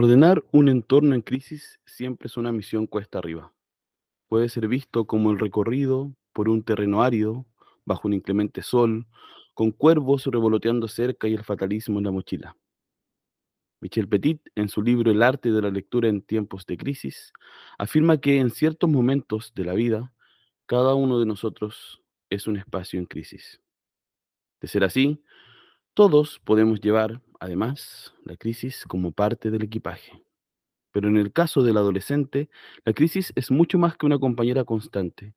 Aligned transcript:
Ordenar 0.00 0.44
un 0.52 0.68
entorno 0.68 1.16
en 1.16 1.22
crisis 1.22 1.80
siempre 1.84 2.28
es 2.28 2.36
una 2.36 2.52
misión 2.52 2.86
cuesta 2.86 3.18
arriba. 3.18 3.52
Puede 4.28 4.48
ser 4.48 4.68
visto 4.68 5.08
como 5.08 5.32
el 5.32 5.40
recorrido 5.40 6.14
por 6.32 6.48
un 6.48 6.62
terreno 6.62 7.02
árido, 7.02 7.46
bajo 7.84 8.06
un 8.06 8.14
inclemente 8.14 8.62
sol, 8.62 9.08
con 9.54 9.72
cuervos 9.72 10.26
revoloteando 10.26 10.86
cerca 10.86 11.26
y 11.26 11.34
el 11.34 11.42
fatalismo 11.42 11.98
en 11.98 12.04
la 12.04 12.12
mochila. 12.12 12.56
Michel 13.80 14.08
Petit, 14.08 14.40
en 14.54 14.68
su 14.68 14.82
libro 14.82 15.10
El 15.10 15.20
arte 15.20 15.50
de 15.50 15.62
la 15.62 15.70
lectura 15.70 16.08
en 16.08 16.22
tiempos 16.22 16.64
de 16.64 16.76
crisis, 16.76 17.32
afirma 17.76 18.20
que 18.20 18.38
en 18.38 18.50
ciertos 18.50 18.88
momentos 18.88 19.52
de 19.56 19.64
la 19.64 19.74
vida, 19.74 20.12
cada 20.66 20.94
uno 20.94 21.18
de 21.18 21.26
nosotros 21.26 22.00
es 22.30 22.46
un 22.46 22.56
espacio 22.56 23.00
en 23.00 23.06
crisis. 23.06 23.60
De 24.60 24.68
ser 24.68 24.84
así, 24.84 25.20
todos 25.92 26.38
podemos 26.44 26.80
llevar, 26.80 27.20
además, 27.40 28.14
la 28.24 28.36
crisis 28.36 28.84
como 28.86 29.12
parte 29.12 29.50
del 29.50 29.62
equipaje. 29.62 30.22
Pero 30.92 31.08
en 31.08 31.16
el 31.16 31.32
caso 31.32 31.62
del 31.62 31.76
adolescente, 31.76 32.48
la 32.84 32.92
crisis 32.92 33.32
es 33.36 33.50
mucho 33.50 33.78
más 33.78 33.96
que 33.96 34.06
una 34.06 34.18
compañera 34.18 34.64
constante. 34.64 35.34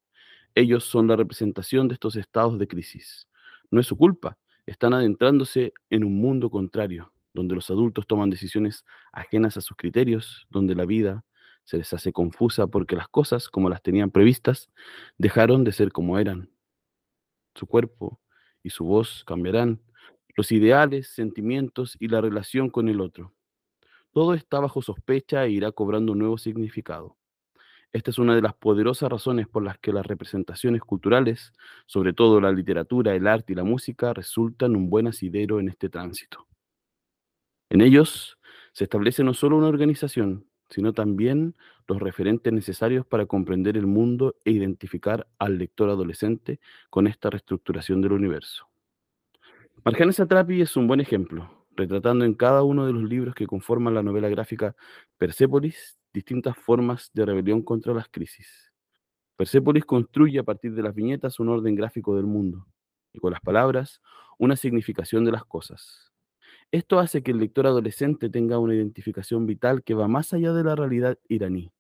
Ellos 0.55 0.85
son 0.85 1.07
la 1.07 1.15
representación 1.15 1.87
de 1.87 1.95
estos 1.95 2.15
estados 2.15 2.59
de 2.59 2.67
crisis. 2.67 3.27
No 3.69 3.79
es 3.79 3.87
su 3.87 3.97
culpa, 3.97 4.37
están 4.65 4.93
adentrándose 4.93 5.73
en 5.89 6.03
un 6.03 6.15
mundo 6.15 6.49
contrario, 6.49 7.13
donde 7.33 7.55
los 7.55 7.69
adultos 7.69 8.07
toman 8.07 8.29
decisiones 8.29 8.85
ajenas 9.11 9.57
a 9.57 9.61
sus 9.61 9.77
criterios, 9.77 10.47
donde 10.49 10.75
la 10.75 10.85
vida 10.85 11.23
se 11.63 11.77
les 11.77 11.93
hace 11.93 12.11
confusa 12.11 12.67
porque 12.67 12.95
las 12.95 13.07
cosas, 13.07 13.49
como 13.49 13.70
las 13.70 13.81
tenían 13.81 14.11
previstas, 14.11 14.70
dejaron 15.17 15.63
de 15.63 15.71
ser 15.71 15.91
como 15.91 16.20
eran. 16.20 16.49
Su 17.55 17.67
cuerpo 17.67 18.20
y 18.63 18.70
su 18.71 18.85
voz 18.85 19.23
cambiarán, 19.25 19.81
los 20.35 20.52
ideales, 20.52 21.08
sentimientos 21.08 21.98
y 21.99 22.07
la 22.07 22.21
relación 22.21 22.70
con 22.70 22.90
el 22.90 23.01
otro. 23.01 23.34
Todo 24.12 24.34
está 24.34 24.60
bajo 24.60 24.82
sospecha 24.82 25.46
e 25.46 25.51
irá 25.51 25.71
cobrando 25.71 26.15
nuevo 26.15 26.38
significado. 26.38 27.18
Esta 27.93 28.12
es 28.12 28.20
una 28.20 28.35
de 28.35 28.41
las 28.41 28.54
poderosas 28.54 29.10
razones 29.10 29.48
por 29.48 29.63
las 29.63 29.77
que 29.77 29.91
las 29.91 30.05
representaciones 30.05 30.82
culturales, 30.82 31.51
sobre 31.85 32.13
todo 32.13 32.40
la 32.40 32.51
literatura, 32.51 33.13
el 33.15 33.27
arte 33.27 33.51
y 33.51 33.55
la 33.55 33.65
música, 33.65 34.13
resultan 34.13 34.76
un 34.77 34.90
buen 34.90 35.07
asidero 35.07 35.60
en 35.60 35.68
este 35.68 35.90
tránsito. 35.90 36.48
En 37.70 37.82
ellos 37.82 38.38
se 38.71 38.85
establece 38.85 39.23
no 39.23 39.34
solo 39.34 39.57
una 39.57 39.68
organización, 39.68 40.45
sino 40.70 40.93
también 40.93 41.55
los 41.88 41.99
referentes 41.99 42.54
necesarios 42.54 43.05
para 43.05 43.26
comprender 43.26 43.76
el 43.76 43.88
mundo 43.88 44.35
e 44.45 44.51
identificar 44.51 45.27
al 45.38 45.57
lector 45.57 45.90
adolescente 45.90 46.62
con 46.90 47.07
esta 47.07 47.29
reestructuración 47.29 48.01
del 48.01 48.13
universo. 48.13 48.70
Marjane 49.84 50.13
Satrapi 50.13 50.62
es 50.62 50.77
un 50.77 50.85
buen 50.85 50.99
ejemplo, 50.99 51.49
retratando 51.76 52.24
en 52.24 52.35
cada 52.35 52.62
uno 52.62 52.85
de 52.85 52.93
los 52.93 53.01
libros 53.01 53.34
que 53.34 53.48
conforman 53.48 53.96
la 53.96 54.04
novela 54.04 54.29
gráfica 54.29 54.76
Persépolis 55.18 55.98
distintas 56.13 56.55
formas 56.55 57.10
de 57.15 57.26
rebelión 57.26 57.63
contra 57.63 57.91
las 57.91 58.07
crisis. 58.07 58.71
Persépolis 59.35 59.84
construye 59.84 60.38
a 60.38 60.43
partir 60.43 60.76
de 60.76 60.84
las 60.84 60.93
viñetas 60.93 61.40
un 61.40 61.49
orden 61.49 61.73
gráfico 61.73 62.15
del 62.15 62.27
mundo 62.27 62.68
y 63.12 63.18
con 63.18 63.32
las 63.32 63.41
palabras 63.41 64.01
una 64.38 64.56
significación 64.56 65.25
de 65.25 65.31
las 65.31 65.46
cosas. 65.46 66.12
Esto 66.72 67.00
hace 67.00 67.23
que 67.23 67.31
el 67.31 67.40
lector 67.40 67.66
adolescente 67.66 68.29
tenga 68.29 68.59
una 68.59 68.75
identificación 68.75 69.47
vital 69.47 69.81
que 69.81 69.95
va 69.95 70.07
más 70.07 70.31
allá 70.31 70.53
de 70.53 70.63
la 70.63 70.75
realidad 70.75 71.18
iraní. 71.28 71.72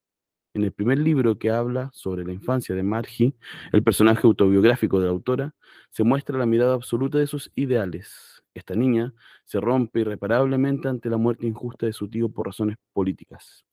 En 0.53 0.63
el 0.63 0.73
primer 0.73 0.99
libro 0.99 1.37
que 1.37 1.49
habla 1.49 1.89
sobre 1.93 2.25
la 2.25 2.33
infancia 2.33 2.75
de 2.75 2.83
Margie, 2.83 3.33
el 3.71 3.83
personaje 3.83 4.27
autobiográfico 4.27 4.99
de 4.99 5.05
la 5.05 5.11
autora, 5.11 5.55
se 5.91 6.03
muestra 6.03 6.37
la 6.37 6.45
mirada 6.45 6.73
absoluta 6.73 7.17
de 7.17 7.27
sus 7.27 7.51
ideales. 7.55 8.43
Esta 8.53 8.75
niña 8.75 9.13
se 9.45 9.61
rompe 9.61 10.01
irreparablemente 10.01 10.89
ante 10.89 11.09
la 11.09 11.15
muerte 11.15 11.47
injusta 11.47 11.85
de 11.85 11.93
su 11.93 12.09
tío 12.09 12.27
por 12.27 12.47
razones 12.47 12.75
políticas. 12.91 13.65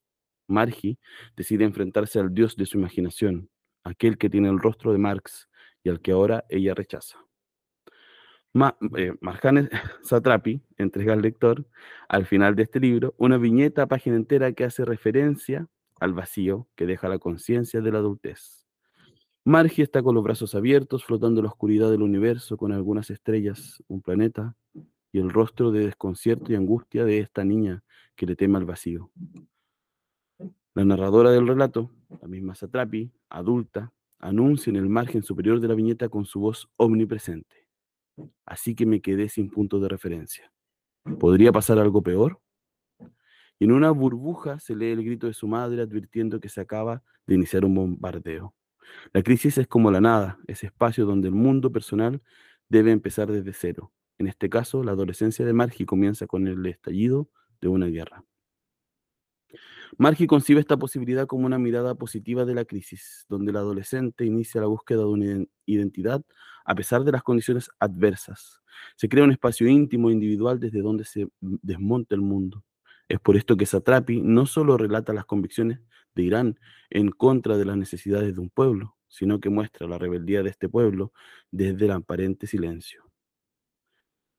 Margie 0.47 0.97
decide 1.35 1.65
enfrentarse 1.65 2.17
al 2.17 2.33
dios 2.33 2.55
de 2.55 2.65
su 2.65 2.77
imaginación, 2.77 3.49
aquel 3.83 4.17
que 4.17 4.29
tiene 4.29 4.47
el 4.47 4.59
rostro 4.59 4.93
de 4.93 4.99
Marx 4.99 5.49
y 5.83 5.89
al 5.89 5.99
que 5.99 6.13
ahora 6.13 6.45
ella 6.49 6.73
rechaza. 6.73 7.17
Ma, 8.53 8.77
eh, 8.97 9.13
Satrapi 10.01 10.61
entrega 10.77 11.11
al 11.11 11.21
lector, 11.21 11.65
al 12.07 12.25
final 12.25 12.55
de 12.55 12.63
este 12.63 12.79
libro, 12.79 13.15
una 13.17 13.37
viñeta 13.37 13.83
a 13.83 13.87
página 13.87 14.15
entera 14.15 14.53
que 14.53 14.63
hace 14.63 14.85
referencia 14.85 15.67
al 15.99 16.13
vacío 16.13 16.67
que 16.75 16.85
deja 16.85 17.09
la 17.09 17.19
conciencia 17.19 17.81
de 17.81 17.91
la 17.91 17.99
adultez. 17.99 18.67
Margie 19.45 19.83
está 19.83 20.03
con 20.03 20.15
los 20.15 20.23
brazos 20.23 20.53
abiertos, 20.53 21.05
flotando 21.05 21.39
en 21.39 21.45
la 21.45 21.51
oscuridad 21.51 21.89
del 21.89 22.01
universo 22.01 22.57
con 22.57 22.71
algunas 22.71 23.09
estrellas, 23.09 23.83
un 23.87 24.01
planeta 24.01 24.55
y 25.11 25.19
el 25.19 25.29
rostro 25.29 25.71
de 25.71 25.85
desconcierto 25.85 26.51
y 26.51 26.55
angustia 26.55 27.05
de 27.05 27.19
esta 27.19 27.43
niña 27.43 27.83
que 28.15 28.25
le 28.25 28.35
teme 28.35 28.57
al 28.57 28.65
vacío. 28.65 29.11
La 30.75 30.85
narradora 30.85 31.31
del 31.31 31.47
relato, 31.47 31.89
la 32.21 32.27
misma 32.27 32.53
Satrapi, 32.53 33.11
adulta, 33.29 33.91
anuncia 34.19 34.69
en 34.69 34.75
el 34.75 34.89
margen 34.89 35.23
superior 35.23 35.59
de 35.59 35.67
la 35.67 35.73
viñeta 35.73 36.09
con 36.09 36.25
su 36.25 36.41
voz 36.41 36.69
omnipresente. 36.75 37.67
Así 38.45 38.75
que 38.75 38.85
me 38.85 39.01
quedé 39.01 39.29
sin 39.29 39.49
punto 39.49 39.79
de 39.79 39.89
referencia. 39.89 40.51
¿Podría 41.19 41.51
pasar 41.51 41.79
algo 41.79 42.01
peor? 42.01 42.39
Y 43.59 43.65
en 43.65 43.71
una 43.73 43.91
burbuja 43.91 44.59
se 44.59 44.75
lee 44.75 44.91
el 44.91 45.03
grito 45.03 45.27
de 45.27 45.33
su 45.33 45.47
madre 45.47 45.81
advirtiendo 45.81 46.39
que 46.39 46.49
se 46.49 46.61
acaba 46.61 47.03
de 47.27 47.35
iniciar 47.35 47.65
un 47.65 47.75
bombardeo. 47.75 48.55
La 49.13 49.21
crisis 49.21 49.57
es 49.57 49.67
como 49.67 49.91
la 49.91 50.01
nada, 50.01 50.39
ese 50.47 50.67
espacio 50.67 51.05
donde 51.05 51.27
el 51.27 51.35
mundo 51.35 51.71
personal 51.71 52.21
debe 52.69 52.91
empezar 52.91 53.31
desde 53.31 53.53
cero. 53.53 53.91
En 54.17 54.27
este 54.27 54.49
caso, 54.49 54.83
la 54.83 54.93
adolescencia 54.93 55.45
de 55.45 55.53
Margie 55.53 55.85
comienza 55.85 56.25
con 56.25 56.47
el 56.47 56.65
estallido 56.65 57.29
de 57.61 57.67
una 57.67 57.87
guerra. 57.87 58.23
Margie 59.97 60.27
concibe 60.27 60.59
esta 60.59 60.77
posibilidad 60.77 61.27
como 61.27 61.45
una 61.45 61.57
mirada 61.57 61.95
positiva 61.95 62.45
de 62.45 62.55
la 62.55 62.65
crisis, 62.65 63.25
donde 63.27 63.51
el 63.51 63.57
adolescente 63.57 64.25
inicia 64.25 64.61
la 64.61 64.67
búsqueda 64.67 64.99
de 64.99 65.05
una 65.05 65.45
identidad 65.65 66.23
a 66.65 66.75
pesar 66.75 67.03
de 67.03 67.11
las 67.11 67.23
condiciones 67.23 67.69
adversas. 67.79 68.61
Se 68.95 69.09
crea 69.09 69.23
un 69.23 69.31
espacio 69.31 69.67
íntimo 69.67 70.09
e 70.09 70.13
individual 70.13 70.59
desde 70.59 70.81
donde 70.81 71.03
se 71.03 71.27
desmonta 71.41 72.15
el 72.15 72.21
mundo. 72.21 72.63
Es 73.09 73.19
por 73.19 73.35
esto 73.35 73.57
que 73.57 73.65
Satrapi 73.65 74.21
no 74.21 74.45
solo 74.45 74.77
relata 74.77 75.13
las 75.13 75.25
convicciones 75.25 75.79
de 76.13 76.23
Irán 76.23 76.59
en 76.91 77.09
contra 77.09 77.57
de 77.57 77.65
las 77.65 77.75
necesidades 77.75 78.35
de 78.35 78.39
un 78.39 78.51
pueblo, 78.51 78.95
sino 79.07 79.39
que 79.39 79.49
muestra 79.49 79.87
la 79.87 79.97
rebeldía 79.97 80.43
de 80.43 80.51
este 80.51 80.69
pueblo 80.69 81.11
desde 81.49 81.85
el 81.85 81.91
aparente 81.91 82.45
silencio. 82.45 83.09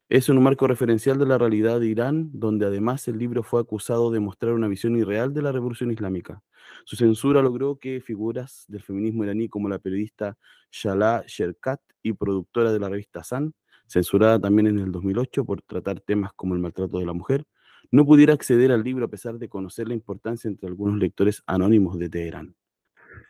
Es 0.08 0.28
un 0.28 0.42
marco 0.42 0.69
referencial 0.69 1.19
de 1.19 1.26
la 1.26 1.38
realidad 1.38 1.81
de 1.81 1.86
Irán, 1.88 2.31
donde 2.32 2.66
además 2.66 3.06
el 3.08 3.19
libro 3.19 3.42
fue 3.42 3.60
acusado 3.60 4.10
de 4.12 4.20
mostrar 4.20 4.54
una 4.54 4.69
visión 4.69 4.97
irreal 4.97 5.34
de 5.34 5.42
la 5.42 5.52
revolución 5.52 5.91
islámica. 5.91 6.42
Su 6.84 6.97
censura 6.97 7.42
logró 7.42 7.78
que 7.78 8.00
figuras 8.00 8.64
del 8.69 8.82
feminismo 8.82 9.25
iraní 9.25 9.48
como 9.48 9.69
la 9.69 9.78
periodista 9.78 10.37
Shala 10.70 11.25
Sherkat 11.26 11.81
y 12.02 12.12
productora 12.12 12.72
de 12.72 12.81
la 12.81 12.88
revista 12.88 13.25
San, 13.25 13.52
censurada 13.87 14.38
también 14.38 14.69
en 14.69 14.78
el 14.78 14.92
2008 14.92 15.44
por 15.44 15.62
tratar 15.62 16.00
temas 16.00 16.32
como 16.34 16.54
el 16.54 16.60
maltrato 16.60 16.98
de 16.98 17.06
la 17.06 17.12
mujer, 17.12 17.44
no 17.90 18.04
pudiera 18.04 18.34
acceder 18.34 18.72
al 18.72 18.84
libro 18.84 19.04
a 19.04 19.08
pesar 19.08 19.38
de 19.38 19.48
conocer 19.48 19.88
la 19.88 19.94
importancia 19.94 20.48
entre 20.48 20.68
algunos 20.68 20.98
lectores 20.98 21.42
anónimos 21.46 21.98
de 21.98 22.08
Teherán. 22.08 22.54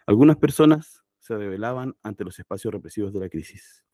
Algunas 0.07 0.37
personas 0.37 1.03
se 1.19 1.37
rebelaban 1.37 1.97
ante 2.03 2.25
los 2.25 2.39
espacios 2.39 2.73
represivos 2.73 3.13
de 3.13 3.21
la 3.21 3.29
crisis. 3.29 3.85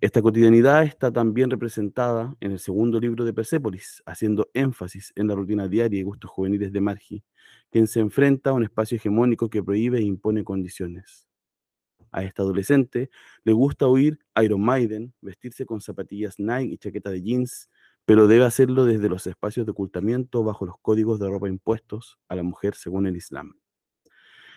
Esta 0.00 0.22
cotidianidad 0.22 0.84
está 0.84 1.12
también 1.12 1.50
representada 1.50 2.36
en 2.40 2.52
el 2.52 2.58
segundo 2.58 3.00
libro 3.00 3.24
de 3.24 3.32
Persépolis, 3.32 4.02
haciendo 4.06 4.50
énfasis 4.54 5.12
en 5.16 5.28
la 5.28 5.34
rutina 5.34 5.68
diaria 5.68 6.00
y 6.00 6.02
gustos 6.02 6.30
juveniles 6.30 6.72
de 6.72 6.80
Margie, 6.80 7.24
quien 7.70 7.86
se 7.86 8.00
enfrenta 8.00 8.50
a 8.50 8.52
un 8.52 8.64
espacio 8.64 8.96
hegemónico 8.96 9.48
que 9.48 9.62
prohíbe 9.62 9.98
e 9.98 10.02
impone 10.02 10.44
condiciones. 10.44 11.28
A 12.12 12.22
esta 12.22 12.42
adolescente 12.42 13.10
le 13.42 13.52
gusta 13.52 13.86
oír 13.86 14.18
Iron 14.42 14.60
Maiden, 14.62 15.12
vestirse 15.20 15.66
con 15.66 15.80
zapatillas 15.80 16.38
Nike 16.38 16.74
y 16.74 16.78
chaqueta 16.78 17.10
de 17.10 17.22
jeans, 17.22 17.70
pero 18.04 18.26
debe 18.26 18.44
hacerlo 18.44 18.84
desde 18.84 19.08
los 19.08 19.26
espacios 19.26 19.66
de 19.66 19.72
ocultamiento 19.72 20.44
bajo 20.44 20.66
los 20.66 20.76
códigos 20.80 21.18
de 21.18 21.28
ropa 21.28 21.48
impuestos 21.48 22.18
a 22.28 22.36
la 22.36 22.42
mujer 22.42 22.74
según 22.74 23.06
el 23.06 23.16
Islam. 23.16 23.54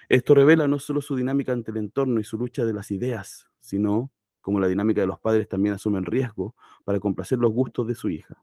Esto 0.09 0.35
revela 0.35 0.67
no 0.67 0.79
solo 0.79 1.01
su 1.01 1.15
dinámica 1.15 1.51
ante 1.51 1.71
el 1.71 1.77
entorno 1.77 2.19
y 2.19 2.23
su 2.23 2.37
lucha 2.37 2.65
de 2.65 2.73
las 2.73 2.91
ideas, 2.91 3.47
sino 3.59 4.11
como 4.41 4.59
la 4.59 4.67
dinámica 4.67 5.01
de 5.01 5.07
los 5.07 5.19
padres 5.19 5.49
también 5.49 5.75
asume 5.75 5.99
el 5.99 6.05
riesgo 6.05 6.55
para 6.85 6.99
complacer 6.99 7.39
los 7.39 7.51
gustos 7.51 7.87
de 7.87 7.95
su 7.95 8.09
hija. 8.09 8.41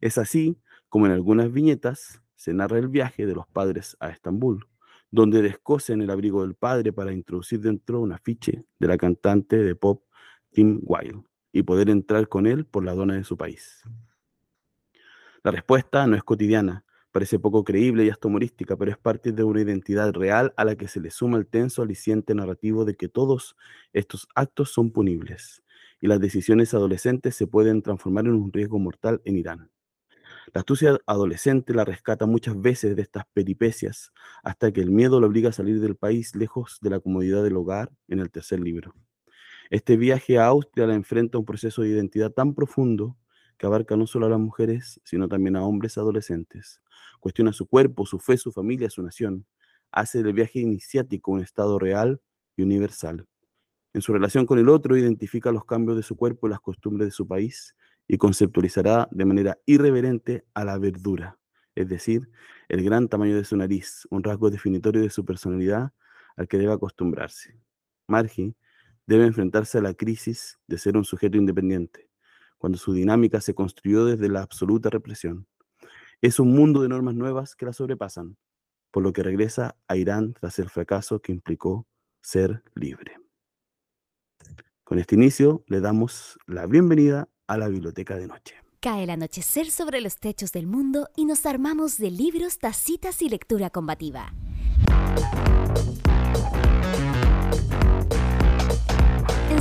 Es 0.00 0.16
así 0.16 0.58
como 0.88 1.06
en 1.06 1.12
algunas 1.12 1.52
viñetas 1.52 2.22
se 2.34 2.54
narra 2.54 2.78
el 2.78 2.88
viaje 2.88 3.26
de 3.26 3.34
los 3.34 3.46
padres 3.46 3.96
a 4.00 4.08
Estambul, 4.08 4.66
donde 5.10 5.42
descosen 5.42 6.00
el 6.00 6.10
abrigo 6.10 6.42
del 6.42 6.54
padre 6.54 6.92
para 6.92 7.12
introducir 7.12 7.60
dentro 7.60 8.00
un 8.00 8.12
afiche 8.12 8.64
de 8.78 8.88
la 8.88 8.96
cantante 8.96 9.56
de 9.56 9.74
pop 9.74 10.04
Kim 10.50 10.80
Wilde 10.82 11.24
y 11.52 11.62
poder 11.62 11.90
entrar 11.90 12.28
con 12.28 12.46
él 12.46 12.66
por 12.66 12.84
la 12.84 12.94
dona 12.94 13.14
de 13.14 13.24
su 13.24 13.36
país. 13.36 13.82
La 15.46 15.52
respuesta 15.52 16.08
no 16.08 16.16
es 16.16 16.24
cotidiana, 16.24 16.84
parece 17.12 17.38
poco 17.38 17.62
creíble 17.62 18.04
y 18.04 18.10
hasta 18.10 18.26
humorística, 18.26 18.76
pero 18.76 18.90
es 18.90 18.98
parte 18.98 19.30
de 19.30 19.44
una 19.44 19.60
identidad 19.60 20.12
real 20.12 20.52
a 20.56 20.64
la 20.64 20.74
que 20.74 20.88
se 20.88 20.98
le 20.98 21.12
suma 21.12 21.38
el 21.38 21.46
tenso 21.46 21.82
aliciente 21.82 22.34
narrativo 22.34 22.84
de 22.84 22.96
que 22.96 23.08
todos 23.08 23.54
estos 23.92 24.26
actos 24.34 24.72
son 24.72 24.90
punibles 24.90 25.62
y 26.00 26.08
las 26.08 26.18
decisiones 26.18 26.74
adolescentes 26.74 27.36
se 27.36 27.46
pueden 27.46 27.80
transformar 27.80 28.26
en 28.26 28.32
un 28.32 28.52
riesgo 28.52 28.80
mortal 28.80 29.22
en 29.24 29.36
Irán. 29.36 29.70
La 30.52 30.62
astucia 30.62 30.98
adolescente 31.06 31.72
la 31.74 31.84
rescata 31.84 32.26
muchas 32.26 32.60
veces 32.60 32.96
de 32.96 33.02
estas 33.02 33.22
peripecias 33.32 34.10
hasta 34.42 34.72
que 34.72 34.80
el 34.80 34.90
miedo 34.90 35.20
la 35.20 35.28
obliga 35.28 35.50
a 35.50 35.52
salir 35.52 35.80
del 35.80 35.94
país 35.94 36.34
lejos 36.34 36.78
de 36.80 36.90
la 36.90 36.98
comodidad 36.98 37.44
del 37.44 37.56
hogar 37.56 37.92
en 38.08 38.18
el 38.18 38.32
tercer 38.32 38.58
libro. 38.58 38.96
Este 39.70 39.96
viaje 39.96 40.38
a 40.38 40.46
Austria 40.46 40.88
la 40.88 40.94
enfrenta 40.94 41.38
a 41.38 41.38
un 41.38 41.46
proceso 41.46 41.82
de 41.82 41.90
identidad 41.90 42.32
tan 42.32 42.52
profundo 42.52 43.16
que 43.58 43.66
abarca 43.66 43.96
no 43.96 44.06
solo 44.06 44.26
a 44.26 44.30
las 44.30 44.38
mujeres, 44.38 45.00
sino 45.04 45.28
también 45.28 45.56
a 45.56 45.64
hombres 45.64 45.98
adolescentes. 45.98 46.80
Cuestiona 47.20 47.52
su 47.52 47.66
cuerpo, 47.66 48.06
su 48.06 48.18
fe, 48.18 48.36
su 48.36 48.52
familia, 48.52 48.90
su 48.90 49.02
nación. 49.02 49.46
Hace 49.90 50.22
del 50.22 50.34
viaje 50.34 50.60
iniciático 50.60 51.32
un 51.32 51.40
estado 51.40 51.78
real 51.78 52.20
y 52.56 52.62
universal. 52.62 53.26
En 53.94 54.02
su 54.02 54.12
relación 54.12 54.44
con 54.44 54.58
el 54.58 54.68
otro, 54.68 54.96
identifica 54.96 55.50
los 55.52 55.64
cambios 55.64 55.96
de 55.96 56.02
su 56.02 56.16
cuerpo 56.16 56.46
y 56.46 56.50
las 56.50 56.60
costumbres 56.60 57.08
de 57.08 57.12
su 57.12 57.26
país 57.26 57.74
y 58.06 58.18
conceptualizará 58.18 59.08
de 59.10 59.24
manera 59.24 59.58
irreverente 59.64 60.44
a 60.54 60.64
la 60.64 60.78
verdura, 60.78 61.38
es 61.74 61.88
decir, 61.88 62.28
el 62.68 62.84
gran 62.84 63.08
tamaño 63.08 63.36
de 63.36 63.44
su 63.44 63.56
nariz, 63.56 64.06
un 64.10 64.22
rasgo 64.22 64.50
definitorio 64.50 65.02
de 65.02 65.10
su 65.10 65.24
personalidad 65.24 65.92
al 66.36 66.46
que 66.46 66.58
debe 66.58 66.72
acostumbrarse. 66.72 67.58
Margie 68.06 68.54
debe 69.06 69.24
enfrentarse 69.24 69.78
a 69.78 69.82
la 69.82 69.94
crisis 69.94 70.58
de 70.66 70.78
ser 70.78 70.96
un 70.96 71.04
sujeto 71.04 71.36
independiente, 71.38 72.05
cuando 72.58 72.78
su 72.78 72.92
dinámica 72.92 73.40
se 73.40 73.54
construyó 73.54 74.04
desde 74.04 74.28
la 74.28 74.42
absoluta 74.42 74.90
represión. 74.90 75.46
Es 76.20 76.40
un 76.40 76.52
mundo 76.54 76.82
de 76.82 76.88
normas 76.88 77.14
nuevas 77.14 77.54
que 77.54 77.66
la 77.66 77.72
sobrepasan, 77.72 78.36
por 78.90 79.02
lo 79.02 79.12
que 79.12 79.22
regresa 79.22 79.76
a 79.88 79.96
Irán 79.96 80.32
tras 80.32 80.58
el 80.58 80.70
fracaso 80.70 81.20
que 81.20 81.32
implicó 81.32 81.86
ser 82.22 82.62
libre. 82.74 83.16
Con 84.84 84.98
este 84.98 85.16
inicio 85.16 85.64
le 85.66 85.80
damos 85.80 86.38
la 86.46 86.66
bienvenida 86.66 87.28
a 87.46 87.58
la 87.58 87.68
biblioteca 87.68 88.16
de 88.16 88.28
noche. 88.28 88.54
Cae 88.80 89.04
el 89.04 89.10
anochecer 89.10 89.70
sobre 89.70 90.00
los 90.00 90.16
techos 90.18 90.52
del 90.52 90.66
mundo 90.66 91.08
y 91.16 91.24
nos 91.24 91.44
armamos 91.44 91.98
de 91.98 92.10
libros, 92.10 92.58
tacitas 92.58 93.20
y 93.20 93.28
lectura 93.28 93.70
combativa. 93.70 94.32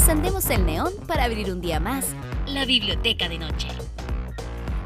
Encendemos 0.07 0.47
el 0.51 0.67
neón 0.67 0.93
para 1.07 1.23
abrir 1.23 1.51
un 1.51 1.61
día 1.61 1.79
más 1.79 2.05
la 2.45 2.63
biblioteca 2.65 3.27
de 3.27 3.39
noche. 3.39 3.69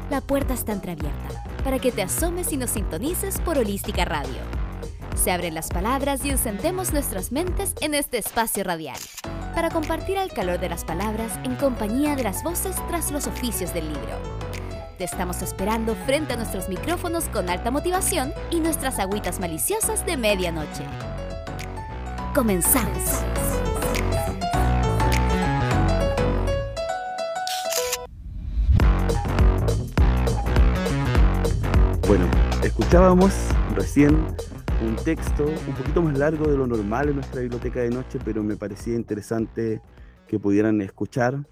La 0.08 0.22
puerta 0.22 0.54
está 0.54 0.72
entreabierta 0.72 1.44
para 1.62 1.78
que 1.78 1.92
te 1.92 2.00
asomes 2.00 2.50
y 2.54 2.56
nos 2.56 2.70
sintonices 2.70 3.38
por 3.42 3.58
Holística 3.58 4.06
Radio. 4.06 4.38
Se 5.22 5.30
abren 5.30 5.52
las 5.52 5.68
palabras 5.68 6.24
y 6.24 6.30
encendemos 6.30 6.94
nuestras 6.94 7.32
mentes 7.32 7.74
en 7.82 7.92
este 7.92 8.16
espacio 8.16 8.64
radial 8.64 8.96
para 9.54 9.68
compartir 9.68 10.16
el 10.16 10.32
calor 10.32 10.58
de 10.58 10.70
las 10.70 10.86
palabras 10.86 11.38
en 11.44 11.54
compañía 11.56 12.16
de 12.16 12.22
las 12.22 12.42
voces 12.42 12.74
tras 12.88 13.10
los 13.10 13.26
oficios 13.26 13.74
del 13.74 13.88
libro. 13.88 14.18
Te 14.96 15.04
estamos 15.04 15.42
esperando 15.42 15.96
frente 16.06 16.32
a 16.32 16.36
nuestros 16.36 16.70
micrófonos 16.70 17.24
con 17.26 17.50
alta 17.50 17.70
motivación 17.70 18.32
y 18.50 18.60
nuestras 18.60 18.98
agüitas 18.98 19.38
maliciosas 19.38 20.06
de 20.06 20.16
medianoche. 20.16 20.84
Comenzamos. 22.34 23.22
Bueno, 32.10 32.28
escuchábamos 32.64 33.32
recién 33.76 34.26
un 34.84 34.96
texto 34.96 35.44
un 35.44 35.74
poquito 35.76 36.02
más 36.02 36.18
largo 36.18 36.50
de 36.50 36.56
lo 36.56 36.66
normal 36.66 37.08
en 37.08 37.14
nuestra 37.14 37.40
biblioteca 37.40 37.82
de 37.82 37.90
noche, 37.90 38.18
pero 38.24 38.42
me 38.42 38.56
parecía 38.56 38.96
interesante 38.96 39.80
que 40.26 40.40
pudieran 40.40 40.80
escuchar. 40.80 41.46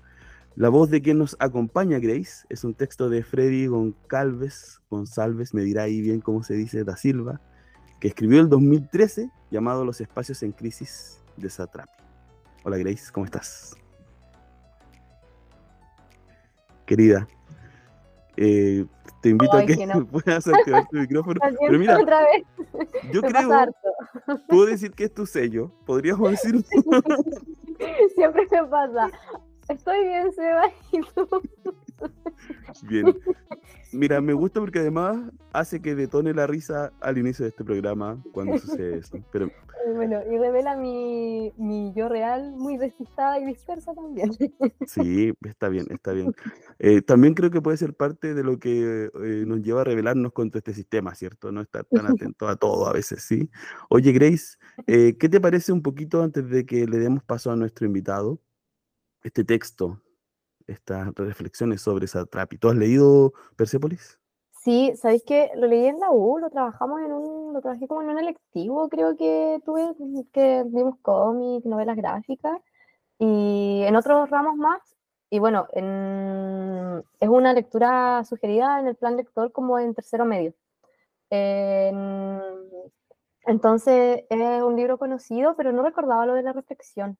La 0.56 0.69
voz 0.69 0.90
de 0.90 1.00
quien 1.00 1.19
nos 1.19 1.37
acompaña, 1.38 2.00
Grace, 2.00 2.44
es 2.49 2.64
un 2.64 2.75
texto 2.75 3.08
de 3.08 3.22
Freddy 3.22 3.69
Goncalves, 3.69 4.81
González, 4.90 5.55
me 5.55 5.62
dirá 5.62 5.84
ahí 5.84 6.00
bien 6.00 6.20
cómo 6.20 6.43
se 6.43 6.55
dice, 6.55 6.82
da 6.82 6.96
Silva, 6.96 7.40
que 8.00 8.08
escribió 8.08 8.40
el 8.40 8.49
2013 8.49 9.31
llamado 9.52 9.84
Los 9.84 10.00
espacios 10.00 10.43
en 10.43 10.50
crisis 10.50 11.22
de 11.37 11.50
Satrapi. 11.50 12.02
Hola 12.64 12.78
Grace, 12.78 13.12
¿cómo 13.12 13.26
estás? 13.26 13.76
Querida, 16.84 17.28
eh, 18.37 18.87
te 19.29 19.33
invito 19.33 19.57
a 19.57 19.67
que 19.67 19.77
puedas 20.11 20.49
activar 20.49 20.89
tu 20.89 20.97
micrófono. 20.97 21.41
Pero 21.61 21.79
mira, 21.79 21.99
yo 23.13 23.21
creo, 23.21 23.51
puedo 24.49 24.67
decir 24.67 24.93
que 24.93 25.05
es 25.05 25.15
tu 25.15 25.27
sello, 25.27 25.71
podríamos 25.85 26.31
decir. 26.31 26.65
Siempre 28.15 28.47
me 28.51 28.65
pasa. 28.65 29.11
Estoy 29.69 30.05
bien, 30.05 30.33
Seba, 30.33 30.71
y 30.93 31.01
tú. 31.03 31.43
Bien. 32.83 33.15
Mira, 33.93 34.21
me 34.21 34.35
gusta 34.35 34.61
porque 34.61 34.81
además 34.81 35.17
hace 35.53 35.81
que 35.81 35.95
detone 35.95 36.35
la 36.35 36.47
risa 36.47 36.93
al 37.00 37.19
inicio 37.19 37.45
de 37.45 37.50
este 37.50 37.65
programa 37.65 38.23
cuando 38.33 38.59
sucede 38.59 38.99
eso. 38.99 39.19
Pero... 39.33 39.47
Eh, 39.47 39.93
bueno, 39.95 40.21
y 40.31 40.37
revela 40.37 40.77
mi, 40.77 41.53
mi 41.56 41.93
yo 41.95 42.09
real 42.09 42.53
muy 42.53 42.77
despistada 42.77 43.39
y 43.39 43.47
dispersa 43.47 43.95
también. 43.95 44.31
Sí, 44.87 45.33
está 45.43 45.69
bien, 45.69 45.87
está 45.91 46.12
bien. 46.12 46.35
Eh, 46.79 47.00
también 47.03 47.35
creo 47.35 47.50
que 47.50 47.62
puede 47.62 47.77
ser 47.77 47.95
parte 47.95 48.35
de 48.35 48.44
lo 48.44 48.59
que 48.59 49.11
eh, 49.12 49.44
nos 49.47 49.62
lleva 49.62 49.81
a 49.81 49.85
revelarnos 49.85 50.33
contra 50.33 50.59
este 50.59 50.75
sistema, 50.75 51.15
¿cierto? 51.15 51.51
No 51.51 51.62
estar 51.62 51.85
tan 51.85 52.06
atento 52.33 52.49
a 52.49 52.56
todo 52.56 52.87
a 52.87 52.93
veces, 52.93 53.23
¿sí? 53.23 53.51
Oye, 53.89 54.12
Grace, 54.12 54.56
¿qué 54.87 55.29
te 55.29 55.41
parece 55.41 55.73
un 55.73 55.83
poquito 55.83 56.23
antes 56.23 56.49
de 56.49 56.67
que 56.67 56.87
le 56.87 56.99
demos 56.99 57.23
paso 57.25 57.51
a 57.51 57.56
nuestro 57.56 57.87
invitado? 57.87 58.41
Este 59.23 59.44
texto 59.44 60.03
estas 60.69 61.15
reflexiones 61.15 61.82
sobre 61.82 62.06
¿Y 62.06 62.59
¿Tú 62.59 62.69
has 62.69 62.76
leído 62.76 63.32
Persepolis? 63.56 64.19
Sí, 64.62 64.93
¿sabéis 64.97 65.25
que 65.25 65.50
lo 65.56 65.67
leí 65.67 65.87
en 65.87 65.99
la 65.99 66.11
U? 66.11 66.38
Lo 66.38 66.50
trabajamos 66.50 67.00
en 67.00 67.12
un, 67.12 67.55
lo 67.55 67.61
trabajé 67.61 67.88
como 67.88 68.03
en 68.03 68.11
un 68.11 68.19
electivo, 68.19 68.88
creo 68.88 69.17
que 69.17 69.61
tuve, 69.65 69.94
que 70.32 70.65
vimos 70.67 70.97
cómics, 71.00 71.65
novelas 71.65 71.97
gráficas, 71.97 72.61
y 73.19 73.82
en 73.85 73.97
otros 73.97 74.29
ramos 74.31 74.56
más. 74.56 74.81
Y 75.31 75.38
bueno, 75.38 75.69
es 75.73 77.29
una 77.29 77.53
lectura 77.53 78.25
sugerida 78.25 78.81
en 78.81 78.88
el 78.88 78.97
plan 78.97 79.17
lector 79.17 79.53
como 79.53 79.79
en 79.79 79.94
tercero 79.94 80.25
medio. 80.25 80.55
entonces 83.47 84.25
es 84.29 84.62
un 84.62 84.76
libro 84.76 84.99
conocido, 84.99 85.55
pero 85.56 85.73
no 85.73 85.82
recordaba 85.82 86.26
lo 86.26 86.35
de 86.35 86.43
la 86.43 86.53
reflexión. 86.53 87.19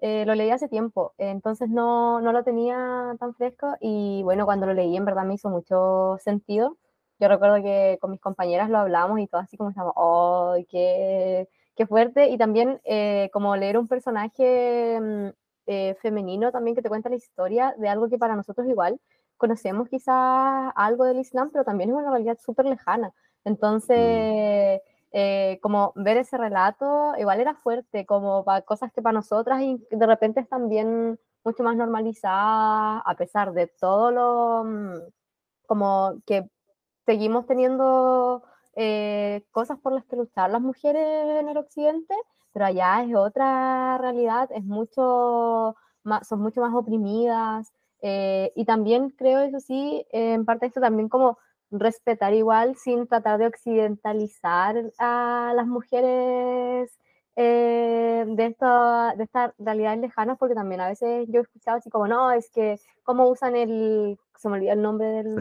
Eh, 0.00 0.24
lo 0.26 0.34
leí 0.34 0.50
hace 0.50 0.68
tiempo, 0.68 1.12
entonces 1.18 1.68
no, 1.68 2.20
no, 2.20 2.32
lo 2.32 2.44
tenía 2.44 3.16
tan 3.18 3.34
fresco 3.34 3.74
y 3.80 4.22
bueno, 4.22 4.44
cuando 4.44 4.66
lo 4.66 4.72
leí 4.74 4.96
en 4.96 5.04
verdad 5.04 5.24
me 5.24 5.34
hizo 5.34 5.50
mucho 5.50 6.18
sentido. 6.20 6.76
Yo 7.18 7.26
recuerdo 7.28 7.56
que 7.62 7.98
con 8.00 8.12
mis 8.12 8.20
compañeras 8.20 8.70
lo 8.70 8.78
hablamos 8.78 9.18
y 9.18 9.26
todo 9.26 9.40
así 9.40 9.56
como 9.56 9.70
estamos, 9.70 9.94
¡ay, 9.96 10.66
qué, 10.66 11.48
qué, 11.74 11.86
fuerte! 11.86 12.28
Y 12.28 12.38
también 12.38 12.80
eh, 12.84 13.28
como 13.32 13.56
leer 13.56 13.76
un 13.76 13.88
personaje 13.88 15.00
mm, 15.00 15.28
eh, 15.66 15.96
femenino 16.00 16.52
también 16.52 16.76
que 16.76 16.82
te 16.82 16.88
cuenta 16.88 17.08
la 17.08 17.16
historia 17.16 17.74
de 17.76 17.88
algo 17.88 18.08
que 18.08 18.18
para 18.18 18.36
nosotros 18.36 18.68
igual 18.68 19.00
conocemos 19.36 19.88
quizás 19.88 20.72
algo 20.76 21.04
del 21.04 21.18
Islam, 21.18 21.50
pero 21.52 21.64
también 21.64 21.90
es 21.90 21.96
una 21.96 22.10
realidad 22.10 22.38
súper 22.40 22.66
lejana. 22.66 23.12
Mm. 23.44 24.78
Eh, 25.12 25.58
como 25.62 25.92
ver 25.96 26.18
ese 26.18 26.36
relato 26.36 27.14
igual 27.18 27.40
era 27.40 27.54
fuerte, 27.54 28.04
como 28.04 28.44
para 28.44 28.62
cosas 28.62 28.92
que 28.92 29.00
para 29.00 29.14
nosotras 29.14 29.62
y 29.62 29.82
de 29.90 30.06
repente 30.06 30.40
están 30.40 30.68
bien 30.68 31.18
mucho 31.44 31.62
más 31.62 31.76
normalizadas, 31.76 33.02
a 33.04 33.14
pesar 33.16 33.52
de 33.52 33.68
todo 33.68 34.10
lo, 34.10 34.64
mm, 34.64 34.98
como 35.66 36.14
que 36.26 36.48
seguimos 37.06 37.46
teniendo 37.46 38.42
eh, 38.76 39.44
cosas 39.50 39.78
por 39.80 39.92
las 39.92 40.04
que 40.04 40.16
luchar 40.16 40.50
las 40.50 40.60
mujeres 40.60 41.40
en 41.40 41.48
el 41.48 41.56
occidente, 41.56 42.14
pero 42.52 42.66
allá 42.66 43.02
es 43.02 43.14
otra 43.16 43.98
realidad, 43.98 44.50
es 44.52 44.64
mucho 44.64 45.74
más, 46.04 46.28
son 46.28 46.40
mucho 46.40 46.60
más 46.60 46.74
oprimidas, 46.74 47.72
eh, 48.02 48.52
y 48.54 48.64
también 48.64 49.10
creo, 49.10 49.40
eso 49.40 49.60
sí, 49.60 50.06
en 50.10 50.44
parte 50.44 50.66
esto 50.66 50.80
también 50.80 51.08
como 51.08 51.38
respetar 51.70 52.34
igual 52.34 52.76
sin 52.76 53.06
tratar 53.06 53.38
de 53.38 53.46
occidentalizar 53.46 54.76
a 54.98 55.52
las 55.54 55.66
mujeres 55.66 56.90
eh, 57.36 58.24
de, 58.26 58.46
esta, 58.46 59.14
de 59.16 59.24
esta 59.24 59.54
realidad 59.58 59.96
lejana, 59.98 60.36
porque 60.36 60.54
también 60.54 60.80
a 60.80 60.88
veces 60.88 61.28
yo 61.28 61.40
he 61.40 61.42
escuchado 61.42 61.78
así 61.78 61.90
como, 61.90 62.08
no, 62.08 62.30
es 62.32 62.50
que 62.50 62.80
cómo 63.02 63.28
usan 63.28 63.54
el, 63.54 64.18
se 64.36 64.48
me 64.48 64.56
olvida 64.56 64.72
el 64.72 64.82
nombre 64.82 65.06
del, 65.06 65.34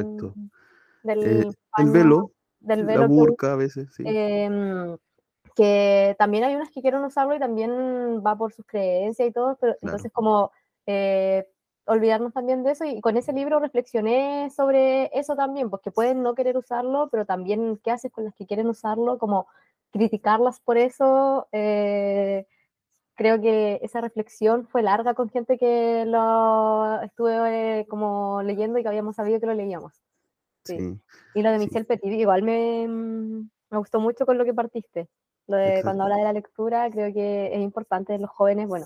del 1.04 1.24
eh, 1.26 1.52
el 1.78 1.90
velo, 1.90 2.32
del 2.60 2.86
velo 2.86 3.02
la 3.02 3.08
burka 3.08 3.54
a 3.54 3.56
veces, 3.56 3.90
sí. 3.96 4.04
Em, 4.06 4.98
que 5.56 6.16
también 6.20 6.44
hay 6.44 6.56
unas 6.56 6.70
que 6.70 6.82
quieren 6.82 7.04
usarlo 7.04 7.36
y 7.36 7.40
también 7.40 7.72
va 8.24 8.38
por 8.38 8.54
sus 8.54 8.66
creencias 8.68 9.28
y 9.28 9.32
todo, 9.32 9.58
pero 9.60 9.76
entonces 9.82 10.12
como 10.14 10.52
eh, 10.86 11.48
olvidarnos 11.88 12.34
también 12.34 12.64
de 12.64 12.72
eso 12.72 12.86
y 12.86 13.02
con 13.02 13.18
ese 13.18 13.34
libro 13.34 13.60
reflexioné 13.60 14.50
sobre 14.50 15.10
eso 15.18 15.36
también, 15.36 15.70
porque 15.70 15.92
pueden 15.92 16.22
no 16.22 16.36
querer 16.36 16.58
usarlo, 16.58 17.10
pero 17.10 17.26
también 17.26 17.80
qué 17.84 17.92
haces 17.92 18.12
con 18.12 18.26
las 18.26 18.36
que 18.36 18.46
quieren 18.46 18.68
usarlo, 18.68 19.18
como 19.18 19.48
criticarlas 19.92 20.60
por 20.60 20.78
eso. 20.78 21.48
Eh, 21.52 22.46
creo 23.16 23.42
que 23.42 23.80
esa 23.82 24.02
reflexión 24.02 24.68
fue 24.68 24.84
larga 24.84 25.14
con 25.14 25.30
gente 25.30 25.58
que 25.58 26.06
lo 26.06 27.02
estuve 27.02 27.80
eh, 27.80 27.88
como 27.88 28.42
leyendo 28.44 28.78
y 28.78 28.84
que 28.84 28.90
habíamos 28.90 29.16
sabido 29.16 29.40
que 29.40 29.48
lo 29.48 29.54
leíamos. 29.54 29.94
Sí. 30.66 30.78
Y 31.34 31.42
lo 31.42 31.52
de 31.52 31.60
Michelle 31.60 31.86
Petit, 31.86 32.12
igual 32.12 32.44
me, 32.44 32.86
mm, 32.88 33.50
me 33.70 33.78
gustó 33.78 34.00
mucho 34.02 34.26
con 34.26 34.38
lo 34.38 34.46
que 34.46 34.54
partiste. 34.54 35.08
Lo 35.48 35.56
de 35.56 35.82
cuando 35.82 36.04
habla 36.04 36.18
de 36.18 36.24
la 36.24 36.34
lectura, 36.34 36.90
creo 36.92 37.14
que 37.14 37.56
es 37.56 37.62
importante 37.62 38.14
en 38.14 38.22
los 38.22 38.30
jóvenes. 38.30 38.68
Bueno, 38.68 38.86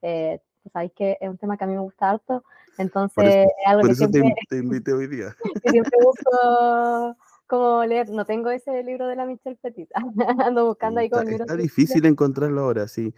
eh, 0.00 0.40
sabéis 0.72 0.92
que 0.94 1.16
es 1.20 1.28
un 1.28 1.38
tema 1.38 1.56
que 1.56 1.64
a 1.64 1.66
mí 1.66 1.74
me 1.74 1.80
gusta 1.80 2.10
harto, 2.10 2.44
entonces 2.78 3.24
es 3.24 3.66
algo 3.66 3.84
que 3.84 3.92
eso 3.92 4.08
siempre, 4.08 4.34
te, 4.48 4.58
invité 4.58 4.92
hoy 4.92 5.06
día. 5.06 5.34
Que 5.64 5.70
siempre 5.70 5.96
busco 6.02 7.16
como 7.46 7.84
leer, 7.84 8.08
no 8.10 8.24
tengo 8.24 8.50
ese 8.50 8.82
libro 8.84 9.08
de 9.08 9.16
la 9.16 9.26
Michelle 9.26 9.58
Petit, 9.60 9.88
ando 10.46 10.66
buscando 10.66 11.00
ahí 11.00 11.10
con 11.10 11.28
Está, 11.28 11.44
está 11.44 11.56
difícil 11.56 12.06
encontrarlo 12.06 12.60
ahora, 12.60 12.86
sí, 12.86 13.12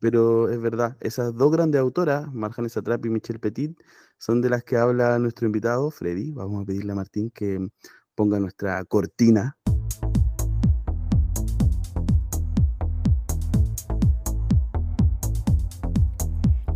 pero 0.00 0.50
es 0.50 0.60
verdad, 0.60 0.96
esas 1.00 1.34
dos 1.36 1.52
grandes 1.52 1.80
autoras, 1.80 2.32
Marjane 2.32 2.68
Satrap 2.68 3.04
y 3.06 3.10
Michelle 3.10 3.38
Petit, 3.38 3.78
son 4.18 4.40
de 4.40 4.50
las 4.50 4.64
que 4.64 4.76
habla 4.76 5.18
nuestro 5.18 5.46
invitado, 5.46 5.90
Freddy. 5.90 6.32
Vamos 6.32 6.62
a 6.62 6.66
pedirle 6.66 6.92
a 6.92 6.96
Martín 6.96 7.30
que 7.30 7.68
ponga 8.14 8.40
nuestra 8.40 8.84
cortina. 8.84 9.56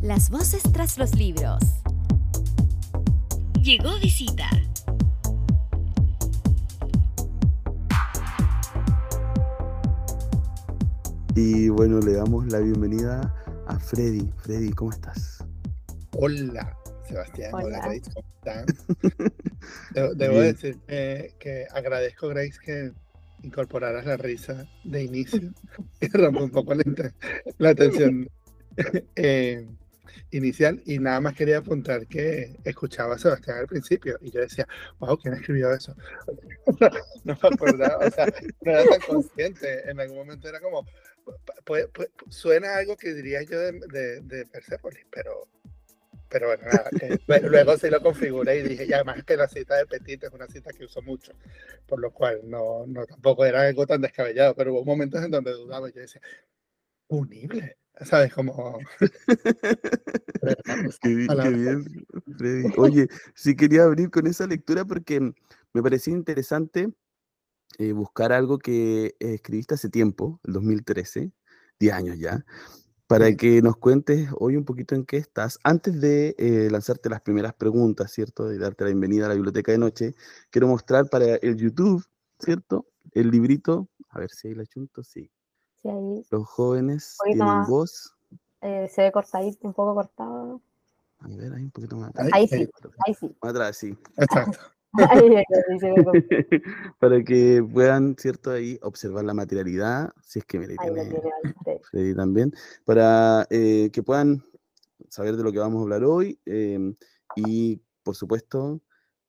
Las 0.02 0.30
voces 0.30 0.62
tras 0.72 0.96
los 0.96 1.14
libros. 1.14 1.60
Llegó 3.62 3.98
visita. 3.98 4.48
Y 11.36 11.68
bueno, 11.68 12.00
le 12.00 12.14
damos 12.14 12.46
la 12.46 12.60
bienvenida 12.60 13.34
a 13.66 13.78
Freddy. 13.78 14.32
Freddy, 14.38 14.70
¿cómo 14.70 14.90
estás? 14.90 15.44
Hola, 16.16 16.74
Sebastián. 17.06 17.50
Hola, 17.52 17.80
Grace, 17.80 18.10
¿cómo 18.14 18.26
están? 18.38 18.66
debo, 20.16 20.40
decir 20.40 20.78
que 20.86 21.66
agradezco, 21.74 22.28
Grace, 22.28 22.58
que 22.64 22.92
incorporaras 23.42 24.06
la 24.06 24.16
risa 24.16 24.66
de 24.82 25.04
inicio, 25.04 25.52
rompe 26.14 26.42
un 26.42 26.50
poco 26.50 26.72
la, 26.72 26.84
la 27.58 27.68
atención 27.68 28.30
eh, 29.16 29.66
inicial. 30.30 30.80
Y 30.84 30.98
nada 30.98 31.20
más 31.20 31.34
quería 31.34 31.58
apuntar 31.58 32.06
que 32.06 32.56
escuchaba 32.64 33.14
a 33.14 33.18
Sebastián 33.18 33.58
al 33.58 33.66
principio 33.66 34.18
y 34.20 34.30
yo 34.30 34.40
decía, 34.40 34.66
wow, 34.98 35.18
¿quién 35.18 35.34
escribió 35.34 35.72
eso? 35.72 35.94
no 37.24 37.38
me 37.42 37.48
acordaba, 37.48 38.06
o 38.06 38.10
sea, 38.10 38.26
no 38.62 38.72
era 38.72 38.84
tan 38.84 39.00
consciente. 39.00 39.90
En 39.90 40.00
algún 40.00 40.18
momento 40.18 40.48
era 40.48 40.60
como, 40.60 40.86
suena 42.28 42.76
algo 42.76 42.96
que 42.96 43.14
diría 43.14 43.42
yo 43.42 43.58
de, 43.58 44.46
Persepolis, 44.52 45.06
pero, 45.10 45.48
pero 46.28 46.48
bueno, 46.48 46.64
nada, 46.64 46.90
luego 47.48 47.76
sí 47.76 47.90
lo 47.90 48.00
configuré 48.00 48.58
y 48.58 48.62
dije, 48.62 48.86
y 48.86 48.92
además 48.92 49.24
que 49.24 49.36
la 49.36 49.48
cita 49.48 49.76
de 49.76 49.86
Petit 49.86 50.24
es 50.24 50.32
una 50.32 50.46
cita 50.46 50.72
que 50.72 50.84
uso 50.84 51.02
mucho, 51.02 51.32
por 51.86 52.00
lo 52.00 52.12
cual 52.12 52.40
no, 52.44 52.86
no 52.86 53.06
tampoco 53.06 53.44
era 53.44 53.62
algo 53.62 53.86
tan 53.86 54.00
descabellado, 54.00 54.54
pero 54.54 54.72
hubo 54.72 54.84
momentos 54.84 55.22
en 55.22 55.30
donde 55.30 55.52
dudaba 55.52 55.88
y 55.88 55.92
yo 55.92 56.00
decía, 56.00 56.20
unible, 57.08 57.76
¿sabes? 58.02 58.32
Como... 58.32 58.78
qué, 61.02 61.14
bien, 61.14 62.06
Freddy. 62.36 62.72
Oye, 62.76 63.08
sí 63.34 63.56
quería 63.56 63.84
abrir 63.84 64.10
con 64.10 64.26
esa 64.26 64.46
lectura 64.46 64.84
porque 64.84 65.32
me 65.72 65.82
parecía 65.82 66.14
interesante 66.14 66.92
eh, 67.78 67.92
buscar 67.92 68.32
algo 68.32 68.58
que 68.58 69.14
escribiste 69.20 69.74
hace 69.74 69.88
tiempo, 69.88 70.40
el 70.44 70.54
2013, 70.54 71.32
10 71.78 71.94
años 71.94 72.18
ya, 72.18 72.44
para 73.06 73.34
que 73.36 73.62
nos 73.62 73.76
cuentes 73.76 74.28
hoy 74.38 74.56
un 74.56 74.64
poquito 74.64 74.94
en 74.94 75.04
qué 75.04 75.16
estás. 75.16 75.58
Antes 75.64 76.00
de 76.00 76.34
eh, 76.38 76.68
lanzarte 76.70 77.08
las 77.08 77.22
primeras 77.22 77.54
preguntas, 77.54 78.12
¿cierto? 78.12 78.46
De 78.46 78.58
darte 78.58 78.84
la 78.84 78.90
bienvenida 78.90 79.26
a 79.26 79.28
la 79.28 79.34
biblioteca 79.34 79.72
de 79.72 79.78
noche, 79.78 80.14
quiero 80.50 80.68
mostrar 80.68 81.08
para 81.08 81.36
el 81.36 81.56
YouTube, 81.56 82.04
¿cierto? 82.38 82.86
El 83.12 83.30
librito, 83.30 83.88
a 84.10 84.20
ver 84.20 84.30
si 84.30 84.48
ahí 84.48 84.54
la 84.54 84.66
chunto, 84.66 85.02
sí. 85.02 85.30
Sí, 85.82 85.88
ahí. 85.88 86.24
Los 86.30 86.48
jóvenes 86.48 87.16
tienen 87.24 87.64
voz. 87.68 88.14
Eh, 88.60 88.88
se 88.90 89.02
ve 89.02 89.12
cortadito, 89.12 89.66
un 89.66 89.74
poco 89.74 89.94
cortado. 89.94 90.60
A 91.20 91.28
ver, 91.28 91.52
ahí 91.52 91.64
un 91.64 91.70
poquito 91.70 91.96
más. 91.96 92.12
Ahí, 92.32 92.48
sí, 92.48 92.68
ahí 93.06 93.14
sí. 93.14 93.34
Más 93.42 93.50
atrás, 93.50 93.76
sí. 93.76 93.96
Exacto. 94.16 94.58
para 96.98 97.22
que 97.22 97.64
puedan, 97.72 98.16
¿cierto? 98.18 98.50
Ahí 98.50 98.76
observar 98.82 99.24
la 99.24 99.34
materialidad, 99.34 100.12
si 100.22 100.40
es 100.40 100.44
que 100.44 100.58
me 100.58 100.66
tiene 100.66 102.14
también, 102.14 102.52
para 102.84 103.46
eh, 103.50 103.90
que 103.92 104.02
puedan 104.02 104.42
saber 105.08 105.36
de 105.36 105.44
lo 105.44 105.52
que 105.52 105.60
vamos 105.60 105.78
a 105.78 105.82
hablar 105.82 106.02
hoy 106.04 106.40
em, 106.44 106.96
y, 107.36 107.80
por 108.02 108.16
supuesto, 108.16 108.80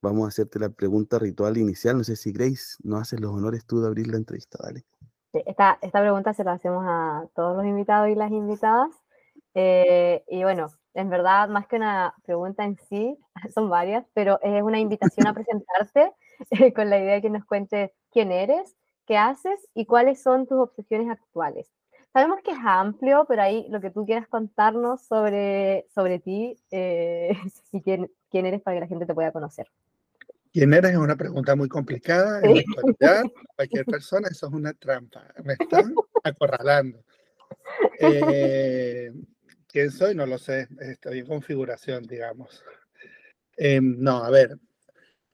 vamos 0.02 0.26
a 0.26 0.30
hacerte 0.30 0.58
la 0.60 0.70
pregunta 0.70 1.20
ritual 1.20 1.58
inicial. 1.58 1.98
No 1.98 2.04
sé 2.04 2.16
si 2.16 2.32
Grace 2.32 2.78
nos 2.84 3.02
haces 3.02 3.20
los 3.20 3.32
honores 3.32 3.66
tú 3.66 3.82
de 3.82 3.88
abrir 3.88 4.08
la 4.08 4.18
entrevista, 4.18 4.58
¿vale? 4.62 4.86
Esta, 5.34 5.78
esta 5.82 6.02
pregunta 6.02 6.34
se 6.34 6.44
la 6.44 6.54
hacemos 6.54 6.84
a 6.88 7.26
todos 7.36 7.56
los 7.56 7.66
invitados 7.66 8.10
y 8.10 8.16
las 8.16 8.32
invitadas. 8.32 8.90
Eh, 9.54 10.24
y 10.28 10.44
bueno, 10.44 10.68
en 10.94 11.10
verdad, 11.10 11.50
más 11.50 11.68
que 11.68 11.78
una 11.78 12.14
pregunta 12.24 12.64
en 12.66 12.78
sí, 12.90 13.18
son 13.56 13.70
varias, 13.70 14.06
pero 14.14 14.40
es 14.42 14.62
una 14.62 14.80
invitación 14.80 15.28
a 15.28 15.34
presentarte 15.34 16.12
eh, 16.52 16.74
con 16.74 16.90
la 16.90 17.00
idea 17.00 17.16
de 17.16 17.22
que 17.22 17.30
nos 17.30 17.46
cuentes 17.46 17.92
quién 18.12 18.32
eres, 18.32 18.76
qué 19.06 19.18
haces 19.18 19.68
y 19.74 19.86
cuáles 19.86 20.22
son 20.22 20.48
tus 20.48 20.60
obsesiones 20.60 21.10
actuales. 21.10 21.72
Sabemos 22.14 22.40
que 22.44 22.52
es 22.52 22.58
amplio, 22.62 23.26
pero 23.28 23.42
ahí 23.42 23.66
lo 23.70 23.80
que 23.80 23.90
tú 23.90 24.06
quieras 24.06 24.28
contarnos 24.28 25.02
sobre, 25.04 25.88
sobre 25.96 26.20
ti 26.20 26.58
eh, 26.72 27.38
y 27.72 27.82
quién, 27.82 28.12
quién 28.30 28.46
eres 28.46 28.62
para 28.62 28.76
que 28.76 28.82
la 28.82 28.88
gente 28.88 29.06
te 29.06 29.14
pueda 29.14 29.32
conocer. 29.32 29.68
¿Quién 30.52 30.74
eres? 30.74 30.92
Es 30.92 30.98
una 30.98 31.16
pregunta 31.16 31.56
muy 31.56 31.70
complicada. 31.70 32.42
En 32.42 32.56
la 32.56 32.62
actualidad, 32.62 33.24
cualquier 33.56 33.86
persona, 33.86 34.28
eso 34.30 34.48
es 34.48 34.54
una 34.54 34.74
trampa. 34.74 35.26
Me 35.44 35.54
están 35.54 35.94
acorralando. 36.24 37.04
Eh, 38.00 39.12
¿Quién 39.68 39.92
soy? 39.92 40.14
No 40.14 40.26
lo 40.26 40.38
sé. 40.38 40.68
Estoy 40.80 41.20
en 41.20 41.28
configuración, 41.28 42.04
digamos. 42.04 42.64
Em, 43.56 43.96
no, 44.00 44.24
a 44.24 44.30
ver. 44.30 44.58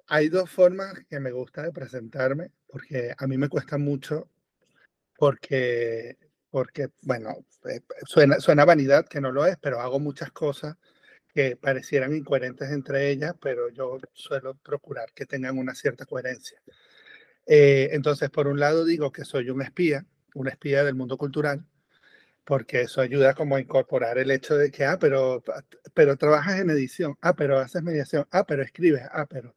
Hay 0.10 0.30
dos 0.30 0.50
formas 0.50 0.94
que 1.10 1.20
me 1.20 1.32
gusta 1.32 1.64
de 1.64 1.72
presentarme, 1.72 2.52
porque 2.68 3.14
a 3.18 3.28
mí 3.28 3.38
me 3.38 3.50
cuesta 3.50 3.78
mucho, 3.78 4.30
porque, 5.18 6.18
porque 6.50 6.90
bueno, 7.02 7.36
eh, 7.70 7.82
suena, 8.06 8.40
suena 8.40 8.64
vanidad, 8.64 9.06
que 9.06 9.20
no 9.20 9.34
lo 9.34 9.46
es, 9.46 9.58
pero 9.58 9.82
hago 9.82 10.00
muchas 10.00 10.32
cosas 10.32 10.78
que 11.34 11.56
parecieran 11.56 12.16
incoherentes 12.16 12.70
entre 12.72 13.10
ellas, 13.10 13.36
pero 13.42 13.70
yo 13.70 14.00
suelo 14.14 14.56
procurar 14.56 15.12
que 15.14 15.26
tengan 15.26 15.58
una 15.58 15.76
cierta 15.76 16.06
coherencia. 16.06 16.62
Eh, 17.46 17.90
entonces, 17.94 18.30
por 18.30 18.48
un 18.48 18.60
lado 18.60 18.86
digo 18.86 19.12
que 19.12 19.26
soy 19.26 19.50
un 19.50 19.62
espía, 19.62 20.06
un 20.36 20.48
espía 20.48 20.84
del 20.84 20.96
mundo 20.96 21.18
cultural, 21.18 21.66
porque 22.44 22.82
eso 22.82 23.02
ayuda 23.02 23.34
como 23.36 23.56
a 23.58 23.62
incorporar 23.62 24.18
el 24.18 24.32
hecho 24.32 24.56
de 24.58 24.72
que, 24.72 24.86
ah, 24.86 24.98
pero, 25.00 25.44
pero 25.94 26.18
trabajas 26.18 26.60
en 26.60 26.70
edición, 26.70 27.18
ah, 27.22 27.36
pero 27.36 27.60
haces 27.60 27.84
mediación, 27.84 28.26
ah, 28.32 28.46
pero 28.46 28.64
escribes, 28.64 29.04
ah, 29.12 29.26
pero... 29.30 29.56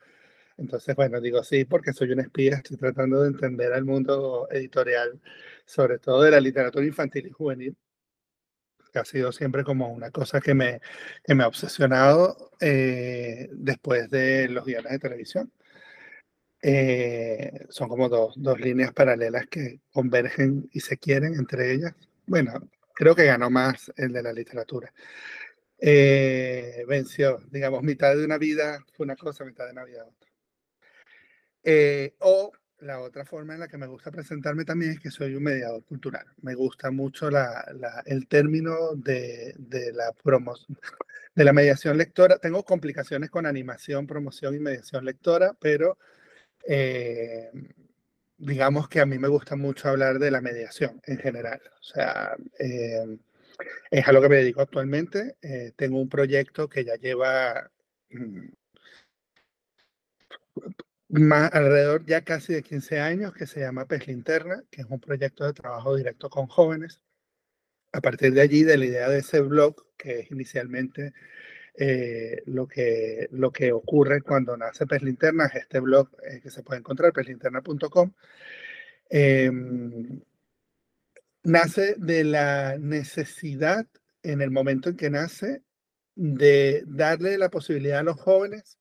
Entonces, 0.59 0.95
bueno, 0.95 1.21
digo 1.23 1.43
sí, 1.43 1.65
porque 1.65 1.93
soy 1.95 2.12
un 2.12 2.21
espía, 2.21 2.57
estoy 2.57 2.77
tratando 2.77 3.23
de 3.23 3.29
entender 3.29 3.73
al 3.73 3.85
mundo 3.85 4.47
editorial, 4.50 5.21
sobre 5.65 5.99
todo 5.99 6.23
de 6.23 6.33
la 6.33 6.41
literatura 6.41 6.85
infantil 6.85 7.29
y 7.29 7.31
juvenil, 7.31 7.77
que 8.90 8.99
ha 8.99 9.04
sido 9.04 9.32
siempre 9.32 9.64
como 9.64 9.88
una 9.92 10.11
cosa 10.11 10.40
que 10.40 10.54
me, 10.54 10.80
que 11.25 11.35
me 11.35 11.44
ha 11.44 11.49
obsesionado 11.49 12.50
eh, 12.61 13.49
después 13.52 14.11
de 14.11 14.49
los 14.49 14.64
guiones 14.64 14.92
de 14.92 14.99
televisión. 14.99 15.52
Eh, 16.62 17.66
son 17.70 17.88
como 17.88 18.09
dos, 18.09 18.35
dos 18.37 18.61
líneas 18.61 18.92
paralelas 18.92 19.47
que 19.47 19.80
convergen 19.92 20.68
y 20.73 20.80
se 20.80 20.99
quieren 20.99 21.35
entre 21.35 21.73
ellas. 21.73 21.94
Bueno, 22.26 22.68
creo 22.94 23.14
que 23.14 23.25
ganó 23.25 23.50
más 23.50 23.92
el 23.97 24.12
de 24.12 24.23
la 24.23 24.32
literatura. 24.32 24.92
Eh, 25.78 26.85
venció, 26.87 27.40
digamos, 27.50 27.82
mitad 27.82 28.14
de 28.14 28.25
una 28.25 28.37
vida 28.37 28.85
fue 28.92 29.04
una 29.04 29.16
cosa, 29.16 29.44
mitad 29.44 29.64
de 29.64 29.73
una 29.73 29.85
vida 29.85 30.04
otra. 30.04 30.30
Eh, 31.62 32.14
o 32.18 32.52
la 32.80 33.00
otra 33.00 33.25
forma 33.25 33.54
en 33.54 33.60
la 33.60 33.68
que 33.68 33.78
me 33.78 33.87
gusta 33.87 34.10
presentarme 34.10 34.64
también 34.64 34.92
es 34.92 35.00
que 35.00 35.10
soy 35.10 35.34
un 35.34 35.42
mediador 35.42 35.84
cultural. 35.84 36.26
Me 36.42 36.54
gusta 36.54 36.90
mucho 36.90 37.30
la, 37.30 37.64
el 38.06 38.26
término 38.26 38.94
de, 38.94 39.54
de 39.58 39.92
la 39.92 40.12
promoción, 40.12 40.78
de 41.34 41.44
la 41.44 41.52
mediación 41.52 41.96
lectora. 41.99 42.38
Tengo 42.38 42.64
complicaciones 42.64 43.30
con 43.30 43.46
animación, 43.46 44.06
promoción 44.06 44.54
y 44.54 44.60
mediación 44.60 45.04
lectora, 45.04 45.54
pero 45.60 45.99
eh, 46.66 47.50
digamos 48.38 48.88
que 48.88 49.00
a 49.00 49.06
mí 49.06 49.18
me 49.18 49.28
gusta 49.28 49.56
mucho 49.56 49.88
hablar 49.88 50.18
de 50.18 50.30
la 50.30 50.40
mediación 50.40 51.00
en 51.04 51.18
general. 51.18 51.60
O 51.80 51.82
sea, 51.82 52.37
eh, 52.58 53.18
es 53.90 54.08
a 54.08 54.12
lo 54.12 54.22
que 54.22 54.28
me 54.28 54.37
dedico 54.37 54.62
actualmente. 54.62 55.37
Eh, 55.42 55.72
tengo 55.76 56.00
un 56.00 56.08
proyecto 56.08 56.68
que 56.68 56.84
ya 56.84 56.96
lleva 56.96 57.70
mm, 58.10 58.49
alrededor 61.12 62.05
ya 62.07 62.23
casi 62.23 62.55
de 62.55 62.62
15 62.62 63.00
años 63.00 63.33
que 63.33 63.47
se 63.47 63.61
llama 63.61 63.87
Pez 63.87 64.07
Linterna, 64.07 64.62
que 64.71 64.83
es 64.83 64.87
un 64.88 65.00
proyecto 65.00 65.45
de 65.45 65.52
trabajo 65.52 65.97
directo 65.97 66.31
con 66.31 66.47
jóvenes. 66.47 67.00
A 67.93 68.00
partir 68.00 68.33
de 68.33 68.40
allí, 68.40 68.62
de 68.62 68.76
la 68.79 68.85
idea 68.85 69.09
de 69.09 69.19
ese 69.19 69.40
blog, 69.40 69.75
que 69.97 70.21
es 70.21 70.31
inicialmente 70.31 71.12
eh, 71.75 72.43
lo, 72.47 72.67
que, 72.69 73.29
lo 73.33 73.50
que 73.52 73.73
ocurre 73.73 74.23
cuando 74.23 74.57
nace 74.57 74.87
Pez 74.87 75.02
Linterna, 75.02 75.47
es 75.47 75.57
este 75.62 75.81
blog 75.81 76.09
eh, 76.23 76.40
que 76.40 76.50
se 76.50 76.62
puede 76.62 76.81
encontrar, 76.81 77.12
peslinterna.com. 77.12 78.12
Em, 79.09 80.21
nace 81.43 81.95
de 81.99 82.25
la 82.25 82.79
necesidad 82.79 83.87
en 84.23 84.40
el 84.43 84.50
momento 84.50 84.90
en 84.90 84.97
que 84.97 85.11
nace 85.11 85.62
de 86.14 86.85
darle 86.87 87.38
la 87.38 87.50
posibilidad 87.50 88.00
a 88.00 88.05
los 88.05 88.21
jóvenes 88.21 88.79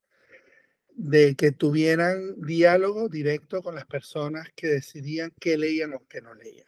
de 0.99 1.35
que 1.35 1.53
tuvieran 1.53 2.41
diálogo 2.41 3.07
directo 3.07 3.63
con 3.63 3.73
las 3.73 3.85
personas 3.85 4.49
que 4.53 4.67
decidían 4.67 5.31
qué 5.39 5.57
leían 5.57 5.93
o 5.93 6.03
qué 6.09 6.21
no 6.21 6.33
leían. 6.33 6.67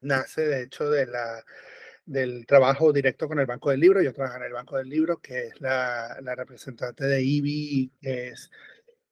Nace, 0.00 0.42
de 0.42 0.64
hecho, 0.64 0.90
de 0.90 1.06
la, 1.06 1.44
del 2.04 2.46
trabajo 2.46 2.92
directo 2.92 3.28
con 3.28 3.38
el 3.38 3.46
Banco 3.46 3.70
del 3.70 3.78
Libro. 3.78 4.02
Yo 4.02 4.12
trabajo 4.12 4.38
en 4.38 4.42
el 4.42 4.52
Banco 4.52 4.76
del 4.76 4.88
Libro, 4.88 5.18
que 5.18 5.46
es 5.46 5.60
la, 5.60 6.18
representante 6.36 7.04
de 7.04 7.22
IBI, 7.22 7.92
que 8.02 8.28
es 8.30 8.50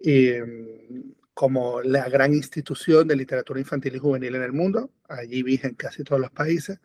em, 0.01 1.15
como 1.33 1.81
la 1.81 2.09
gran 2.09 2.35
institución 2.35 3.07
de 3.07 3.15
literatura 3.15 3.61
infantil 3.61 3.95
y 3.95 3.99
juvenil 4.01 4.35
en 4.35 4.43
el 4.43 4.53
mundo. 4.53 4.91
Allí 5.09 5.45
vive 5.45 5.69
en 5.69 5.75
casi 5.77 6.03
todos 6.03 6.21
los 6.21 6.33
países. 6.33 6.81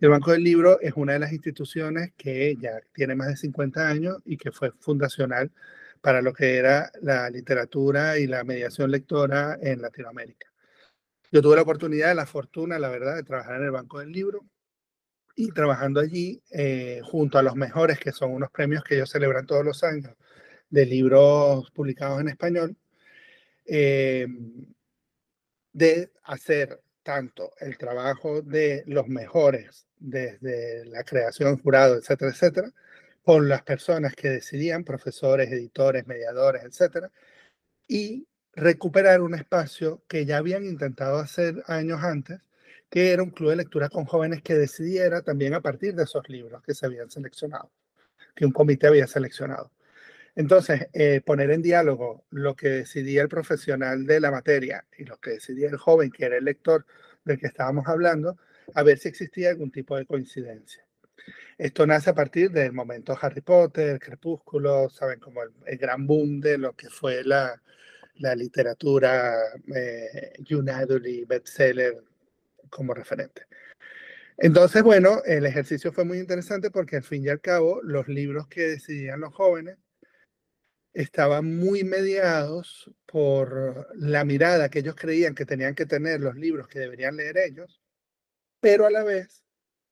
Y 0.00 0.04
el 0.04 0.12
Banco 0.12 0.30
del 0.30 0.44
Libro 0.44 0.80
es 0.80 0.92
una 0.94 1.14
de 1.14 1.18
las 1.18 1.32
instituciones 1.32 2.12
que 2.16 2.56
ya 2.60 2.80
tiene 2.92 3.16
más 3.16 3.28
de 3.28 3.36
50 3.36 3.88
años 3.88 4.18
y 4.24 4.36
que 4.36 4.52
fue 4.52 4.70
fundacional 4.78 5.50
para 6.00 6.22
lo 6.22 6.32
que 6.32 6.56
era 6.56 6.90
la 7.02 7.28
literatura 7.30 8.18
y 8.18 8.26
la 8.26 8.44
mediación 8.44 8.90
lectora 8.90 9.58
en 9.60 9.82
Latinoamérica. 9.82 10.46
Yo 11.32 11.42
tuve 11.42 11.56
la 11.56 11.62
oportunidad, 11.62 12.14
la 12.14 12.26
fortuna, 12.26 12.78
la 12.78 12.88
verdad, 12.88 13.16
de 13.16 13.22
trabajar 13.22 13.56
en 13.56 13.64
el 13.64 13.70
Banco 13.70 14.00
del 14.00 14.10
Libro 14.10 14.46
y 15.36 15.52
trabajando 15.52 16.00
allí 16.00 16.42
eh, 16.50 17.00
junto 17.04 17.38
a 17.38 17.42
los 17.42 17.54
mejores, 17.54 17.98
que 17.98 18.12
son 18.12 18.32
unos 18.32 18.50
premios 18.50 18.82
que 18.82 18.96
ellos 18.96 19.10
celebran 19.10 19.46
todos 19.46 19.64
los 19.64 19.84
años 19.84 20.12
de 20.68 20.86
libros 20.86 21.70
publicados 21.70 22.20
en 22.20 22.28
español, 22.28 22.76
eh, 23.66 24.26
de 25.72 26.10
hacer 26.24 26.80
tanto 27.02 27.52
el 27.60 27.78
trabajo 27.78 28.42
de 28.42 28.82
los 28.86 29.06
mejores 29.06 29.86
desde 29.98 30.84
la 30.86 31.04
creación, 31.04 31.58
jurado, 31.58 31.96
etcétera, 31.96 32.30
etcétera, 32.30 32.70
con 33.22 33.48
las 33.48 33.62
personas 33.62 34.14
que 34.14 34.28
decidían, 34.30 34.84
profesores, 34.84 35.50
editores, 35.52 36.06
mediadores, 36.06 36.64
etcétera, 36.64 37.10
y 37.88 38.26
recuperar 38.54 39.20
un 39.22 39.34
espacio 39.34 40.02
que 40.08 40.24
ya 40.24 40.38
habían 40.38 40.64
intentado 40.64 41.18
hacer 41.18 41.62
años 41.66 42.02
antes, 42.02 42.40
que 42.88 43.12
era 43.12 43.22
un 43.22 43.30
club 43.30 43.50
de 43.50 43.56
lectura 43.56 43.88
con 43.88 44.04
jóvenes 44.04 44.42
que 44.42 44.54
decidiera 44.54 45.22
también 45.22 45.54
a 45.54 45.60
partir 45.60 45.94
de 45.94 46.04
esos 46.04 46.28
libros 46.28 46.62
que 46.62 46.74
se 46.74 46.86
habían 46.86 47.10
seleccionado, 47.10 47.70
que 48.34 48.44
un 48.46 48.52
comité 48.52 48.88
había 48.88 49.06
seleccionado. 49.06 49.70
Entonces, 50.34 50.88
eh, 50.92 51.20
poner 51.24 51.50
en 51.50 51.62
diálogo 51.62 52.24
lo 52.30 52.54
que 52.56 52.68
decidía 52.68 53.22
el 53.22 53.28
profesional 53.28 54.06
de 54.06 54.20
la 54.20 54.30
materia 54.30 54.86
y 54.96 55.04
lo 55.04 55.18
que 55.18 55.30
decidía 55.30 55.68
el 55.68 55.76
joven, 55.76 56.10
que 56.10 56.24
era 56.24 56.36
el 56.36 56.44
lector 56.44 56.86
del 57.24 57.38
que 57.38 57.48
estábamos 57.48 57.86
hablando, 57.88 58.38
a 58.74 58.82
ver 58.82 58.98
si 58.98 59.08
existía 59.08 59.50
algún 59.50 59.70
tipo 59.70 59.96
de 59.96 60.06
coincidencia. 60.06 60.84
Esto 61.58 61.86
nace 61.86 62.10
a 62.10 62.14
partir 62.14 62.50
del 62.50 62.72
momento 62.72 63.16
Harry 63.20 63.42
Potter, 63.42 63.98
Crepúsculo, 63.98 64.88
saben, 64.88 65.20
como 65.20 65.42
el, 65.42 65.78
gran 65.78 66.06
boom 66.06 66.40
de 66.40 66.56
lo 66.56 66.74
que 66.74 66.88
fue 66.88 67.22
la, 67.22 67.60
la 68.16 68.34
literatura 68.34 69.34
eh, 69.74 70.32
Young 70.40 70.70
bestseller 71.26 72.02
como 72.70 72.94
referente. 72.94 73.46
Entonces, 74.38 74.82
bueno, 74.82 75.22
el 75.26 75.44
ejercicio 75.44 75.92
fue 75.92 76.04
muy 76.04 76.18
interesante 76.18 76.70
porque 76.70 76.96
al 76.96 77.02
fin 77.02 77.24
y 77.24 77.28
al 77.28 77.42
cabo 77.42 77.82
los 77.82 78.08
libros 78.08 78.48
que 78.48 78.68
decidían 78.68 79.20
los 79.20 79.34
jóvenes 79.34 79.76
estaban 80.92 81.56
muy 81.56 81.84
mediados 81.84 82.90
por 83.06 83.88
la 83.96 84.24
mirada 84.24 84.70
que 84.70 84.80
ellos 84.80 84.94
creían 84.96 85.34
que 85.34 85.44
tenían 85.44 85.74
que 85.74 85.86
tener 85.86 86.20
los 86.20 86.36
libros 86.36 86.68
que 86.68 86.78
deberían 86.78 87.16
leer 87.16 87.38
ellos, 87.38 87.80
pero 88.60 88.86
a 88.86 88.90
la 88.90 89.04
vez 89.04 89.44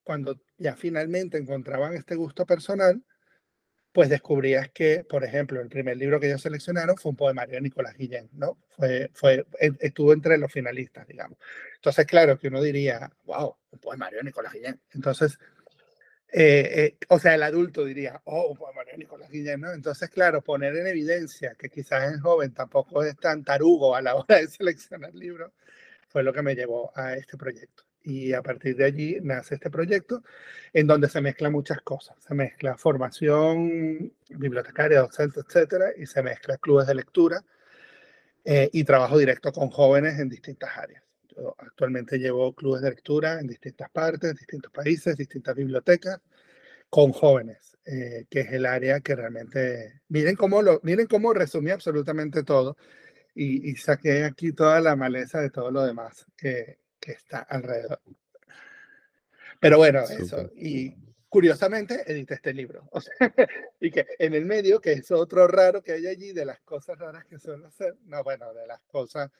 cuando 0.09 0.41
ya 0.57 0.75
finalmente 0.75 1.37
encontraban 1.37 1.93
este 1.93 2.15
gusto 2.15 2.47
personal, 2.47 3.05
pues 3.93 4.09
descubrías 4.09 4.71
que, 4.71 5.05
por 5.05 5.23
ejemplo, 5.23 5.61
el 5.61 5.69
primer 5.69 5.99
libro 5.99 6.19
que 6.19 6.29
ellos 6.29 6.41
seleccionaron 6.41 6.97
fue 6.97 7.11
un 7.11 7.17
poemario 7.17 7.57
de 7.57 7.61
Nicolás 7.61 7.95
Guillén, 7.95 8.31
¿no? 8.33 8.57
Fue, 8.71 9.11
e, 9.61 9.73
estuvo 9.81 10.15
entre 10.15 10.39
los 10.39 10.51
finalistas, 10.51 11.07
digamos. 11.07 11.37
Entonces, 11.75 12.07
claro, 12.07 12.39
que 12.39 12.49
uno 12.49 12.63
diría, 12.63 13.13
wow, 13.25 13.55
un 13.71 13.79
poemario 13.81 14.21
de 14.21 14.25
Nicolás 14.25 14.55
Guillén. 14.55 14.81
Entonces, 14.95 15.39
eh, 16.33 16.97
eh, 17.01 17.07
o 17.09 17.19
sea, 17.19 17.35
el 17.35 17.43
adulto 17.43 17.85
diría, 17.85 18.23
oh, 18.25 18.47
un 18.53 18.57
poemario 18.57 18.93
de 18.93 18.99
Nicolás 19.01 19.29
Guillén, 19.29 19.61
¿no? 19.61 19.73
Entonces, 19.73 20.09
claro, 20.09 20.41
poner 20.41 20.75
en 20.75 20.87
evidencia 20.87 21.55
que 21.55 21.69
quizás 21.69 22.11
el 22.15 22.21
joven 22.23 22.55
tampoco 22.55 23.03
es 23.05 23.15
tan 23.19 23.45
tarugo 23.45 23.95
a 23.95 24.01
la 24.01 24.15
hora 24.17 24.39
de 24.39 24.49
seleccionar 24.49 25.15
libros, 25.15 25.53
fue 26.09 26.23
lo 26.23 26.33
que 26.33 26.41
me 26.41 26.55
llevó 26.55 26.93
a 26.97 27.13
este 27.13 27.37
proyecto 27.37 27.88
y 28.03 28.33
a 28.33 28.43
partir 28.43 28.77
de 28.77 28.85
allí 28.85 29.19
nace 29.23 29.57
este 29.57 29.71
proyecto 29.71 30.23
en 30.73 30.87
donde 30.87 31.09
se 31.09 31.21
mezclan 31.21 31.53
muchas 31.53 31.81
cosas. 31.83 32.17
Se 32.27 32.35
mezcla 32.35 32.77
formación 32.77 34.13
bibliotecaria, 34.31 35.01
docente, 35.01 35.41
etcétera, 35.41 35.91
y 35.97 36.07
se 36.07 36.23
mezcla 36.23 36.57
clubes 36.59 36.87
de 36.87 36.95
lectura 36.95 37.45
eh, 38.45 38.71
y 38.73 38.85
trabajo 38.85 39.19
directo 39.19 39.53
con 39.53 39.71
jóvenes 39.71 40.19
en 40.19 40.29
distintas 40.29 40.77
áreas. 40.77 41.03
Actualmente 41.59 42.19
llevo 42.19 42.53
clubes 42.55 42.83
de 42.83 42.91
lectura 42.91 43.39
en 43.41 43.47
distintas 43.47 43.91
partes, 43.91 44.35
distintos 44.35 44.73
países, 44.73 45.17
distintas 45.17 45.55
bibliotecas, 45.55 46.21
con 46.91 47.13
jóvenes, 47.13 47.77
eh, 47.85 48.25
que 48.31 48.41
es 48.41 48.53
el 48.53 48.67
área 48.67 49.01
que 49.01 49.15
realmente... 49.15 50.01
Miren 50.09 50.35
cómo, 50.35 50.63
lo, 50.63 50.81
miren 50.83 51.07
cómo 51.07 51.33
resumí 51.33 51.71
absolutamente 51.71 52.43
todo 52.43 52.77
y, 53.35 53.71
y 53.71 53.77
saqué 53.77 54.25
aquí 54.25 54.53
toda 54.53 54.81
la 54.81 54.97
maleza 54.97 55.41
de 55.41 55.51
todo 55.51 55.71
lo 55.71 55.85
demás 55.85 56.27
que, 56.37 56.79
que 57.09 57.15
está 57.15 57.39
alrededor. 57.39 58.01
Pero 59.59 59.79
bueno, 59.79 60.01
eso. 60.03 60.51
Y 60.55 60.95
curiosamente 61.31 62.03
edité 62.07 62.35
este 62.35 62.53
libro. 62.53 62.87
O 62.93 63.01
sea, 63.01 63.15
y 63.81 63.91
que 63.91 64.07
en 64.19 64.35
el 64.35 64.45
medio, 64.45 64.79
que 64.79 64.93
es 64.93 65.11
otro 65.11 65.49
raro 65.49 65.83
que 65.83 65.93
hay 65.93 66.07
allí, 66.07 66.33
de 66.35 66.45
las 66.45 66.61
cosas 66.61 66.99
raras 66.99 67.25
que 67.25 67.39
suelo 67.39 67.67
hacer, 67.67 67.97
no, 68.05 68.23
bueno, 68.23 68.53
de 68.53 68.67
las 68.67 68.83
cosas 68.83 69.31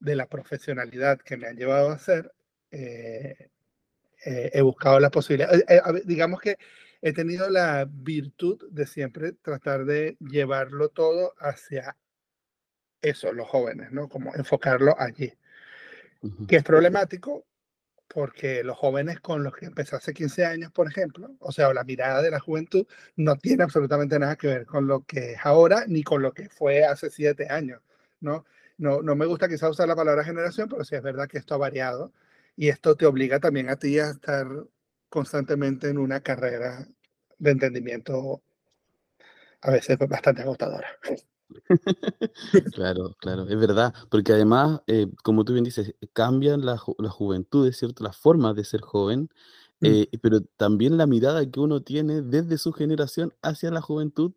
de 0.00 0.16
la 0.16 0.26
profesionalidad 0.26 1.18
que 1.18 1.36
me 1.36 1.48
han 1.48 1.56
llevado 1.56 1.90
a 1.90 1.96
hacer, 1.96 2.32
eh, 2.70 3.50
eh, 4.24 4.50
he 4.54 4.62
buscado 4.62 4.98
la 5.00 5.10
posibilidad. 5.10 5.52
Eh, 5.54 5.82
digamos 6.06 6.40
que 6.40 6.56
he 7.02 7.12
tenido 7.12 7.50
la 7.50 7.86
virtud 7.86 8.70
de 8.70 8.86
siempre 8.86 9.32
tratar 9.32 9.84
de 9.84 10.16
llevarlo 10.18 10.88
todo 10.88 11.34
hacia 11.40 11.94
eso, 13.02 13.34
los 13.34 13.48
jóvenes, 13.48 13.92
¿no? 13.92 14.08
Como 14.08 14.34
enfocarlo 14.34 14.98
allí 14.98 15.30
que 16.48 16.56
es 16.56 16.62
problemático 16.62 17.44
porque 18.08 18.62
los 18.62 18.76
jóvenes 18.76 19.20
con 19.20 19.42
los 19.42 19.54
que 19.56 19.66
empecé 19.66 19.96
hace 19.96 20.14
15 20.14 20.44
años, 20.44 20.72
por 20.72 20.86
ejemplo, 20.86 21.34
o 21.40 21.52
sea, 21.52 21.72
la 21.74 21.84
mirada 21.84 22.22
de 22.22 22.30
la 22.30 22.40
juventud 22.40 22.86
no 23.16 23.36
tiene 23.36 23.64
absolutamente 23.64 24.18
nada 24.18 24.36
que 24.36 24.46
ver 24.46 24.66
con 24.66 24.86
lo 24.86 25.02
que 25.04 25.32
es 25.32 25.38
ahora 25.42 25.84
ni 25.88 26.02
con 26.02 26.22
lo 26.22 26.32
que 26.32 26.48
fue 26.48 26.84
hace 26.84 27.10
7 27.10 27.48
años, 27.50 27.80
¿no? 28.20 28.44
No, 28.76 29.02
no 29.02 29.14
me 29.16 29.26
gusta 29.26 29.48
quizás 29.48 29.70
usar 29.70 29.88
la 29.88 29.96
palabra 29.96 30.24
generación, 30.24 30.68
pero 30.68 30.84
sí 30.84 30.94
es 30.94 31.02
verdad 31.02 31.28
que 31.28 31.38
esto 31.38 31.54
ha 31.54 31.58
variado 31.58 32.12
y 32.56 32.68
esto 32.68 32.96
te 32.96 33.06
obliga 33.06 33.40
también 33.40 33.68
a 33.68 33.76
ti 33.76 33.98
a 33.98 34.10
estar 34.10 34.46
constantemente 35.08 35.88
en 35.88 35.98
una 35.98 36.20
carrera 36.20 36.86
de 37.38 37.50
entendimiento 37.50 38.42
a 39.60 39.70
veces 39.70 39.98
bastante 39.98 40.42
agotadora. 40.42 40.88
Claro, 42.72 43.14
claro, 43.20 43.48
es 43.48 43.56
verdad, 43.58 43.94
porque 44.10 44.32
además, 44.32 44.80
eh, 44.86 45.06
como 45.22 45.44
tú 45.44 45.52
bien 45.52 45.64
dices, 45.64 45.94
cambian 46.12 46.64
la, 46.64 46.76
ju- 46.76 46.96
la 46.98 47.10
juventud, 47.10 47.66
es 47.68 47.76
cierto, 47.78 48.02
las 48.04 48.16
formas 48.16 48.54
de 48.56 48.64
ser 48.64 48.80
joven, 48.80 49.28
Mm. 49.80 49.86
eh, 49.86 50.08
pero 50.22 50.40
también 50.56 50.96
la 50.96 51.06
mirada 51.06 51.48
que 51.50 51.60
uno 51.60 51.82
tiene 51.82 52.22
desde 52.22 52.58
su 52.58 52.72
generación 52.72 53.34
hacia 53.42 53.70
la 53.70 53.80
juventud 53.80 54.32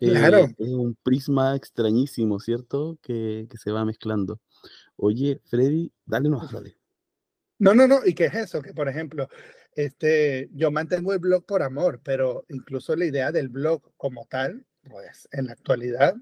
Claro. 0.00 0.48
eh, 0.48 0.54
es 0.58 0.68
un 0.70 0.96
prisma 1.02 1.54
extrañísimo, 1.56 2.40
¿cierto? 2.40 2.98
Que, 3.02 3.46
que 3.50 3.56
se 3.58 3.70
va 3.72 3.84
mezclando. 3.84 4.40
Oye, 4.96 5.40
Freddy, 5.46 5.92
dale 6.06 6.28
unos 6.28 6.50
dale. 6.52 6.78
No, 7.58 7.74
no, 7.74 7.86
no, 7.86 8.00
y 8.04 8.14
qué 8.14 8.26
es 8.26 8.34
eso, 8.34 8.60
que 8.60 8.74
por 8.74 8.88
ejemplo, 8.88 9.28
este, 9.76 10.48
yo 10.52 10.70
mantengo 10.72 11.12
el 11.12 11.20
blog 11.20 11.44
por 11.46 11.62
amor, 11.62 12.00
pero 12.02 12.44
incluso 12.48 12.96
la 12.96 13.04
idea 13.04 13.30
del 13.30 13.48
blog 13.48 13.82
como 13.96 14.26
tal, 14.26 14.66
pues 14.90 15.28
en 15.32 15.46
la 15.46 15.52
actualidad 15.52 16.14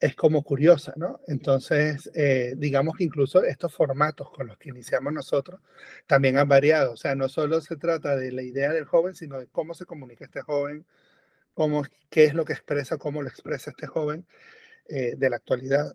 es 0.00 0.16
como 0.16 0.42
curiosa, 0.42 0.94
¿no? 0.96 1.20
Entonces, 1.26 2.10
eh, 2.14 2.54
digamos 2.56 2.96
que 2.96 3.04
incluso 3.04 3.44
estos 3.44 3.74
formatos 3.74 4.30
con 4.30 4.46
los 4.46 4.56
que 4.56 4.70
iniciamos 4.70 5.12
nosotros 5.12 5.60
también 6.06 6.38
han 6.38 6.48
variado. 6.48 6.92
O 6.92 6.96
sea, 6.96 7.14
no 7.14 7.28
solo 7.28 7.60
se 7.60 7.76
trata 7.76 8.16
de 8.16 8.32
la 8.32 8.42
idea 8.42 8.72
del 8.72 8.86
joven, 8.86 9.14
sino 9.14 9.38
de 9.38 9.46
cómo 9.48 9.74
se 9.74 9.84
comunica 9.84 10.24
este 10.24 10.40
joven, 10.40 10.86
cómo, 11.52 11.84
qué 12.08 12.24
es 12.24 12.34
lo 12.34 12.46
que 12.46 12.54
expresa, 12.54 12.96
cómo 12.96 13.20
lo 13.20 13.28
expresa 13.28 13.70
este 13.70 13.86
joven 13.86 14.26
eh, 14.88 15.14
de 15.16 15.30
la 15.30 15.36
actualidad, 15.36 15.94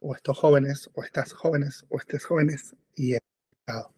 o 0.00 0.14
estos 0.14 0.38
jóvenes, 0.38 0.90
o 0.92 1.02
estas 1.02 1.32
jóvenes, 1.32 1.86
o 1.88 1.98
estos 1.98 2.24
jóvenes, 2.24 2.76
y 2.94 3.14
he 3.14 3.20
estado. 3.60 3.94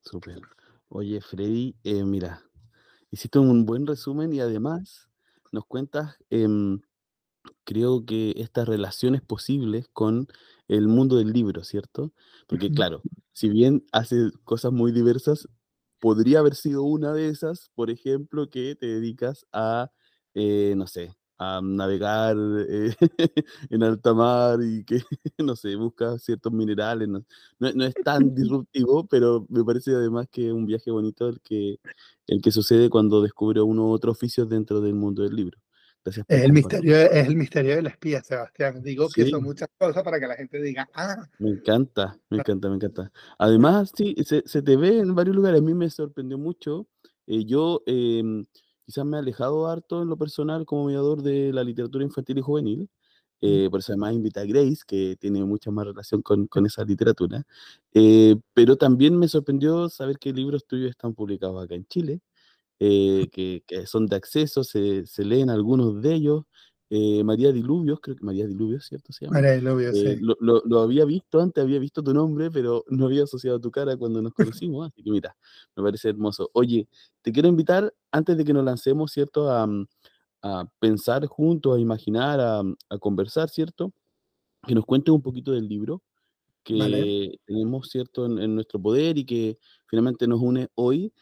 Súper. 0.00 0.40
Oye, 0.88 1.20
Freddy, 1.20 1.74
eh, 1.82 2.04
mira, 2.04 2.42
hiciste 3.10 3.40
un 3.40 3.66
buen 3.66 3.86
resumen 3.86 4.32
y 4.32 4.40
además 4.40 5.08
nos 5.52 5.66
cuentas, 5.66 6.16
em, 6.30 6.80
creo 7.64 8.04
que 8.06 8.34
estas 8.36 8.68
relaciones 8.68 9.22
posibles 9.22 9.88
con 9.92 10.28
el 10.68 10.88
mundo 10.88 11.16
del 11.16 11.32
libro, 11.32 11.64
¿cierto? 11.64 12.12
Porque 12.46 12.70
claro, 12.70 13.02
si 13.32 13.48
bien 13.48 13.84
hace 13.92 14.30
cosas 14.44 14.72
muy 14.72 14.92
diversas, 14.92 15.48
podría 16.00 16.40
haber 16.40 16.54
sido 16.56 16.82
una 16.82 17.12
de 17.14 17.28
esas, 17.28 17.70
por 17.74 17.90
ejemplo, 17.90 18.50
que 18.50 18.74
te 18.76 18.86
dedicas 18.86 19.46
a, 19.52 19.90
eh, 20.34 20.74
no 20.76 20.86
sé, 20.86 21.14
a 21.38 21.60
navegar 21.62 22.36
eh, 22.68 22.94
en 23.70 23.82
alta 23.82 24.14
mar 24.14 24.58
y 24.62 24.84
que, 24.84 25.00
no 25.38 25.56
sé, 25.56 25.76
busca 25.76 26.18
ciertos 26.18 26.52
minerales. 26.52 27.08
No, 27.08 27.24
no, 27.58 27.84
es 27.84 27.94
tan 28.04 28.34
disruptivo, 28.34 29.06
pero 29.06 29.46
me 29.48 29.64
parece 29.64 29.92
además 29.94 30.28
que 30.30 30.48
es 30.48 30.52
un 30.52 30.66
viaje 30.66 30.90
bonito 30.90 31.28
el 31.28 31.40
que, 31.40 31.78
el 32.26 32.42
que 32.42 32.52
sucede 32.52 32.90
cuando 32.90 33.22
descubre 33.22 33.60
uno 33.62 33.90
otro 33.90 34.12
oficio 34.12 34.46
dentro 34.46 34.80
del 34.80 34.94
mundo 34.94 35.22
del 35.22 35.36
libro. 35.36 35.58
Gracias 36.04 36.26
es, 36.28 36.42
el 36.42 36.52
misterio, 36.52 36.96
es 36.96 37.28
el 37.28 37.36
misterio 37.36 37.76
del 37.76 37.86
espía, 37.86 38.22
Sebastián. 38.22 38.82
Digo 38.82 39.08
que 39.08 39.28
son 39.28 39.42
muchas 39.44 39.68
cosas 39.78 40.02
para 40.02 40.18
que 40.18 40.26
la 40.26 40.34
gente 40.34 40.60
diga, 40.60 40.88
ah. 40.94 41.28
Me 41.38 41.50
encanta, 41.50 42.18
me 42.28 42.38
encanta, 42.38 42.68
me 42.68 42.76
encanta. 42.76 43.12
Además, 43.38 43.92
sí, 43.94 44.14
se, 44.24 44.42
se 44.46 44.62
te 44.62 44.76
ve 44.76 44.98
en 44.98 45.14
varios 45.14 45.36
lugares. 45.36 45.60
A 45.60 45.64
mí 45.64 45.74
me 45.74 45.88
sorprendió 45.90 46.38
mucho. 46.38 46.88
Eh, 47.26 47.44
yo, 47.44 47.82
eh, 47.86 48.22
quizás 48.84 49.04
me 49.04 49.16
he 49.16 49.20
alejado 49.20 49.68
harto 49.68 50.02
en 50.02 50.08
lo 50.08 50.16
personal 50.16 50.66
como 50.66 50.86
mediador 50.86 51.22
de 51.22 51.52
la 51.52 51.62
literatura 51.62 52.04
infantil 52.04 52.38
y 52.38 52.42
juvenil. 52.42 52.90
Eh, 53.44 53.66
por 53.70 53.80
eso 53.80 53.92
además 53.92 54.14
invita 54.14 54.40
a 54.40 54.44
Grace, 54.44 54.82
que 54.86 55.16
tiene 55.18 55.44
mucha 55.44 55.72
más 55.72 55.84
relación 55.84 56.22
con, 56.22 56.46
con 56.46 56.64
esa 56.64 56.84
literatura. 56.84 57.42
Eh, 57.92 58.36
pero 58.54 58.76
también 58.76 59.18
me 59.18 59.26
sorprendió 59.26 59.88
saber 59.88 60.18
que 60.18 60.32
libros 60.32 60.64
tuyos 60.64 60.90
están 60.90 61.12
publicados 61.12 61.62
acá 61.62 61.74
en 61.74 61.84
Chile, 61.86 62.20
eh, 62.84 63.28
que, 63.30 63.62
que, 63.64 63.86
son 63.86 64.06
de 64.06 64.16
acceso, 64.16 64.64
se, 64.64 65.06
se 65.06 65.24
leen 65.24 65.50
algunos 65.50 66.02
de 66.02 66.14
ellos. 66.14 66.42
Eh, 66.90 67.22
María 67.22 67.52
Diluvios, 67.52 68.00
creo 68.00 68.16
que 68.16 68.24
María 68.24 68.44
Diluvios, 68.44 68.86
¿cierto? 68.86 69.12
Se 69.12 69.24
llama. 69.24 69.36
María 69.38 69.52
Diluvios, 69.52 69.96
eh, 69.96 70.16
sí. 70.16 70.20
Lo, 70.20 70.36
lo, 70.40 70.62
lo, 70.64 70.80
había 70.80 71.04
visto 71.04 71.40
antes, 71.40 71.62
había 71.62 71.78
visto 71.78 72.02
tu 72.02 72.12
nombre, 72.12 72.50
pero 72.50 72.84
no 72.88 73.06
había 73.06 73.22
asociado 73.22 73.60
tu 73.60 73.70
cara 73.70 73.96
cuando 73.96 74.20
nos 74.20 74.34
conocimos, 74.64 74.88
así 74.88 75.00
que 75.00 75.12
mira, 75.12 75.36
me 75.76 75.82
parece 75.84 76.08
hermoso. 76.08 76.50
Oye, 76.54 76.88
te 77.22 77.30
quiero 77.30 77.48
invitar, 77.48 77.94
antes 78.10 78.36
de 78.36 78.44
que 78.44 78.52
nos 78.52 78.64
lancemos, 78.64 79.12
¿cierto? 79.12 79.48
A, 79.48 79.68
a 80.42 80.64
pensar 80.80 81.24
juntos, 81.26 81.76
a 81.76 81.80
imaginar, 81.80 82.40
a, 82.40 82.62
a, 82.88 82.98
conversar, 82.98 83.48
¿cierto? 83.48 83.92
Que 84.66 84.74
nos 84.74 84.84
cuentes 84.84 85.14
un 85.14 85.22
poquito 85.22 85.52
del 85.52 85.68
libro 85.68 86.02
que 86.64 86.78
vale. 86.78 87.40
tenemos, 87.46 87.90
¿cierto? 87.90 88.26
En, 88.26 88.40
en 88.40 88.56
nuestro 88.56 88.82
poder 88.82 89.18
y 89.18 89.24
que 89.24 89.56
finalmente 89.86 90.26
nos 90.26 90.40
une 90.40 90.68
hoy. 90.74 91.12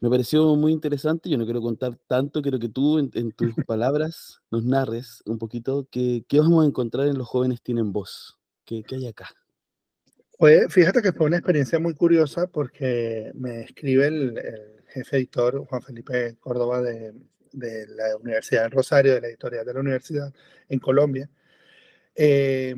Me 0.00 0.10
pareció 0.10 0.56
muy 0.56 0.72
interesante, 0.72 1.30
yo 1.30 1.38
no 1.38 1.44
quiero 1.44 1.60
contar 1.60 1.98
tanto, 2.06 2.42
quiero 2.42 2.58
que 2.58 2.68
tú 2.68 2.98
en, 2.98 3.10
en 3.14 3.32
tus 3.32 3.54
palabras 3.66 4.40
nos 4.50 4.64
narres 4.64 5.22
un 5.26 5.38
poquito 5.38 5.88
qué, 5.90 6.24
qué, 6.28 6.40
vamos 6.40 6.64
a 6.64 6.68
encontrar 6.68 7.06
en 7.06 7.18
Los 7.18 7.28
Jóvenes 7.28 7.62
Tienen 7.62 7.92
Voz, 7.92 8.38
qué, 8.64 8.82
qué 8.82 8.96
hay 8.96 9.06
acá. 9.06 9.28
Fíjate 10.68 11.00
que 11.00 11.12
fue 11.12 11.26
una 11.26 11.38
experiencia 11.38 11.78
muy 11.78 11.94
curiosa 11.94 12.46
porque 12.46 13.32
me 13.34 13.62
escribe 13.62 14.06
el, 14.06 14.36
el 14.36 14.84
jefe 14.88 15.16
editor 15.16 15.64
Juan 15.66 15.80
Felipe 15.80 16.36
Córdoba 16.40 16.82
de, 16.82 17.14
de, 17.52 17.86
la 17.88 18.16
Universidad 18.16 18.64
del 18.64 18.72
Rosario, 18.72 19.14
de 19.14 19.22
la 19.22 19.28
editorial 19.28 19.64
de 19.64 19.72
la 19.72 19.80
universidad 19.80 20.32
en 20.68 20.78
Colombia. 20.78 21.30
Eh, 22.14 22.74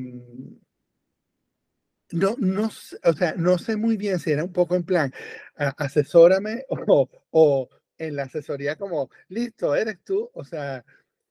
no, 2.12 2.36
no, 2.38 2.70
o 3.04 3.12
sea, 3.12 3.34
no 3.36 3.58
sé 3.58 3.76
muy 3.76 3.96
bien 3.96 4.18
si 4.18 4.30
era 4.32 4.44
un 4.44 4.52
poco 4.52 4.74
en 4.76 4.84
plan, 4.84 5.12
asesórame 5.56 6.64
o, 6.68 7.08
o 7.30 7.68
en 7.98 8.16
la 8.16 8.24
asesoría 8.24 8.76
como, 8.76 9.10
listo, 9.28 9.74
eres 9.74 9.98
tú, 10.04 10.30
o 10.32 10.44
sea, 10.44 10.84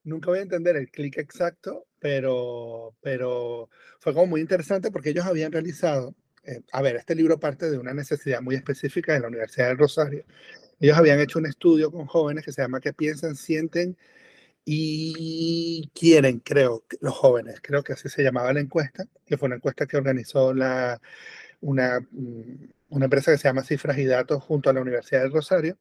nunca 0.03 0.29
voy 0.29 0.39
a 0.39 0.43
entender 0.43 0.75
el 0.75 0.89
clic 0.89 1.17
exacto, 1.17 1.87
pero, 1.99 2.95
pero 3.01 3.69
fue 3.99 4.13
como 4.13 4.27
muy 4.27 4.41
interesante 4.41 4.91
porque 4.91 5.09
ellos 5.09 5.25
habían 5.25 5.51
realizado, 5.51 6.15
eh, 6.43 6.61
a 6.71 6.81
ver, 6.81 6.97
este 6.97 7.15
libro 7.15 7.39
parte 7.39 7.69
de 7.69 7.77
una 7.77 7.93
necesidad 7.93 8.41
muy 8.41 8.55
específica 8.55 9.13
de 9.13 9.21
la 9.21 9.27
Universidad 9.27 9.67
del 9.67 9.77
Rosario. 9.77 10.25
Ellos 10.79 10.97
habían 10.97 11.19
hecho 11.19 11.39
un 11.39 11.47
estudio 11.47 11.91
con 11.91 12.05
jóvenes 12.05 12.45
que 12.45 12.51
se 12.51 12.61
llama 12.61 12.79
¿Qué 12.79 12.93
piensan, 12.93 13.35
sienten 13.35 13.97
y 14.69 15.89
quieren, 15.93 16.39
creo, 16.39 16.83
los 16.99 17.15
jóvenes, 17.15 17.61
creo 17.61 17.83
que 17.83 17.93
así 17.93 18.09
se 18.09 18.21
llamaba 18.21 18.51
la 18.51 18.59
encuesta, 18.59 19.05
que 19.25 19.37
fue 19.37 19.45
una 19.47 19.55
encuesta 19.55 19.85
que 19.85 19.95
organizó 19.95 20.53
la, 20.53 20.99
una, 21.61 22.05
una 22.89 23.05
empresa 23.05 23.31
que 23.31 23.37
se 23.37 23.47
llama 23.47 23.63
Cifras 23.63 23.97
y 23.97 24.03
Datos 24.03 24.43
junto 24.43 24.69
a 24.69 24.73
la 24.73 24.81
Universidad 24.81 25.21
del 25.21 25.31
Rosario. 25.31 25.77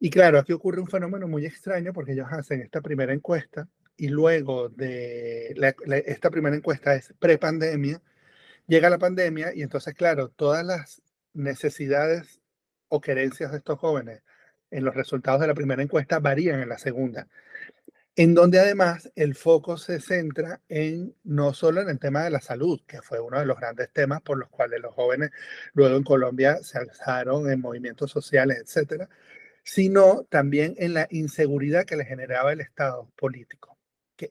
Y 0.00 0.08
claro, 0.08 0.38
aquí 0.38 0.54
ocurre 0.54 0.80
un 0.80 0.88
fenómeno 0.88 1.28
muy 1.28 1.44
extraño 1.44 1.92
porque 1.92 2.12
ellos 2.12 2.28
hacen 2.30 2.62
esta 2.62 2.80
primera 2.80 3.12
encuesta 3.12 3.68
y 3.98 4.08
luego 4.08 4.70
de 4.70 5.52
la, 5.54 5.74
la, 5.84 5.98
esta 5.98 6.30
primera 6.30 6.56
encuesta 6.56 6.94
es 6.94 7.12
prepandemia, 7.18 8.00
llega 8.66 8.88
la 8.88 8.98
pandemia 8.98 9.54
y 9.54 9.60
entonces, 9.60 9.92
claro, 9.92 10.30
todas 10.30 10.64
las 10.64 11.02
necesidades 11.34 12.40
o 12.88 13.02
querencias 13.02 13.52
de 13.52 13.58
estos 13.58 13.78
jóvenes 13.78 14.22
en 14.70 14.84
los 14.86 14.94
resultados 14.94 15.42
de 15.42 15.48
la 15.48 15.54
primera 15.54 15.82
encuesta 15.82 16.18
varían 16.18 16.62
en 16.62 16.70
la 16.70 16.78
segunda 16.78 17.28
en 18.16 18.34
donde 18.34 18.58
además 18.58 19.12
el 19.14 19.34
foco 19.34 19.76
se 19.76 20.00
centra 20.00 20.62
en 20.70 21.14
no 21.24 21.52
solo 21.52 21.82
en 21.82 21.90
el 21.90 21.98
tema 21.98 22.24
de 22.24 22.30
la 22.30 22.40
salud, 22.40 22.80
que 22.86 23.02
fue 23.02 23.20
uno 23.20 23.38
de 23.38 23.44
los 23.44 23.58
grandes 23.58 23.90
temas 23.92 24.22
por 24.22 24.38
los 24.38 24.48
cuales 24.48 24.80
los 24.80 24.94
jóvenes 24.94 25.30
luego 25.74 25.96
en 25.96 26.02
Colombia 26.02 26.58
se 26.62 26.78
alzaron 26.78 27.50
en 27.50 27.60
movimientos 27.60 28.10
sociales, 28.10 28.58
etcétera, 28.58 29.10
sino 29.62 30.24
también 30.30 30.74
en 30.78 30.94
la 30.94 31.06
inseguridad 31.10 31.84
que 31.84 31.96
le 31.96 32.06
generaba 32.06 32.52
el 32.52 32.62
Estado 32.62 33.10
político 33.16 33.76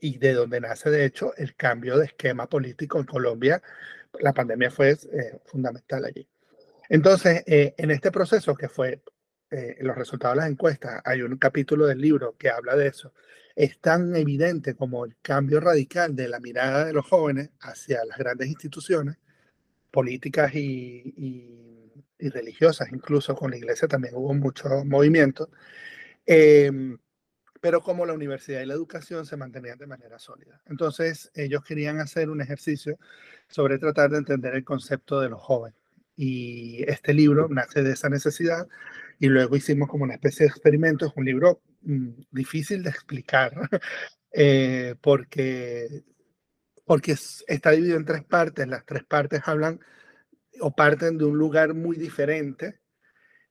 y 0.01 0.17
de 0.17 0.33
donde 0.33 0.61
nace 0.61 0.89
de 0.89 1.05
hecho 1.05 1.35
el 1.37 1.55
cambio 1.55 1.99
de 1.99 2.05
esquema 2.05 2.47
político 2.47 2.97
en 2.97 3.05
Colombia. 3.05 3.61
La 4.19 4.33
pandemia 4.33 4.71
fue 4.71 4.91
eh, 4.91 5.39
fundamental 5.45 6.05
allí. 6.05 6.27
Entonces, 6.89 7.43
eh, 7.45 7.75
en 7.77 7.91
este 7.91 8.11
proceso 8.11 8.55
que 8.55 8.69
fue 8.69 9.01
eh, 9.55 9.77
los 9.79 9.95
resultados 9.95 10.35
de 10.35 10.41
las 10.41 10.51
encuestas, 10.51 11.01
hay 11.05 11.21
un 11.21 11.37
capítulo 11.37 11.85
del 11.87 11.99
libro 11.99 12.35
que 12.37 12.49
habla 12.49 12.75
de 12.75 12.87
eso, 12.87 13.13
es 13.55 13.79
tan 13.79 14.13
evidente 14.15 14.75
como 14.75 15.05
el 15.05 15.15
cambio 15.21 15.61
radical 15.61 16.13
de 16.13 16.27
la 16.27 16.41
mirada 16.41 16.83
de 16.83 16.91
los 16.91 17.07
jóvenes 17.07 17.51
hacia 17.61 18.03
las 18.03 18.17
grandes 18.17 18.49
instituciones 18.49 19.17
políticas 19.91 20.53
y, 20.55 21.13
y, 21.15 21.93
y 22.19 22.29
religiosas, 22.29 22.91
incluso 22.91 23.33
con 23.33 23.51
la 23.51 23.57
iglesia 23.57 23.87
también 23.87 24.15
hubo 24.15 24.33
mucho 24.33 24.83
movimiento, 24.83 25.49
eh, 26.25 26.69
pero 27.61 27.81
como 27.81 28.05
la 28.05 28.13
universidad 28.13 28.61
y 28.61 28.65
la 28.65 28.73
educación 28.73 29.25
se 29.25 29.37
mantenían 29.37 29.77
de 29.77 29.87
manera 29.87 30.19
sólida. 30.19 30.61
Entonces 30.65 31.31
ellos 31.33 31.63
querían 31.63 31.99
hacer 31.99 32.29
un 32.29 32.41
ejercicio 32.41 32.99
sobre 33.47 33.79
tratar 33.79 34.11
de 34.11 34.17
entender 34.17 34.53
el 34.53 34.65
concepto 34.65 35.21
de 35.21 35.29
los 35.29 35.41
jóvenes. 35.41 35.79
Y 36.17 36.83
este 36.89 37.13
libro 37.13 37.47
nace 37.49 37.83
de 37.83 37.93
esa 37.93 38.09
necesidad 38.09 38.67
y 39.19 39.27
luego 39.27 39.55
hicimos 39.55 39.89
como 39.89 40.03
una 40.03 40.15
especie 40.15 40.45
de 40.45 40.49
experimento, 40.49 41.05
es 41.05 41.13
un 41.15 41.25
libro 41.25 41.61
mmm, 41.81 42.09
difícil 42.31 42.83
de 42.83 42.89
explicar, 42.89 43.53
eh, 44.31 44.95
porque, 45.01 46.03
porque 46.85 47.15
está 47.47 47.71
dividido 47.71 47.97
en 47.97 48.05
tres 48.05 48.23
partes, 48.23 48.67
las 48.67 48.85
tres 48.85 49.03
partes 49.03 49.41
hablan 49.45 49.79
o 50.61 50.75
parten 50.75 51.17
de 51.17 51.25
un 51.25 51.37
lugar 51.37 51.73
muy 51.73 51.97
diferente, 51.97 52.79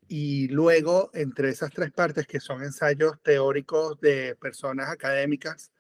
y 0.09 0.49
luego 0.49 1.11
entre 1.15 1.49
esas 1.49 1.71
tres 1.71 1.91
partes, 1.91 2.27
que 2.27 2.41
son 2.41 2.63
ensayos 2.63 3.21
teóricos 3.23 3.99
de 4.01 4.37
personas 4.37 4.91
académicas, 4.91 5.73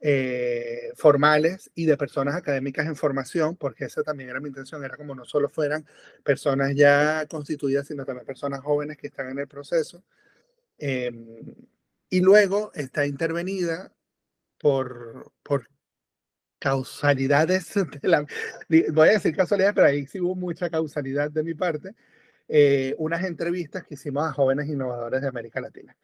eh, 0.00 0.92
formales 0.94 1.70
y 1.74 1.86
de 1.86 1.96
personas 1.96 2.34
académicas 2.34 2.86
en 2.86 2.96
formación, 2.96 3.56
porque 3.56 3.86
esa 3.86 4.02
también 4.02 4.30
era 4.30 4.40
mi 4.40 4.48
intención, 4.48 4.84
era 4.84 4.96
como 4.96 5.14
no 5.14 5.24
solo 5.24 5.48
fueran 5.48 5.86
personas 6.22 6.74
ya 6.74 7.26
constituidas, 7.28 7.86
sino 7.86 8.04
también 8.04 8.26
personas 8.26 8.60
jóvenes 8.60 8.98
que 8.98 9.06
están 9.08 9.30
en 9.30 9.38
el 9.38 9.48
proceso. 9.48 10.04
Eh, 10.78 11.10
y 12.10 12.20
luego 12.20 12.70
está 12.74 13.06
intervenida 13.06 13.92
por, 14.58 15.32
por 15.42 15.68
causalidades, 16.58 17.74
de 18.02 18.08
la, 18.08 18.26
voy 18.92 19.08
a 19.08 19.12
decir 19.12 19.34
casualidades, 19.36 19.74
pero 19.74 19.86
ahí 19.86 20.06
sí 20.06 20.20
hubo 20.20 20.34
mucha 20.34 20.70
causalidad 20.70 21.30
de 21.30 21.42
mi 21.42 21.54
parte, 21.54 21.94
eh, 22.48 22.94
unas 22.98 23.24
entrevistas 23.24 23.84
que 23.84 23.94
hicimos 23.94 24.24
a 24.24 24.32
jóvenes 24.32 24.68
innovadores 24.68 25.22
de 25.22 25.28
América 25.28 25.60
Latina 25.60 25.96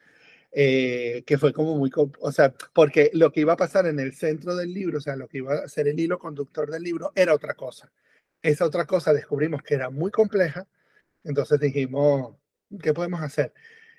eh, 0.52 1.24
que 1.26 1.38
fue 1.38 1.52
como 1.52 1.76
muy, 1.76 1.90
o 1.96 2.32
sea, 2.32 2.52
porque 2.74 3.10
lo 3.14 3.32
que 3.32 3.40
iba 3.40 3.54
a 3.54 3.56
pasar 3.56 3.86
en 3.86 3.98
el 3.98 4.14
centro 4.14 4.54
del 4.54 4.72
libro, 4.72 4.98
o 4.98 5.00
sea, 5.00 5.16
lo 5.16 5.26
que 5.26 5.38
iba 5.38 5.54
a 5.54 5.68
ser 5.68 5.88
el 5.88 5.98
hilo 5.98 6.18
conductor 6.18 6.70
del 6.70 6.82
libro, 6.82 7.10
era 7.14 7.34
otra 7.34 7.54
cosa. 7.54 7.90
Esa 8.42 8.66
otra 8.66 8.84
cosa 8.86 9.14
descubrimos 9.14 9.62
que 9.62 9.74
era 9.74 9.88
muy 9.88 10.10
compleja, 10.10 10.66
entonces 11.24 11.58
dijimos, 11.58 12.36
¿qué 12.82 12.92
podemos 12.92 13.22
hacer? 13.22 13.54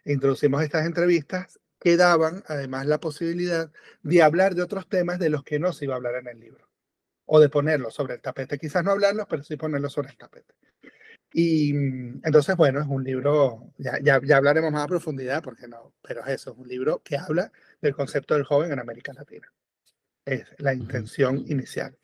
Introducimos 0.05 0.63
estas 0.63 0.85
entrevistas 0.85 1.59
que 1.79 1.97
daban 1.97 2.43
además 2.47 2.85
la 2.85 2.99
posibilidad 2.99 3.71
de 4.03 4.21
hablar 4.21 4.53
de 4.55 4.61
otros 4.63 4.87
temas 4.87 5.19
de 5.19 5.29
los 5.29 5.43
que 5.43 5.59
no 5.59 5.73
se 5.73 5.85
iba 5.85 5.95
a 5.95 5.97
hablar 5.97 6.15
en 6.15 6.27
el 6.27 6.39
libro, 6.39 6.69
o 7.25 7.39
de 7.39 7.49
ponerlos 7.49 7.95
sobre 7.95 8.15
el 8.15 8.21
tapete, 8.21 8.59
quizás 8.59 8.83
no 8.83 8.91
hablarlos, 8.91 9.25
pero 9.29 9.43
sí 9.43 9.57
ponerlos 9.57 9.93
sobre 9.93 10.09
el 10.11 10.17
tapete. 10.17 10.53
Y 11.33 11.73
mm, 11.73 12.21
entonces, 12.23 12.55
bueno, 12.55 12.79
es 12.79 12.87
un 12.87 13.03
libro, 13.03 13.71
ya, 13.77 13.99
ya, 14.01 14.21
ya, 14.23 14.37
hablaremos 14.37 14.71
más 14.71 14.83
a 14.83 14.87
profundidad, 14.87 15.43
porque 15.43 15.67
no, 15.67 15.93
pero 16.01 16.21
es 16.21 16.29
eso, 16.29 16.51
es 16.51 16.57
un 16.57 16.67
libro 16.67 17.01
que 17.03 17.17
habla 17.17 17.51
del 17.81 17.95
concepto 17.95 18.35
del 18.35 18.43
joven 18.43 18.71
en 18.71 18.79
América 18.79 19.13
Latina. 19.13 19.51
Es 20.25 20.45
la 20.59 20.73
intención 20.73 21.43
inicial. 21.47 21.97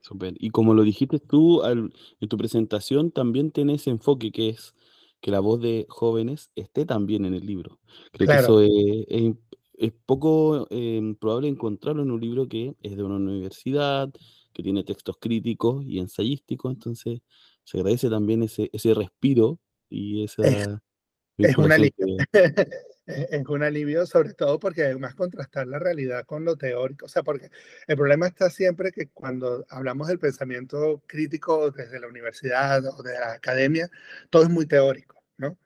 Super. 0.00 0.34
Y 0.38 0.50
como 0.50 0.74
lo 0.74 0.82
dijiste 0.82 1.20
tú 1.20 1.62
al, 1.62 1.92
en 2.20 2.28
tu 2.28 2.36
presentación, 2.36 3.12
también 3.12 3.52
tiene 3.52 3.74
ese 3.74 3.90
enfoque 3.90 4.32
que 4.32 4.50
es 4.50 4.74
que 5.20 5.30
la 5.30 5.38
voz 5.38 5.60
de 5.60 5.86
jóvenes 5.88 6.50
esté 6.56 6.84
también 6.84 7.24
en 7.24 7.34
el 7.34 7.46
libro. 7.46 7.78
Creo 8.10 8.28
que 8.28 8.34
eso 8.34 8.60
es, 8.60 9.36
es, 9.78 9.92
poco 10.04 10.66
eh, 10.70 11.00
probable 11.20 11.46
encontrarlo 11.46 12.02
en 12.02 12.10
un 12.10 12.20
libro 12.20 12.48
que 12.48 12.74
es 12.82 12.96
de 12.96 13.02
una 13.04 13.14
universidad, 13.14 14.12
que 14.52 14.62
tiene 14.64 14.82
textos 14.82 15.16
críticos 15.18 15.84
y 15.86 16.00
ensayísticos, 16.00 16.72
entonces 16.72 17.20
se 17.64 17.78
agradece 17.78 18.08
también 18.08 18.42
ese, 18.42 18.70
ese 18.72 18.94
respiro 18.94 19.58
y 19.88 20.24
esa... 20.24 20.42
Es, 21.38 21.56
un 21.56 21.72
alivio. 21.72 22.06
es 23.06 23.46
un 23.46 23.62
alivio, 23.62 24.06
sobre 24.06 24.34
todo 24.34 24.58
porque 24.58 24.84
además 24.84 25.14
contrastar 25.14 25.66
la 25.66 25.78
realidad 25.78 26.24
con 26.24 26.44
lo 26.44 26.56
teórico. 26.56 27.06
O 27.06 27.08
sea, 27.08 27.22
porque 27.22 27.50
el 27.86 27.96
problema 27.96 28.26
está 28.26 28.50
siempre 28.50 28.92
que 28.92 29.08
cuando 29.08 29.64
hablamos 29.68 30.08
del 30.08 30.18
pensamiento 30.18 31.02
crítico 31.06 31.70
desde 31.70 32.00
la 32.00 32.08
universidad 32.08 32.84
o 32.86 33.02
de 33.02 33.14
la 33.14 33.32
academia, 33.32 33.90
todo 34.30 34.44
es 34.44 34.50
muy 34.50 34.66
teórico, 34.66 35.22
¿no? 35.38 35.58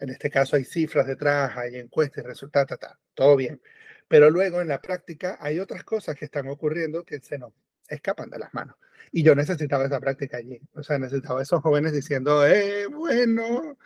En 0.00 0.10
este 0.10 0.30
caso 0.30 0.56
hay 0.56 0.64
cifras 0.64 1.06
detrás, 1.06 1.56
hay 1.56 1.76
encuestas, 1.76 2.24
resultados, 2.24 2.78
todo 3.14 3.36
bien. 3.36 3.60
Pero 4.08 4.30
luego 4.30 4.60
en 4.60 4.68
la 4.68 4.80
práctica 4.80 5.38
hay 5.40 5.58
otras 5.58 5.84
cosas 5.84 6.16
que 6.16 6.26
están 6.26 6.48
ocurriendo 6.48 7.04
que 7.04 7.20
se 7.20 7.38
nos 7.38 7.52
escapan 7.88 8.30
de 8.30 8.38
las 8.38 8.52
manos. 8.54 8.76
Y 9.12 9.22
yo 9.22 9.34
necesitaba 9.34 9.86
esa 9.86 10.00
práctica 10.00 10.38
allí. 10.38 10.60
O 10.74 10.82
sea, 10.82 10.98
necesitaba 10.98 11.42
esos 11.42 11.62
jóvenes 11.62 11.92
diciendo, 11.92 12.46
eh, 12.46 12.86
bueno, 12.86 13.78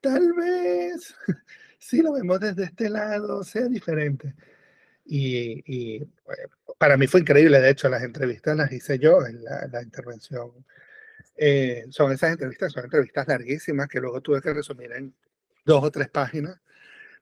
tal 0.00 0.32
vez, 0.34 1.14
si 1.78 2.02
lo 2.02 2.12
vemos 2.12 2.40
desde 2.40 2.64
este 2.64 2.88
lado, 2.88 3.44
sea 3.44 3.66
diferente. 3.68 4.34
Y, 5.04 5.62
y 5.66 6.06
para 6.78 6.96
mí 6.96 7.06
fue 7.06 7.20
increíble, 7.20 7.60
de 7.60 7.70
hecho, 7.70 7.88
las 7.88 8.02
entrevistas 8.02 8.56
las 8.56 8.72
hice 8.72 8.98
yo 8.98 9.24
en 9.26 9.42
la, 9.44 9.82
intervención. 9.82 10.50
Eh, 11.36 11.84
son 11.90 12.12
esas 12.12 12.32
entrevistas, 12.32 12.72
son 12.72 12.84
entrevistas 12.84 13.26
larguísimas 13.28 13.88
que 13.88 14.00
luego 14.00 14.20
tuve 14.20 14.40
que 14.40 14.52
resumir 14.52 14.92
en 14.92 15.14
dos 15.64 15.82
o 15.84 15.90
tres 15.90 16.08
páginas, 16.08 16.60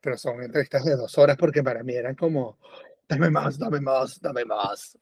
pero 0.01 0.17
son 0.17 0.43
entrevistas 0.43 0.85
de 0.85 0.97
dos 0.97 1.17
horas 1.19 1.37
porque 1.37 1.63
para 1.63 1.83
mí 1.83 1.95
eran 1.95 2.15
como, 2.15 2.59
dame 3.09 3.31
más, 3.31 3.59
dame 3.59 3.81
más, 3.81 4.21
dame 4.21 4.45
más 4.45 4.99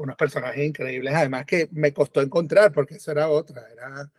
unos 0.00 0.16
personajes 0.16 0.66
increíbles, 0.66 1.14
además 1.14 1.44
que 1.46 1.68
me 1.72 1.92
costó 1.92 2.20
encontrar, 2.22 2.72
porque 2.72 2.94
eso 2.94 3.12
era 3.12 3.28
otra, 3.28 3.68
era, 3.70 4.10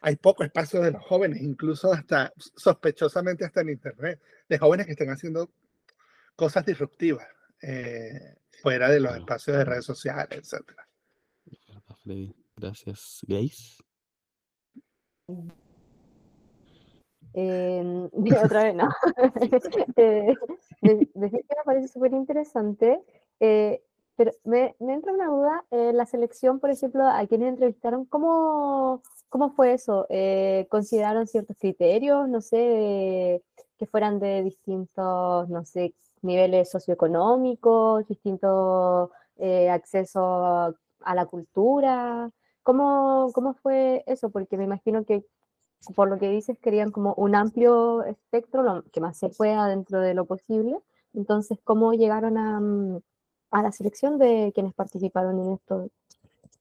hay 0.00 0.16
poco 0.16 0.44
espacio 0.44 0.80
de 0.80 0.92
los 0.92 1.04
jóvenes, 1.04 1.42
incluso 1.42 1.92
hasta 1.92 2.32
sospechosamente 2.36 3.44
hasta 3.44 3.60
en 3.60 3.70
Internet, 3.70 4.20
de 4.48 4.58
jóvenes 4.58 4.86
que 4.86 4.92
estén 4.92 5.10
haciendo 5.10 5.50
cosas 6.34 6.64
disruptivas 6.64 7.26
eh, 7.62 8.36
fuera 8.62 8.88
de 8.88 9.00
los 9.00 9.14
espacios 9.14 9.58
de 9.58 9.64
redes 9.64 9.84
sociales, 9.84 10.52
etc. 10.52 10.64
Gracias, 12.56 13.20
Grace. 13.26 13.82
Eh, 17.34 18.08
otra 18.42 18.64
vez, 18.64 18.74
¿no? 18.74 18.88
eh, 19.96 20.34
que 20.82 21.08
me 21.16 21.30
parece 21.64 21.88
súper 21.88 22.12
interesante. 22.12 23.00
Eh, 23.38 23.82
pero 24.20 24.32
me, 24.44 24.76
entra 24.80 25.14
una 25.14 25.28
duda, 25.28 25.64
eh, 25.70 25.92
la 25.94 26.04
selección, 26.04 26.60
por 26.60 26.68
ejemplo, 26.68 27.08
a 27.08 27.26
quienes 27.26 27.48
entrevistaron, 27.48 28.04
¿cómo, 28.04 29.00
cómo 29.30 29.52
fue 29.52 29.72
eso? 29.72 30.04
Eh, 30.10 30.66
¿Consideraron 30.68 31.26
ciertos 31.26 31.56
criterios, 31.58 32.28
no 32.28 32.42
sé, 32.42 33.42
que 33.78 33.86
fueran 33.86 34.18
de 34.18 34.42
distintos, 34.42 35.48
no 35.48 35.64
sé, 35.64 35.94
niveles 36.20 36.70
socioeconómicos, 36.70 38.06
distintos 38.08 39.08
eh, 39.36 39.70
acceso 39.70 40.76
a 41.00 41.14
la 41.14 41.24
cultura? 41.24 42.30
¿Cómo, 42.62 43.30
¿Cómo 43.32 43.54
fue 43.54 44.04
eso? 44.06 44.28
Porque 44.28 44.58
me 44.58 44.64
imagino 44.64 45.06
que 45.06 45.24
por 45.96 46.10
lo 46.10 46.18
que 46.18 46.28
dices 46.28 46.58
querían 46.58 46.90
como 46.90 47.14
un 47.14 47.34
amplio 47.34 48.04
espectro, 48.04 48.62
lo 48.62 48.82
que 48.92 49.00
más 49.00 49.16
se 49.16 49.30
pueda 49.30 49.66
dentro 49.66 50.00
de 50.00 50.12
lo 50.12 50.26
posible. 50.26 50.78
Entonces, 51.14 51.58
¿cómo 51.64 51.94
llegaron 51.94 52.36
a, 52.36 52.60
mm, 52.60 53.00
a 53.50 53.62
la 53.62 53.72
selección 53.72 54.18
de 54.18 54.52
quienes 54.54 54.74
participaron 54.74 55.38
en 55.40 55.52
esto? 55.54 55.90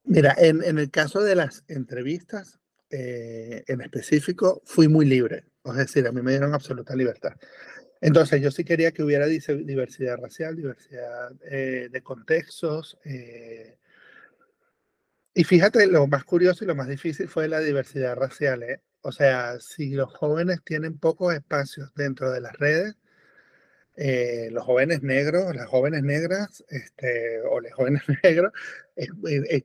Mira, 0.04 0.36
en, 0.38 0.78
el 0.78 0.90
caso 0.90 1.22
de 1.22 1.36
las 1.36 1.64
entrevistas, 1.68 2.60
eh, 2.90 3.64
en 3.68 3.82
específico, 3.82 4.62
fui 4.66 4.88
muy 4.88 5.06
libre. 5.06 5.46
Es 5.66 5.76
decir, 5.76 6.08
a 6.08 6.12
mí 6.12 6.22
me 6.22 6.32
dieron 6.32 6.54
absoluta 6.54 6.96
libertad. 6.96 7.34
Entonces, 8.02 8.42
yo 8.42 8.50
sí 8.50 8.64
quería 8.64 8.92
que 8.92 9.04
hubiera 9.04 9.28
diversidad 9.28 10.18
racial, 10.18 10.56
diversidad 10.56 11.32
eh, 11.44 11.90
de 11.92 12.02
contextos. 12.02 12.98
Eh, 13.04 13.78
y 15.34 15.44
fíjate, 15.44 15.86
lo 15.86 16.08
más 16.08 16.24
curioso 16.24 16.64
y 16.64 16.68
lo 16.68 16.76
más 16.76 16.88
difícil 16.88 17.28
fue 17.28 17.48
la 17.48 17.60
diversidad 17.60 18.16
racial. 18.16 18.64
O 19.02 19.12
sea, 19.12 19.60
si 19.60 19.92
los 19.92 20.14
jóvenes 20.16 20.64
tienen 20.64 20.98
pocos 20.98 21.34
espacios 21.34 21.94
dentro 21.94 22.32
de 22.32 22.42
las 22.42 22.54
redes, 22.54 22.96
eh, 24.02 24.48
los 24.54 24.64
jóvenes 24.64 25.04
negros, 25.04 25.54
las 25.54 25.68
jóvenes 25.68 26.04
negras 26.04 26.64
este, 26.70 27.42
o 27.42 27.60
los 27.60 27.74
jóvenes 27.74 28.02
negros 28.24 28.54
eh, 28.96 29.10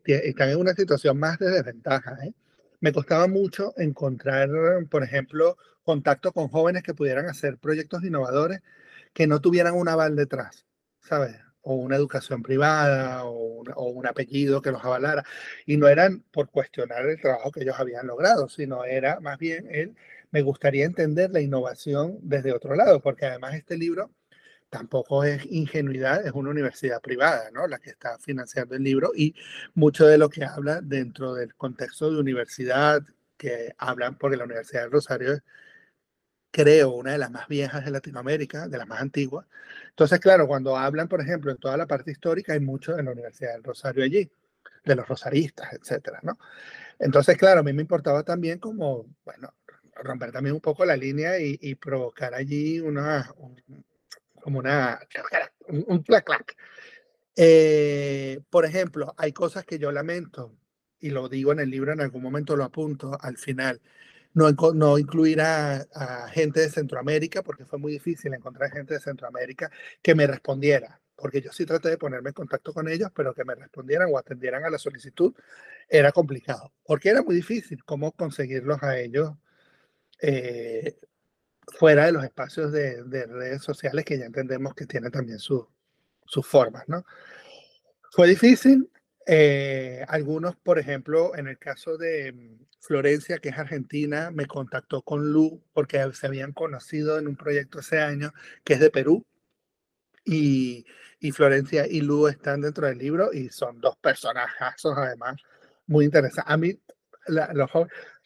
están 0.06 0.50
en 0.50 0.58
una 0.58 0.74
situación 0.74 1.20
más 1.20 1.38
de 1.38 1.50
desventaja. 1.50 2.18
¿eh? 2.24 2.34
Me 2.80 2.92
costaba 2.92 3.28
mucho 3.28 3.74
encontrar, 3.76 4.50
por 4.90 5.04
ejemplo, 5.04 5.56
contacto 5.84 6.32
con 6.32 6.48
jóvenes 6.48 6.82
que 6.82 6.94
pudieran 6.94 7.26
hacer 7.28 7.58
proyectos 7.58 8.02
innovadores 8.02 8.60
que 9.12 9.28
no 9.28 9.40
tuvieran 9.40 9.74
un 9.74 9.88
aval 9.88 10.16
detrás, 10.16 10.66
¿sabes? 11.00 11.36
O 11.62 11.76
una 11.76 11.94
educación 11.94 12.42
privada 12.42 13.24
o 13.24 13.60
un, 13.60 13.72
o 13.76 13.84
un 13.84 14.06
apellido 14.08 14.60
que 14.62 14.72
los 14.72 14.84
avalara. 14.84 15.22
Y 15.64 15.76
no 15.76 15.86
eran 15.86 16.24
por 16.32 16.50
cuestionar 16.50 17.06
el 17.06 17.20
trabajo 17.20 17.52
que 17.52 17.60
ellos 17.62 17.76
habían 17.78 18.08
logrado, 18.08 18.48
sino 18.48 18.84
era 18.84 19.20
más 19.20 19.38
bien 19.38 19.68
el, 19.70 19.94
me 20.32 20.42
gustaría 20.42 20.84
entender 20.84 21.30
la 21.30 21.40
innovación 21.40 22.18
desde 22.20 22.52
otro 22.52 22.74
lado, 22.74 23.00
porque 23.00 23.26
además 23.26 23.54
este 23.54 23.76
libro 23.78 24.10
tampoco 24.74 25.22
es 25.22 25.46
ingenuidad, 25.52 26.26
es 26.26 26.32
una 26.32 26.50
universidad 26.50 27.00
privada, 27.00 27.48
¿no? 27.52 27.68
La 27.68 27.78
que 27.78 27.90
está 27.90 28.18
financiando 28.18 28.74
el 28.74 28.82
libro 28.82 29.12
y 29.14 29.32
mucho 29.74 30.04
de 30.04 30.18
lo 30.18 30.28
que 30.28 30.44
habla 30.44 30.80
dentro 30.82 31.32
del 31.32 31.54
contexto 31.54 32.10
de 32.10 32.18
universidad 32.18 33.00
que 33.36 33.72
hablan, 33.78 34.18
porque 34.18 34.36
la 34.36 34.42
Universidad 34.42 34.82
del 34.82 34.90
Rosario 34.90 35.34
es, 35.34 35.42
creo, 36.50 36.90
una 36.90 37.12
de 37.12 37.18
las 37.18 37.30
más 37.30 37.46
viejas 37.46 37.84
de 37.84 37.92
Latinoamérica, 37.92 38.66
de 38.66 38.78
las 38.78 38.88
más 38.88 39.00
antiguas. 39.00 39.46
Entonces, 39.90 40.18
claro, 40.18 40.48
cuando 40.48 40.76
hablan, 40.76 41.06
por 41.06 41.20
ejemplo, 41.20 41.52
en 41.52 41.58
toda 41.58 41.76
la 41.76 41.86
parte 41.86 42.10
histórica, 42.10 42.54
hay 42.54 42.60
mucho 42.60 42.96
de 42.96 43.04
la 43.04 43.12
Universidad 43.12 43.52
del 43.52 43.62
Rosario 43.62 44.02
allí, 44.02 44.28
de 44.84 44.96
los 44.96 45.06
rosaristas, 45.06 45.72
etcétera, 45.72 46.18
¿no? 46.24 46.36
Entonces, 46.98 47.36
claro, 47.36 47.60
a 47.60 47.62
mí 47.62 47.72
me 47.72 47.82
importaba 47.82 48.24
también 48.24 48.58
como, 48.58 49.06
bueno, 49.24 49.54
romper 49.94 50.32
también 50.32 50.56
un 50.56 50.60
poco 50.60 50.84
la 50.84 50.96
línea 50.96 51.38
y, 51.38 51.74
provocar 51.76 52.34
allí 52.34 52.80
una, 52.80 53.32
como 54.44 54.58
una, 54.58 55.00
un, 55.68 56.02
clac, 56.02 56.26
clac. 56.26 56.54
Eh, 57.34 58.42
por 58.50 58.66
ejemplo, 58.66 59.14
hay 59.16 59.32
cosas 59.32 59.64
que 59.64 59.78
yo 59.78 59.90
lamento, 59.90 60.54
y 61.00 61.08
lo 61.08 61.30
digo 61.30 61.52
en 61.52 61.60
el 61.60 61.70
libro, 61.70 61.94
en 61.94 62.02
algún 62.02 62.22
momento 62.22 62.54
lo 62.54 62.64
apunto 62.64 63.16
al 63.18 63.38
final, 63.38 63.80
no, 64.34 64.50
no 64.74 64.98
incluir 64.98 65.40
a, 65.40 65.86
gente 66.30 66.60
de 66.60 66.68
Centroamérica, 66.68 67.42
porque 67.42 67.64
fue 67.64 67.78
muy 67.78 67.92
difícil 67.92 68.34
encontrar 68.34 68.70
gente 68.70 68.92
de 68.92 69.00
Centroamérica 69.00 69.70
que 70.02 70.14
me 70.14 70.26
respondiera, 70.26 71.00
porque 71.16 71.40
yo 71.40 71.50
sí 71.50 71.64
traté 71.64 71.88
de 71.88 71.96
ponerme 71.96 72.28
en 72.28 72.34
contacto 72.34 72.74
con 72.74 72.86
ellos, 72.86 73.08
pero 73.14 73.32
que 73.32 73.46
me 73.46 73.54
respondieran 73.54 74.10
o 74.12 74.18
atendieran 74.18 74.62
a 74.66 74.68
la 74.68 74.78
solicitud 74.78 75.32
era 75.88 76.12
complicado, 76.12 76.70
porque 76.84 77.08
era 77.08 77.22
muy 77.22 77.36
difícil 77.36 77.82
cómo 77.82 78.12
conseguirlos 78.12 78.82
a 78.82 78.98
ellos 78.98 79.32
eh, 80.20 80.98
fuera 81.72 82.06
de 82.06 82.12
los 82.12 82.24
espacios 82.24 82.72
de, 82.72 83.26
redes 83.26 83.62
sociales 83.62 84.04
que 84.04 84.18
ya 84.18 84.26
entendemos 84.26 84.74
que 84.74 84.86
tienen 84.86 85.10
también 85.10 85.38
sus 85.38 85.66
formas, 86.42 86.84
¿no? 86.88 87.04
Fue 88.10 88.28
difícil. 88.28 88.90
Eh, 89.26 90.04
algunos, 90.08 90.54
por 90.56 90.78
ejemplo, 90.78 91.34
en 91.36 91.48
el 91.48 91.58
caso 91.58 91.96
de 91.96 92.32
mm, 92.32 92.66
Florencia, 92.78 93.38
que 93.38 93.48
es 93.48 93.58
argentina, 93.58 94.30
me 94.30 94.46
contactó 94.46 95.02
con 95.02 95.32
Lu 95.32 95.62
porque 95.72 96.04
se 96.12 96.26
habían 96.26 96.52
conocido 96.52 97.18
en 97.18 97.26
un 97.26 97.36
proyecto 97.36 97.80
ese 97.80 98.00
año 98.00 98.32
que 98.62 98.74
es 98.74 98.80
de 98.80 98.90
Perú. 98.90 99.24
Y, 100.24 100.86
y 101.20 101.32
Florencia 101.32 101.86
y 101.86 102.02
Lu 102.02 102.28
están 102.28 102.60
dentro 102.60 102.86
del 102.86 102.98
libro 102.98 103.32
y 103.32 103.48
son 103.48 103.80
dos 103.80 103.96
personajes 103.96 104.84
además 104.84 105.36
muy 105.86 106.04
interesantes. 106.04 106.52
A 106.52 106.56
mí 106.56 106.78
los, 107.26 107.70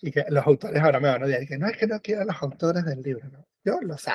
y 0.00 0.10
que 0.10 0.24
los 0.28 0.46
autores 0.46 0.80
ahora 0.82 1.00
me 1.00 1.08
van 1.08 1.22
a 1.22 1.26
decir 1.26 1.48
que 1.48 1.58
no 1.58 1.68
es 1.68 1.76
que 1.76 1.86
no 1.86 2.00
quiera 2.00 2.24
los 2.24 2.40
autores 2.42 2.84
del 2.84 3.02
libro, 3.02 3.28
¿no? 3.30 3.46
yo 3.64 3.80
lo 3.82 3.98
sé. 3.98 4.12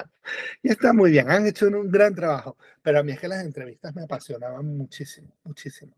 Y 0.61 0.69
está 0.69 0.93
muy 0.93 1.11
bien, 1.11 1.29
han 1.29 1.45
hecho 1.45 1.67
un, 1.67 1.91
gran 1.91 2.15
trabajo, 2.15 2.57
pero 2.81 2.99
a 2.99 3.03
mí 3.03 3.11
es 3.11 3.19
que 3.19 3.27
las 3.27 3.43
entrevistas 3.43 3.93
me 3.95 4.03
apasionaban 4.03 4.65
muchísimo, 4.65 5.35
muchísimo. 5.43 5.95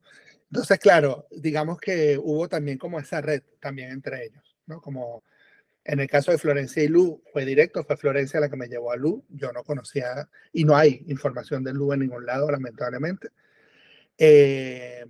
Entonces, 0.51 0.79
claro, 0.79 1.27
digamos 1.31 1.79
que 1.79 2.17
hubo 2.17 2.47
también 2.47 2.77
como 2.77 2.99
esa 2.99 3.21
red 3.21 3.43
también 3.59 3.91
entre 3.91 4.25
ellos. 4.25 4.57
¿no? 4.67 4.81
Como 4.81 5.23
en 5.83 5.99
el 5.99 6.09
caso 6.09 6.31
de 6.31 6.37
Florencia 6.37 6.83
y 6.83 6.87
Lu, 6.87 7.21
fue 7.31 7.45
directo, 7.45 7.83
fue 7.83 7.97
Florencia 7.97 8.39
la 8.39 8.49
que 8.49 8.57
me 8.57 8.67
llevó 8.67 8.91
a 8.91 8.95
Lu. 8.95 9.23
Yo 9.29 9.51
no 9.51 9.63
conocía, 9.63 10.27
y 10.51 10.63
no 10.63 10.75
hay 10.75 11.03
información 11.07 11.63
de 11.63 11.73
Lu 11.73 11.93
en 11.93 12.01
ningún 12.01 12.25
lado, 12.25 12.49
lamentablemente. 12.49 13.29
Eh, 14.17 15.05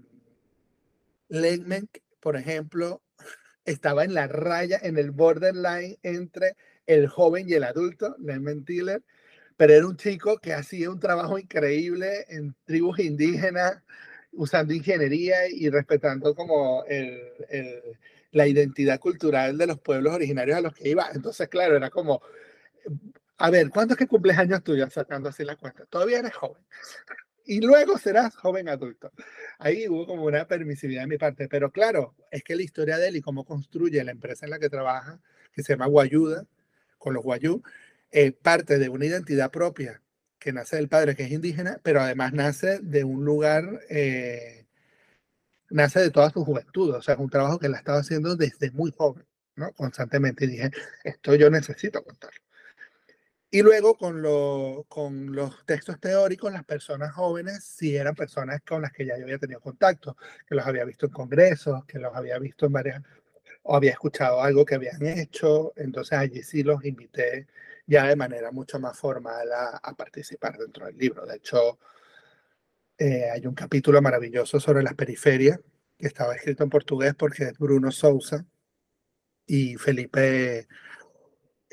por 2.20 2.36
ejemplo, 2.36 3.02
estaba 3.66 4.04
en 4.04 4.14
la 4.14 4.28
raya, 4.28 4.80
en 4.82 4.98
el 4.98 5.12
borderline 5.12 5.98
entre 6.04 6.56
el 6.86 7.08
joven 7.08 7.50
y 7.50 7.54
el 7.54 7.64
adulto, 7.64 8.16
Legman 8.20 8.64
Tiller, 8.66 9.02
pero 9.58 9.74
era 9.74 9.88
un 9.88 9.98
chico 9.98 10.38
que 10.38 10.54
hacía 10.54 10.90
un 10.90 11.00
trabajo 11.00 11.40
increíble 11.40 12.26
en 12.30 12.56
tribus 12.66 13.00
indígenas, 13.00 13.82
usando 14.34 14.74
ingeniería 14.74 15.48
y 15.50 15.70
respetando 15.70 16.36
como 16.36 16.84
el 16.88 17.20
la 18.36 18.48
identidad 18.48 19.00
cultural 19.00 19.58
de 19.58 19.66
los 19.66 19.80
pueblos 19.80 20.14
originarios 20.14 20.58
a 20.58 20.62
los 20.62 20.74
que 20.74 20.90
iba. 20.90 21.10
Entonces, 21.14 21.48
claro, 21.48 21.78
era 21.78 21.90
como, 21.90 22.22
a 23.38 23.50
ver, 23.50 23.70
¿cuántos 23.70 23.96
que 23.96 24.08
cumples 24.08 24.38
años 24.38 24.62
tuyos 24.62 24.94
sacando 24.94 25.30
así 25.30 25.46
la 25.46 25.56
cuenta? 25.56 25.86
Todavía 25.86 26.20
eres 26.20 26.34
joven. 26.34 26.62
Y 27.46 27.62
luego 27.62 27.98
serás 27.98 28.36
joven 28.36 28.70
adulto. 28.70 29.12
Ahí 29.60 29.88
hubo 29.88 30.08
como 30.08 30.26
una 30.26 30.48
permisividad 30.48 31.02
de 31.04 31.08
mi 31.08 31.18
parte. 31.18 31.48
Pero 31.48 31.72
claro, 31.72 32.16
es 32.32 32.44
que 32.44 32.56
la 32.56 32.64
historia 32.64 32.98
de 32.98 33.08
él 33.10 33.18
y 33.18 33.22
cómo 33.22 33.46
construye 33.46 34.04
la 34.04 34.12
empresa 34.12 34.46
en 34.46 34.52
la 34.52 34.60
que 34.60 34.70
trabaja, 34.70 35.20
que 35.54 35.64
se 35.64 35.74
llama 35.74 35.86
Guayuda, 35.88 36.46
con 36.98 37.14
los 37.14 37.24
Guayú, 37.24 37.62
eh, 38.12 38.32
parte 38.32 38.80
de 38.80 38.90
una 38.90 39.06
identidad 39.06 39.52
propia 39.52 40.02
que 40.40 40.54
nace 40.54 40.76
del 40.78 40.90
padre 40.90 41.16
que 41.16 41.24
es 41.24 41.32
indígena, 41.32 41.80
pero 41.84 42.02
además 42.02 42.34
nace 42.34 42.80
de 42.80 43.04
un 43.04 43.26
lugar 43.26 43.82
eh, 43.90 44.66
nace 45.70 46.00
de 46.00 46.12
toda 46.12 46.30
su 46.30 46.44
juventud, 46.46 46.96
o 46.96 47.02
sea, 47.02 47.16
es 47.16 47.20
un 47.20 47.30
trabajo 47.30 47.60
que 47.60 47.68
él 47.68 47.76
ha 47.76 47.78
estado 47.78 48.00
haciendo 48.00 48.36
desde 48.36 48.72
muy 48.72 48.92
joven, 48.96 49.26
¿no? 49.56 49.72
Constantemente. 49.74 50.46
Y 50.46 50.50
dije, 50.50 50.72
esto 51.04 51.36
yo 51.36 51.50
necesito 51.50 52.04
contarlo. 52.04 52.45
Y 53.56 53.62
luego 53.62 53.96
con, 53.96 54.22
lo, 54.22 54.86
con 54.90 55.34
los 55.34 55.66
textos 55.66 55.98
teóricos, 56.02 56.52
las 56.52 56.66
personas 56.66 57.14
jóvenes 57.14 57.64
sí 57.64 57.96
eran 57.96 58.14
personas 58.14 58.60
con 58.68 58.82
las 58.82 58.92
que 58.92 59.06
ya 59.06 59.18
yo 59.18 59.24
había 59.24 59.38
tenido 59.38 59.62
contacto, 59.62 60.18
que 60.46 60.56
los 60.56 60.68
había 60.68 60.84
visto 60.84 61.06
en 61.06 61.14
congresos, 61.14 61.86
que 61.86 61.98
los 61.98 62.14
había 62.14 62.38
visto 62.38 62.66
en 62.66 62.74
varias, 62.74 63.02
o 63.64 63.78
había 63.78 63.92
escuchado 63.92 64.42
algo 64.42 64.66
que 64.66 64.76
habían 64.76 65.06
hecho, 65.06 65.72
entonces 65.78 66.18
allí 66.18 66.44
sí 66.44 66.64
los 66.64 66.84
invité 66.84 67.48
ya 67.88 68.06
de 68.08 68.18
manera 68.18 68.52
mucho 68.52 68.78
más 68.78 69.00
formal 69.00 69.48
a, 69.54 69.94
participar 69.96 70.58
dentro 70.58 70.88
del 70.88 70.98
libro. 70.98 71.26
De 71.26 71.38
hecho, 71.38 71.80
eh, 72.98 73.30
hay 73.32 73.48
un 73.48 73.56
capítulo 73.56 74.02
maravilloso 74.02 74.60
sobre 74.60 74.84
las 74.84 74.96
periferias, 74.96 75.62
que 75.98 76.08
estaba 76.08 76.36
escrito 76.36 76.66
en 76.66 76.70
portugués 76.70 77.16
porque 77.16 77.44
es 77.46 77.58
Bruno 77.58 77.90
Sousa 77.90 78.46
y 79.46 79.76
Felipe. 79.78 80.68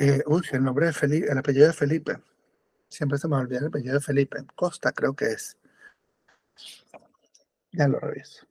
Eh, 0.05 0.21
uy, 0.27 0.43
el 0.51 0.65
nombre 0.65 0.87
de 0.87 0.93
Felipe, 0.93 1.31
el 1.31 1.39
apellido 1.39 1.69
de 1.69 1.73
Felipe. 1.73 2.19
Siempre 2.89 3.19
se 3.19 3.29
me 3.29 3.37
olvida 3.37 3.61
el 3.61 3.67
apellido 3.67 3.95
de 3.95 4.01
Felipe. 4.01 4.39
Costa, 4.57 4.91
creo 4.91 5.15
que 5.15 5.27
es. 5.27 5.57
Ya 7.71 7.87
lo 7.87 8.01
reviso. 8.01 8.45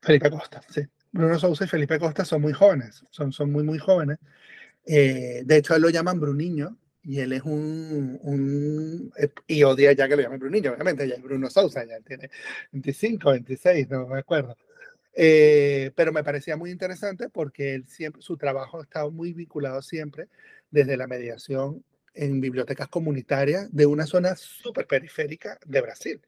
Felipe 0.00 0.30
Costa, 0.30 0.60
sí. 0.68 0.82
Bruno 1.10 1.36
Sousa 1.36 1.64
y 1.64 1.66
Felipe 1.66 1.98
Costa 1.98 2.24
son 2.24 2.42
muy 2.42 2.52
jóvenes, 2.52 3.04
son, 3.10 3.32
son 3.32 3.50
muy, 3.50 3.64
muy 3.64 3.78
jóvenes. 3.78 4.18
Eh, 4.86 5.42
de 5.44 5.56
hecho, 5.56 5.74
él 5.74 5.82
lo 5.82 5.90
llaman 5.90 6.20
Bruninho, 6.20 6.78
y 7.02 7.18
él 7.18 7.32
es 7.32 7.42
un, 7.42 8.20
un, 8.22 9.12
y 9.48 9.64
odia 9.64 9.92
ya 9.94 10.06
que 10.06 10.14
lo 10.14 10.22
llamen 10.22 10.38
Bruninho, 10.38 10.74
obviamente, 10.74 11.08
ya 11.08 11.16
es 11.16 11.22
Bruno 11.22 11.50
Sousa, 11.50 11.84
ya 11.84 11.98
tiene 12.02 12.30
25, 12.70 13.32
26, 13.32 13.90
no 13.90 14.06
me 14.06 14.20
acuerdo. 14.20 14.56
Eh, 15.16 15.92
pero 15.94 16.12
me 16.12 16.24
parecía 16.24 16.56
muy 16.56 16.70
interesante 16.70 17.28
porque 17.28 17.74
él 17.74 17.86
siempre, 17.86 18.20
su 18.22 18.36
trabajo 18.36 18.80
ha 18.80 18.82
estado 18.82 19.10
muy 19.10 19.32
vinculado 19.32 19.80
siempre 19.80 20.28
desde 20.70 20.96
la 20.96 21.06
mediación 21.06 21.84
en 22.14 22.40
bibliotecas 22.40 22.88
comunitarias 22.88 23.68
de 23.72 23.86
una 23.86 24.06
zona 24.06 24.36
súper 24.36 24.86
periférica 24.86 25.58
de 25.66 25.80
Brasil. 25.80 26.22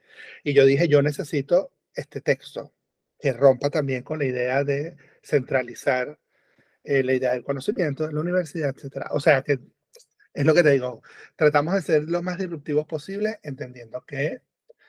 Y 0.44 0.53
yo 0.53 0.64
dije, 0.64 0.88
yo 0.88 1.03
necesito 1.03 1.72
este 1.94 2.20
texto 2.20 2.72
que 3.18 3.33
rompa 3.33 3.70
también 3.70 4.03
con 4.03 4.18
la 4.18 4.27
idea 4.27 4.64
de 4.64 4.96
centralizar 5.22 6.18
eh, 6.85 7.03
la 7.03 7.14
idea 7.14 7.33
del 7.33 7.44
conocimiento 7.44 8.07
de 8.07 8.12
la 8.12 8.20
universidad, 8.20 8.75
etc. 8.77 9.07
O 9.11 9.20
sea, 9.20 9.42
que 9.42 9.59
es 10.35 10.44
lo 10.44 10.55
que 10.55 10.62
te 10.62 10.70
digo, 10.70 11.03
tratamos 11.35 11.75
de 11.75 11.83
ser 11.83 12.05
lo 12.05 12.22
más 12.22 12.38
disruptivos 12.38 12.87
posible, 12.87 13.40
entendiendo 13.42 14.03
que 14.07 14.42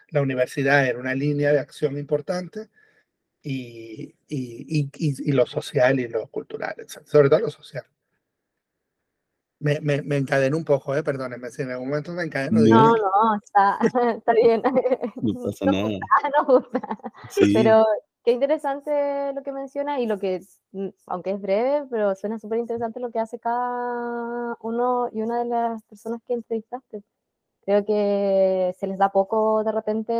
la 0.09 0.21
universidad 0.21 0.85
era 0.85 0.99
una 0.99 1.15
línea 1.15 1.51
de 1.53 1.59
acción 1.59 1.97
importante 1.97 2.69
y, 3.49 4.15
y, 4.27 4.89
y, 4.93 5.31
lo 5.31 5.45
social 5.45 5.99
y 5.99 6.09
lo 6.09 6.27
cultural, 6.27 6.75
sobre 7.05 7.29
todo 7.29 7.39
lo 7.39 7.49
social. 7.49 7.85
Me, 9.59 9.79
me, 9.79 10.01
me 10.01 10.17
encadeno 10.17 10.57
un 10.57 10.65
poco, 10.65 10.93
eh, 10.95 11.01
perdónenme, 11.01 11.49
si 11.49 11.61
en 11.61 11.71
algún 11.71 11.89
momento 11.89 12.11
me 12.11 12.23
encadeno. 12.23 12.59
No, 12.59 12.91
no, 12.91 13.35
está, 13.41 13.79
está 14.17 14.33
bien. 14.33 14.61
No 15.15 15.33
pasa 15.45 15.65
nada. 15.65 15.87
no 16.37 16.45
gusta. 16.45 16.99
Sí. 17.29 17.53
Pero 17.53 17.85
qué 18.23 18.33
interesante 18.33 19.31
lo 19.33 19.41
que 19.41 19.53
menciona 19.53 19.99
y 20.01 20.05
lo 20.05 20.19
que, 20.19 20.41
mm, 20.73 20.89
aunque 21.07 21.31
es 21.31 21.41
breve, 21.41 21.87
pero 21.89 22.13
suena 22.15 22.37
súper 22.37 22.59
interesante 22.59 22.99
lo 22.99 23.11
que 23.11 23.19
hace 23.19 23.39
cada 23.39 24.57
uno 24.61 25.09
y 25.13 25.21
una 25.21 25.39
de 25.39 25.45
las 25.45 25.81
personas 25.83 26.21
que 26.27 26.33
entrevistaste. 26.33 27.01
Creo 27.61 27.85
que 27.85 28.75
se 28.77 28.87
les 28.87 28.97
da 28.97 29.09
poco 29.09 29.63
de 29.63 29.71
repente, 29.71 30.13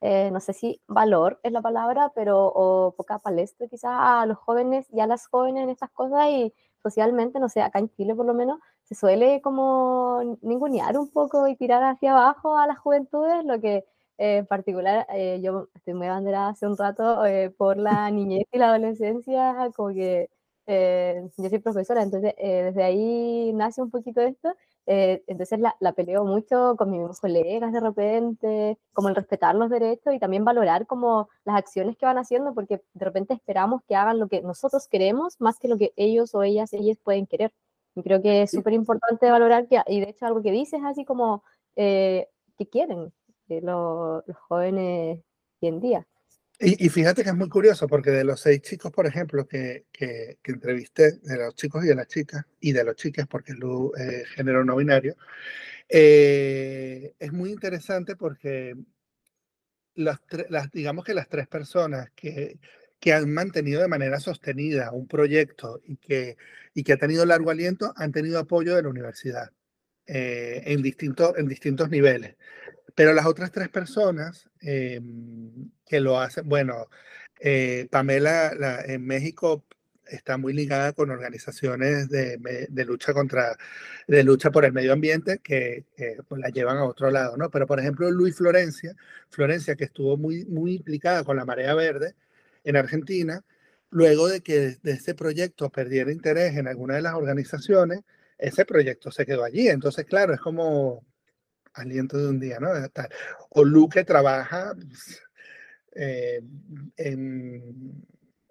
eh, 0.00 0.30
no 0.30 0.40
sé 0.40 0.52
si 0.52 0.80
valor 0.88 1.40
es 1.42 1.52
la 1.52 1.62
palabra, 1.62 2.12
pero 2.14 2.46
o 2.54 2.94
poca 2.96 3.18
palestra 3.18 3.66
quizás 3.68 3.92
a 3.94 4.26
los 4.26 4.38
jóvenes 4.38 4.86
y 4.92 5.00
a 5.00 5.06
las 5.06 5.26
jóvenes 5.26 5.64
en 5.64 5.70
estas 5.70 5.90
cosas 5.90 6.28
y 6.30 6.52
socialmente, 6.82 7.40
no 7.40 7.48
sé, 7.48 7.62
acá 7.62 7.78
en 7.80 7.88
Chile 7.90 8.14
por 8.14 8.26
lo 8.26 8.34
menos, 8.34 8.58
se 8.84 8.94
suele 8.94 9.40
como 9.42 10.20
ningunear 10.42 10.96
un 10.98 11.10
poco 11.10 11.48
y 11.48 11.56
tirar 11.56 11.82
hacia 11.82 12.12
abajo 12.12 12.56
a 12.58 12.66
las 12.66 12.78
juventudes, 12.78 13.44
lo 13.44 13.60
que 13.60 13.84
eh, 14.18 14.38
en 14.38 14.46
particular, 14.46 15.06
eh, 15.10 15.40
yo 15.42 15.68
estoy 15.74 15.94
muy 15.94 16.06
abanderada 16.06 16.48
hace 16.50 16.66
un 16.66 16.76
rato 16.76 17.22
por 17.58 17.76
la 17.78 18.10
niñez 18.10 18.44
y 18.52 18.58
la 18.58 18.68
adolescencia, 18.70 19.70
como 19.76 19.88
que 19.94 20.30
yo 20.66 21.48
soy 21.48 21.58
profesora, 21.60 22.02
entonces 22.02 22.34
desde 22.38 22.82
ahí 22.82 23.52
nace 23.54 23.82
un 23.82 23.90
poquito 23.90 24.20
esto. 24.20 24.52
Entonces 24.86 25.58
la, 25.58 25.74
la, 25.80 25.92
peleo 25.92 26.24
mucho 26.24 26.76
con 26.76 26.90
mis 26.90 27.00
mismos 27.00 27.20
colegas 27.20 27.72
de 27.72 27.80
repente, 27.80 28.78
como 28.92 29.08
el 29.08 29.16
respetar 29.16 29.54
los 29.54 29.68
derechos 29.68 30.14
y 30.14 30.18
también 30.18 30.44
valorar 30.44 30.86
como 30.86 31.28
las 31.44 31.56
acciones 31.56 31.96
que 31.96 32.06
van 32.06 32.18
haciendo, 32.18 32.54
porque 32.54 32.82
de 32.94 33.04
repente 33.04 33.34
esperamos 33.34 33.82
que 33.88 33.96
hagan 33.96 34.18
lo 34.18 34.28
que 34.28 34.42
nosotros 34.42 34.86
queremos 34.88 35.40
más 35.40 35.58
que 35.58 35.68
lo 35.68 35.76
que 35.76 35.92
ellos 35.96 36.34
o 36.34 36.42
ellas, 36.42 36.72
ellas 36.72 36.98
pueden 37.02 37.26
querer. 37.26 37.52
Y 37.94 38.02
creo 38.02 38.22
que 38.22 38.42
es 38.42 38.50
súper 38.50 38.74
importante 38.74 39.30
valorar 39.30 39.66
que, 39.68 39.80
y 39.86 40.00
de 40.00 40.10
hecho 40.10 40.26
algo 40.26 40.42
que 40.42 40.52
dices 40.52 40.80
así 40.84 41.04
como, 41.04 41.42
que 41.74 42.28
quieren, 42.70 43.12
de 43.48 43.60
los 43.60 44.24
jóvenes 44.48 45.22
hoy 45.60 45.68
en 45.68 45.80
día. 45.80 46.06
Y, 46.58 46.88
fíjate 46.88 47.22
que 47.22 47.28
es 47.28 47.36
muy 47.36 47.50
curioso 47.50 47.86
porque 47.86 48.10
de 48.10 48.24
los 48.24 48.40
seis 48.40 48.62
chicos, 48.62 48.90
por 48.90 49.06
ejemplo, 49.06 49.46
que, 49.46 49.84
entrevisté, 50.44 51.18
de 51.18 51.36
los 51.36 51.54
chicos 51.54 51.84
y 51.84 51.88
de 51.88 51.94
las 51.94 52.08
chicas, 52.08 52.46
y 52.60 52.72
de 52.72 52.82
los 52.82 52.96
chicas, 52.96 53.26
porque 53.28 53.52
es 53.52 53.58
eh, 53.98 54.24
género 54.34 54.64
no 54.64 54.76
binario, 54.76 55.16
eh, 55.88 57.14
es 57.18 57.32
muy 57.32 57.50
interesante 57.50 58.16
porque 58.16 58.74
las, 59.94 60.20
digamos 60.72 61.04
que 61.04 61.14
las 61.14 61.28
tres 61.28 61.46
personas 61.46 62.10
que, 62.14 62.58
han 63.12 63.32
mantenido 63.32 63.82
de 63.82 63.88
manera 63.88 64.18
sostenida 64.18 64.90
un 64.90 65.06
proyecto 65.06 65.80
y 65.84 65.96
que, 65.96 66.36
y 66.74 66.90
ha 66.90 66.96
tenido 66.96 67.24
largo 67.24 67.50
aliento 67.50 67.92
han 67.96 68.10
tenido 68.10 68.40
apoyo 68.40 68.74
de 68.74 68.82
la 68.82 68.88
universidad 68.88 69.52
eh, 70.06 70.62
en 70.66 70.82
distintos 70.82 71.90
niveles. 71.90 72.36
Pero 72.96 73.12
las 73.12 73.26
otras 73.26 73.52
tres 73.52 73.68
personas 73.68 74.48
eh, 74.62 75.00
que 75.86 76.00
lo 76.00 76.18
hacen, 76.18 76.48
bueno, 76.48 76.86
eh, 77.40 77.86
Pamela 77.90 78.54
la, 78.58 78.80
en 78.80 79.06
México 79.06 79.64
está 80.06 80.38
muy 80.38 80.54
ligada 80.54 80.92
con 80.92 81.10
organizaciones 81.10 82.08
de, 82.08 82.38
de, 82.70 82.84
lucha 82.86 83.12
contra, 83.12 83.56
de 84.08 84.24
lucha 84.24 84.50
por 84.50 84.64
el 84.64 84.72
medio 84.72 84.94
ambiente 84.94 85.40
que, 85.42 85.84
que 85.96 86.16
pues, 86.26 86.40
la 86.40 86.48
llevan 86.48 86.78
a 86.78 86.84
otro 86.84 87.10
lado, 87.10 87.36
¿no? 87.36 87.50
Pero 87.50 87.66
por 87.66 87.80
ejemplo, 87.80 88.10
Luis 88.10 88.36
Florencia, 88.36 88.94
Florencia 89.28 89.76
que 89.76 89.84
estuvo 89.84 90.16
muy, 90.16 90.46
muy 90.46 90.74
implicada 90.76 91.22
con 91.22 91.36
la 91.36 91.44
Marea 91.44 91.74
Verde 91.74 92.14
en 92.64 92.76
Argentina, 92.76 93.44
luego 93.90 94.28
de 94.28 94.40
que 94.40 94.76
de 94.82 94.92
ese 94.92 95.14
proyecto 95.14 95.70
perdiera 95.70 96.12
interés 96.12 96.56
en 96.56 96.68
alguna 96.68 96.94
de 96.94 97.02
las 97.02 97.14
organizaciones, 97.14 98.00
ese 98.38 98.64
proyecto 98.64 99.10
se 99.10 99.26
quedó 99.26 99.44
allí. 99.44 99.68
Entonces, 99.68 100.06
claro, 100.06 100.34
es 100.34 100.40
como 100.40 101.04
aliento 101.76 102.18
de 102.18 102.28
un 102.28 102.40
día, 102.40 102.58
¿no? 102.60 102.70
O 103.50 103.64
Luke 103.64 104.04
trabaja 104.04 104.74
eh, 105.94 106.40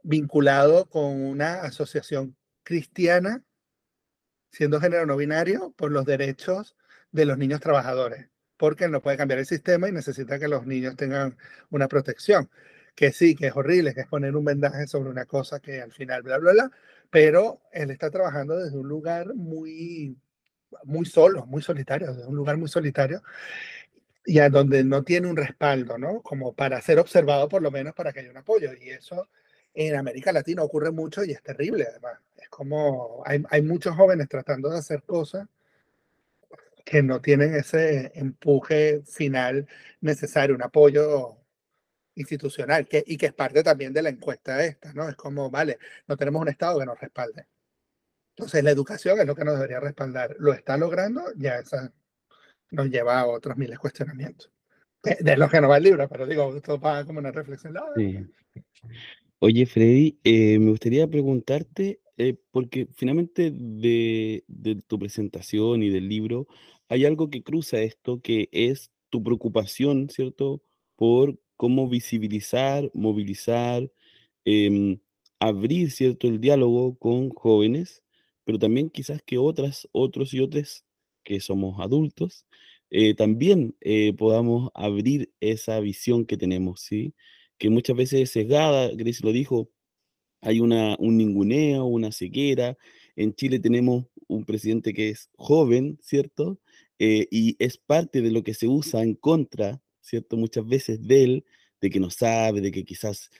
vinculado 0.04 0.88
con 0.90 1.22
una 1.22 1.62
asociación 1.62 2.36
cristiana, 2.64 3.44
siendo 4.52 4.80
género 4.80 5.06
no 5.06 5.18
binario, 5.18 5.74
por 5.78 5.92
los 5.92 6.06
derechos 6.06 6.76
de 7.12 7.26
los 7.26 7.38
niños 7.38 7.60
trabajadores, 7.62 8.30
porque 8.58 8.88
no 8.88 9.02
puede 9.02 9.18
cambiar 9.18 9.40
el 9.40 9.46
sistema 9.46 9.90
y 9.90 9.92
necesita 9.92 10.40
que 10.40 10.48
los 10.48 10.66
niños 10.66 10.96
tengan 10.96 11.38
una 11.70 11.88
protección. 11.88 12.50
que 12.96 13.12
sí, 13.12 13.36
que 13.36 13.48
es 13.48 13.56
horrible, 13.56 13.94
que 13.94 14.02
es 14.02 14.08
poner 14.08 14.36
un 14.38 14.46
vendaje 14.46 14.88
sobre 14.88 15.10
una 15.10 15.26
cosa 15.26 15.60
que 15.60 15.82
al 15.82 15.92
final, 15.92 16.24
bla, 16.24 16.38
bla, 16.38 16.54
bla, 16.54 16.72
pero 17.10 17.62
él 17.74 17.92
está 17.92 18.10
trabajando 18.10 18.58
desde 18.58 18.78
un 18.78 18.88
lugar 18.88 19.36
muy, 19.36 20.18
muy 20.84 21.06
solo, 21.06 21.46
muy 21.46 21.62
solitario, 21.62 22.14
desde 22.14 22.28
un 22.28 22.36
lugar 22.36 22.58
muy 22.58 22.70
solitario, 22.70 23.22
y 24.26 24.40
a 24.40 24.50
donde 24.50 24.84
no 24.84 25.04
tiene 25.04 25.28
un 25.28 25.38
respaldo, 25.38 25.98
¿no? 25.98 26.22
Como 26.22 26.54
para 26.54 26.82
ser 26.82 27.00
observado 27.00 27.48
por 27.48 27.62
lo 27.62 27.72
menos 27.72 27.94
para 27.94 28.12
que 28.12 28.22
haya 28.22 28.32
un 28.32 28.38
apoyo. 28.38 28.72
Y 28.74 28.90
eso 28.90 29.30
en 29.74 29.96
América 29.96 30.32
Latina 30.32 30.64
ocurre 30.64 30.92
mucho 30.92 31.24
y 31.24 31.32
es 31.32 31.44
terrible, 31.44 31.86
además. 31.90 32.20
Es 32.38 32.50
como 32.50 33.24
hay, 33.26 33.44
hay 33.50 33.62
muchos 33.62 33.96
jóvenes 33.96 34.28
tratando 34.30 34.70
de 34.70 34.80
hacer 34.80 35.04
cosas 35.04 35.48
que 36.86 37.02
no 37.04 37.20
tienen 37.22 37.56
ese 37.56 38.12
empuje 38.16 39.02
final 39.06 39.68
necesario, 40.02 40.56
un 40.56 40.64
apoyo 40.64 41.38
institucional, 42.16 42.88
que, 42.88 43.04
y 43.06 43.18
que 43.18 43.28
es 43.28 43.34
parte 43.34 43.64
también 43.64 43.92
de 43.94 44.02
la 44.04 44.10
encuesta 44.10 44.64
esta, 44.64 44.94
¿no? 44.94 45.10
Es 45.10 45.16
como, 45.16 45.50
vale, 45.50 45.80
no 46.08 46.16
tenemos 46.16 46.42
un 46.42 46.50
Estado 46.50 46.80
que 46.80 46.86
nos 46.86 47.00
respalde. 47.00 47.48
Entonces, 48.38 48.64
la 48.64 48.72
educación 48.72 49.20
es 49.20 49.26
lo 49.26 49.36
que 49.36 49.46
nos 49.46 49.56
debería 49.56 49.80
respaldar. 49.80 50.36
¿Lo 50.40 50.54
está 50.54 50.76
logrando? 50.78 51.24
Ya 51.38 51.56
esa 51.56 51.94
nos 52.72 52.90
lleva 52.90 53.20
a 53.20 53.28
otros 53.28 53.56
miles 53.56 53.72
de 53.72 53.78
cuestionamientos. 53.78 54.52
De, 55.04 55.38
los 55.38 55.50
que 55.52 55.62
no 55.62 55.70
va 55.70 55.78
el 55.78 55.84
libro, 55.84 56.10
pero 56.10 56.26
digo, 56.26 56.56
esto 56.56 56.80
va 56.80 57.06
como 57.06 57.20
una 57.20 57.32
reflexión. 57.32 57.76
Oye, 59.40 59.66
Freddy, 59.68 60.20
eh, 60.24 60.58
me 60.58 60.72
gustaría 60.72 61.08
preguntarte, 61.08 62.02
eh, 62.18 62.36
porque 62.52 62.88
finalmente 62.96 63.52
de, 63.54 64.44
de 64.48 64.82
tu 64.82 64.98
presentación 64.98 65.84
y 65.84 65.90
del 65.90 66.10
libro 66.10 66.48
hay 66.90 67.06
algo 67.06 67.30
que 67.30 67.44
cruza 67.44 67.80
esto, 67.80 68.20
que 68.22 68.50
es 68.52 68.92
tu 69.10 69.24
preocupación, 69.24 70.10
¿cierto? 70.10 70.62
Por 70.96 71.40
cómo 71.56 71.88
visibilizar, 71.88 72.90
movilizar, 72.94 73.90
em, 74.44 75.00
abrir, 75.40 75.92
¿cierto? 75.92 76.28
El 76.28 76.42
diálogo 76.42 76.98
con 76.98 77.30
jóvenes, 77.30 78.04
pero 78.46 78.60
también 78.60 78.90
quizás 78.90 79.22
que 79.24 79.38
otras, 79.38 79.88
otros 79.92 80.34
y 80.34 80.40
otras 80.40 80.86
que 81.24 81.40
somos 81.40 81.80
adultos, 81.82 82.46
eh, 82.92 83.16
también 83.16 83.76
eh, 83.82 84.14
podamos 84.14 84.72
abrir 84.76 85.34
esa 85.42 85.80
visión 85.80 86.26
que 86.26 86.38
tenemos, 86.38 86.82
¿sí? 86.82 87.14
Que 87.58 87.70
muchas 87.70 87.98
veces 87.98 88.22
es 88.22 88.32
sesgada, 88.32 88.90
Grace 88.96 89.22
lo 89.24 89.32
dijo, 89.32 89.70
hay 90.42 90.60
una, 90.60 90.96
un 91.00 91.18
ninguneo, 91.18 91.86
una 91.86 92.12
ceguera. 92.12 92.78
En 93.16 93.34
Chile 93.34 93.60
tenemos 93.60 94.06
un 94.28 94.46
presidente 94.46 94.94
que 94.94 95.10
es 95.10 95.30
joven, 95.38 95.98
¿cierto? 96.02 96.60
Eh, 97.00 97.28
y 97.32 97.56
es 97.60 97.78
parte 97.78 98.22
de 98.22 98.32
lo 98.32 98.44
que 98.44 98.54
se 98.54 98.68
usa 98.68 99.04
en 99.04 99.16
contra, 99.16 99.82
¿cierto? 100.02 100.38
Muchas 100.38 100.68
veces 100.68 101.06
de 101.08 101.24
él, 101.24 101.46
de 101.82 101.90
que 101.90 102.00
no 102.00 102.10
sabe, 102.12 102.62
de 102.62 102.72
que 102.72 102.86
quizás 102.86 103.32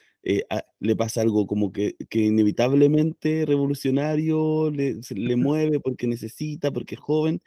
le 0.80 0.96
pasa 0.96 1.20
algo 1.22 1.46
como 1.46 1.72
que, 1.72 1.96
que 2.10 2.20
inevitablemente 2.20 3.46
revolucionario 3.46 4.70
le, 4.70 5.00
le 5.10 5.36
mueve 5.36 5.80
porque 5.80 6.06
necesita, 6.06 6.72
porque 6.72 6.96
es 6.96 7.00
joven, 7.00 7.42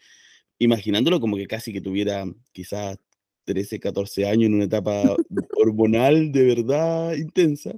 imaginándolo 0.59 1.19
como 1.19 1.37
que 1.37 1.47
casi 1.47 1.73
que 1.73 1.81
tuviera 1.81 2.25
quizás 2.53 2.97
13, 3.45 3.79
14 3.79 4.27
años 4.27 4.47
en 4.47 4.55
una 4.55 4.65
etapa 4.65 5.15
hormonal 5.57 6.31
de 6.31 6.43
verdad 6.45 7.15
intensa. 7.15 7.73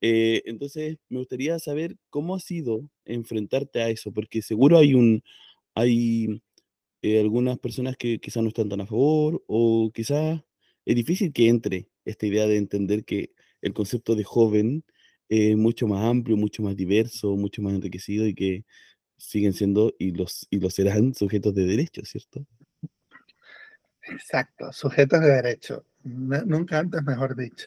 Eh, 0.00 0.42
entonces, 0.46 0.98
me 1.08 1.18
gustaría 1.20 1.58
saber 1.58 1.96
cómo 2.10 2.34
ha 2.34 2.40
sido 2.40 2.90
enfrentarte 3.04 3.82
a 3.82 3.88
eso, 3.90 4.12
porque 4.12 4.42
seguro 4.42 4.78
hay 4.78 4.94
un, 4.94 5.22
hay 5.74 6.42
eh, 7.02 7.20
algunas 7.20 7.58
personas 7.58 7.96
que 7.96 8.18
quizás 8.20 8.42
no 8.42 8.50
están 8.50 8.68
tan 8.68 8.82
a 8.82 8.86
favor, 8.86 9.42
o 9.46 9.90
quizás 9.94 10.42
es 10.84 10.96
difícil 10.96 11.32
que 11.32 11.48
entre 11.48 11.88
esta 12.04 12.26
idea 12.26 12.46
de 12.46 12.58
entender 12.58 13.04
que 13.04 13.30
el 13.66 13.74
concepto 13.74 14.14
de 14.14 14.24
joven 14.24 14.84
es 15.28 15.56
mucho 15.56 15.86
más 15.88 16.04
amplio, 16.04 16.36
mucho 16.36 16.62
más 16.62 16.76
diverso, 16.76 17.36
mucho 17.36 17.62
más 17.62 17.74
enriquecido 17.74 18.26
y 18.26 18.34
que 18.34 18.64
siguen 19.16 19.52
siendo 19.52 19.92
y 19.98 20.12
los, 20.12 20.46
y 20.50 20.70
serán 20.70 21.14
sujetos 21.14 21.54
de 21.54 21.64
derecho, 21.64 22.02
¿cierto? 22.04 22.46
Exacto, 24.02 24.72
sujetos 24.72 25.20
de 25.20 25.32
derecho. 25.32 25.84
Nunca 26.04 26.78
antes, 26.78 27.02
mejor 27.02 27.34
dicho. 27.34 27.66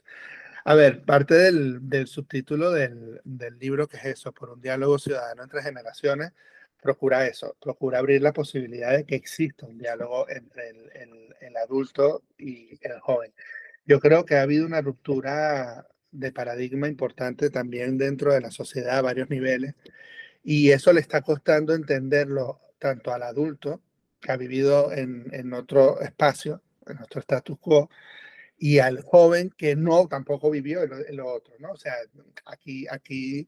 A 0.64 0.74
ver, 0.74 1.04
parte 1.04 1.34
del, 1.34 1.89
del 1.89 2.08
subtítulo 2.08 2.72
del, 2.72 3.20
del, 3.26 3.58
libro, 3.60 3.88
que 3.88 3.97
es 3.97 4.06
eso, 4.06 4.32
por 4.32 4.52
un 4.52 4.62
diálogo 4.62 5.00
ciudadano 5.00 5.43
entre 5.43 5.62
generaciones, 5.62 6.32
procura 6.82 7.28
eso, 7.28 7.58
procura 7.60 8.00
abrir 8.00 8.22
la 8.22 8.32
posibilidad 8.32 8.95
de 8.95 9.04
que 9.04 9.16
exista 9.16 9.66
un 9.66 9.78
diálogo 9.78 10.30
entre 10.30 10.70
el, 10.70 11.36
el 11.41 11.58
adulto 11.58 12.24
y 12.38 12.78
el 12.82 13.00
joven. 13.02 13.34
Yo 13.90 14.00
creo 14.00 14.24
que 14.24 14.36
ha 14.36 14.44
habido 14.44 14.68
una 14.68 14.82
ruptura 14.82 15.88
de 16.12 16.32
paradigma 16.32 16.88
importante 16.88 17.50
también 17.50 17.98
dentro 17.98 18.32
de 18.32 18.40
la 18.40 18.52
sociedad 18.52 19.00
a 19.00 19.02
varios 19.02 19.32
niveles 19.32 19.74
y 20.44 20.70
eso 20.70 20.94
le 20.94 21.02
está 21.02 21.22
costando 21.24 21.74
entenderlo 21.74 22.62
tanto 22.78 23.12
al 23.12 23.24
adulto 23.24 23.82
que 24.22 24.32
ha 24.32 24.38
vivido 24.38 24.94
en, 24.94 25.26
en 25.32 25.54
otro 25.54 26.02
espacio, 26.02 26.62
en 26.86 26.98
nuestro 26.98 27.20
status 27.22 27.58
quo, 27.58 27.90
y 28.60 28.78
al 28.78 29.02
joven 29.02 29.50
que 29.58 29.76
no 29.76 30.08
tampoco 30.08 30.52
vivió 30.52 30.84
en 30.84 31.18
lo, 31.18 31.26
otro, 31.26 31.56
¿no? 31.58 31.72
O 31.72 31.78
sea, 31.78 31.96
aquí, 32.46 32.86
aquí, 32.92 33.48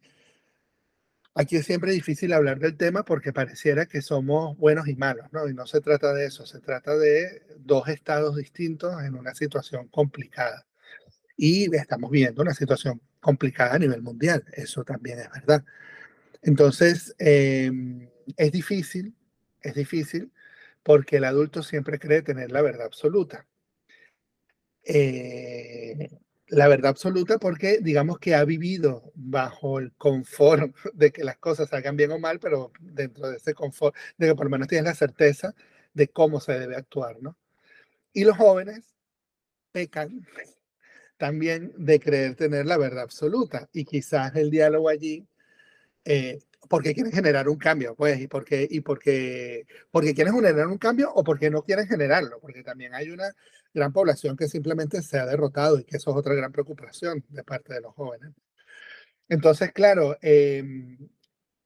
aquí 1.34 1.58
es 1.58 1.66
siempre 1.66 1.92
difícil 1.92 2.34
hablar 2.34 2.60
del 2.60 2.78
tema 2.78 3.04
porque 3.04 3.34
pareciera 3.34 3.86
que 3.86 4.02
somos 4.02 4.58
buenos 4.58 4.88
y 4.88 4.96
malos, 4.96 5.28
¿no? 5.32 5.48
Y 5.50 5.54
no 5.54 5.66
se 5.68 5.82
trata 5.82 6.14
de 6.14 6.26
eso, 6.26 6.46
se 6.46 6.60
trata 6.60 6.98
de 6.98 7.44
dos 7.60 7.88
estados 7.88 8.36
distintos 8.36 9.02
en 9.04 9.16
una 9.16 9.34
situación 9.36 9.88
complicada. 9.88 10.66
Y 11.38 11.74
estamos 11.76 12.12
viendo 12.12 12.42
una 12.42 12.54
situación 12.54 13.02
complicada 13.20 13.76
a 13.76 13.80
nivel 13.80 14.02
mundial, 14.02 14.44
eso 14.54 14.84
también 14.84 15.20
es 15.20 15.30
verdad. 15.32 15.64
Entonces, 16.42 17.16
em, 17.20 18.10
es 18.38 18.52
difícil, 18.52 19.16
es 19.62 19.76
difícil 19.76 20.32
porque 20.84 21.18
el 21.18 21.26
adulto 21.26 21.64
siempre 21.64 22.00
cree 22.00 22.22
tener 22.24 22.52
la 22.52 22.62
verdad 22.62 22.88
absoluta. 22.88 23.46
Eh, 24.84 26.10
la 26.52 26.68
verdad 26.68 26.89
absoluta 26.89 27.38
porque 27.39 27.80
digamos 27.82 28.20
que 28.20 28.36
ha 28.36 28.43
vivido 28.43 29.12
bajo 29.16 29.80
el 29.80 29.93
confort 29.93 30.76
de 30.93 31.12
que 31.12 31.24
las 31.24 31.38
cosas 31.38 31.70
salgan 31.70 31.95
bien 31.95 32.12
o 32.12 32.20
mal, 32.20 32.39
pero 32.39 32.72
dentro 32.80 33.30
de 33.30 33.38
ese 33.38 33.54
confort, 33.54 33.95
de 34.18 34.28
que 34.28 34.36
por 34.36 34.45
lo 34.45 34.52
menos 34.52 34.68
tienes 34.68 34.86
la 34.86 34.95
certeza 34.95 35.56
de 35.93 36.10
cómo 36.10 36.39
se 36.41 36.60
debe 36.60 36.76
actuar, 36.76 37.22
¿no? 37.22 37.38
Y 38.14 38.26
los 38.26 38.38
jóvenes 38.38 38.93
pecan 39.72 40.28
también 41.18 41.74
de 41.78 41.99
creer 41.99 42.36
tener 42.36 42.66
la 42.66 42.78
verdad 42.78 43.04
absoluta 43.04 43.70
y 43.72 43.86
quizás 43.86 44.36
el 44.36 44.52
diálogo 44.52 44.89
allí 44.89 45.26
eh, 46.04 46.39
porque 46.70 46.93
quieren 46.93 47.12
generar 47.12 47.49
un 47.49 47.58
cambio, 47.58 47.95
pues, 47.95 48.20
y 48.20 48.28
porque, 48.28 48.68
y 48.70 48.82
porque, 48.82 49.66
porque 49.89 50.14
quieren 50.14 50.34
generar 50.34 50.68
un 50.68 50.78
cambio 50.78 51.12
o 51.14 51.24
porque 51.24 51.49
no 51.49 51.64
quieren 51.64 51.88
generarlo, 51.88 52.39
porque 52.39 52.64
también 52.64 52.93
hay 52.93 53.10
una 53.10 53.34
gran 53.74 53.94
población 53.94 54.36
que 54.38 54.48
simplemente 54.48 55.02
se 55.02 55.20
ha 55.20 55.26
derrotado 55.26 55.80
y 55.80 55.84
que 55.84 55.98
eso 55.98 56.12
es 56.12 56.18
otra 56.18 56.34
gran 56.34 56.52
preocupación 56.52 57.24
de 57.30 57.44
parte 57.44 57.74
de 57.74 57.82
los 57.82 57.94
jóvenes. 57.94 58.32
Entonces, 59.30 59.72
claro, 59.72 60.18
em, 60.22 60.98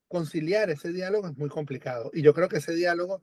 conciliar 0.07 0.69
ese 0.69 0.91
diálogo 0.91 1.27
es 1.27 1.37
muy 1.37 1.49
complicado 1.49 2.11
y 2.13 2.21
yo 2.21 2.33
creo 2.33 2.47
que 2.47 2.57
ese 2.57 2.73
diálogo 2.75 3.21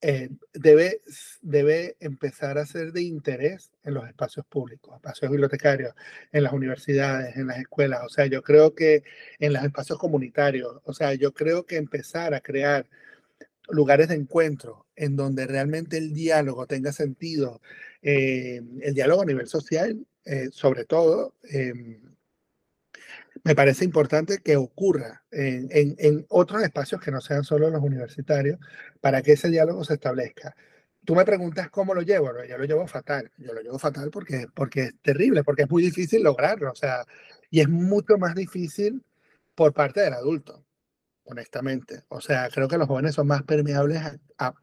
eh, 0.00 0.30
debe, 0.54 1.02
debe 1.42 1.96
empezar 1.98 2.56
a 2.56 2.66
ser 2.66 2.92
de 2.92 3.02
interés 3.02 3.72
en 3.82 3.94
los 3.94 4.06
espacios 4.08 4.46
públicos, 4.46 4.94
espacios 4.94 5.28
bibliotecarios, 5.30 5.92
en 6.30 6.44
las 6.44 6.52
universidades, 6.52 7.36
en 7.36 7.48
las 7.48 7.58
escuelas. 7.58 8.02
O 8.04 8.08
sea, 8.08 8.26
yo 8.26 8.42
creo 8.42 8.74
que 8.74 9.02
en 9.40 9.52
los 9.52 9.64
espacios 9.64 9.98
comunitarios, 9.98 10.80
o 10.84 10.92
sea, 10.92 11.14
yo 11.14 11.32
creo 11.32 11.66
que 11.66 11.76
empezar 11.76 12.32
a 12.32 12.40
crear 12.40 12.86
lugares 13.70 14.08
de 14.08 14.14
encuentro 14.14 14.86
en 14.96 15.16
donde 15.16 15.46
realmente 15.46 15.98
el 15.98 16.12
diálogo 16.12 16.66
tenga 16.66 16.92
sentido, 16.92 17.60
eh, 18.02 18.62
el 18.80 18.94
diálogo 18.94 19.22
a 19.22 19.26
nivel 19.26 19.46
social, 19.46 20.06
eh, 20.24 20.48
sobre 20.52 20.84
todo, 20.84 21.34
em, 21.44 22.00
me 23.44 23.54
parece 23.54 23.84
importante 23.84 24.38
que 24.38 24.56
ocurra 24.56 25.22
en, 25.30 25.68
en, 25.98 26.26
otros 26.28 26.62
espacios 26.62 27.00
que 27.00 27.10
no 27.10 27.20
sean 27.20 27.44
solo 27.44 27.70
los 27.70 27.82
universitarios 27.82 28.58
para 29.00 29.22
que 29.22 29.32
ese 29.32 29.48
diálogo 29.48 29.84
se 29.84 29.94
establezca. 29.94 30.54
Tú 31.04 31.14
me 31.14 31.24
preguntas 31.24 31.70
cómo 31.70 31.94
lo 31.94 32.02
llevo, 32.02 32.30
yo 32.44 32.58
lo 32.58 32.64
llevo 32.64 32.86
fatal, 32.86 33.30
yo 33.38 33.54
lo 33.54 33.62
llevo 33.62 33.78
fatal 33.78 34.10
porque, 34.10 34.46
porque 34.54 34.80
es 34.82 34.94
terrible, 35.02 35.44
porque 35.44 35.62
es 35.62 35.70
muy 35.70 35.82
difícil 35.82 36.22
lograrlo, 36.22 36.72
o 36.72 36.74
sea, 36.74 37.04
y 37.50 37.60
es 37.60 37.68
mucho 37.68 38.18
más 38.18 38.34
difícil 38.34 39.02
por 39.54 39.72
parte 39.72 40.00
del 40.00 40.14
adulto, 40.14 40.64
honestamente. 41.28 42.04
O 42.08 42.20
sea, 42.20 42.48
creo 42.50 42.68
que 42.68 42.78
los 42.78 42.88
jóvenes 42.88 43.14
son 43.14 43.26
más 43.26 43.42
permeables 43.42 44.02
a, 44.38 44.54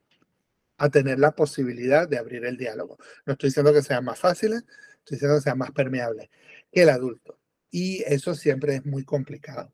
a, 0.78 0.90
tener 0.90 1.20
la 1.20 1.32
posibilidad 1.36 2.08
de 2.08 2.18
abrir 2.18 2.46
el 2.46 2.58
diálogo. 2.58 2.98
No 3.26 3.34
estoy 3.34 3.50
diciendo 3.50 3.74
que 3.74 3.82
sean 3.82 4.06
más 4.06 4.20
fáciles, 4.20 4.64
estoy 5.00 5.16
diciendo 5.18 5.38
que 5.38 5.44
sean 5.44 5.58
más 5.58 5.72
permeables 5.72 6.30
que 6.72 6.84
el 6.84 6.90
adulto 6.90 7.40
y 7.72 8.04
eso 8.04 8.36
siempre 8.36 8.76
es 8.76 8.86
muy 8.86 9.04
complicado. 9.04 9.74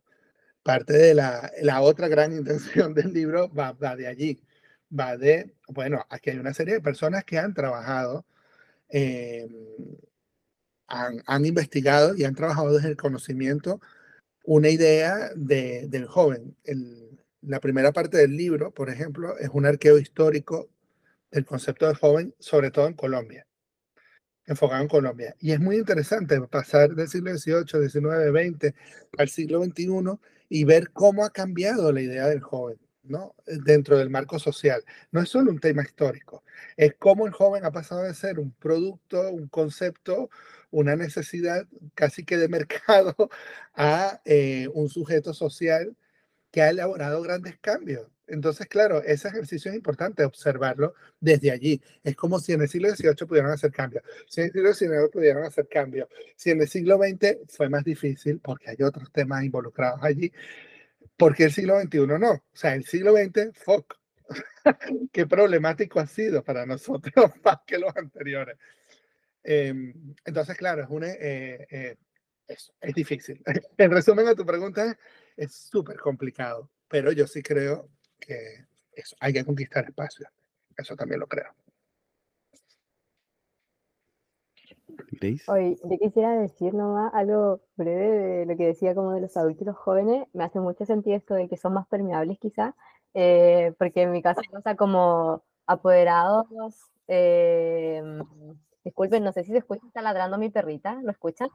Parte 0.64 0.94
de 0.94 1.14
la, 1.16 1.52
la 1.62 1.82
otra 1.82 2.08
gran 2.08 2.34
intención 2.38 2.94
del 2.94 3.14
libro 3.14 3.50
va, 3.54 3.74
de 3.96 4.08
allí, 4.08 4.42
va 4.98 5.18
de, 5.18 5.56
bueno, 5.68 6.06
aquí 6.10 6.32
hay 6.32 6.38
una 6.38 6.54
serie 6.54 6.76
de 6.76 6.82
personas 6.82 7.24
que 7.26 7.39
han 7.39 7.54
trabajado 7.54 8.26
eh, 8.89 9.48
han, 10.88 11.46
investigado 11.46 12.16
y 12.16 12.26
han 12.26 12.36
trabajado 12.36 12.74
desde 12.74 12.89
el 12.89 12.98
conocimiento 12.98 13.82
una 14.44 14.70
idea 14.70 15.30
de, 15.36 15.88
del 15.88 16.06
joven. 16.08 16.56
la 17.42 17.60
primera 17.60 17.92
parte 17.92 18.18
del 18.18 18.36
libro, 18.36 18.72
por 18.72 18.89
ejemplo, 18.89 19.38
es 19.38 19.50
un 19.54 19.66
arqueo 19.66 19.98
histórico 19.98 20.70
del 21.32 21.46
concepto 21.46 21.88
de 21.88 21.96
joven, 21.96 22.36
sobre 22.39 22.72
todo 22.72 22.88
en 22.88 22.94
Colombia, 22.94 23.48
enfocado 24.46 24.82
en 24.82 24.88
Colombia. 24.88 25.36
Y 25.39 25.52
es 25.52 25.60
muy 25.60 25.78
interesante 25.78 26.39
pasar 26.42 26.96
del 26.96 27.08
siglo 27.08 27.36
XVIII, 27.38 27.89
XIX, 27.89 28.32
XX 28.32 28.74
al 29.18 29.30
siglo 29.30 29.64
XXI 29.64 29.88
y 30.50 30.64
ver 30.66 30.92
cómo 30.92 31.24
ha 31.24 31.32
cambiado 31.32 31.92
la 31.92 32.02
idea 32.02 32.28
del 32.28 32.42
joven. 32.42 32.78
¿no? 33.04 33.36
dentro 33.46 33.98
del 33.98 34.10
marco 34.10 34.39
social. 34.39 34.84
No 35.12 35.22
es 35.22 35.30
solo 35.30 35.52
un 35.52 35.60
tema 35.60 35.82
histórico, 35.82 36.44
es 36.78 36.94
cómo 36.98 37.26
el 37.26 37.34
joven 37.34 37.66
ha 37.66 37.72
pasado 37.72 38.04
de 38.04 38.14
ser 38.14 38.39
un 38.39 38.52
producto, 38.52 39.32
un 39.32 39.48
concepto, 39.48 40.30
una 40.72 40.96
necesidad 40.96 41.68
casi 41.96 42.26
que 42.26 42.38
de 42.38 42.48
mercado 42.48 43.16
a 43.76 44.22
eh, 44.26 44.68
un 44.74 44.90
sujeto 44.90 45.34
social 45.34 45.96
que 46.52 46.62
ha 46.62 46.70
elaborado 46.70 47.22
grandes 47.22 47.58
cambios. 47.60 48.08
Entonces, 48.28 48.68
claro, 48.68 49.04
ese 49.04 49.28
ejercicio 49.28 49.72
es 49.72 49.76
importante 49.76 50.24
observarlo 50.24 50.94
desde 51.20 51.52
allí. 51.52 51.82
Es 52.02 52.16
como 52.16 52.40
si 52.40 52.54
en 52.54 52.62
el 52.62 52.70
siglo 52.70 52.90
XVIII 52.90 53.28
pudieran 53.28 53.52
hacer 53.52 53.72
cambios, 53.72 54.04
si 54.28 54.42
en 54.42 54.48
el 54.48 54.54
siglo 54.54 54.74
XIX 54.74 55.10
pudieran 55.12 55.44
hacer 55.44 55.68
cambios, 55.68 56.08
si 56.38 56.52
en 56.52 56.62
el 56.62 56.68
siglo 56.70 56.98
XX 56.98 57.40
fue 57.50 57.70
más 57.70 57.84
difícil 57.84 58.40
porque 58.40 58.70
hay 58.70 58.78
otros 58.84 59.12
temas 59.12 59.44
involucrados 59.44 60.00
allí, 60.02 60.32
porque 61.18 61.46
el 61.46 61.52
siglo 61.52 61.80
XXI 61.82 62.08
no. 62.20 62.32
O 62.32 62.42
sea, 62.54 62.74
el 62.76 62.86
siglo 62.86 63.14
XX, 63.14 63.52
fuck. 63.54 63.96
Qué 65.12 65.28
problemático 65.28 66.00
ha 66.00 66.08
sido 66.08 66.42
para 66.44 66.66
nosotros 66.66 67.32
más 67.44 67.58
que 67.68 67.78
los 67.80 67.96
anteriores. 67.98 68.58
Em, 69.44 69.94
entonces, 70.26 70.58
claro, 70.58 70.84
es, 70.84 70.89
una, 70.89 71.08
eh, 71.08 71.68
eh, 71.70 71.96
es, 72.48 72.72
es 72.80 72.94
difícil. 72.94 73.42
En 73.78 73.92
resumen 73.92 74.28
a 74.28 74.36
tu 74.36 74.46
pregunta, 74.46 74.98
es 75.36 75.54
súper 75.54 75.98
complicado, 75.98 76.70
pero 76.88 77.12
yo 77.12 77.28
sí 77.28 77.42
creo 77.42 77.89
que 78.20 78.66
eso, 78.94 79.16
hay 79.20 79.34
que 79.34 79.46
conquistar 79.46 79.86
espacio. 79.86 80.28
Eso 80.78 80.96
también 80.96 81.20
lo 81.20 81.28
creo. 81.28 81.54
Oye, 85.48 85.78
yo 85.84 85.98
quisiera 85.98 86.38
decir 86.38 86.74
nomás 86.74 87.14
algo 87.14 87.62
breve 87.76 88.10
de 88.10 88.46
lo 88.46 88.58
que 88.58 88.68
decía 88.68 88.96
como 88.96 89.14
de 89.14 89.22
los 89.22 89.36
adultos 89.38 89.62
y 89.62 89.66
los 89.66 89.78
jóvenes. 89.78 90.28
Me 90.34 90.44
hace 90.44 90.60
mucho 90.60 90.86
sentido 90.86 91.18
esto 91.18 91.34
de 91.34 91.48
que 91.48 91.58
son 91.58 91.74
más 91.74 91.88
permeables 91.88 92.38
quizás, 92.39 92.74
eh, 93.14 93.74
porque 93.78 94.04
en 94.04 94.12
mi 94.12 94.22
caso 94.22 94.42
pasa 94.52 94.76
como 94.76 95.44
apoderados. 95.66 96.46
Eh, 98.82 98.90
disculpen, 98.90 99.24
no 99.24 99.32
sé 99.32 99.44
si 99.44 99.52
se 99.52 99.60
escucha, 99.60 99.86
está 99.86 100.02
ladrando 100.02 100.38
mi 100.38 100.50
perrita, 100.50 101.00
¿lo 101.02 101.12
escuchan? 101.12 101.50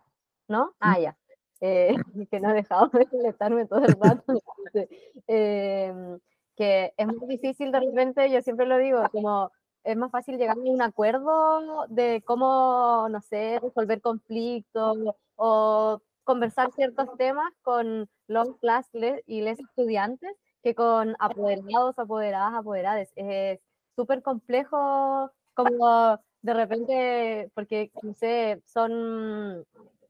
¿No? 0.48 0.74
Ah, 0.80 0.98
ya. 0.98 1.16
Eh, 1.60 1.94
que 2.30 2.40
no 2.40 2.50
ha 2.50 2.52
dejado 2.52 2.88
de 2.88 3.06
molestarme 3.12 3.66
todo 3.66 3.84
el 3.84 3.96
rato. 4.00 4.24
Em, 5.28 6.18
que 6.56 6.92
es 6.96 7.06
muy 7.06 7.26
difícil 7.28 7.72
de 7.72 7.80
repente, 7.80 8.30
yo 8.30 8.40
siempre 8.42 8.66
lo 8.66 8.78
digo, 8.78 9.02
como 9.10 9.50
es 9.84 9.96
más 9.96 10.10
fácil 10.10 10.36
llegar 10.36 10.56
a 10.56 10.60
un 10.60 10.82
acuerdo 10.82 11.86
de 11.88 12.22
cómo, 12.24 13.08
no 13.08 13.20
sé, 13.20 13.58
resolver 13.60 14.00
conflictos 14.00 14.98
o 15.36 16.00
conversar 16.24 16.72
ciertos 16.72 17.16
temas 17.16 17.52
con 17.62 18.08
los 18.26 18.56
clases 18.56 19.22
y 19.26 19.42
les 19.42 19.60
estudiantes 19.60 20.32
que 20.62 20.74
con 20.74 21.14
apoderados, 21.18 21.98
apoderadas, 21.98 22.54
apoderadas. 22.54 23.08
Es 23.14 23.60
súper 23.94 24.22
complejo 24.22 25.30
como 25.54 26.18
de 26.42 26.54
repente, 26.54 27.50
porque, 27.54 27.90
no 28.02 28.14
sé, 28.14 28.62
son, 28.64 29.64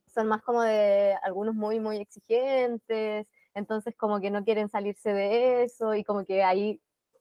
son 0.06 0.26
más 0.28 0.42
como 0.42 0.62
de 0.62 1.14
algunos 1.22 1.54
muy, 1.54 1.80
muy 1.80 1.98
exigentes, 1.98 3.26
entonces 3.54 3.94
como 3.96 4.20
que 4.20 4.30
no 4.30 4.44
quieren 4.44 4.68
salirse 4.68 5.12
de 5.12 5.64
eso 5.64 5.94
y 5.94 6.04
como 6.04 6.24
que 6.24 6.42
ahí 6.42 6.80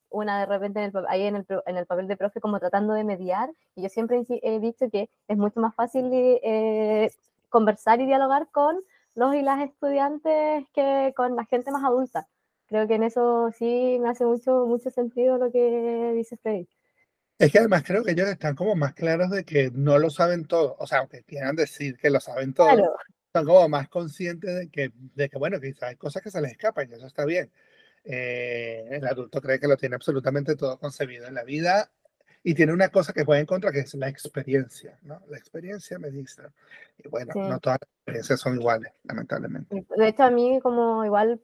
una 0.10 0.39
de 0.39 0.45
repente 0.45 0.84
en 0.84 0.91
el, 0.95 1.06
ahí 1.08 1.24
en 1.24 1.36
el, 1.38 1.45
en 1.66 1.78
el, 1.78 1.86
papel 1.86 2.08
de 2.08 2.18
profe 2.18 2.39
como 2.39 2.60
tratando 2.60 2.93
de 2.93 3.03
mediar, 3.03 3.51
y 3.76 3.84
yo 3.84 3.89
siempre 3.89 4.24
he 4.30 4.60
dicho 4.60 4.89
que 4.89 5.10
es 5.28 5.38
mucho 5.38 5.60
más 5.60 5.76
fácil 5.76 6.10
eh, 6.14 7.10
conversar 7.49 8.01
y 8.01 8.06
dialogar 8.06 8.49
con 8.51 8.80
los 9.16 9.34
y 9.36 9.41
las 9.41 9.62
estudiantes 9.62 10.66
que 10.74 11.14
con 11.16 11.36
la 11.36 11.45
gente 11.45 11.72
más 11.72 11.84
adulta. 11.84 12.28
Creo 12.68 12.88
que 12.88 12.95
en 12.95 13.03
eso 13.03 13.51
sí 13.51 13.97
me 14.01 14.10
hace 14.10 14.26
mucho, 14.26 14.66
mucho 14.66 14.89
sentido 14.89 15.38
lo 15.38 15.51
que 15.51 16.14
dice 16.16 16.38
Freddy. 16.38 16.68
Es 17.38 17.52
que 17.52 17.60
además 17.60 17.84
creo 17.86 18.04
que 18.04 18.12
ellos 18.12 18.30
están 18.30 18.56
como 18.56 18.76
más 18.76 18.94
claros 18.94 19.30
de 19.30 19.44
que 19.44 19.70
no 19.74 19.98
lo 20.00 20.10
saben 20.10 20.46
todo, 20.46 20.76
o 20.80 20.88
sea, 20.88 21.00
aunque 21.00 21.24
quieran 21.24 21.56
decir 21.56 21.98
que 21.98 22.10
lo 22.10 22.22
saben 22.22 22.54
todo, 22.54 22.96
están 23.26 23.46
como 23.46 23.68
más 23.68 23.90
conscientes 23.90 24.56
de 24.56 24.70
que, 24.70 24.92
de 24.96 25.30
que, 25.30 25.38
bueno, 25.38 25.60
quizás 25.60 25.90
hay 25.90 25.96
cosas 25.98 26.22
que 26.22 26.32
se 26.32 26.42
les 26.42 26.52
escapan 26.52 26.90
y 26.90 26.94
eso 26.94 27.08
está 27.08 27.26
bien. 27.26 27.52
Eh, 28.06 28.86
el 28.92 29.06
adulto 29.06 29.42
cree 29.42 29.60
que 29.60 29.68
lo 29.68 29.76
tiene 29.76 29.96
absolutamente 29.96 30.56
todo 30.56 30.80
concebido 30.80 31.28
en 31.28 31.34
la 31.34 31.44
vida 31.44 31.92
y 32.48 32.54
tiene 32.54 32.74
una 32.74 32.89
cosa 32.89 33.12
que 33.12 33.26
juega 33.26 33.39
en 33.39 33.48
contra, 33.48 33.72
que 33.72 33.80
es 33.80 33.96
la 33.96 34.08
experiencia, 34.08 35.00
¿no? 35.02 35.20
La 35.30 35.38
experiencia 35.38 35.98
me 35.98 36.12
dice. 36.12 36.43
Y 37.04 37.08
bueno, 37.10 37.34
no 37.34 37.60
todas 37.60 37.80
las 37.82 37.89
experiencias 37.89 38.39
son 38.39 38.62
iguales, 38.62 38.93
lamentablemente. 39.04 39.84
De 39.98 40.08
hecho, 40.08 40.24
a 40.26 40.30
mí 40.30 40.60
como 40.62 41.04
igual, 41.04 41.41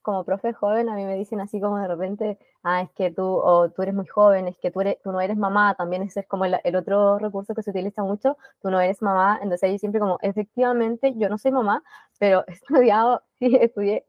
como 0.00 0.24
profe 0.24 0.54
joven, 0.54 0.88
a 0.88 0.94
mí 0.94 1.04
me 1.04 1.16
dicen 1.16 1.38
así 1.40 1.60
como 1.60 1.78
de 1.78 1.86
repente, 1.86 2.38
ah, 2.62 2.80
es 2.80 2.90
que 2.92 3.10
tú, 3.10 3.24
o 3.26 3.70
tú 3.70 3.82
eres 3.82 3.94
muy 3.94 4.06
joven, 4.06 4.48
es 4.48 4.56
que 4.56 4.70
tú, 4.70 4.80
eres, 4.80 4.96
tú 5.02 5.12
no 5.12 5.20
eres 5.20 5.36
mamá, 5.36 5.74
también 5.74 6.02
ese 6.02 6.20
es 6.20 6.26
como 6.26 6.46
el, 6.46 6.56
el, 6.64 6.76
otro 6.76 7.18
recurso 7.18 7.54
que 7.54 7.62
se 7.62 7.70
utiliza 7.70 8.02
mucho, 8.02 8.38
tú 8.62 8.70
no 8.70 8.80
eres 8.80 9.02
mamá, 9.02 9.38
entonces 9.42 9.68
ahí 9.68 9.78
siempre 9.78 10.00
como, 10.00 10.18
efectivamente, 10.22 11.12
yo 11.14 11.28
no 11.28 11.36
soy 11.36 11.52
mamá, 11.52 11.82
pero 12.18 12.42
he 12.48 12.52
estudiado, 12.52 13.22
sí, 13.38 13.54
estudié 13.60 14.06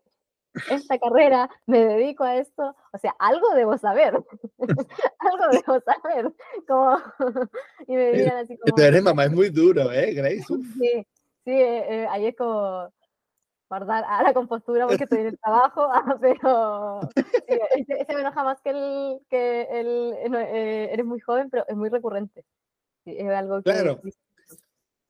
esta 0.70 0.98
carrera, 1.00 1.50
me 1.66 1.86
dedico 1.86 2.24
a 2.24 2.38
esto, 2.38 2.76
o 2.92 2.98
sea, 2.98 3.16
algo 3.20 3.54
debo 3.56 3.78
saber, 3.78 4.14
algo 5.20 5.48
debo 5.52 5.80
saber, 5.82 6.34
como, 6.68 6.98
y 7.88 7.96
me 7.96 8.12
digan 8.12 8.38
así 8.38 8.58
como... 8.58 8.82
Eres 8.82 9.04
mamá, 9.04 9.26
es 9.26 9.32
muy 9.32 9.50
duro, 9.50 9.92
¿eh, 9.92 10.14
Grace? 10.14 10.46
Sí, 10.48 11.06
sí, 11.46 11.52
eh, 11.52 11.86
eh, 11.90 12.08
ahí 12.10 12.28
es 12.28 12.36
como 12.36 12.90
guardar 13.70 14.04
a 14.08 14.22
la 14.22 14.34
compostura 14.34 14.88
porque 14.88 15.06
estoy 15.06 15.22
en 15.22 15.28
el 15.28 15.40
trabajo, 15.40 15.82
ah, 15.92 16.18
pero 16.22 17.00
ese, 17.48 18.14
me 18.14 18.22
enoja 18.22 18.44
más 18.44 18.62
que 18.62 18.70
el 18.70 19.20
que 19.30 19.68
el, 19.72 20.14
eh, 20.36 20.90
eres 20.92 21.06
muy 21.06 21.20
joven, 21.20 21.50
pero 21.50 21.66
es 21.68 21.76
muy 21.76 21.90
recurrente. 21.90 22.46
es 23.06 23.30
algo 23.30 23.58
que... 23.64 23.72
Claro. 23.72 24.00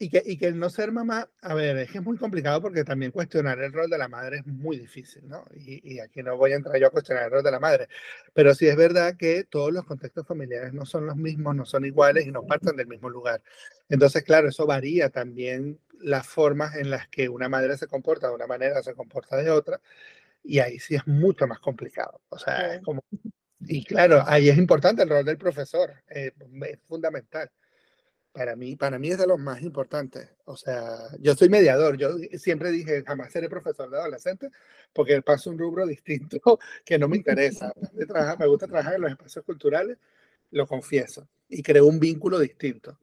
Y 0.03 0.09
que, 0.09 0.21
y 0.25 0.37
que 0.37 0.47
el 0.47 0.59
no 0.59 0.69
ser 0.69 0.91
mamá, 0.91 1.29
a 1.41 1.53
ver, 1.53 1.77
es 1.77 1.89
que 1.89 1.99
es 1.99 2.03
muy 2.03 2.17
complicado 2.17 2.61
porque 2.61 2.83
también 2.83 3.13
cuestionar 3.13 3.57
el 3.61 3.71
rol 3.71 3.89
de 3.89 3.97
la 3.97 4.09
madre 4.09 4.39
es 4.39 4.45
muy 4.45 4.77
difícil, 4.77 5.25
¿no? 5.29 5.45
Y, 5.55 5.93
y, 5.93 5.99
aquí 6.01 6.21
no 6.21 6.35
voy 6.35 6.51
a 6.51 6.57
entrar 6.57 6.77
yo 6.77 6.87
a 6.87 6.89
cuestionar 6.89 7.23
el 7.23 7.31
rol 7.31 7.41
de 7.41 7.51
la 7.51 7.61
madre, 7.61 7.87
pero 8.33 8.53
sí 8.53 8.67
es 8.67 8.75
verdad 8.75 9.15
que 9.15 9.45
todos 9.45 9.71
los 9.71 9.85
contextos 9.85 10.27
familiares 10.27 10.73
no 10.73 10.85
son 10.85 11.05
los 11.05 11.15
mismos, 11.15 11.55
no 11.55 11.65
son 11.65 11.85
iguales 11.85 12.27
y 12.27 12.31
no 12.31 12.45
parten 12.45 12.75
del 12.75 12.87
mismo 12.87 13.09
lugar. 13.09 13.41
Entonces, 13.87 14.23
claro, 14.23 14.49
eso 14.49 14.65
varía 14.65 15.09
también 15.09 15.79
las 16.01 16.27
formas 16.27 16.75
en 16.75 16.89
las 16.89 17.07
que 17.07 17.29
una 17.29 17.47
madre 17.47 17.77
se 17.77 17.87
comporta 17.87 18.27
de 18.27 18.35
una 18.35 18.45
manera, 18.45 18.83
se 18.83 18.95
comporta 18.95 19.37
de 19.37 19.51
otra, 19.51 19.79
y 20.43 20.59
ahí 20.59 20.79
sí 20.79 20.95
es 20.95 21.07
mucho 21.07 21.47
más 21.47 21.59
complicado. 21.59 22.19
O 22.27 22.37
sea, 22.37 22.75
es 22.75 22.81
como... 22.81 23.05
Y 23.61 23.85
claro, 23.85 24.21
ahí 24.27 24.49
es 24.49 24.57
importante 24.57 25.03
el 25.03 25.09
rol 25.09 25.23
del 25.23 25.37
profesor, 25.37 25.93
eh, 26.09 26.33
es 26.65 26.79
fundamental 26.81 27.49
para 28.33 28.55
mí, 28.55 28.75
para 28.75 28.97
mí 28.97 29.09
es 29.09 29.19
de 29.19 29.27
los 29.27 29.39
más 29.39 29.61
importantes. 29.61 30.27
O 30.45 30.57
sea, 30.57 30.97
yo 31.19 31.35
soy 31.35 31.49
mediador. 31.49 31.97
Yo 31.97 32.17
siempre 32.37 32.71
dije, 32.71 33.03
jamás 33.05 33.31
seré 33.31 33.47
profesor 33.47 33.89
de 33.89 33.97
adolescentes 33.97 34.51
porque 34.91 35.21
paso 35.21 35.51
un 35.51 35.59
rubro 35.59 35.85
distinto 35.87 36.59
que 36.83 36.97
no 36.97 37.07
me 37.07 37.17
interesa. 37.17 37.71
me 38.39 38.47
gusta 38.47 38.67
trabajar 38.67 38.95
en 38.95 39.01
los 39.01 39.11
espacios 39.11 39.45
culturales, 39.45 39.97
lo 40.51 40.67
confieso, 40.67 41.27
y 41.47 41.61
creo 41.61 41.85
un 41.85 41.99
vínculo 41.99 42.39
distinto. 42.39 42.99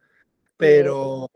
Pero, 0.57 1.31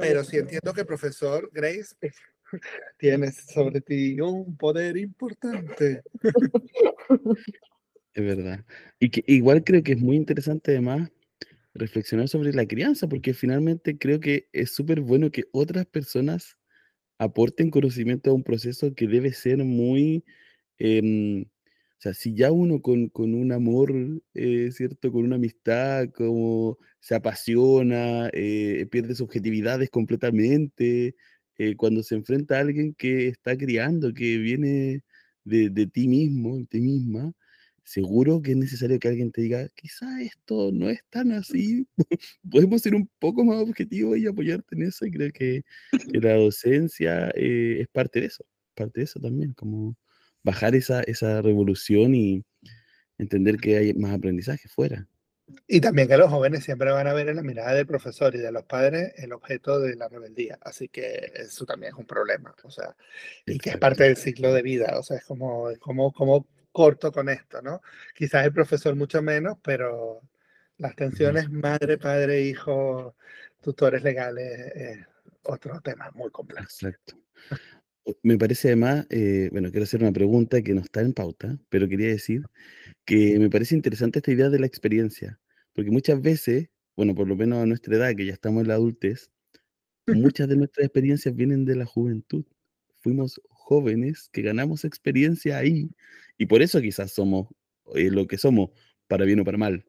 pero 0.00 0.24
sí 0.24 0.38
entiendo 0.38 0.72
que 0.72 0.86
profesor 0.86 1.50
Grace 1.52 1.94
tienes 2.96 3.36
sobre 3.52 3.80
ti 3.82 4.18
un 4.20 4.56
poder 4.56 4.96
importante. 4.96 6.02
Es 8.16 8.24
verdad. 8.24 8.64
Y 9.00 9.10
que 9.10 9.24
igual 9.26 9.64
creo 9.64 9.82
que 9.82 9.94
es 9.94 9.98
muy 10.00 10.14
interesante 10.14 10.70
además 10.70 11.10
reflexionar 11.74 12.28
sobre 12.28 12.52
la 12.52 12.66
crianza, 12.66 13.08
porque 13.08 13.34
finalmente 13.34 13.98
creo 13.98 14.20
que 14.20 14.48
es 14.52 14.72
súper 14.74 15.00
bueno 15.00 15.30
que 15.30 15.44
otras 15.52 15.86
personas 15.86 16.56
aporten 17.18 17.70
conocimiento 17.70 18.30
a 18.30 18.34
un 18.34 18.44
proceso 18.44 18.94
que 18.94 19.08
debe 19.08 19.32
ser 19.32 19.58
muy, 19.64 20.24
em, 20.78 21.42
o 21.44 22.00
sea, 22.00 22.14
si 22.14 22.34
ya 22.34 22.52
uno 22.52 22.82
con, 22.82 23.08
con 23.08 23.34
un 23.34 23.52
amor, 23.52 23.92
eh, 24.34 24.70
¿cierto? 24.72 25.12
Con 25.12 25.24
una 25.24 25.36
amistad, 25.36 26.10
como 26.10 26.78
se 27.00 27.14
apasiona, 27.14 28.30
eh, 28.32 28.86
pierde 28.90 29.14
subjetividades 29.14 29.90
completamente, 29.90 31.16
eh, 31.58 31.76
cuando 31.76 32.02
se 32.02 32.16
enfrenta 32.16 32.56
a 32.58 32.60
alguien 32.60 32.94
que 32.94 33.28
está 33.28 33.56
criando, 33.56 34.12
que 34.14 34.38
viene 34.38 35.02
de, 35.44 35.70
de 35.70 35.86
ti 35.86 36.08
mismo, 36.08 36.58
de 36.58 36.66
ti 36.66 36.80
misma, 36.80 37.32
seguro 37.84 38.42
que 38.42 38.52
es 38.52 38.56
necesario 38.56 38.98
que 38.98 39.08
alguien 39.08 39.30
te 39.30 39.42
diga, 39.42 39.68
quizá 39.74 40.20
esto 40.22 40.70
no 40.72 40.88
es 40.90 41.00
tan 41.10 41.32
así, 41.32 41.86
podemos 42.50 42.82
ser 42.82 42.94
un 42.94 43.08
poco 43.18 43.44
más 43.44 43.58
objetivos 43.58 44.18
y 44.18 44.26
apoyarte 44.26 44.74
en 44.74 44.82
eso, 44.82 45.06
y 45.06 45.10
creo 45.10 45.30
que, 45.32 45.64
la 46.12 46.34
docencia 46.34 47.30
eh, 47.34 47.78
es 47.82 47.88
parte 47.88 48.20
de 48.20 48.26
eso, 48.26 48.44
parte 48.74 49.00
de 49.00 49.04
eso 49.04 49.20
también, 49.20 49.52
como 49.52 49.96
bajar 50.42 50.74
esa, 50.74 51.02
esa 51.02 51.42
revolución 51.42 52.14
y 52.14 52.44
entender 53.18 53.58
que 53.58 53.76
hay 53.76 53.94
más 53.94 54.12
aprendizaje 54.12 54.68
fuera. 54.68 55.06
Y 55.66 55.80
también 55.80 56.08
que 56.08 56.16
los 56.16 56.30
jóvenes 56.30 56.64
siempre 56.64 56.90
van 56.90 57.06
a 57.06 57.12
ver 57.12 57.28
en 57.28 57.36
la 57.36 57.42
mirada 57.42 57.74
del 57.74 57.86
profesor 57.86 58.34
y 58.34 58.38
de 58.38 58.50
los 58.50 58.64
padres 58.64 59.12
el 59.16 59.32
objeto 59.32 59.78
de 59.78 59.94
la 59.94 60.08
rebeldía. 60.08 60.58
Así 60.62 60.88
que 60.88 61.32
eso 61.34 61.66
también 61.66 61.92
es 61.92 61.98
un 61.98 62.06
problema. 62.06 62.54
O 62.64 62.70
sea, 62.70 62.96
y 63.44 63.58
que 63.58 63.70
es 63.70 63.76
parte 63.76 64.04
del 64.04 64.16
ciclo 64.16 64.54
de 64.54 64.62
vida. 64.62 64.98
O 64.98 65.02
sea, 65.02 65.18
es 65.18 65.24
como, 65.24 65.68
como, 65.80 66.12
como 66.12 66.46
corto 66.74 67.12
con 67.12 67.28
esto, 67.28 67.62
¿no? 67.62 67.80
Quizás 68.16 68.44
el 68.44 68.52
profesor 68.52 68.96
mucho 68.96 69.22
menos, 69.22 69.58
pero 69.62 70.20
las 70.78 70.96
tensiones 70.96 71.48
madre, 71.48 71.98
padre, 71.98 72.42
hijo, 72.42 73.14
tutores 73.62 74.02
legales, 74.02 74.72
es 74.74 75.06
otro 75.44 75.80
tema 75.80 76.10
muy 76.14 76.32
complejo. 76.32 76.64
Exacto. 76.64 77.16
Me 78.24 78.36
parece 78.36 78.68
además, 78.68 79.06
eh, 79.08 79.50
bueno, 79.52 79.70
quiero 79.70 79.84
hacer 79.84 80.02
una 80.02 80.10
pregunta 80.10 80.60
que 80.62 80.74
no 80.74 80.80
está 80.80 81.00
en 81.00 81.12
pauta, 81.12 81.56
pero 81.68 81.88
quería 81.88 82.08
decir 82.08 82.42
que 83.04 83.38
me 83.38 83.48
parece 83.48 83.76
interesante 83.76 84.18
esta 84.18 84.32
idea 84.32 84.50
de 84.50 84.58
la 84.58 84.66
experiencia, 84.66 85.38
porque 85.74 85.92
muchas 85.92 86.20
veces, 86.20 86.70
bueno, 86.96 87.14
por 87.14 87.28
lo 87.28 87.36
menos 87.36 87.62
a 87.62 87.66
nuestra 87.66 87.94
edad, 87.94 88.16
que 88.16 88.26
ya 88.26 88.32
estamos 88.32 88.62
en 88.62 88.68
la 88.68 88.74
adultez, 88.74 89.30
muchas 90.34 90.48
de 90.48 90.56
nuestras 90.56 90.86
experiencias 90.86 91.36
vienen 91.36 91.66
de 91.66 91.76
la 91.76 91.86
juventud. 91.86 92.44
Fuimos 93.00 93.40
jóvenes 93.48 94.28
que 94.32 94.42
ganamos 94.42 94.84
experiencia 94.84 95.58
ahí 95.58 95.88
y 96.38 96.46
por 96.46 96.62
eso 96.62 96.80
quizás 96.80 97.12
somos 97.12 97.48
eh, 97.94 98.10
lo 98.10 98.26
que 98.26 98.38
somos, 98.38 98.70
para 99.08 99.24
bien 99.24 99.40
o 99.40 99.44
para 99.44 99.58
mal. 99.58 99.84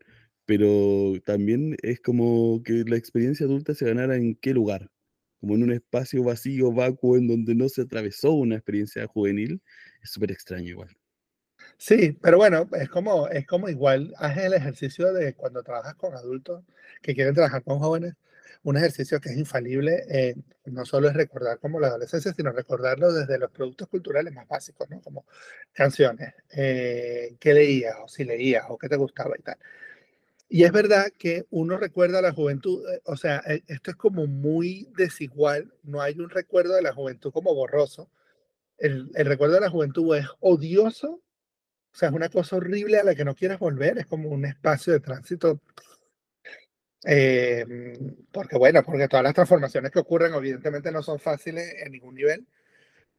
Pero 0.46 1.14
también 1.26 1.78
es 1.82 2.00
como 2.02 2.62
que 2.64 2.84
la 2.86 2.98
experiencia 2.98 3.46
adulta 3.46 3.74
se 3.74 3.86
ganara 3.86 4.16
en 4.16 4.36
qué 4.36 4.54
lugar, 4.54 4.92
como 5.40 5.56
en 5.56 5.64
un 5.64 5.72
espacio 5.72 6.24
vacío, 6.24 6.72
vacuo, 6.72 7.18
en 7.18 7.28
donde 7.28 7.56
no 7.56 7.70
se 7.70 7.82
atravesó 7.82 8.34
una 8.34 8.56
experiencia 8.56 9.08
juvenil, 9.08 9.62
es 10.04 10.12
súper 10.12 10.32
extraño 10.32 10.70
igual. 10.70 10.96
Sí, 11.78 12.18
pero 12.22 12.38
bueno, 12.38 12.70
es 12.80 12.90
como, 12.90 13.28
es 13.28 13.46
como 13.48 13.70
igual, 13.70 14.14
haz 14.18 14.38
el 14.38 14.54
ejercicio 14.54 15.14
de 15.14 15.36
cuando 15.36 15.64
trabajas 15.64 15.96
con 15.96 16.14
adultos 16.14 16.64
que 17.02 17.14
quieren 17.16 17.34
trabajar 17.34 17.64
con 17.64 17.80
jóvenes, 17.80 18.14
un 18.64 18.78
ejercicio 18.78 19.20
que 19.20 19.30
es 19.30 19.38
infalible, 19.38 20.04
eh, 20.10 20.36
no 20.66 20.86
solo 20.86 21.08
es 21.10 21.14
recordar 21.14 21.60
como 21.60 21.80
la 21.80 21.88
adolescencia, 21.88 22.34
sino 22.34 22.52
recordarlo 22.52 23.14
desde 23.14 23.38
los 23.38 23.52
productos 23.52 23.88
culturales 23.88 24.34
más 24.34 24.48
básicos, 24.48 24.90
¿no? 24.90 25.02
Como 25.02 25.26
canciones, 25.74 26.34
eh, 26.56 27.36
qué 27.40 27.54
leías 27.54 27.96
o 28.04 28.08
si 28.08 28.24
leías 28.24 28.66
o 28.70 28.78
qué 28.78 28.90
te 28.90 28.96
gustaba 28.96 29.36
y 29.38 29.42
tal. 29.42 29.58
Y 30.48 30.64
es 30.64 30.72
verdad 30.72 31.08
que 31.18 31.46
uno 31.50 31.78
recuerda 31.78 32.20
a 32.20 32.22
la 32.22 32.32
juventud, 32.34 32.84
eh, 32.92 33.02
o 33.06 33.18
sea, 33.18 33.38
esto 33.68 33.92
es 33.92 33.98
como 33.98 34.28
muy 34.28 34.88
desigual, 34.98 35.74
no 35.84 36.02
hay 36.02 36.20
un 36.20 36.30
recuerdo 36.30 36.76
de 36.76 36.82
la 36.84 36.94
juventud 36.94 37.32
como 37.32 37.54
borroso. 37.56 38.10
El, 38.78 39.12
el 39.16 39.26
recuerdo 39.26 39.56
de 39.56 39.62
la 39.62 39.70
juventud 39.70 40.16
es 40.18 40.28
odioso 40.40 41.22
o 41.96 41.98
sea, 41.98 42.10
es 42.10 42.16
una 42.16 42.28
cosa 42.28 42.58
horrible 42.58 43.00
a 43.00 43.06
la 43.06 43.16
que 43.16 43.24
no 43.24 43.36
quieres 43.36 43.58
volver, 43.58 43.98
es 43.98 44.06
como 44.06 44.28
un 44.28 44.44
espacio 44.44 44.92
de 44.92 45.00
tránsito. 45.00 45.62
Em, 47.08 48.16
porque 48.32 48.58
bueno, 48.58 48.84
porque 48.84 49.08
todas 49.08 49.24
las 49.24 49.36
transformaciones 49.36 49.92
que 49.92 50.00
ocurren 50.00 50.34
evidentemente 50.34 50.92
no 50.92 51.04
son 51.04 51.20
fáciles 51.20 51.76
en 51.86 51.92
ningún 51.92 52.16
nivel. 52.16 52.48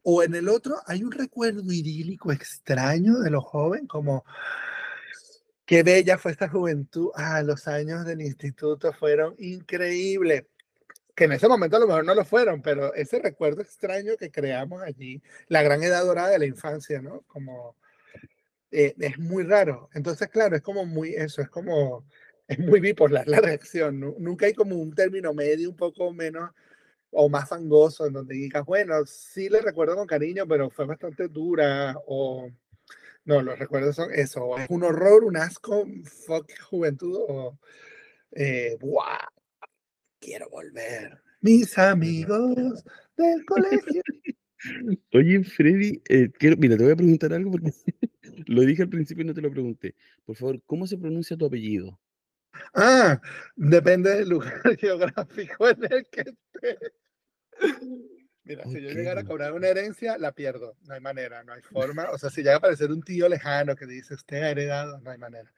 O 0.03 0.23
en 0.23 0.35
el 0.35 0.49
otro 0.49 0.75
hay 0.85 1.03
un 1.03 1.11
recuerdo 1.11 1.71
idílico 1.71 2.31
extraño 2.31 3.19
de 3.19 3.29
los 3.31 3.43
jóvenes, 3.45 3.87
como 3.87 4.25
qué 5.65 5.83
bella 5.83 6.17
fue 6.17 6.31
esta 6.31 6.49
juventud. 6.49 7.11
Ah, 7.15 7.41
los 7.43 7.67
años 7.67 8.05
del 8.05 8.21
instituto 8.21 8.93
fueron 8.93 9.35
increíbles. 9.39 10.45
Que 11.15 11.25
en 11.25 11.31
ese 11.33 11.47
momento 11.47 11.77
a 11.77 11.79
lo 11.79 11.87
mejor 11.87 12.05
no 12.05 12.13
lo 12.13 12.25
fueron, 12.25 12.61
pero 12.61 12.93
ese 12.93 13.19
recuerdo 13.19 13.61
extraño 13.61 14.17
que 14.17 14.31
creamos 14.31 14.83
allí, 14.83 15.21
la 15.47 15.63
gran 15.63 15.81
edad 15.83 16.05
dorada 16.05 16.29
de 16.29 16.39
la 16.39 16.45
infancia, 16.45 17.01
¿no? 17.01 17.21
Como 17.27 17.75
eh, 18.71 18.93
es 18.99 19.17
muy 19.17 19.43
raro. 19.43 19.89
Entonces, 19.93 20.27
claro, 20.29 20.55
es 20.55 20.61
como 20.61 20.85
muy 20.85 21.15
eso, 21.15 21.41
es 21.41 21.49
como, 21.49 22.05
es 22.47 22.59
muy 22.59 22.79
bipolar 22.79 23.27
la 23.27 23.41
reacción. 23.41 23.99
Nunca 24.19 24.45
hay 24.45 24.53
como 24.53 24.75
un 24.75 24.93
término 24.93 25.33
medio 25.33 25.69
un 25.69 25.75
poco 25.75 26.13
menos 26.13 26.51
o 27.11 27.29
más 27.29 27.49
fangoso 27.49 28.05
en 28.05 28.13
donde 28.13 28.35
digas, 28.35 28.65
bueno, 28.65 29.05
sí 29.05 29.49
le 29.49 29.61
recuerdo 29.61 29.95
con 29.95 30.07
cariño, 30.07 30.47
pero 30.47 30.69
fue 30.69 30.85
bastante 30.85 31.27
dura 31.27 31.95
o... 32.05 32.49
No, 33.25 33.41
los 33.41 33.59
recuerdos 33.59 33.97
son 33.97 34.13
eso, 34.13 34.57
es 34.57 34.69
un 34.69 34.83
horror, 34.83 35.25
un 35.25 35.35
asco, 35.35 35.85
fuck 36.25 36.49
juventud 36.69 37.17
o... 37.27 37.59
Eh, 38.31 38.77
quiero 40.19 40.49
volver. 40.49 41.21
Mis 41.41 41.77
amigos 41.77 42.83
del 43.17 43.45
colegio. 43.45 44.01
Oye, 45.13 45.43
Freddy, 45.43 46.01
eh, 46.09 46.31
quiero, 46.37 46.57
mira, 46.57 46.77
te 46.77 46.83
voy 46.83 46.93
a 46.93 46.97
preguntar 46.97 47.33
algo 47.33 47.51
porque 47.51 47.71
lo 48.47 48.61
dije 48.61 48.83
al 48.83 48.89
principio 48.89 49.23
y 49.23 49.27
no 49.27 49.33
te 49.33 49.41
lo 49.41 49.51
pregunté. 49.51 49.95
Por 50.25 50.35
favor, 50.35 50.61
¿cómo 50.65 50.87
se 50.87 50.97
pronuncia 50.97 51.37
tu 51.37 51.45
apellido? 51.45 51.99
Ah, 52.73 53.19
depende 53.55 54.15
del 54.15 54.29
lugar 54.29 54.61
geográfico 54.79 55.69
en 55.69 55.83
el 55.83 56.07
que 56.09 56.21
esté. 56.21 56.77
Mira, 58.43 58.63
si 58.65 58.81
yo 58.81 58.89
llegara 58.89 59.21
a 59.21 59.23
cobrar 59.25 59.53
una 59.53 59.67
herencia, 59.67 60.17
la 60.17 60.31
pierdo. 60.31 60.77
No 60.83 60.93
hay 60.93 61.01
manera, 61.01 61.43
no 61.43 61.53
hay 61.53 61.61
forma. 61.61 62.09
O 62.11 62.17
sea, 62.17 62.29
si 62.29 62.41
llega 62.41 62.55
a 62.55 62.57
aparecer 62.57 62.91
un 62.91 63.01
tío 63.01 63.27
lejano 63.27 63.75
que 63.75 63.85
dice, 63.85 64.13
usted 64.13 64.41
ha 64.41 64.51
heredado, 64.51 64.99
no 65.01 65.11
hay 65.11 65.17
manera. 65.17 65.51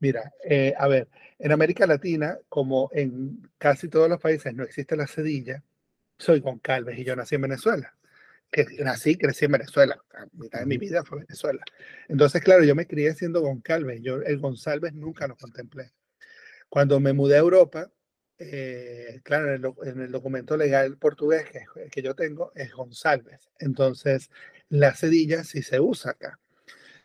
Mira, 0.00 0.32
eh, 0.44 0.74
a 0.76 0.88
ver, 0.88 1.08
en 1.38 1.52
América 1.52 1.86
Latina, 1.86 2.36
como 2.48 2.90
en 2.92 3.48
casi 3.58 3.88
todos 3.88 4.08
los 4.08 4.20
países 4.20 4.52
no 4.54 4.64
existe 4.64 4.96
la 4.96 5.06
cedilla, 5.06 5.62
soy 6.18 6.40
Goncalves 6.40 6.98
y 6.98 7.04
yo 7.04 7.14
nací 7.14 7.36
en 7.36 7.42
Venezuela 7.42 7.94
que 8.54 8.84
nací, 8.84 9.16
crecí 9.16 9.46
en 9.46 9.52
Venezuela, 9.52 9.98
mitad 10.32 10.60
de 10.60 10.66
mi 10.66 10.78
vida 10.78 11.02
fue 11.04 11.20
Venezuela. 11.20 11.60
Entonces, 12.08 12.40
claro, 12.42 12.62
yo 12.62 12.74
me 12.74 12.86
crié 12.86 13.12
siendo 13.14 13.40
Goncalves, 13.40 14.00
yo 14.00 14.22
el 14.22 14.38
González 14.38 14.94
nunca 14.94 15.26
lo 15.26 15.36
contemplé. 15.36 15.90
Cuando 16.74 16.98
me 16.98 17.12
mudé 17.12 17.36
a 17.36 17.38
Europa, 17.38 17.88
eh, 18.36 19.20
claro, 19.22 19.54
en 19.54 19.64
el, 19.64 19.72
en 19.88 20.00
el, 20.00 20.10
documento 20.10 20.56
legal 20.56 20.98
portugués 20.98 21.44
que, 21.48 21.60
que, 21.88 22.02
yo 22.02 22.16
tengo 22.16 22.50
es 22.56 22.72
González. 22.72 23.48
Entonces, 23.60 24.28
la 24.70 24.92
cedilla 24.92 25.44
sí 25.44 25.62
se 25.62 25.78
usa 25.78 26.10
acá. 26.10 26.40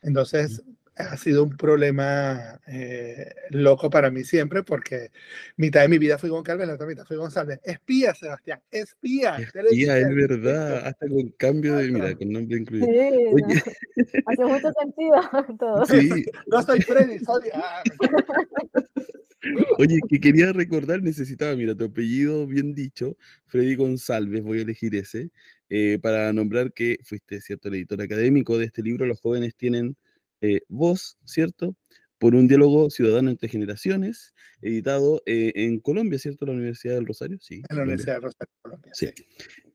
Entonces, 0.02 0.64
ha 0.96 1.16
sido 1.18 1.44
un 1.44 1.56
problema 1.56 2.60
eh, 2.66 3.32
loco 3.52 3.92
para 3.92 4.10
mí 4.10 4.24
siempre 4.24 4.64
porque 4.64 5.12
mitad 5.56 5.82
de 5.82 5.90
mi 5.90 6.00
vida 6.00 6.18
fui 6.18 6.32
Goncalves, 6.32 6.68
la 6.68 6.74
otra 6.74 6.88
mitad 6.88 7.06
fui 7.06 7.18
González. 7.18 7.60
Espía, 7.64 8.16
Sebastián, 8.16 8.64
espía. 8.72 9.38
Espía, 9.38 10.00
es 10.00 10.16
verdad, 10.16 10.88
hasta 10.88 11.08
con 11.08 11.30
cambio 11.38 11.76
de, 11.76 11.92
mira, 11.92 12.16
con 12.16 12.32
nombre 12.32 12.58
incluido. 12.58 12.88
Sí, 12.88 14.14
hace 14.26 14.46
mucho 14.46 14.72
sentido 14.82 15.14
todo. 15.60 15.86
Sí. 15.86 16.26
No 16.48 16.64
soy 16.64 16.82
Freddy, 16.82 17.20
soy... 17.20 17.52
Ah. 17.54 17.84
Oye, 19.78 20.00
que 20.10 20.20
quería 20.20 20.52
recordar, 20.52 21.02
necesitaba, 21.02 21.56
mira, 21.56 21.76
tu 21.76 21.86
apellido 21.86 22.46
bien 22.46 22.74
dicho, 22.74 23.16
Freddy 23.46 23.76
González, 23.76 24.44
voy 24.44 24.60
a 24.60 24.62
elegir 24.64 24.94
ese, 24.96 25.32
eh, 25.70 25.98
para 26.02 26.34
nombrar 26.34 26.74
que 26.74 26.98
fuiste, 27.04 27.40
¿cierto?, 27.40 27.70
el 27.70 27.76
editor 27.76 28.02
académico 28.02 28.58
de 28.58 28.66
este 28.66 28.82
libro, 28.82 29.06
Los 29.06 29.22
jóvenes 29.22 29.56
tienen 29.56 29.96
eh, 30.42 30.62
Voz, 30.68 31.18
¿cierto? 31.26 31.76
Por 32.18 32.36
un 32.36 32.48
diálogo 32.48 32.90
ciudadano 32.90 33.30
entre 33.30 33.48
generaciones, 33.48 34.34
editado 34.62 35.22
eh, 35.26 35.54
en 35.56 35.80
Colombia, 35.80 36.20
¿cierto? 36.20 36.46
La 36.46 36.52
Universidad 36.52 36.96
del 36.96 37.06
Rosario, 37.06 37.38
sí. 37.40 37.62
En 37.70 37.78
la 37.78 37.84
Universidad 37.84 38.16
del 38.16 38.24
Rosario, 38.24 38.54
Colombia. 38.62 38.92
Sí. 38.94 39.08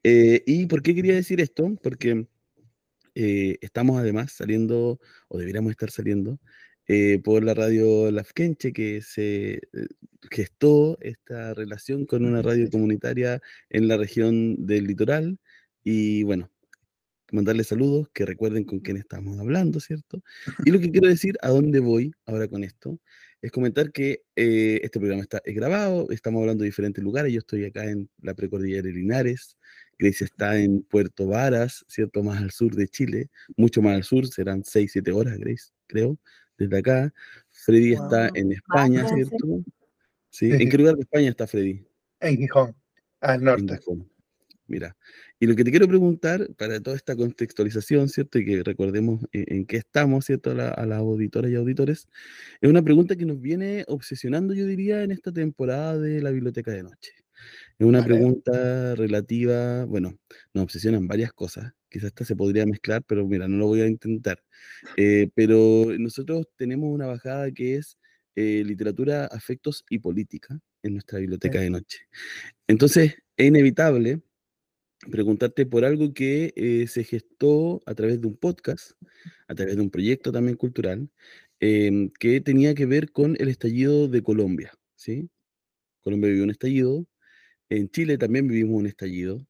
Eh, 0.02 0.42
¿Y 0.46 0.66
por 0.66 0.82
qué 0.82 0.94
quería 0.94 1.14
decir 1.14 1.40
esto? 1.40 1.74
Porque 1.82 2.26
estamos 3.14 3.96
además 3.96 4.32
saliendo, 4.32 4.98
o 5.28 5.38
deberíamos 5.38 5.70
estar 5.70 5.88
saliendo, 5.88 6.40
por 7.22 7.42
la 7.44 7.54
radio 7.54 8.10
Lafkenche, 8.10 8.72
que 8.72 9.00
se 9.00 9.60
gestó 10.30 10.98
esta 11.00 11.54
relación 11.54 12.06
con 12.06 12.24
una 12.24 12.42
radio 12.42 12.68
comunitaria 12.70 13.40
en 13.70 13.88
la 13.88 13.96
región 13.96 14.66
del 14.66 14.86
litoral. 14.86 15.38
Y 15.82 16.22
bueno, 16.24 16.50
mandarles 17.34 17.68
saludos, 17.68 18.08
que 18.12 18.24
recuerden 18.24 18.64
con 18.64 18.80
quién 18.80 18.96
estamos 18.96 19.38
hablando, 19.38 19.80
¿cierto? 19.80 20.22
Y 20.64 20.70
lo 20.70 20.80
que 20.80 20.90
quiero 20.90 21.08
decir, 21.08 21.36
a 21.42 21.48
dónde 21.48 21.80
voy 21.80 22.12
ahora 22.26 22.48
con 22.48 22.64
esto, 22.64 23.00
es 23.42 23.50
comentar 23.50 23.92
que 23.92 24.22
eh, 24.36 24.80
este 24.82 24.98
programa 24.98 25.22
está 25.22 25.42
grabado, 25.44 26.06
estamos 26.10 26.40
hablando 26.40 26.62
de 26.62 26.70
diferentes 26.70 27.04
lugares, 27.04 27.32
yo 27.32 27.40
estoy 27.40 27.66
acá 27.66 27.84
en 27.84 28.08
la 28.22 28.34
precordillera 28.34 28.82
de 28.82 28.92
Linares, 28.92 29.58
Grace 29.98 30.24
está 30.24 30.58
en 30.58 30.82
Puerto 30.82 31.26
Varas, 31.26 31.84
¿cierto? 31.88 32.22
Más 32.22 32.40
al 32.42 32.50
sur 32.52 32.74
de 32.74 32.88
Chile, 32.88 33.30
mucho 33.56 33.82
más 33.82 33.96
al 33.96 34.04
sur, 34.04 34.26
serán 34.26 34.64
6, 34.64 34.92
7 34.92 35.12
horas, 35.12 35.38
Grace, 35.38 35.72
creo, 35.86 36.18
desde 36.58 36.78
acá. 36.78 37.12
Freddy 37.50 37.92
está 37.92 38.30
en 38.34 38.52
España, 38.52 39.06
¿cierto? 39.08 39.64
Sí. 40.30 40.50
¿En 40.50 40.68
qué 40.68 40.78
lugar 40.78 40.96
de 40.96 41.02
España 41.02 41.30
está 41.30 41.46
Freddy? 41.46 41.86
En 42.20 42.36
Gijón, 42.36 42.74
al 43.20 43.44
norte. 43.44 43.78
Mira, 44.66 44.96
y 45.38 45.46
lo 45.46 45.54
que 45.54 45.62
te 45.62 45.70
quiero 45.70 45.86
preguntar 45.86 46.48
para 46.56 46.80
toda 46.80 46.96
esta 46.96 47.14
contextualización, 47.14 48.08
¿cierto? 48.08 48.38
Y 48.38 48.46
que 48.46 48.62
recordemos 48.62 49.20
en, 49.32 49.44
en 49.48 49.66
qué 49.66 49.76
estamos, 49.76 50.24
¿cierto? 50.24 50.52
A, 50.52 50.54
la, 50.54 50.68
a, 50.70 50.86
las 50.86 51.00
auditoras 51.00 51.50
y 51.50 51.54
auditores, 51.54 52.08
es 52.62 52.70
una 52.70 52.82
pregunta 52.82 53.14
que 53.14 53.26
nos 53.26 53.40
viene 53.40 53.84
obsesionando, 53.88 54.54
yo 54.54 54.64
diría, 54.64 55.02
en 55.02 55.10
esta 55.10 55.32
temporada 55.32 55.98
de 55.98 56.22
la 56.22 56.30
biblioteca 56.30 56.70
de 56.70 56.82
noche. 56.82 57.12
Es 57.78 57.86
una 57.86 58.00
vale. 58.00 58.14
pregunta 58.14 58.94
relativa, 58.94 59.84
bueno, 59.84 60.16
nos 60.54 60.64
obsesionan 60.64 61.06
varias 61.08 61.32
cosas, 61.32 61.72
quizás 61.94 62.08
esta 62.08 62.24
se 62.24 62.34
podría 62.34 62.66
mezclar, 62.66 63.04
pero 63.06 63.24
mira, 63.24 63.46
no 63.46 63.56
lo 63.56 63.66
voy 63.68 63.82
a 63.82 63.86
intentar. 63.86 64.42
Eh, 64.96 65.30
pero 65.36 65.86
nosotros 65.96 66.48
tenemos 66.56 66.92
una 66.92 67.06
bajada 67.06 67.52
que 67.52 67.76
es 67.76 67.96
eh, 68.34 68.64
literatura, 68.66 69.26
afectos 69.26 69.84
y 69.88 70.00
política 70.00 70.58
en 70.82 70.94
nuestra 70.94 71.20
biblioteca 71.20 71.58
sí. 71.58 71.64
de 71.64 71.70
noche. 71.70 71.98
Entonces, 72.66 73.14
es 73.36 73.46
inevitable 73.46 74.22
preguntarte 75.08 75.66
por 75.66 75.84
algo 75.84 76.12
que 76.12 76.52
eh, 76.56 76.88
se 76.88 77.04
gestó 77.04 77.80
a 77.86 77.94
través 77.94 78.20
de 78.20 78.26
un 78.26 78.36
podcast, 78.36 78.92
a 79.46 79.54
través 79.54 79.76
de 79.76 79.82
un 79.82 79.90
proyecto 79.90 80.32
también 80.32 80.56
cultural, 80.56 81.08
eh, 81.60 82.10
que 82.18 82.40
tenía 82.40 82.74
que 82.74 82.86
ver 82.86 83.12
con 83.12 83.36
el 83.38 83.48
estallido 83.48 84.08
de 84.08 84.20
Colombia, 84.20 84.72
¿sí? 84.96 85.30
Colombia 86.00 86.30
vivió 86.30 86.42
un 86.42 86.50
estallido, 86.50 87.06
en 87.68 87.88
Chile 87.88 88.18
también 88.18 88.48
vivimos 88.48 88.80
un 88.80 88.86
estallido. 88.88 89.46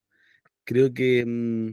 Creo 0.65 0.93
que 0.93 1.25
mmm, 1.27 1.73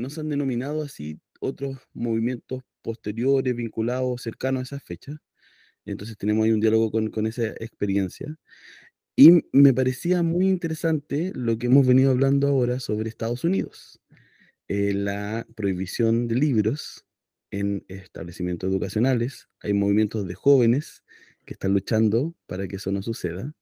no 0.00 0.10
se 0.10 0.20
han 0.20 0.28
denominado 0.28 0.82
así 0.82 1.20
otros 1.40 1.78
movimientos 1.94 2.62
posteriores, 2.82 3.54
vinculados, 3.54 4.22
cercanos 4.22 4.60
a 4.60 4.64
esas 4.64 4.82
fechas. 4.84 5.16
Entonces 5.84 6.16
tenemos 6.18 6.44
ahí 6.44 6.52
un 6.52 6.60
diálogo 6.60 6.90
con, 6.90 7.10
con 7.10 7.26
esa 7.26 7.48
experiencia. 7.48 8.36
Y 9.16 9.44
me 9.52 9.74
parecía 9.74 10.22
muy 10.22 10.48
interesante 10.48 11.32
lo 11.34 11.58
que 11.58 11.66
hemos 11.66 11.86
venido 11.86 12.10
hablando 12.10 12.48
ahora 12.48 12.80
sobre 12.80 13.08
Estados 13.08 13.44
Unidos, 13.44 14.00
eh, 14.68 14.94
la 14.94 15.46
prohibición 15.56 16.28
de 16.28 16.36
libros 16.36 17.04
en 17.50 17.84
establecimientos 17.88 18.70
educacionales. 18.70 19.48
Hay 19.60 19.74
movimientos 19.74 20.26
de 20.26 20.34
jóvenes 20.34 21.04
que 21.44 21.54
están 21.54 21.72
luchando 21.74 22.34
para 22.46 22.68
que 22.68 22.76
eso 22.76 22.92
no 22.92 23.02
suceda. 23.02 23.52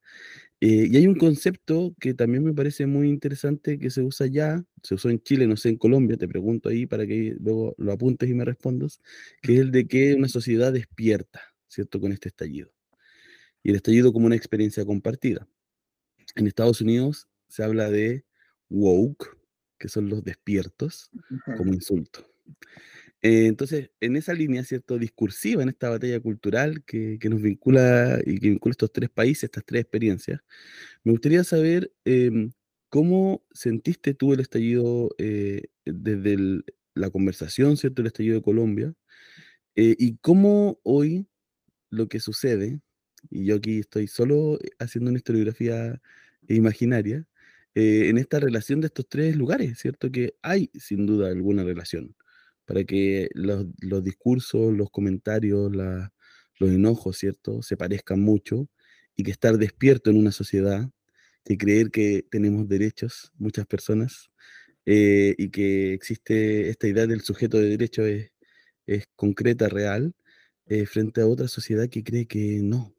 Eh, 0.61 0.89
y 0.91 0.97
hay 0.97 1.07
un 1.07 1.15
concepto 1.15 1.95
que 2.01 2.15
también 2.15 2.43
me 2.43 2.53
parece 2.53 2.87
muy 2.87 3.09
interesante 3.09 3.79
que 3.79 3.91
se 3.91 4.03
usa 4.03 4.27
ya, 4.27 4.65
se 4.83 4.95
usó 4.97 5.09
en 5.09 5.21
Chile, 5.23 5.47
no 5.47 5.57
sé, 5.57 5.69
en 5.69 5.77
Colombia, 5.77 6.17
te 6.17 6.27
pregunto 6.27 6.69
ahí 6.69 6.85
para 6.85 7.07
que 7.07 7.37
luego 7.41 7.75
lo 7.79 7.93
apuntes 7.93 8.29
y 8.29 8.35
me 8.35 8.45
respondas, 8.45 9.01
que 9.41 9.55
es 9.55 9.61
el 9.61 9.71
de 9.71 9.87
que 9.87 10.15
una 10.15 10.29
sociedad 10.29 10.73
despierta, 10.73 11.41
¿cierto?, 11.69 12.01
con 12.01 12.11
este 12.13 12.29
estallido 12.29 12.73
y 13.63 13.71
el 13.71 13.77
estallido 13.77 14.13
como 14.13 14.27
una 14.27 14.37
experiencia 14.37 14.85
compartida. 14.87 15.49
En 16.37 16.47
Estados 16.49 16.81
Unidos 16.83 17.29
se 17.49 17.65
habla 17.65 17.91
de 17.91 18.25
woke, 18.71 19.39
que 19.79 19.89
son 19.89 20.09
los 20.11 20.25
despiertos, 20.25 21.11
como 21.59 21.75
insulto. 21.75 22.27
Eh, 23.23 23.47
entonces, 23.47 23.91
en 24.01 24.17
esa 24.17 24.33
línea, 24.33 24.63
¿cierto?, 24.65 24.97
discursiva, 24.99 25.63
en 25.63 25.69
esta 25.71 25.89
batalla 25.91 26.21
cultural 26.21 26.85
que, 26.85 27.19
que, 27.21 27.29
nos 27.29 27.43
vincula 27.43 28.21
y 28.25 28.39
que 28.39 28.51
vincula 28.51 28.73
estos 28.73 28.93
tres 28.93 29.11
países, 29.11 29.45
estas 29.45 29.65
tres 29.65 29.83
experiencias, 29.83 30.41
me 31.05 31.13
gustaría 31.13 31.45
saber 31.45 31.93
eh, 32.05 32.51
cómo 32.91 33.45
sentiste 33.53 34.15
tú 34.15 34.35
el 34.35 34.41
estallido 34.41 35.11
eh, 35.19 35.63
desde 35.85 36.63
la 36.95 37.11
conversación, 37.11 37.77
¿cierto?, 37.77 38.03
el 38.03 38.09
estallido 38.09 38.37
de 38.37 38.43
Colombia, 38.43 38.95
eh, 39.77 39.97
y 39.99 40.19
cómo 40.19 40.81
hoy 40.85 41.29
lo 41.91 42.09
que 42.09 42.21
sucede 42.21 42.81
y 43.31 43.47
yo 43.47 43.57
aquí 43.57 43.81
estoy 43.81 44.09
solo 44.09 44.59
haciendo 44.79 45.11
una 45.11 45.19
historiografía 45.19 46.01
imaginaria, 46.49 47.27
en 47.75 48.19
esta 48.19 48.41
relación 48.41 48.81
de 48.81 48.89
estos 48.89 49.09
tres 49.09 49.37
lugares, 49.37 49.79
¿cierto? 49.79 50.11
Que 50.11 50.35
hay 50.43 50.71
sin 50.75 51.07
duda 51.07 51.29
alguna 51.29 51.63
relación, 51.65 52.17
para 52.69 52.85
que 52.85 53.31
los, 53.33 53.65
discursos, 54.05 54.75
los 54.77 54.91
comentarios, 54.91 55.73
los 55.75 56.71
enojos, 56.71 57.17
¿cierto? 57.17 57.63
Se 57.63 57.79
parezcan 57.79 58.21
mucho 58.21 58.69
y 59.17 59.23
que 59.23 59.31
estar 59.31 59.57
despierto 59.57 60.11
en 60.11 60.19
una 60.19 60.33
sociedad, 60.33 60.87
que 61.47 61.57
creer 61.57 61.91
que 61.91 62.27
tenemos 62.31 62.69
derechos, 62.69 63.33
muchas 63.39 63.65
personas, 63.65 64.31
eh, 64.85 65.35
y 65.39 65.49
que 65.49 65.95
existe 65.95 66.69
esta 66.69 66.87
idea 66.87 67.07
del 67.07 67.23
sujeto 67.23 67.57
de 67.57 67.71
derecho 67.71 68.05
es, 68.05 68.33
es 68.87 69.07
concreta, 69.17 69.71
real, 69.71 70.15
eh, 70.67 70.85
frente 70.85 71.23
a 71.23 71.27
otra 71.27 71.49
sociedad 71.49 71.89
que 71.89 72.05
cree 72.05 72.27
que 72.27 72.61
no, 72.63 72.95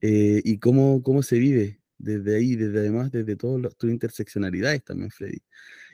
eh, 0.00 0.40
y 0.44 0.58
cómo, 0.58 1.02
cómo 1.02 1.24
se 1.24 1.40
vive 1.40 1.80
desde 1.98 2.36
ahí, 2.36 2.54
desde 2.54 2.78
además, 2.78 3.10
desde 3.10 3.34
todas 3.34 3.76
tus 3.76 3.90
interseccionalidades 3.90 4.84
también, 4.84 5.10
Freddy. 5.10 5.42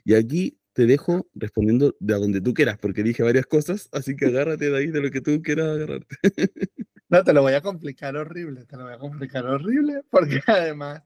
Y 0.05 0.13
aquí 0.13 0.59
te 0.79 0.87
dejo 0.87 1.27
respondiendo 1.35 1.97
de 1.99 2.15
a 2.15 2.19
donde 2.19 2.41
tú 2.41 2.55
quieras, 2.55 2.79
porque 2.79 3.03
dije 3.03 3.25
varias 3.25 3.47
cosas, 3.47 3.89
así 3.91 4.15
que 4.15 4.27
agárrate 4.27 4.71
de 4.71 4.79
ahí, 4.79 4.87
de 4.87 5.01
lo 5.01 5.11
que 5.11 5.21
tú 5.21 5.43
quieras 5.43 5.71
agarrarte. 5.71 6.17
No, 7.09 7.25
te 7.25 7.33
lo 7.33 7.41
voy 7.43 7.55
a 7.55 7.63
complicar 7.63 8.15
horrible, 8.17 8.65
te 8.67 8.77
lo 8.77 8.85
voy 8.85 8.93
a 8.93 8.99
complicar 8.99 9.45
horrible, 9.45 10.03
porque 10.11 10.41
además 10.47 11.03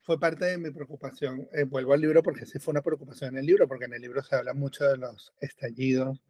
fue 0.00 0.18
parte 0.18 0.46
de 0.46 0.58
mi 0.58 0.70
preocupación. 0.72 1.46
Eh, 1.52 1.62
vuelvo 1.62 1.92
al 1.92 2.00
libro 2.00 2.24
porque 2.24 2.44
sí 2.44 2.58
fue 2.58 2.72
una 2.72 2.80
preocupación 2.82 3.34
en 3.34 3.40
el 3.40 3.46
libro, 3.46 3.68
porque 3.68 3.84
en 3.84 3.92
el 3.92 4.02
libro 4.02 4.20
se 4.22 4.34
habla 4.34 4.52
mucho 4.52 4.84
de 4.84 4.96
los 4.96 5.32
estallidos. 5.40 6.20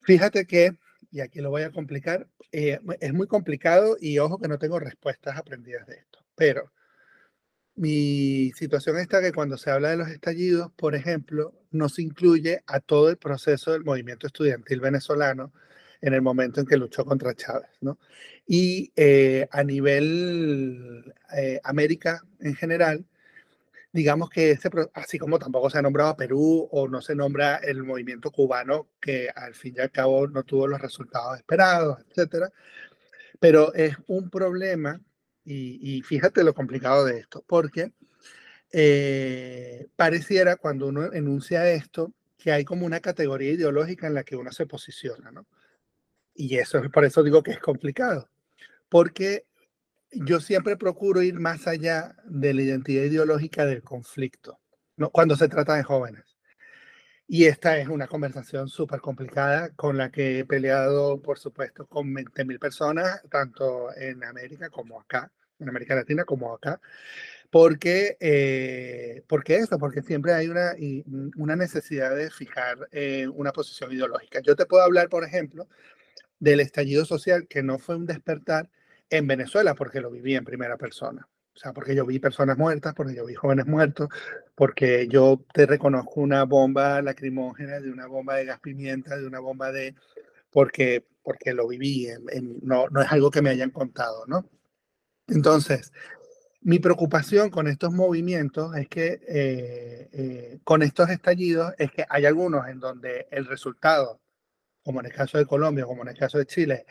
Fíjate 0.00 0.46
que 0.46 0.76
y 1.12 1.20
aquí 1.20 1.40
lo 1.40 1.50
voy 1.50 1.62
a 1.62 1.70
complicar, 1.70 2.26
eh, 2.50 2.80
es 2.98 3.12
muy 3.12 3.28
complicado 3.28 3.96
y 4.00 4.18
ojo 4.18 4.38
que 4.38 4.48
no 4.48 4.58
tengo 4.58 4.80
respuestas 4.80 5.36
aprendidas 5.36 5.86
de 5.86 5.94
esto, 5.94 6.24
pero 6.34 6.72
mi 7.76 8.52
situación 8.52 8.98
está 8.98 9.20
que 9.20 9.32
cuando 9.32 9.58
se 9.58 9.70
habla 9.70 9.90
de 9.90 9.98
los 9.98 10.08
estallidos, 10.08 10.72
por 10.76 10.94
ejemplo, 10.94 11.52
no 11.70 11.88
se 11.88 12.02
incluye 12.02 12.62
a 12.66 12.80
todo 12.80 13.10
el 13.10 13.18
proceso 13.18 13.72
del 13.72 13.84
movimiento 13.84 14.26
estudiantil 14.26 14.80
venezolano 14.80 15.52
en 16.00 16.14
el 16.14 16.22
momento 16.22 16.60
en 16.60 16.66
que 16.66 16.76
luchó 16.76 17.04
contra 17.04 17.34
Chávez, 17.34 17.70
¿no? 17.80 17.98
Y 18.46 18.92
eh, 18.96 19.48
a 19.50 19.62
nivel 19.64 21.12
eh, 21.36 21.60
América 21.64 22.22
en 22.40 22.54
general, 22.54 23.04
digamos 23.92 24.30
que 24.30 24.52
este, 24.52 24.70
así 24.94 25.18
como 25.18 25.38
tampoco 25.38 25.70
se 25.70 25.78
ha 25.78 25.82
nombrado 25.82 26.10
a 26.10 26.16
Perú 26.16 26.68
o 26.70 26.88
no 26.88 27.00
se 27.02 27.14
nombra 27.14 27.56
el 27.56 27.82
movimiento 27.84 28.30
cubano, 28.30 28.88
que 29.00 29.30
al 29.34 29.54
fin 29.54 29.74
y 29.76 29.80
al 29.80 29.90
cabo 29.90 30.26
no 30.28 30.44
tuvo 30.44 30.66
los 30.66 30.80
resultados 30.80 31.38
esperados, 31.38 31.98
etcétera. 32.08 32.50
Pero 33.40 33.74
es 33.74 33.96
un 34.06 34.30
problema, 34.30 35.00
y, 35.46 36.02
fíjate 36.02 36.42
lo 36.42 36.54
complicado 36.54 37.04
de 37.04 37.20
esto, 37.20 37.44
porque 37.46 37.92
eh, 38.72 39.86
pareciera 39.94 40.56
cuando 40.56 40.88
uno 40.88 41.12
enuncia 41.12 41.70
esto 41.70 42.12
que 42.36 42.52
hay 42.52 42.64
como 42.64 42.84
una 42.84 43.00
categoría 43.00 43.52
ideológica 43.52 44.06
en 44.06 44.14
la 44.14 44.24
que 44.24 44.36
uno 44.36 44.52
se 44.52 44.66
posiciona, 44.66 45.30
¿no? 45.30 45.46
Y 46.34 46.56
eso 46.58 46.78
es 46.78 46.90
por 46.90 47.04
eso 47.04 47.22
digo 47.22 47.42
que 47.42 47.52
es 47.52 47.60
complicado, 47.60 48.28
porque 48.88 49.46
yo 50.12 50.40
siempre 50.40 50.76
procuro 50.76 51.22
ir 51.22 51.34
más 51.34 51.66
allá 51.66 52.16
de 52.24 52.54
la 52.54 52.62
identidad 52.62 53.04
ideológica 53.04 53.64
del 53.64 53.82
conflicto, 53.82 54.58
¿no? 54.96 55.10
cuando 55.10 55.36
se 55.36 55.48
trata 55.48 55.74
de 55.74 55.82
jóvenes. 55.82 56.24
Y 57.28 57.46
esta 57.46 57.78
es 57.78 57.88
una 57.88 58.06
conversación 58.06 58.68
súper 58.68 59.00
complicada 59.00 59.70
con 59.74 59.96
la 59.96 60.10
que 60.12 60.38
he 60.40 60.44
peleado, 60.44 61.20
por 61.20 61.38
supuesto, 61.38 61.86
con 61.86 62.14
20.000 62.14 62.58
personas, 62.60 63.20
tanto 63.30 63.94
en 63.96 64.22
América 64.22 64.70
como 64.70 65.00
acá, 65.00 65.32
en 65.58 65.68
América 65.68 65.96
Latina 65.96 66.24
como 66.24 66.54
acá. 66.54 66.80
Porque, 67.50 68.16
eh, 68.20 69.24
porque 69.28 69.56
eso, 69.56 69.78
porque 69.78 70.02
siempre 70.02 70.34
hay 70.34 70.48
una, 70.48 70.74
una 71.36 71.56
necesidad 71.56 72.14
de 72.14 72.30
fijar 72.30 72.88
eh, 72.92 73.26
una 73.28 73.52
posición 73.52 73.92
ideológica. 73.92 74.40
Yo 74.40 74.54
te 74.56 74.66
puedo 74.66 74.84
hablar, 74.84 75.08
por 75.08 75.24
ejemplo, 75.24 75.68
del 76.38 76.60
estallido 76.60 77.04
social, 77.04 77.48
que 77.48 77.62
no 77.62 77.78
fue 77.78 77.96
un 77.96 78.06
despertar, 78.06 78.70
en 79.10 79.26
Venezuela 79.26 79.74
porque 79.74 80.00
lo 80.00 80.10
viví 80.10 80.34
en 80.34 80.44
primera 80.44 80.76
persona. 80.76 81.28
O 81.56 81.58
sea, 81.58 81.72
porque 81.72 81.94
yo 81.94 82.04
vi 82.04 82.18
personas 82.18 82.58
muertas, 82.58 82.92
porque 82.94 83.14
yo 83.14 83.24
vi 83.24 83.34
jóvenes 83.34 83.66
muertos, 83.66 84.08
porque 84.54 85.08
yo 85.08 85.42
te 85.54 85.64
reconozco 85.64 86.20
una 86.20 86.44
bomba 86.44 87.00
lacrimógena, 87.00 87.80
de 87.80 87.90
una 87.90 88.06
bomba 88.06 88.36
de 88.36 88.44
gas 88.44 88.60
pimienta, 88.60 89.16
de 89.16 89.26
una 89.26 89.40
bomba 89.40 89.72
de... 89.72 89.94
porque, 90.50 91.06
porque 91.22 91.54
lo 91.54 91.66
viví, 91.66 92.08
no, 92.62 92.88
no 92.90 93.02
es 93.02 93.10
algo 93.10 93.30
que 93.30 93.40
me 93.40 93.50
hayan 93.50 93.70
contado, 93.70 94.26
¿no? 94.26 94.48
Entonces, 95.28 95.92
mi 96.60 96.78
preocupación 96.78 97.48
con 97.48 97.68
estos 97.68 97.92
movimientos 97.92 98.76
es 98.76 98.88
que, 98.88 99.20
eh, 99.26 100.08
eh, 100.12 100.58
con 100.64 100.82
estos 100.82 101.08
estallidos, 101.10 101.72
es 101.78 101.90
que 101.90 102.04
hay 102.08 102.26
algunos 102.26 102.68
en 102.68 102.80
donde 102.80 103.28
el 103.30 103.46
resultado, 103.46 104.20
como 104.82 105.00
en 105.00 105.06
el 105.06 105.12
caso 105.12 105.38
de 105.38 105.46
Colombia, 105.46 105.86
como 105.86 106.02
en 106.02 106.08
el 106.08 106.18
caso 106.18 106.38
de 106.38 106.46
Chile, 106.46 106.84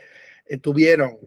eh, 0.45 0.57
tuvieron 0.57 1.19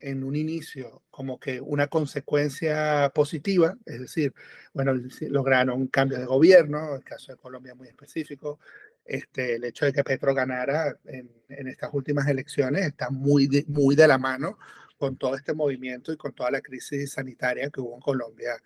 en 0.00 0.24
un 0.24 0.36
inicio 0.36 1.02
como 1.10 1.38
que 1.38 1.60
una 1.60 1.88
consecuencia 1.88 3.10
positiva, 3.14 3.76
es 3.84 4.00
decir, 4.00 4.32
bueno, 4.72 4.94
lograron 5.28 5.80
un 5.80 5.88
cambio 5.88 6.18
de 6.18 6.26
gobierno, 6.26 6.96
el 6.96 7.04
caso 7.04 7.32
de 7.32 7.38
Colombia 7.38 7.74
muy 7.74 7.88
específico, 7.88 8.60
este, 9.04 9.56
el 9.56 9.64
hecho 9.64 9.86
de 9.86 9.92
que 9.92 10.04
Petro 10.04 10.34
ganara 10.34 10.96
en, 11.06 11.30
en 11.48 11.68
estas 11.68 11.90
últimas 11.92 12.28
elecciones 12.28 12.86
está 12.86 13.10
muy 13.10 13.46
de, 13.46 13.64
muy 13.68 13.96
de 13.96 14.06
la 14.06 14.18
mano 14.18 14.58
con 14.98 15.16
todo 15.16 15.34
este 15.36 15.54
movimiento 15.54 16.12
y 16.12 16.16
con 16.16 16.32
toda 16.32 16.50
la 16.50 16.60
crisis 16.60 17.12
sanitaria 17.12 17.70
que 17.70 17.80
hubo 17.80 17.94
en 17.94 18.00
Colombia 18.00 18.56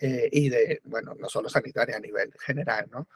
eh, 0.00 0.28
y 0.32 0.48
de, 0.48 0.80
bueno, 0.84 1.14
no 1.14 1.28
solo 1.28 1.48
sanitaria, 1.48 1.96
a 1.96 2.00
nivel 2.00 2.32
general, 2.40 2.88
¿no? 2.90 3.08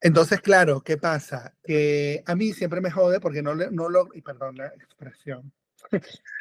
Entonces, 0.00 0.40
claro, 0.40 0.80
¿qué 0.80 0.96
pasa? 0.96 1.54
Que 1.62 2.22
a 2.24 2.34
mí 2.34 2.52
siempre 2.54 2.80
me 2.80 2.90
jode 2.90 3.20
porque 3.20 3.42
no, 3.42 3.54
no 3.54 3.88
lo, 3.88 4.08
y 4.14 4.22
perdón 4.22 4.56
la 4.56 4.68
expresión, 4.68 5.52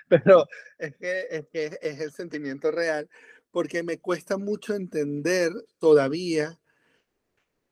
pero 0.09 0.47
es 0.77 0.95
que, 0.97 1.27
es 1.29 1.47
que 1.47 1.79
es 1.81 1.99
el 1.99 2.11
sentimiento 2.11 2.71
real, 2.71 3.09
porque 3.51 3.83
me 3.83 3.99
cuesta 3.99 4.37
mucho 4.37 4.75
entender 4.75 5.51
todavía 5.79 6.59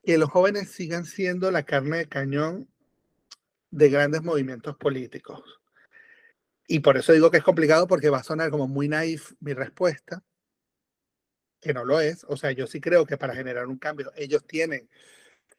que 0.03 0.17
los 0.17 0.29
jóvenes 0.29 0.71
sigan 0.71 1.05
siendo 1.05 1.51
la 1.51 1.63
carne 1.63 1.97
de 1.97 2.07
cañón 2.07 2.69
de 3.71 3.89
grandes 3.89 4.23
movimientos 4.23 4.77
políticos. 4.77 5.43
Y 6.67 6.79
por 6.79 6.97
eso 6.97 7.13
digo 7.13 7.31
que 7.31 7.37
es 7.37 7.43
complicado 7.43 7.87
porque 7.87 8.09
va 8.09 8.19
a 8.19 8.23
sonar 8.23 8.49
como 8.49 8.67
muy 8.67 8.87
naif 8.87 9.33
mi 9.39 9.53
respuesta, 9.53 10.23
que 11.59 11.73
no 11.73 11.85
lo 11.85 11.99
es. 11.99 12.25
O 12.29 12.37
sea, 12.37 12.51
yo 12.51 12.67
sí 12.67 12.79
creo 12.79 13.05
que 13.05 13.17
para 13.17 13.35
generar 13.35 13.67
un 13.67 13.77
cambio 13.77 14.11
ellos 14.15 14.45
tienen 14.45 14.89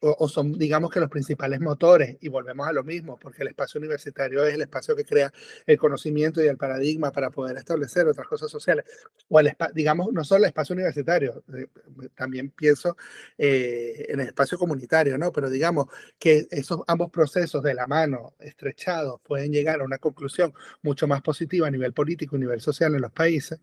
o, 0.00 0.28
son, 0.28 0.52
digamos 0.52 0.90
que 0.90 1.00
los 1.00 1.10
principales 1.10 1.60
motores, 1.60 2.16
y 2.20 2.28
volvemos 2.28 2.68
a 2.68 2.72
lo 2.72 2.84
mismo, 2.84 3.18
porque 3.18 3.42
el 3.42 3.48
espacio 3.48 3.78
universitario 3.78 4.44
es 4.44 4.54
el 4.54 4.62
espacio 4.62 4.94
que 4.94 5.04
crea 5.04 5.32
el 5.66 5.78
conocimiento 5.78 6.42
y 6.42 6.46
el 6.46 6.56
paradigma 6.56 7.10
para 7.10 7.30
poder 7.30 7.56
establecer 7.56 8.06
otras 8.06 8.26
cosas 8.28 8.50
sociales, 8.50 8.84
o 9.28 9.40
el 9.40 9.52
digamos, 9.74 10.12
no 10.12 10.24
solo 10.24 10.44
el 10.44 10.48
espacio 10.48 10.74
universitario, 10.74 11.42
eh, 11.54 11.66
también 12.14 12.50
pienso 12.50 12.96
eh, 13.36 14.06
en 14.08 14.20
el 14.20 14.28
espacio 14.28 14.58
comunitario, 14.58 15.18
¿no? 15.18 15.32
Pero 15.32 15.50
digamos 15.50 15.86
que 16.18 16.46
esos 16.50 16.80
ambos 16.86 17.10
procesos 17.10 17.62
de 17.62 17.74
la 17.74 17.86
mano, 17.86 18.34
estrechados, 18.38 19.20
pueden 19.22 19.52
llegar 19.52 19.80
a 19.80 19.84
una 19.84 19.98
conclusión 19.98 20.52
mucho 20.82 21.08
más 21.08 21.22
positiva 21.22 21.66
a 21.66 21.70
nivel 21.70 21.92
político 21.92 22.36
y 22.36 22.40
nivel 22.40 22.60
social 22.60 22.94
en 22.94 23.02
los 23.02 23.12
países. 23.12 23.60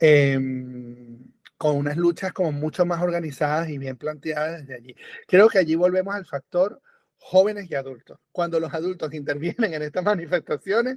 Eh, 0.00 0.38
con 1.62 1.76
unas 1.76 1.96
luchas 1.96 2.32
como 2.32 2.50
mucho 2.50 2.84
más 2.84 3.00
organizadas 3.00 3.68
y 3.68 3.78
bien 3.78 3.96
planteadas 3.96 4.62
desde 4.62 4.74
allí. 4.74 4.96
Creo 5.28 5.48
que 5.48 5.58
allí 5.58 5.76
volvemos 5.76 6.12
al 6.12 6.26
factor 6.26 6.82
jóvenes 7.18 7.70
y 7.70 7.76
adultos. 7.76 8.18
Cuando 8.32 8.58
los 8.58 8.74
adultos 8.74 9.14
intervienen 9.14 9.72
en 9.72 9.82
estas 9.82 10.02
manifestaciones, 10.02 10.96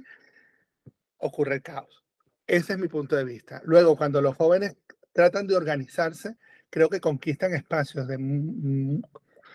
ocurre 1.18 1.54
el 1.54 1.62
caos. 1.62 2.02
Ese 2.48 2.72
es 2.72 2.80
mi 2.80 2.88
punto 2.88 3.14
de 3.14 3.22
vista. 3.22 3.62
Luego, 3.64 3.96
cuando 3.96 4.20
los 4.20 4.34
jóvenes 4.34 4.76
tratan 5.12 5.46
de 5.46 5.54
organizarse, 5.54 6.34
creo 6.68 6.88
que 6.88 6.98
conquistan 6.98 7.54
espacios 7.54 8.08
de, 8.08 8.16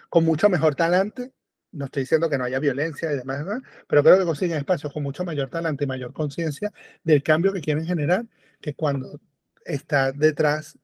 con 0.07 0.24
mucho 0.24 0.47
mejor 0.47 0.76
talante. 0.76 1.34
No 1.74 1.86
estoy 1.86 2.03
diciendo 2.03 2.30
que 2.30 2.38
no 2.38 2.45
haya 2.45 2.59
violencia 2.59 3.12
y 3.12 3.18
demás, 3.18 3.45
pero 3.86 4.01
creo 4.01 4.18
que 4.18 4.24
consiguen 4.24 4.59
espacios 4.59 4.93
con 4.93 5.03
mucho 5.03 5.26
mayor 5.26 5.49
talante 5.49 5.84
y 5.84 5.88
mayor 5.88 6.14
conciencia 6.14 6.72
del 7.03 7.22
cambio 7.22 7.51
que 7.51 7.59
quieren 7.59 7.86
generar 7.86 8.24
que 8.62 8.74
cuando 8.76 9.20
está 9.66 10.14
detrás 10.14 10.78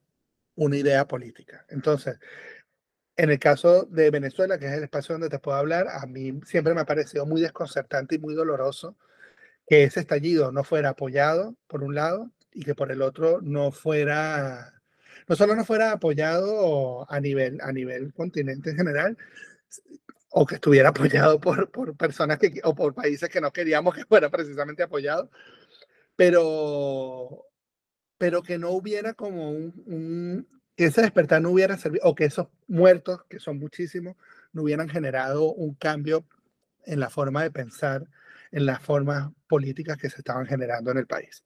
una 0.58 0.76
idea 0.76 1.08
política. 1.08 1.66
Entonces, 1.70 2.20
en 3.16 3.32
el 3.32 3.40
caso 3.40 3.84
de 3.86 4.12
Venezuela, 4.12 4.60
que 4.60 4.66
es 4.66 4.74
el 4.74 4.84
espacio 4.84 5.14
donde 5.14 5.30
te 5.30 5.40
puedo 5.40 5.58
hablar, 5.58 5.88
a 5.90 6.06
mí 6.06 6.40
siempre 6.46 6.74
me 6.74 6.82
ha 6.82 6.86
parecido 6.86 7.26
muy 7.26 7.42
desconcertante 7.42 8.16
y 8.16 8.20
muy 8.20 8.36
doloroso 8.36 8.98
que 9.66 9.84
ese 9.84 10.02
estallido 10.02 10.52
no 10.52 10.64
fuera 10.64 10.90
apoyado 10.90 11.56
por 11.68 11.84
un 11.84 11.96
lado 11.96 12.32
y 12.54 12.64
que 12.64 12.76
por 12.76 12.92
el 12.92 13.02
otro 13.02 13.40
no 13.42 13.72
fuera, 13.72 14.74
no 15.28 15.36
solo 15.36 15.56
no 15.56 15.66
fuera 15.66 15.92
apoyado 15.94 17.12
a 17.12 17.20
nivel, 17.20 17.60
a 17.62 17.72
nivel 17.72 18.14
continente 18.14 18.72
en 18.72 18.78
general, 18.78 19.18
o 20.30 20.46
que 20.46 20.56
estuviera 20.56 20.90
apoyado 20.90 21.40
por, 21.40 21.72
por 21.72 21.96
personas 21.98 22.40
que, 22.40 22.62
o 22.64 22.76
por 22.76 22.94
países 22.94 23.30
que 23.30 23.42
no 23.42 23.52
queríamos 23.52 23.96
que 23.96 24.06
fuera 24.06 24.30
precisamente 24.30 24.84
apoyado, 24.84 25.30
pero 26.16 27.47
pero 28.18 28.44
que 28.44 28.58
no 28.58 28.72
hubiera 28.72 29.14
como 29.14 29.52
un, 29.52 30.48
que 30.76 30.86
ese 30.86 31.02
despertar 31.02 31.42
no 31.42 31.52
hubiera 31.52 31.78
servido, 31.78 32.06
o 32.06 32.16
que 32.16 32.26
esos 32.26 32.48
muertos, 32.68 33.24
que 33.30 33.40
son 33.40 33.60
muchísimos, 33.60 34.16
no 34.54 34.64
hubieran 34.64 34.90
generado 34.90 35.54
un 35.54 35.76
cambio 35.76 36.26
en 36.86 37.00
la 37.00 37.10
forma 37.10 37.44
de 37.44 37.52
pensar, 37.52 38.08
en 38.52 38.66
las 38.66 38.82
formas 38.82 39.32
políticas 39.48 39.98
que 39.98 40.10
se 40.10 40.18
estaban 40.18 40.46
generando 40.46 40.92
en 40.92 40.98
el 40.98 41.08
país. 41.08 41.44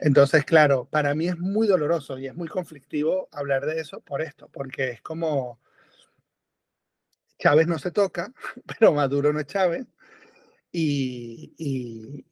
Entonces, 0.00 0.44
claro, 0.44 0.86
para 0.86 1.14
mí 1.14 1.28
es 1.28 1.38
muy 1.38 1.66
doloroso 1.66 2.18
y 2.18 2.26
es 2.26 2.34
muy 2.34 2.48
conflictivo 2.48 3.28
hablar 3.32 3.66
de 3.66 3.80
eso 3.80 4.00
por 4.00 4.22
esto, 4.22 4.48
porque 4.48 4.90
es 4.90 5.02
como 5.02 5.60
Chávez 7.38 7.66
no 7.66 7.78
se 7.78 7.90
toca, 7.90 8.32
pero 8.78 8.92
Maduro 8.92 9.32
no 9.32 9.40
es 9.40 9.46
Chávez, 9.46 9.86
y, 10.72 12.24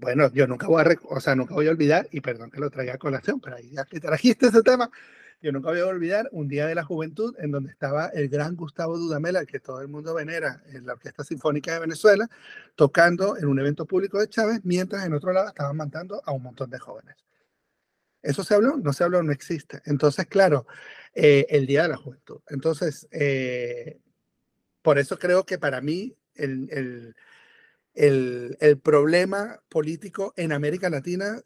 bueno, 0.00 0.30
yo 0.32 0.46
nunca 0.46 0.66
voy 0.66 0.82
a, 0.82 0.98
o 1.08 1.20
sea, 1.20 1.34
nunca 1.34 1.54
voy 1.54 1.66
a 1.66 1.70
olvidar, 1.70 2.08
y 2.12 2.20
perdón 2.20 2.50
que 2.50 2.60
lo 2.60 2.70
traiga 2.70 2.94
a 2.94 2.98
colación, 2.98 3.40
pero 3.40 3.56
ahí 3.56 3.70
ya 3.70 3.84
que 3.84 4.00
trajiste 4.00 4.46
ese 4.46 4.62
tema, 4.62 4.90
yo 5.42 5.50
nunca 5.50 5.70
voy 5.70 5.80
a 5.80 5.86
olvidar 5.86 6.28
un 6.30 6.46
día 6.46 6.68
de 6.68 6.74
la 6.76 6.84
juventud 6.84 7.34
en 7.40 7.50
donde 7.50 7.72
estaba 7.72 8.06
el 8.06 8.28
gran 8.28 8.54
Gustavo 8.54 8.96
Dudamel, 8.96 9.36
al 9.36 9.46
que 9.46 9.58
todo 9.58 9.80
el 9.80 9.88
mundo 9.88 10.14
venera 10.14 10.62
en 10.72 10.86
la 10.86 10.92
Orquesta 10.92 11.24
Sinfónica 11.24 11.72
de 11.74 11.80
Venezuela, 11.80 12.28
tocando 12.76 13.36
en 13.36 13.46
un 13.46 13.58
evento 13.58 13.84
público 13.84 14.20
de 14.20 14.28
Chávez, 14.28 14.60
mientras 14.62 15.04
en 15.04 15.14
otro 15.14 15.32
lado 15.32 15.48
estaban 15.48 15.76
mandando 15.76 16.22
a 16.24 16.30
un 16.30 16.44
montón 16.44 16.70
de 16.70 16.78
jóvenes. 16.78 17.16
¿Eso 18.22 18.44
se 18.44 18.54
habló? 18.54 18.76
No 18.76 18.92
se 18.92 19.02
habló, 19.02 19.20
no 19.24 19.32
existe. 19.32 19.82
Entonces, 19.84 20.26
claro, 20.26 20.64
eh, 21.12 21.44
el 21.48 21.66
Día 21.66 21.82
de 21.82 21.88
la 21.88 21.96
Juventud. 21.96 22.40
Entonces, 22.46 23.08
eh, 23.10 23.98
por 24.80 25.00
eso 25.00 25.18
creo 25.18 25.44
que 25.44 25.58
para 25.58 25.80
mí 25.80 26.16
el, 26.36 26.68
el 26.70 27.16
el, 27.94 28.56
el, 28.60 28.78
problema 28.78 29.60
político 29.68 30.32
en 30.36 30.52
América 30.52 30.88
Latina, 30.90 31.40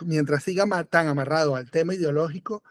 mientras 0.00 0.42
siga 0.42 0.66
tan 0.84 1.08
amarrado 1.08 1.56
al 1.56 1.70
tema 1.70 1.94
ideológico, 1.94 2.62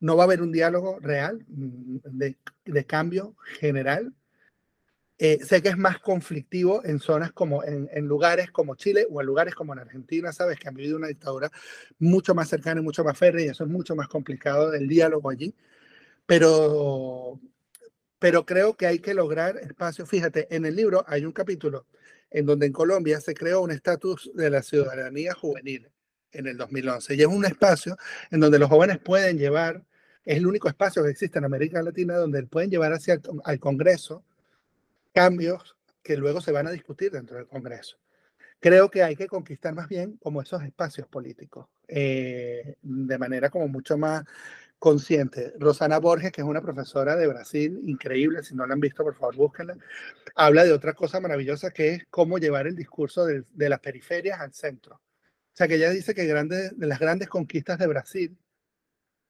no 0.00 0.16
va 0.16 0.24
a 0.24 0.26
haber 0.26 0.42
un 0.42 0.52
diálogo 0.52 0.98
real 1.00 1.44
mm, 1.48 1.98
de, 2.04 2.36
de 2.64 2.84
cambio 2.84 3.36
general. 3.58 4.14
Eh, 5.18 5.38
sé 5.42 5.62
que 5.62 5.70
es 5.70 5.78
más 5.78 5.98
conflictivo 5.98 6.84
en 6.84 7.00
zonas 7.00 7.32
como 7.32 7.64
en, 7.64 7.88
en, 7.90 8.06
lugares 8.06 8.50
como 8.50 8.74
Chile 8.74 9.06
o 9.10 9.20
en 9.22 9.26
lugares 9.26 9.54
como 9.54 9.72
en 9.72 9.78
Argentina, 9.78 10.30
sabes 10.30 10.58
que 10.58 10.68
han 10.68 10.74
vivido 10.74 10.98
una 10.98 11.06
dictadura 11.06 11.50
mucho 11.98 12.34
más 12.34 12.50
cercana 12.50 12.82
y 12.82 12.84
mucho 12.84 13.02
más 13.02 13.16
férrea 13.16 13.46
y 13.46 13.48
eso 13.48 13.64
es 13.64 13.70
mucho 13.70 13.96
más 13.96 14.08
complicado 14.08 14.74
el 14.74 14.86
diálogo 14.86 15.30
allí. 15.30 15.54
Pero 16.26 17.40
pero 18.26 18.44
creo 18.44 18.76
que 18.76 18.88
hay 18.88 18.98
que 18.98 19.14
lograr 19.14 19.56
espacio. 19.58 20.04
Fíjate, 20.04 20.52
en 20.52 20.66
el 20.66 20.74
libro 20.74 21.04
hay 21.06 21.24
un 21.24 21.30
capítulo 21.30 21.86
en 22.28 22.44
donde 22.44 22.66
en 22.66 22.72
Colombia 22.72 23.20
se 23.20 23.34
creó 23.34 23.60
un 23.60 23.70
estatus 23.70 24.32
de 24.34 24.50
la 24.50 24.64
ciudadanía 24.64 25.32
juvenil 25.32 25.88
en 26.32 26.48
el 26.48 26.56
2011 26.56 27.14
y 27.14 27.20
es 27.20 27.28
un 27.28 27.44
espacio 27.44 27.96
en 28.32 28.40
donde 28.40 28.58
los 28.58 28.68
jóvenes 28.68 28.98
pueden 28.98 29.38
llevar, 29.38 29.84
es 30.24 30.38
el 30.38 30.46
único 30.48 30.66
espacio 30.66 31.04
que 31.04 31.10
existe 31.10 31.38
en 31.38 31.44
América 31.44 31.80
Latina 31.82 32.16
donde 32.16 32.42
pueden 32.42 32.68
llevar 32.68 32.92
hacia 32.94 33.14
el, 33.14 33.20
al 33.44 33.60
Congreso 33.60 34.24
cambios 35.14 35.76
que 36.02 36.16
luego 36.16 36.40
se 36.40 36.50
van 36.50 36.66
a 36.66 36.72
discutir 36.72 37.12
dentro 37.12 37.36
del 37.36 37.46
Congreso. 37.46 37.96
Creo 38.58 38.90
que 38.90 39.04
hay 39.04 39.14
que 39.14 39.28
conquistar 39.28 39.72
más 39.72 39.88
bien 39.88 40.16
como 40.16 40.42
esos 40.42 40.64
espacios 40.64 41.06
políticos, 41.06 41.68
eh, 41.86 42.74
de 42.82 43.18
manera 43.18 43.50
como 43.50 43.68
mucho 43.68 43.96
más 43.96 44.24
consciente. 44.78 45.54
Rosana 45.58 45.98
Borges, 45.98 46.32
que 46.32 46.42
es 46.42 46.46
una 46.46 46.62
profesora 46.62 47.16
de 47.16 47.26
Brasil, 47.26 47.80
increíble, 47.84 48.42
si 48.42 48.54
no 48.54 48.66
la 48.66 48.74
han 48.74 48.80
visto, 48.80 49.02
por 49.02 49.14
favor, 49.14 49.36
búsquenla, 49.36 49.76
habla 50.34 50.64
de 50.64 50.72
otra 50.72 50.94
cosa 50.94 51.20
maravillosa 51.20 51.70
que 51.70 51.94
es 51.94 52.04
cómo 52.10 52.38
llevar 52.38 52.66
el 52.66 52.76
discurso 52.76 53.24
de, 53.24 53.44
las 53.68 53.80
periferias 53.80 54.40
al 54.40 54.52
centro. 54.52 54.96
O 54.96 55.56
sea, 55.56 55.66
que 55.68 55.76
ella 55.76 55.90
dice 55.90 56.14
que 56.14 56.22
de 56.22 56.86
las 56.86 56.98
grandes 56.98 57.28
conquistas 57.28 57.78
de 57.78 57.86
Brasil 57.86 58.36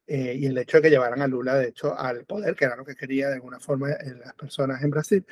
eh, 0.08 0.34
y 0.38 0.46
el 0.46 0.58
hecho 0.58 0.78
de 0.78 0.84
que 0.84 0.90
llevaran 0.90 1.22
a 1.22 1.26
Lula, 1.26 1.54
de 1.56 1.68
hecho, 1.68 1.98
al 1.98 2.24
poder, 2.24 2.54
que 2.54 2.64
era 2.64 2.76
lo 2.76 2.84
que 2.84 2.94
quería 2.94 3.28
de 3.28 3.34
alguna 3.34 3.58
forma 3.58 3.88
las 3.88 4.34
personas 4.34 4.82
en 4.82 4.90
Brasil, 4.90 5.26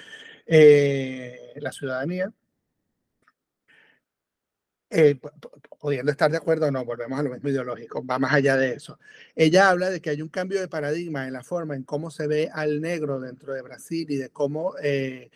eh, 0.47 1.53
la 1.57 1.71
ciudadanía, 1.71 2.33
eh, 4.91 5.19
pudiendo 5.81 6.13
estar 6.13 6.31
de 6.31 6.37
acuerdo 6.37 6.67
o 6.67 6.71
no, 6.71 6.85
volvemos 6.85 7.19
a 7.19 7.23
lo 7.23 7.31
mismo 7.31 7.49
ideológico, 7.49 8.05
va 8.05 8.19
más 8.19 8.33
allá 8.33 8.57
de 8.57 8.75
eso. 8.75 8.99
Ella 9.35 9.69
habla 9.71 9.91
de 9.91 10.01
que 10.01 10.11
hay 10.11 10.23
un 10.23 10.29
cambio 10.29 10.61
de 10.61 10.69
paradigma 10.69 11.27
en 11.27 11.33
la 11.33 11.43
forma 11.43 11.75
en 11.75 11.83
cómo 11.83 12.11
se 12.11 12.27
ve 12.27 12.51
al 12.53 12.81
negro 12.81 13.21
dentro 13.21 13.53
de 13.55 13.63
Brasil 13.63 14.07
y 14.11 14.17
de 14.17 14.31
cómo 14.31 14.75
eh, 14.83 15.31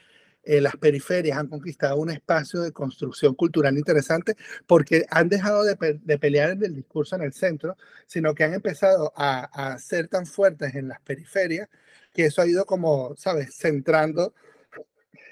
eh, 0.44 0.60
las 0.60 0.76
periferias 0.76 1.36
han 1.36 1.48
conquistado 1.48 1.96
un 1.96 2.10
espacio 2.10 2.60
de 2.60 2.72
construcción 2.72 3.34
cultural 3.34 3.76
interesante 3.76 4.36
porque 4.66 5.04
han 5.10 5.28
dejado 5.28 5.64
de, 5.64 5.76
pelear 6.18 6.50
en 6.50 6.64
el 6.64 6.74
discurso 6.74 7.16
en 7.16 7.22
el 7.22 7.32
centro, 7.32 7.76
sino 8.06 8.34
que 8.34 8.44
han 8.44 8.54
empezado 8.54 9.12
a, 9.16 9.72
a 9.72 9.78
ser 9.78 10.08
tan 10.08 10.24
fuertes 10.24 10.74
en 10.74 10.88
las 10.88 11.00
periferias 11.00 11.68
que 12.14 12.26
eso 12.26 12.42
ha 12.42 12.46
ido 12.46 12.64
como, 12.64 13.14
¿sabes?, 13.16 13.54
centrando 13.54 14.34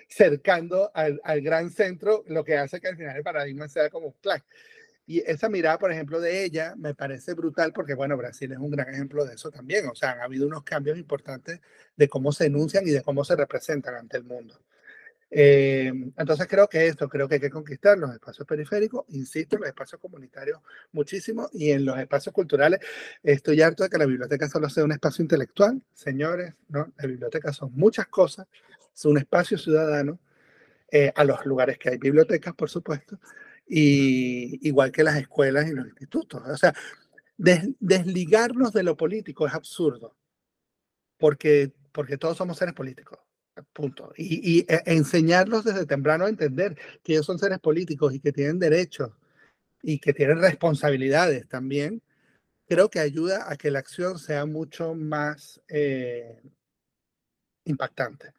cercando 0.09 0.91
al, 0.95 1.21
al, 1.25 1.41
gran 1.41 1.71
centro, 1.71 2.25
lo 2.29 2.45
que 2.45 2.57
hace 2.57 2.81
que 2.81 2.89
al 2.89 2.97
final 2.97 3.17
el 3.17 3.23
paradigma 3.23 3.69
sea 3.69 3.91
como 3.91 4.13
clac. 4.21 4.45
Y 5.07 5.21
esa 5.21 5.49
mirada, 5.49 5.79
por 5.79 5.93
ejemplo, 5.93 6.21
de 6.21 6.45
ella 6.45 6.75
me 6.77 6.95
parece 6.95 7.35
brutal 7.35 7.73
porque, 7.73 7.95
bueno, 7.95 8.17
Brasil 8.17 8.51
es 8.51 8.59
un 8.59 8.71
gran 8.71 8.93
ejemplo 8.93 9.25
de 9.25 9.35
eso 9.35 9.53
también. 9.53 9.87
O 9.89 9.95
sea, 9.95 10.13
han 10.13 10.21
habido 10.21 10.47
unos 10.49 10.65
cambios 10.65 10.99
importantes 10.99 11.61
de 11.97 12.09
cómo 12.09 12.33
se 12.33 12.47
enuncian 12.47 12.87
y 12.87 12.91
de 12.91 13.03
cómo 13.03 13.25
se 13.25 13.37
representan 13.37 13.95
ante 13.95 14.17
el 14.17 14.25
mundo. 14.25 14.61
Eh, 15.31 15.93
entonces 16.17 16.47
creo 16.49 16.69
que 16.69 16.87
esto, 16.87 17.09
creo 17.09 17.29
que 17.29 17.35
hay 17.35 17.41
que 17.41 17.51
conquistar 17.51 17.99
los 17.99 18.13
espacios 18.13 18.47
periféricos, 18.47 19.05
insisto, 19.09 19.59
los 19.59 19.69
espacios 19.69 20.01
comunitarios 20.01 20.61
muchísimo 20.93 21.49
y 21.53 21.71
en 21.71 21.85
los 21.85 21.99
espacios 21.99 22.33
culturales. 22.33 22.81
Estoy 23.23 23.61
harto 23.63 23.85
de 23.85 23.91
que 23.91 23.99
la 23.99 24.07
biblioteca 24.07 24.49
solo 24.49 24.69
sea 24.69 24.85
un 24.85 24.93
espacio 24.93 25.23
intelectual, 25.23 25.83
señores, 25.93 26.55
¿no? 26.69 26.93
La 26.97 27.07
biblioteca 27.07 27.53
son 27.53 27.73
muchas 27.75 28.07
cosas, 28.07 28.47
es 28.97 29.05
un 29.05 29.19
espacio 29.19 29.59
ciudadano, 29.59 30.19
eh, 30.91 31.13
a 31.15 31.25
los 31.25 31.45
lugares 31.45 31.79
que 31.79 31.91
hay 31.91 31.99
bibliotecas, 31.99 32.55
por 32.55 32.71
supuesto, 32.71 33.19
y 33.69 34.67
igual 34.67 34.93
que 34.93 35.05
las 35.05 35.17
escuelas 35.17 35.69
y 35.69 35.73
los 35.73 35.87
institutos. 35.87 36.43
O 36.47 36.57
sea, 36.57 36.73
desligarnos 37.37 38.73
de 38.73 38.83
lo 38.83 38.97
político 38.97 39.47
es 39.47 39.55
absurdo, 39.55 40.17
porque, 41.19 41.73
porque 41.93 42.17
todos 42.17 42.37
somos 42.37 42.57
seres 42.59 42.75
políticos. 42.75 43.19
Punto. 43.73 44.13
Y, 44.17 44.61
e, 44.61 44.83
enseñarlos 44.87 45.65
desde 45.65 45.87
temprano 45.87 46.27
a 46.27 46.29
entender 46.29 46.79
que 47.03 47.13
ellos 47.15 47.27
son 47.27 47.39
seres 47.39 47.59
políticos 47.59 48.15
y 48.15 48.21
que 48.21 48.33
tienen 48.33 48.59
derechos 48.59 49.11
y 49.83 49.99
que 49.99 50.13
tienen 50.13 50.41
responsabilidades 50.41 51.49
también, 51.49 52.03
creo 52.67 52.91
que 52.91 53.01
ayuda 53.01 53.51
a 53.51 53.57
que 53.57 53.71
la 53.71 53.79
acción 53.79 54.19
sea 54.19 54.47
mucho 54.47 54.95
más 54.95 55.61
eh, 55.69 56.43
impactante. 57.65 58.36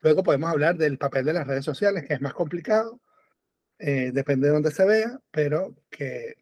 Luego 0.00 0.22
podemos 0.22 0.50
hablar 0.50 0.76
del 0.76 0.98
papel 0.98 1.24
de 1.24 1.32
las 1.32 1.46
redes 1.46 1.64
sociales, 1.64 2.04
que 2.06 2.14
es 2.14 2.20
más 2.20 2.34
complicado, 2.34 3.00
eh, 3.78 4.10
depende 4.12 4.48
de 4.48 4.54
dónde 4.54 4.70
se 4.70 4.84
vea, 4.84 5.20
pero 5.30 5.74
que, 5.90 6.36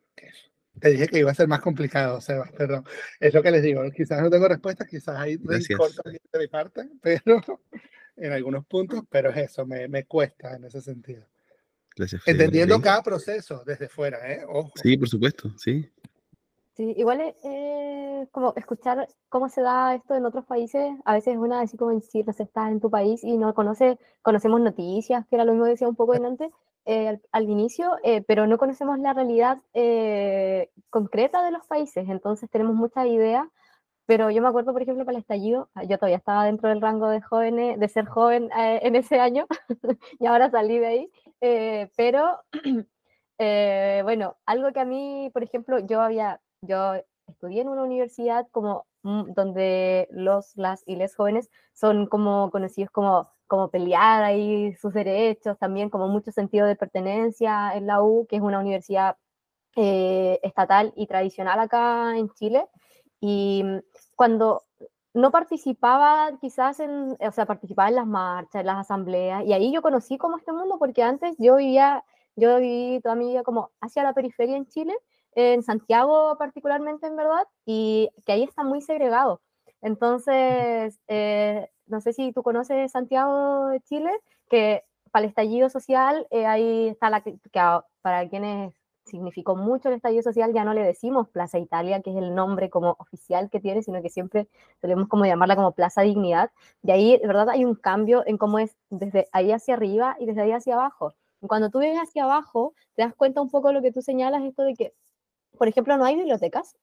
te 0.81 0.91
dije 0.91 1.09
que 1.09 1.19
iba 1.19 1.31
a 1.31 1.35
ser 1.35 1.49
más 1.49 1.61
complicado, 1.61 2.21
Sebas, 2.21 2.53
perdón. 2.53 2.85
Es 3.21 3.35
lo 3.35 3.43
que 3.43 3.51
les 3.51 3.63
digo, 3.63 3.83
quizás 3.91 4.23
no 4.23 4.31
tengo 4.31 4.49
respuestas, 4.49 4.89
quizás 4.89 5.17
hay 5.19 5.39
corto 5.77 6.03
de 6.05 6.39
mi 6.39 6.49
parte, 6.49 6.89
pero 7.03 7.43
en 8.17 8.33
algunos 8.33 8.67
puntos, 8.67 9.03
pero 9.09 9.31
es 9.31 9.37
eso, 9.51 9.67
me, 9.67 9.89
me 9.89 10.05
cuesta 10.05 10.57
en 10.57 10.65
ese 10.65 10.81
sentido. 10.81 11.27
Gracias, 11.97 12.23
Entendiendo 12.27 12.81
cada 12.81 13.03
proceso 13.03 13.65
desde 13.67 13.89
fuera, 13.89 14.33
¿eh? 14.33 14.45
Ojo. 14.47 14.73
Sí, 14.77 14.97
por 14.97 15.09
supuesto, 15.09 15.53
sí. 15.59 15.91
Sí, 16.79 16.95
igual 16.97 17.20
es 17.20 18.29
como 18.31 18.53
escuchar 18.55 19.09
cómo 19.29 19.49
se 19.49 19.62
da 19.62 19.97
esto 19.97 20.14
en 20.14 20.24
otros 20.24 20.45
países. 20.47 20.95
A 21.05 21.14
veces 21.14 21.35
es 21.35 21.41
una 21.41 21.61
así 21.61 21.76
como 21.76 21.91
decir, 21.91 22.24
no 22.24 22.33
sé, 22.33 22.45
estás 22.45 22.70
en 22.70 22.81
tu 22.81 22.89
país 22.89 23.24
y 23.24 23.37
no 23.37 23.53
conoce, 23.53 23.99
conocemos 24.22 24.61
noticias, 24.61 25.26
que 25.26 25.35
era 25.35 25.45
lo 25.45 25.53
mismo 25.53 25.64
que 25.64 25.72
decía 25.72 25.89
un 25.89 25.97
poco 25.97 26.12
antes, 26.12 26.53
eh, 26.85 27.20
al, 27.33 27.51
inicio, 27.51 27.97
eh, 28.05 28.22
pero 28.22 28.47
no 28.47 28.59
conocemos 28.59 28.97
la 29.01 29.12
realidad 29.12 29.59
eh, 29.74 30.70
concreta 30.89 31.43
de 31.43 31.51
los 31.51 31.66
países. 31.66 32.09
Entonces 32.09 32.49
tenemos 32.49 32.76
muchas 32.76 33.07
ideas, 33.07 33.49
pero 34.07 34.31
yo 34.31 34.41
me 34.43 34.49
acuerdo, 34.49 34.72
por 34.72 34.83
ejemplo, 34.83 35.05
para 35.05 35.16
el 35.16 35.22
estallido, 35.22 35.70
ah, 35.74 35.83
yo 35.85 35.99
todavía 35.99 36.18
estaba 36.18 36.45
dentro 36.45 36.68
del 36.68 36.81
rango 36.81 37.09
de 37.09 37.20
jóvenes, 37.20 37.81
de 37.81 37.89
ser 37.89 38.07
joven 38.07 38.51
en 38.57 38.97
ese 38.97 39.18
año, 39.20 39.47
y 40.20 40.26
ahora 40.26 40.51
salí 40.51 40.79
de 40.79 40.87
ahí, 40.87 41.11
pero 41.97 42.41
bueno, 44.05 44.37
algo 44.47 44.72
que 44.72 44.81
a 44.81 44.85
mí, 44.85 45.31
por 45.35 45.43
ejemplo, 45.43 45.79
yo 45.81 46.01
había 46.01 46.41
yo 46.63 46.95
estudié 47.27 47.63
en 47.63 47.69
una 47.69 47.83
universidad 47.83 48.47
como 48.51 48.87
mm, 49.03 49.33
donde 49.35 50.09
los, 50.11 50.57
las 50.57 50.83
y 50.87 50.97
les 50.97 51.15
jóvenes 51.15 51.51
son 51.75 52.07
como 52.07 52.51
conocidos 52.51 52.91
como, 52.91 53.29
como 53.47 53.71
pelear 53.71 54.23
ahí 54.25 54.75
sus 54.77 54.93
derechos, 54.93 55.59
también 55.59 55.91
como 55.91 56.09
mucho 56.09 56.33
sentido 56.33 56.67
de 56.67 56.77
pertenencia 56.77 57.75
en 57.75 57.87
la 57.87 58.03
U, 58.03 58.27
que 58.29 58.37
es 58.37 58.43
una 58.43 58.61
universidad 58.61 59.17
eh, 59.77 60.41
estatal 60.43 60.93
y 60.97 61.07
tradicional 61.07 61.61
acá 61.61 62.17
en 62.17 62.31
Chile. 62.31 62.67
Y 63.21 63.63
mm, 63.65 63.79
cuando 64.17 64.65
no 65.15 65.31
participaba 65.31 66.39
quizás 66.41 66.81
en, 66.81 67.17
o 67.21 67.33
sea, 67.33 67.47
participaba 67.47 67.89
en 67.89 67.97
las 67.97 68.07
marchas, 68.07 68.61
en 68.61 68.67
las 68.67 68.79
asambleas, 68.79 69.45
y 69.45 69.53
ahí 69.53 69.73
yo 69.73 69.83
conocí 69.83 70.19
como 70.19 70.37
este 70.39 70.53
mundo, 70.53 70.79
porque 70.79 71.03
antes 71.03 71.37
yo 71.39 71.57
vivía, 71.57 72.05
yo 72.37 72.59
viví 72.59 73.01
toda 73.03 73.15
mi 73.17 73.31
vida 73.31 73.43
como 73.43 73.71
hacia 73.81 74.03
la 74.03 74.15
periferia 74.15 74.57
en 74.57 74.67
Chile, 74.69 74.95
en 75.39 75.62
Santiago 75.62 76.36
particularmente, 76.36 77.07
en 77.07 77.16
verdad, 77.16 77.47
y 77.64 78.11
que 78.26 78.32
ahí 78.32 78.43
está 78.43 78.64
muy 78.64 78.82
segregado. 78.82 79.41
Entonces, 79.80 80.99
eh, 81.07 81.68
no 81.86 82.01
sé 82.01 82.12
si 82.12 82.32
tú 82.32 82.43
conoces 82.43 82.91
Santiago 82.91 83.68
de 83.68 83.80
Chile, 83.82 84.11
que 84.51 84.82
para 85.12 85.24
el 85.24 85.28
estallido 85.30 85.70
social, 85.70 86.26
eh, 86.30 86.47
ahí 86.47 86.89
está 86.89 87.09
la 87.09 87.20
que 87.20 87.39
para 88.03 88.28
quienes 88.28 88.74
significó 89.05 89.55
mucho 89.55 89.89
el 89.89 89.95
estallido 89.95 90.22
social, 90.24 90.53
ya 90.53 90.64
no 90.64 90.74
le 90.74 90.82
decimos 90.82 91.28
Plaza 91.28 91.59
Italia, 91.59 92.03
que 92.03 92.11
es 92.11 92.16
el 92.16 92.34
nombre 92.34 92.68
como 92.68 92.97
oficial 92.99 93.49
que 93.49 93.61
tiene, 93.61 93.82
sino 93.82 94.03
que 94.03 94.11
siempre 94.11 94.49
solemos 94.80 95.09
como 95.09 95.24
llamarla 95.24 95.55
como 95.55 95.72
Plaza 95.72 96.03
Dignidad. 96.03 96.51
De 96.82 96.93
ahí, 96.93 97.16
de 97.16 97.26
verdad, 97.28 97.49
hay 97.51 97.64
un 97.64 97.76
cambio 97.76 98.24
en 98.26 98.39
cómo 98.39 98.59
es 98.59 98.76
desde 98.91 99.28
ahí 99.32 99.53
hacia 99.53 99.74
arriba 99.74 100.16
y 100.18 100.26
desde 100.26 100.43
ahí 100.43 100.53
hacia 100.53 100.74
abajo. 100.74 101.14
Cuando 101.47 101.70
tú 101.70 101.78
vienes 101.78 102.01
hacia 102.03 102.24
abajo, 102.24 102.74
te 102.97 103.03
das 103.03 103.14
cuenta 103.14 103.41
un 103.41 103.51
poco 103.51 103.68
de 103.68 103.74
lo 103.74 103.82
que 103.82 103.93
tú 103.93 104.03
señalas, 104.03 104.43
esto 104.43 104.64
de 104.64 104.74
que 104.74 104.95
por 105.57 105.69
ejemplo, 105.69 105.97
no 105.97 106.05
hay 106.05 106.17
bibliotecas, 106.17 106.77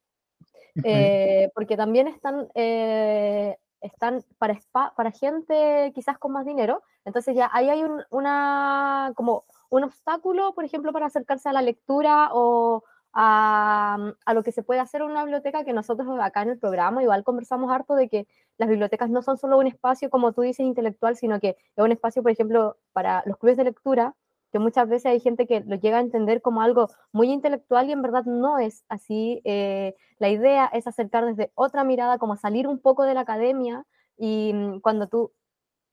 eh, 0.83 1.49
porque 1.53 1.77
también 1.77 2.07
están, 2.07 2.49
eh, 2.55 3.57
están 3.81 4.23
para, 4.37 4.59
para 4.95 5.11
gente 5.11 5.91
quizás 5.93 6.17
con 6.17 6.31
más 6.33 6.45
dinero, 6.45 6.83
entonces 7.05 7.35
ya 7.35 7.49
ahí 7.53 7.69
hay 7.69 7.83
un, 7.83 8.03
una, 8.09 9.13
como 9.15 9.45
un 9.69 9.83
obstáculo, 9.83 10.53
por 10.53 10.65
ejemplo, 10.65 10.91
para 10.91 11.05
acercarse 11.05 11.49
a 11.49 11.53
la 11.53 11.61
lectura 11.61 12.29
o 12.33 12.83
a, 13.13 14.13
a, 14.25 14.33
lo 14.33 14.43
que 14.43 14.51
se 14.51 14.63
puede 14.63 14.81
hacer 14.81 15.01
en 15.01 15.11
una 15.11 15.23
biblioteca, 15.23 15.63
que 15.63 15.71
nosotros 15.71 16.07
acá 16.19 16.41
en 16.41 16.49
el 16.49 16.59
programa 16.59 17.01
igual 17.01 17.23
conversamos 17.23 17.71
harto 17.71 17.95
de 17.95 18.09
que 18.09 18.27
las 18.57 18.67
bibliotecas 18.67 19.09
no 19.09 19.21
son 19.21 19.37
solo 19.37 19.57
un 19.57 19.67
espacio, 19.67 20.09
como 20.09 20.33
tú 20.33 20.41
dices, 20.41 20.65
intelectual, 20.65 21.15
sino 21.15 21.39
que 21.39 21.49
es 21.49 21.83
un 21.83 21.91
espacio, 21.91 22.21
por 22.21 22.31
ejemplo, 22.31 22.77
para 22.91 23.23
los 23.25 23.37
clubes 23.37 23.57
de 23.57 23.63
lectura, 23.63 24.15
que 24.55 24.59
muchas 24.59 24.87
veces 24.87 25.07
hay 25.07 25.19
gente 25.19 25.47
que 25.47 25.59
lo 25.67 25.75
llega 25.75 25.97
a 25.97 25.99
entender 25.99 26.41
como 26.41 26.61
algo 26.61 26.87
muy 27.11 27.29
intelectual 27.29 27.89
y 27.89 27.91
en 27.91 28.01
verdad 28.01 28.23
no 28.23 28.57
es 28.57 28.85
así. 28.87 29.41
Eh, 29.43 29.95
la 30.17 30.29
idea 30.29 30.67
es 30.67 30.87
acercar 30.87 31.25
desde 31.25 31.51
otra 31.55 31.83
mirada, 31.83 32.19
como 32.19 32.37
salir 32.37 32.65
un 32.65 32.79
poco 32.79 33.03
de 33.03 33.13
la 33.13 33.19
academia 33.19 33.85
y 34.17 34.53
mm, 34.53 34.79
cuando 34.79 35.09
tú 35.09 35.33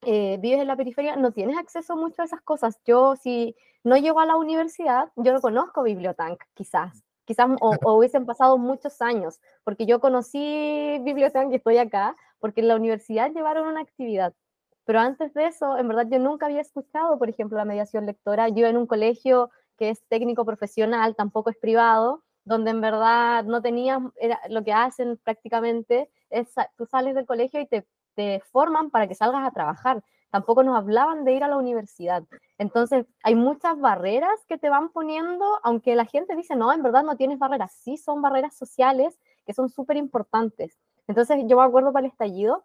eh, 0.03 0.39
vives 0.41 0.61
en 0.61 0.69
la 0.69 0.77
periferia 0.77 1.17
no 1.17 1.33
tienes 1.33 1.59
acceso 1.59 1.97
mucho 1.97 2.23
a 2.23 2.27
esas 2.27 2.41
cosas. 2.43 2.79
Yo 2.85 3.17
si 3.17 3.57
no 3.83 3.97
llego 3.97 4.21
a 4.21 4.27
la 4.27 4.37
universidad, 4.37 5.09
yo 5.17 5.33
no 5.33 5.41
conozco 5.41 5.83
Bibliotank, 5.83 6.41
quizás. 6.55 7.03
Quizás 7.25 7.49
o, 7.61 7.75
o 7.83 7.95
hubiesen 7.95 8.27
pasado 8.27 8.59
muchos 8.59 9.03
años, 9.03 9.41
porque 9.65 9.87
yo 9.87 9.99
conocí 9.99 11.01
Bibliotank 11.01 11.51
y 11.51 11.57
estoy 11.57 11.79
acá, 11.79 12.15
porque 12.39 12.61
en 12.61 12.69
la 12.69 12.77
universidad 12.77 13.33
llevaron 13.33 13.67
una 13.67 13.81
actividad 13.81 14.33
pero 14.85 15.01
antes 15.01 15.33
de 15.35 15.47
eso, 15.47 15.79
en 15.79 15.89
verdad 15.89 16.07
yo 16.11 16.19
nunca 16.19 16.47
había 16.47 16.61
escuchado, 16.61 17.19
por 17.19 17.29
ejemplo, 17.29 17.57
la 17.57 17.65
mediación 17.65 18.07
lectora. 18.07 18.49
Yo 18.49 18.67
en 18.67 18.77
un 18.77 18.87
colegio 18.87 19.51
que 19.79 19.91
es 19.91 20.03
técnico 20.09 20.45
profesional, 20.45 21.15
tampoco 21.17 21.51
es 21.51 21.57
privado, 21.57 22.23
donde 22.45 22.71
en 22.73 22.81
verdad 22.81 23.45
no 23.45 23.63
tenías, 23.63 24.01
lo 24.49 24.65
que 24.65 24.73
hacen 24.73 25.19
prácticamente 25.23 26.11
es, 26.31 26.49
tú 26.77 26.87
sales 26.87 27.15
del 27.15 27.27
colegio 27.27 27.61
y 27.61 27.67
te, 27.67 27.85
forman 28.51 28.91
para 28.91 29.09
que 29.09 29.15
salgas 29.15 29.47
a 29.47 29.53
trabajar. 29.53 30.03
Tampoco 30.31 30.63
nos 30.63 30.77
hablaban 30.77 31.25
de 31.25 31.33
ir 31.33 31.45
a 31.45 31.49
la 31.49 31.57
universidad. 31.57 32.25
Entonces, 32.59 33.07
hay 33.23 33.35
muchas 33.35 33.79
barreras 33.79 34.39
que 34.49 34.59
te 34.59 34.69
van 34.69 34.91
poniendo, 34.91 35.59
aunque 35.63 35.95
la 35.95 36.05
gente 36.05 36.37
dice, 36.37 36.57
no, 36.57 36.73
en 36.73 36.83
verdad 36.83 37.05
no 37.05 37.17
tienes 37.17 37.39
barreras. 37.39 37.73
Sí, 37.73 37.97
son 37.97 38.21
barreras 38.21 38.55
sociales 38.55 39.19
que 39.47 39.55
son 39.55 39.71
súper 39.71 39.97
importantes. 39.97 40.79
Entonces, 41.07 41.45
yo 41.47 41.57
me 41.57 41.65
acuerdo 41.65 41.93
para 41.93 42.07
el 42.07 42.13
estallido, 42.13 42.65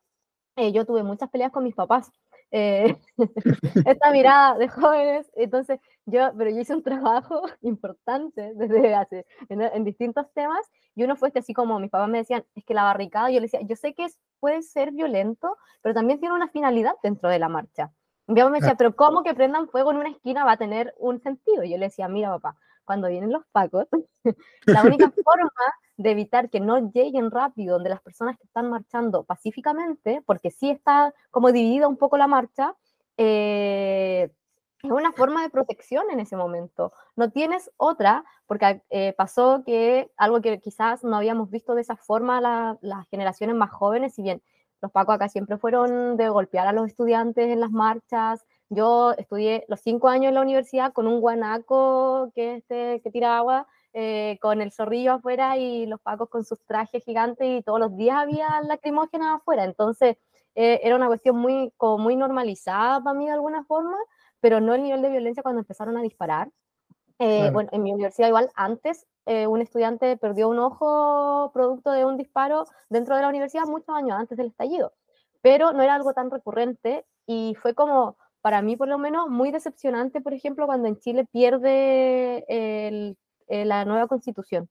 eh, 0.57 0.71
yo 0.73 0.85
tuve 0.85 1.03
muchas 1.03 1.29
peleas 1.29 1.51
con 1.51 1.63
mis 1.63 1.75
papás. 1.75 2.11
Eh, 2.51 2.95
esta 3.85 4.11
mirada 4.11 4.57
de 4.57 4.67
jóvenes, 4.67 5.29
entonces 5.35 5.79
yo, 6.05 6.31
pero 6.37 6.49
yo 6.49 6.59
hice 6.59 6.73
un 6.73 6.83
trabajo 6.83 7.41
importante 7.61 8.53
desde 8.55 8.95
hace, 8.95 9.25
en, 9.49 9.83
distintos 9.83 10.31
temas, 10.33 10.65
y 10.95 11.03
uno 11.03 11.15
fue 11.15 11.31
que 11.31 11.39
así 11.39 11.53
como 11.53 11.79
mis 11.79 11.91
papás 11.91 12.09
me 12.09 12.19
decían, 12.19 12.43
es 12.55 12.65
que 12.65 12.73
la 12.73 12.83
barricada, 12.83 13.29
yo 13.29 13.39
les 13.39 13.51
decía, 13.51 13.67
yo 13.67 13.75
sé 13.75 13.93
que 13.93 14.07
puede 14.39 14.61
ser 14.61 14.91
violento, 14.91 15.57
pero 15.81 15.93
también 15.93 16.19
tiene 16.19 16.35
una 16.35 16.47
finalidad 16.47 16.93
dentro 17.03 17.29
de 17.29 17.39
la 17.39 17.49
marcha. 17.49 17.91
Mi 18.27 18.35
papá 18.35 18.49
me 18.49 18.59
decía, 18.59 18.75
pero 18.75 18.95
¿cómo 18.95 19.23
que 19.23 19.33
prendan 19.33 19.69
fuego 19.69 19.91
en 19.91 19.97
una 19.97 20.09
esquina 20.09 20.43
va 20.43 20.53
a 20.53 20.57
tener 20.57 20.93
un 20.97 21.21
sentido? 21.21 21.63
Y 21.63 21.69
yo 21.69 21.77
le 21.77 21.85
decía, 21.85 22.07
mira 22.07 22.29
papá, 22.29 22.57
cuando 22.83 23.09
vienen 23.09 23.31
los 23.31 23.45
pacos, 23.51 23.87
la 24.65 24.83
única 24.83 25.11
forma 25.11 25.51
de 25.97 26.11
evitar 26.11 26.49
que 26.49 26.59
no 26.59 26.91
lleguen 26.91 27.31
rápido 27.31 27.75
donde 27.75 27.89
las 27.89 28.01
personas 28.01 28.37
que 28.37 28.45
están 28.45 28.69
marchando 28.69 29.23
pacíficamente, 29.23 30.21
porque 30.25 30.51
sí 30.51 30.69
está 30.69 31.13
como 31.31 31.51
dividida 31.51 31.87
un 31.87 31.97
poco 31.97 32.17
la 32.17 32.27
marcha, 32.27 32.75
eh, 33.17 34.31
es 34.83 34.91
una 34.91 35.11
forma 35.11 35.41
de 35.41 35.49
protección 35.49 36.05
en 36.11 36.19
ese 36.19 36.35
momento. 36.35 36.93
No 37.15 37.31
tienes 37.31 37.71
otra, 37.77 38.23
porque 38.45 38.83
eh, 38.89 39.13
pasó 39.17 39.63
que 39.65 40.11
algo 40.17 40.39
que 40.41 40.59
quizás 40.59 41.03
no 41.03 41.17
habíamos 41.17 41.49
visto 41.49 41.73
de 41.73 41.81
esa 41.81 41.95
forma 41.95 42.77
las 42.81 43.07
generaciones 43.09 43.55
más 43.55 43.71
jóvenes, 43.71 44.13
si 44.13 44.21
bien 44.21 44.41
los 44.81 44.91
pacos 44.91 45.15
acá 45.15 45.29
siempre 45.29 45.57
fueron 45.57 46.15
de 46.17 46.29
golpear 46.29 46.67
a 46.67 46.73
los 46.73 46.87
estudiantes 46.87 47.49
en 47.49 47.59
las 47.59 47.71
marchas. 47.71 48.45
Yo 48.69 49.13
estudié 49.13 49.65
los 49.67 49.79
cinco 49.81 50.09
años 50.09 50.29
en 50.29 50.35
la 50.35 50.41
universidad 50.41 50.93
con 50.93 51.07
un 51.07 51.21
guanaco 51.21 52.31
que, 52.35 52.57
este, 52.57 53.01
que 53.01 53.09
tira 53.09 53.37
agua 53.37 53.67
eh, 53.99 54.37
con 54.41 54.61
el 54.61 54.71
zorrillo 54.71 55.13
afuera 55.13 55.57
y 55.57 55.87
los 55.87 55.99
pacos 55.99 56.29
con 56.29 56.45
sus 56.45 56.59
trajes 56.67 57.03
gigantes 57.03 57.47
y 57.47 57.63
todos 57.63 57.79
los 57.79 57.97
días 57.97 58.15
había 58.15 58.61
lacrimógenas 58.61 59.37
afuera. 59.37 59.63
Entonces 59.63 60.17
eh, 60.53 60.81
era 60.83 60.95
una 60.95 61.07
cuestión 61.07 61.35
muy, 61.39 61.73
como 61.77 61.97
muy 61.97 62.15
normalizada 62.15 63.03
para 63.03 63.17
mí 63.17 63.25
de 63.25 63.31
alguna 63.31 63.63
forma, 63.63 63.97
pero 64.39 64.61
no 64.61 64.75
el 64.75 64.83
nivel 64.83 65.01
de 65.01 65.09
violencia 65.09 65.41
cuando 65.41 65.61
empezaron 65.61 65.97
a 65.97 66.03
disparar. 66.03 66.51
Eh, 67.17 67.49
bueno, 67.51 67.69
en 67.71 67.81
mi 67.81 67.91
universidad 67.91 68.27
igual 68.27 68.51
antes 68.53 69.07
eh, 69.25 69.47
un 69.47 69.61
estudiante 69.61 70.15
perdió 70.17 70.47
un 70.47 70.59
ojo 70.59 71.49
producto 71.51 71.89
de 71.89 72.05
un 72.05 72.17
disparo 72.17 72.65
dentro 72.89 73.15
de 73.15 73.23
la 73.23 73.29
universidad 73.29 73.65
muchos 73.65 73.95
años 73.95 74.15
antes 74.15 74.37
del 74.37 74.49
estallido, 74.49 74.93
pero 75.41 75.71
no 75.71 75.81
era 75.81 75.95
algo 75.95 76.13
tan 76.13 76.29
recurrente 76.29 77.03
y 77.25 77.55
fue 77.59 77.73
como, 77.73 78.15
para 78.41 78.61
mí 78.61 78.77
por 78.77 78.89
lo 78.89 78.99
menos, 78.99 79.27
muy 79.27 79.49
decepcionante, 79.49 80.21
por 80.21 80.35
ejemplo, 80.35 80.67
cuando 80.67 80.87
en 80.87 80.99
Chile 80.99 81.25
pierde 81.31 82.45
el, 82.47 83.17
la 83.47 83.85
nueva 83.85 84.07
constitución. 84.07 84.69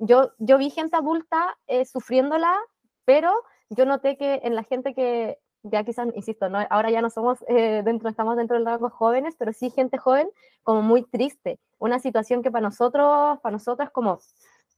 yo, 0.00 0.32
yo 0.38 0.58
vi 0.58 0.70
gente 0.70 0.96
adulta 0.96 1.56
sufriéndola, 1.84 2.56
pero 3.04 3.32
yo 3.70 3.84
noté 3.86 4.16
que 4.16 4.40
en 4.44 4.54
la 4.54 4.62
gente 4.62 4.94
que 4.94 5.38
ya 5.70 5.84
quizás, 5.84 6.08
insisto, 6.14 6.48
¿no? 6.48 6.58
ahora 6.70 6.90
ya 6.90 7.02
no 7.02 7.10
somos 7.10 7.38
eh, 7.48 7.82
dentro, 7.84 8.08
estamos 8.08 8.36
dentro 8.36 8.56
del 8.56 8.66
rango 8.66 8.90
jóvenes, 8.90 9.34
pero 9.38 9.52
sí 9.52 9.70
gente 9.70 9.98
joven 9.98 10.28
como 10.62 10.82
muy 10.82 11.02
triste. 11.02 11.58
Una 11.78 11.98
situación 11.98 12.42
que 12.42 12.50
para 12.50 12.62
nosotros, 12.62 13.38
para 13.40 13.52
nosotras 13.52 13.90
como, 13.90 14.20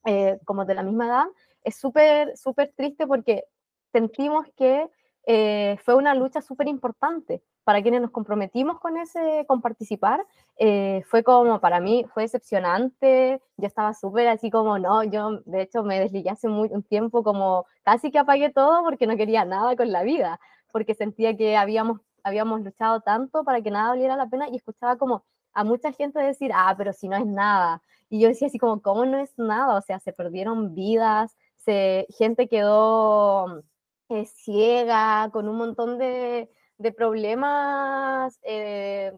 eh, 0.06 0.38
como 0.44 0.64
de 0.64 0.74
la 0.74 0.82
misma 0.82 1.06
edad, 1.06 1.26
es 1.62 1.76
súper, 1.76 2.36
súper 2.36 2.72
triste 2.76 3.06
porque 3.06 3.44
sentimos 3.92 4.46
que 4.56 4.88
eh, 5.26 5.76
fue 5.84 5.94
una 5.94 6.14
lucha 6.14 6.40
súper 6.40 6.68
importante 6.68 7.42
para 7.68 7.82
quienes 7.82 8.00
nos 8.00 8.10
comprometimos 8.10 8.80
con 8.80 8.96
ese, 8.96 9.44
con 9.46 9.60
participar. 9.60 10.24
fue 11.10 11.22
como, 11.22 11.60
para 11.60 11.80
mí, 11.80 12.06
fue 12.14 12.22
decepcionante. 12.22 13.42
Yo 13.58 13.66
estaba 13.66 13.92
súper 13.92 14.28
así 14.28 14.50
como, 14.50 14.78
no, 14.78 15.04
yo 15.04 15.40
de 15.44 15.60
hecho 15.60 15.82
me 15.82 16.00
desligué 16.00 16.30
hace 16.30 16.48
muy, 16.48 16.70
un 16.72 16.82
tiempo 16.82 17.22
como 17.22 17.66
casi 17.82 18.10
que 18.10 18.18
apagué 18.18 18.48
todo 18.48 18.82
porque 18.84 19.06
no 19.06 19.18
quería 19.18 19.44
nada 19.44 19.76
con 19.76 19.92
la 19.92 20.02
vida 20.02 20.40
porque 20.72 20.94
sentía 20.94 21.36
que 21.36 21.58
habíamos, 21.58 22.00
habíamos 22.22 22.62
luchado 22.62 23.02
tanto 23.02 23.44
para 23.44 23.60
que 23.60 23.70
nada 23.70 23.90
valiera 23.90 24.16
la 24.16 24.28
pena 24.28 24.48
y 24.48 24.56
escuchaba 24.56 24.96
como 24.96 25.24
a 25.52 25.62
mucha 25.62 25.92
gente 25.92 26.20
decir, 26.20 26.52
ah, 26.54 26.74
pero 26.78 26.94
si 26.94 27.06
no 27.06 27.16
es 27.16 27.26
nada. 27.26 27.82
Y 28.08 28.18
yo 28.20 28.28
decía 28.28 28.48
así 28.48 28.58
como, 28.58 28.80
¿cómo 28.80 29.04
no 29.04 29.18
es 29.18 29.38
nada? 29.38 29.76
O 29.76 29.82
sea, 29.82 29.98
se 30.00 30.14
perdieron 30.14 30.74
vidas, 30.74 31.36
se, 31.56 32.06
gente 32.16 32.48
quedó 32.48 33.62
eh, 34.08 34.24
ciega, 34.24 35.28
con 35.32 35.48
un 35.48 35.56
montón 35.56 35.98
de, 35.98 36.50
de 36.78 36.92
problemas 36.92 38.38
eh, 38.42 39.12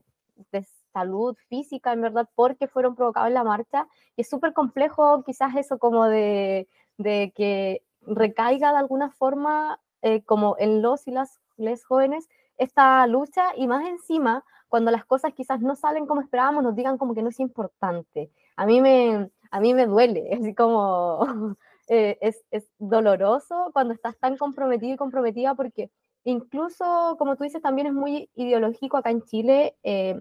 de 0.52 0.66
salud 0.92 1.36
física, 1.48 1.92
en 1.92 2.02
verdad, 2.02 2.28
porque 2.34 2.68
fueron 2.68 2.94
provocados 2.94 3.28
en 3.28 3.34
la 3.34 3.44
marcha. 3.44 3.86
Y 4.16 4.22
es 4.22 4.28
súper 4.28 4.52
complejo 4.52 5.22
quizás 5.24 5.54
eso 5.56 5.78
como 5.78 6.06
de, 6.06 6.68
de 6.98 7.32
que 7.34 7.82
recaiga 8.02 8.72
de 8.72 8.78
alguna 8.78 9.10
forma 9.10 9.80
eh, 10.02 10.22
como 10.22 10.56
en 10.58 10.82
los 10.82 11.06
y 11.06 11.10
las 11.10 11.40
les 11.56 11.84
jóvenes 11.84 12.28
esta 12.56 13.06
lucha 13.06 13.52
y 13.56 13.66
más 13.66 13.86
encima 13.86 14.44
cuando 14.68 14.90
las 14.90 15.04
cosas 15.04 15.32
quizás 15.34 15.60
no 15.60 15.76
salen 15.76 16.06
como 16.06 16.20
esperábamos, 16.20 16.62
nos 16.62 16.76
digan 16.76 16.96
como 16.96 17.14
que 17.14 17.22
no 17.22 17.30
es 17.30 17.40
importante. 17.40 18.30
A 18.56 18.66
mí 18.66 18.80
me, 18.80 19.30
a 19.50 19.60
mí 19.60 19.74
me 19.74 19.86
duele, 19.86 20.30
así 20.40 20.54
como 20.54 21.20
eh, 21.88 22.18
es, 22.20 22.44
es, 22.50 22.68
doloroso 22.78 23.70
cuando 23.72 23.94
estás 23.94 24.16
tan 24.18 24.36
comprometido 24.36 24.94
y 24.94 24.96
comprometida 24.96 25.54
porque 25.54 25.90
incluso, 26.24 27.16
como 27.18 27.36
tú 27.36 27.44
dices, 27.44 27.62
también 27.62 27.86
es 27.86 27.92
muy 27.92 28.30
ideológico 28.34 28.96
acá 28.96 29.10
en 29.10 29.22
Chile, 29.22 29.76
eh, 29.82 30.20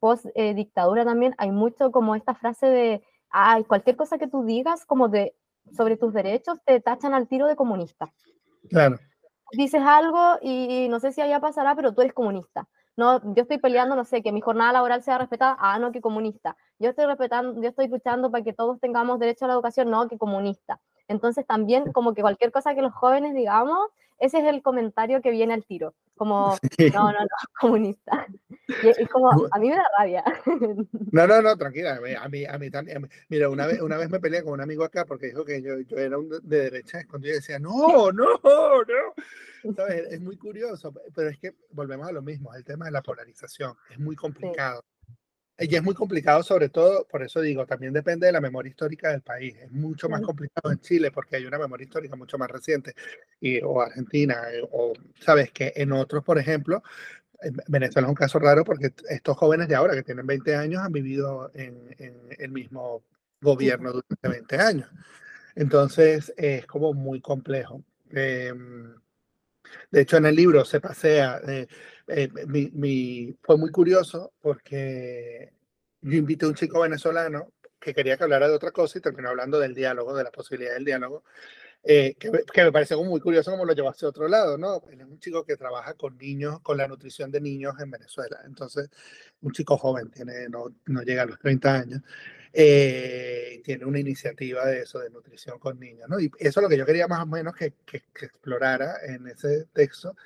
post 0.00 0.26
eh, 0.34 0.54
dictadura 0.54 1.04
también, 1.04 1.34
hay 1.38 1.50
mucho 1.50 1.90
como 1.90 2.14
esta 2.14 2.34
frase 2.34 2.66
de, 2.66 3.02
ay, 3.30 3.64
cualquier 3.64 3.96
cosa 3.96 4.18
que 4.18 4.28
tú 4.28 4.44
digas 4.44 4.84
como 4.86 5.08
de 5.08 5.34
sobre 5.76 5.96
tus 5.96 6.14
derechos 6.14 6.58
te 6.64 6.80
tachan 6.80 7.12
al 7.12 7.28
tiro 7.28 7.46
de 7.46 7.56
comunista. 7.56 8.12
Claro 8.70 8.96
dices 9.52 9.82
algo 9.82 10.38
y 10.42 10.88
no 10.88 11.00
sé 11.00 11.12
si 11.12 11.20
allá 11.20 11.40
pasará, 11.40 11.74
pero 11.74 11.92
tú 11.92 12.02
eres 12.02 12.12
comunista. 12.12 12.68
No, 12.96 13.22
yo 13.34 13.42
estoy 13.42 13.58
peleando, 13.58 13.94
no 13.94 14.04
sé, 14.04 14.22
que 14.22 14.32
mi 14.32 14.40
jornada 14.40 14.72
laboral 14.72 15.02
sea 15.02 15.18
respetada, 15.18 15.56
ah, 15.60 15.78
no, 15.78 15.92
que 15.92 16.00
comunista. 16.00 16.56
Yo 16.80 16.90
estoy 16.90 17.06
respetando, 17.06 17.60
yo 17.62 17.68
estoy 17.68 17.86
luchando 17.86 18.30
para 18.30 18.42
que 18.42 18.52
todos 18.52 18.80
tengamos 18.80 19.20
derecho 19.20 19.44
a 19.44 19.48
la 19.48 19.54
educación, 19.54 19.88
no, 19.88 20.08
que 20.08 20.18
comunista. 20.18 20.80
Entonces 21.06 21.46
también 21.46 21.92
como 21.92 22.12
que 22.12 22.22
cualquier 22.22 22.50
cosa 22.50 22.74
que 22.74 22.82
los 22.82 22.92
jóvenes 22.92 23.34
digamos, 23.34 23.88
ese 24.18 24.38
es 24.38 24.44
el 24.44 24.62
comentario 24.62 25.22
que 25.22 25.30
viene 25.30 25.54
al 25.54 25.64
tiro, 25.64 25.94
como, 26.16 26.56
no, 26.94 27.12
no, 27.12 27.20
no, 27.20 27.26
comunista. 27.60 28.26
Y 28.82 28.88
es 28.88 29.08
como, 29.10 29.30
a 29.30 29.58
mí 29.58 29.70
me 29.70 29.76
da 29.76 29.84
rabia. 29.98 30.24
No, 31.12 31.26
no, 31.26 31.40
no, 31.40 31.56
tranquila, 31.56 31.98
a 32.20 32.28
mí, 32.28 32.44
a 32.44 32.58
mí 32.58 32.70
también. 32.70 33.08
Mira, 33.28 33.48
una 33.48 33.66
vez, 33.66 33.80
una 33.80 33.96
vez 33.96 34.10
me 34.10 34.20
peleé 34.20 34.42
con 34.42 34.52
un 34.52 34.60
amigo 34.60 34.84
acá 34.84 35.04
porque 35.04 35.26
dijo 35.26 35.44
que 35.44 35.62
yo, 35.62 35.78
yo 35.80 35.96
era 35.96 36.18
un 36.18 36.28
de 36.28 36.60
derecha 36.60 37.00
escondido 37.00 37.34
y 37.34 37.38
decía, 37.38 37.58
no, 37.58 38.12
no, 38.12 38.38
no. 38.42 39.74
¿Sabes? 39.74 40.12
Es 40.12 40.20
muy 40.20 40.36
curioso, 40.36 40.92
pero 41.14 41.30
es 41.30 41.38
que 41.38 41.54
volvemos 41.70 42.08
a 42.08 42.12
lo 42.12 42.22
mismo, 42.22 42.54
el 42.54 42.64
tema 42.64 42.86
de 42.86 42.92
la 42.92 43.02
polarización, 43.02 43.74
es 43.90 43.98
muy 43.98 44.16
complicado. 44.16 44.84
Y 45.60 45.74
es 45.74 45.82
muy 45.82 45.94
complicado, 45.94 46.42
sobre 46.44 46.68
todo, 46.68 47.04
por 47.10 47.22
eso 47.24 47.40
digo, 47.40 47.66
también 47.66 47.92
depende 47.92 48.26
de 48.26 48.32
la 48.32 48.40
memoria 48.40 48.70
histórica 48.70 49.10
del 49.10 49.22
país. 49.22 49.56
Es 49.60 49.72
mucho 49.72 50.08
más 50.08 50.22
complicado 50.22 50.70
en 50.70 50.78
Chile 50.78 51.10
porque 51.10 51.34
hay 51.34 51.46
una 51.46 51.58
memoria 51.58 51.84
histórica 51.84 52.14
mucho 52.14 52.38
más 52.38 52.48
reciente, 52.48 52.94
y, 53.40 53.60
o 53.62 53.80
Argentina, 53.80 54.36
eh, 54.52 54.62
o 54.70 54.92
sabes 55.20 55.50
que 55.50 55.72
en 55.74 55.90
otros, 55.92 56.22
por 56.22 56.38
ejemplo, 56.38 56.82
Venezuela 57.68 58.06
es 58.06 58.10
un 58.10 58.14
caso 58.14 58.38
raro 58.38 58.64
porque 58.64 58.92
estos 59.08 59.36
jóvenes 59.36 59.68
de 59.68 59.74
ahora 59.74 59.94
que 59.94 60.02
tienen 60.02 60.26
20 60.26 60.54
años 60.56 60.82
han 60.82 60.92
vivido 60.92 61.50
en, 61.54 61.94
el 62.38 62.50
mismo 62.50 63.02
gobierno 63.40 63.92
durante 63.92 64.28
20 64.28 64.56
años. 64.58 64.90
Entonces 65.54 66.32
es 66.36 66.66
como 66.66 66.94
muy 66.94 67.20
complejo. 67.20 67.82
Em, 68.10 68.94
de 69.90 70.00
hecho, 70.00 70.16
en 70.16 70.26
el 70.26 70.36
libro 70.36 70.64
se 70.64 70.80
pasea. 70.80 71.40
Eh, 71.46 71.66
eh, 72.08 72.28
mi, 72.46 73.36
fue 73.42 73.56
muy 73.56 73.70
curioso 73.70 74.32
porque 74.40 75.52
yo 76.00 76.18
invité 76.18 76.46
a 76.46 76.48
un 76.48 76.54
chico 76.54 76.80
venezolano 76.80 77.52
que 77.80 77.94
quería 77.94 78.16
que 78.16 78.24
hablara 78.24 78.48
de 78.48 78.54
otra 78.54 78.72
cosa 78.72 78.98
y 78.98 79.02
terminó 79.02 79.28
hablando 79.28 79.58
del 79.58 79.74
diálogo, 79.74 80.16
de 80.16 80.24
la 80.24 80.30
posibilidad 80.30 80.74
del 80.74 80.84
diálogo, 80.84 81.24
eh, 81.84 82.16
que, 82.18 82.30
que, 82.52 82.64
me 82.64 82.72
parece 82.72 82.96
muy 82.96 83.20
curioso 83.20 83.50
como 83.52 83.64
lo 83.64 83.72
llevó 83.72 83.90
hacia 83.90 84.08
otro 84.08 84.26
lado, 84.26 84.58
¿no? 84.58 84.82
Él 84.90 85.00
es 85.00 85.06
un 85.06 85.20
chico 85.20 85.44
que 85.44 85.56
trabaja 85.56 85.94
con 85.94 86.18
niños, 86.18 86.60
con 86.60 86.76
la 86.76 86.88
nutrición 86.88 87.30
de 87.30 87.40
niños 87.40 87.74
en 87.80 87.90
Venezuela. 87.90 88.40
Entonces, 88.44 88.90
un 89.42 89.52
chico 89.52 89.76
joven, 89.76 90.10
tiene, 90.10 90.48
no, 90.48 90.74
no 90.86 91.02
llega 91.02 91.22
a 91.22 91.26
los 91.26 91.38
30 91.38 91.74
años, 91.74 92.02
eh, 92.52 93.60
tiene 93.64 93.84
una 93.84 93.98
iniciativa 93.98 94.66
de 94.66 94.82
eso, 94.82 94.98
de 94.98 95.10
nutrición 95.10 95.58
con 95.58 95.78
niños, 95.78 96.08
¿no? 96.08 96.18
Y 96.18 96.30
eso 96.38 96.60
es 96.60 96.62
lo 96.62 96.68
que 96.68 96.78
yo 96.78 96.86
quería 96.86 97.08
más 97.08 97.22
o 97.22 97.26
menos 97.26 97.54
que, 97.54 97.72
que, 97.84 98.02
que 98.14 98.26
explorara 98.26 98.96
en 99.06 99.26
ese 99.26 99.66
texto, 99.72 100.16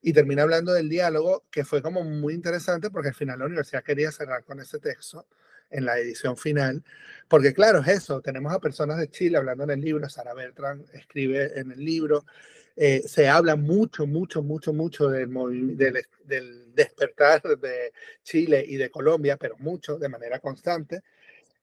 y 0.00 0.12
termina 0.12 0.42
hablando 0.42 0.72
del 0.72 0.88
diálogo, 0.88 1.44
que 1.50 1.64
fue 1.64 1.82
como 1.82 2.04
muy 2.04 2.34
interesante 2.34 2.90
porque 2.90 3.08
al 3.08 3.14
final 3.14 3.38
la 3.40 3.46
universidad 3.46 3.82
quería 3.82 4.12
cerrar 4.12 4.44
con 4.44 4.60
ese 4.60 4.78
texto 4.78 5.26
en 5.70 5.84
la 5.84 5.98
edición 5.98 6.36
final, 6.36 6.82
porque 7.28 7.52
claro, 7.52 7.80
es 7.80 7.88
eso, 7.88 8.20
tenemos 8.20 8.52
a 8.52 8.58
personas 8.58 8.98
de 8.98 9.10
Chile 9.10 9.36
hablando 9.36 9.64
en 9.64 9.70
el 9.70 9.80
libro, 9.80 10.08
Sara 10.08 10.32
Bertrand 10.34 10.86
escribe 10.94 11.58
en 11.58 11.72
el 11.72 11.84
libro, 11.84 12.24
eh, 12.74 13.02
se 13.06 13.28
habla 13.28 13.56
mucho, 13.56 14.06
mucho, 14.06 14.42
mucho, 14.42 14.72
mucho 14.72 15.08
del, 15.08 15.28
del, 15.76 16.06
del, 16.24 16.74
despertar 16.74 17.42
de 17.42 17.92
Chile 18.22 18.64
y 18.66 18.76
de 18.76 18.88
Colombia, 18.88 19.36
pero 19.36 19.56
mucho, 19.58 19.98
de 19.98 20.08
manera 20.08 20.38
constante, 20.38 21.02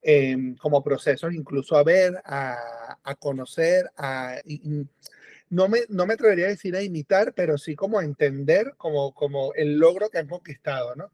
eh, 0.07 0.37
como 0.59 0.83
procesos 0.83 1.33
incluso 1.33 1.75
a 1.75 1.83
ver, 1.83 2.21
a, 2.25 2.99
a 3.03 3.15
conocer, 3.15 3.89
a 3.97 4.35
no 5.49 5.67
me, 5.67 5.79
no 5.89 6.05
me 6.05 6.13
atrevería 6.13 6.45
a 6.45 6.49
decir 6.49 6.75
a 6.75 6.83
imitar, 6.83 7.33
pero 7.33 7.57
sí 7.57 7.75
como 7.75 7.97
a 7.97 8.03
entender 8.03 8.75
como, 8.77 9.15
como 9.15 9.51
el 9.55 9.79
logro 9.79 10.11
que 10.11 10.19
han 10.19 10.27
conquistado, 10.27 10.95
¿no? 10.95 11.11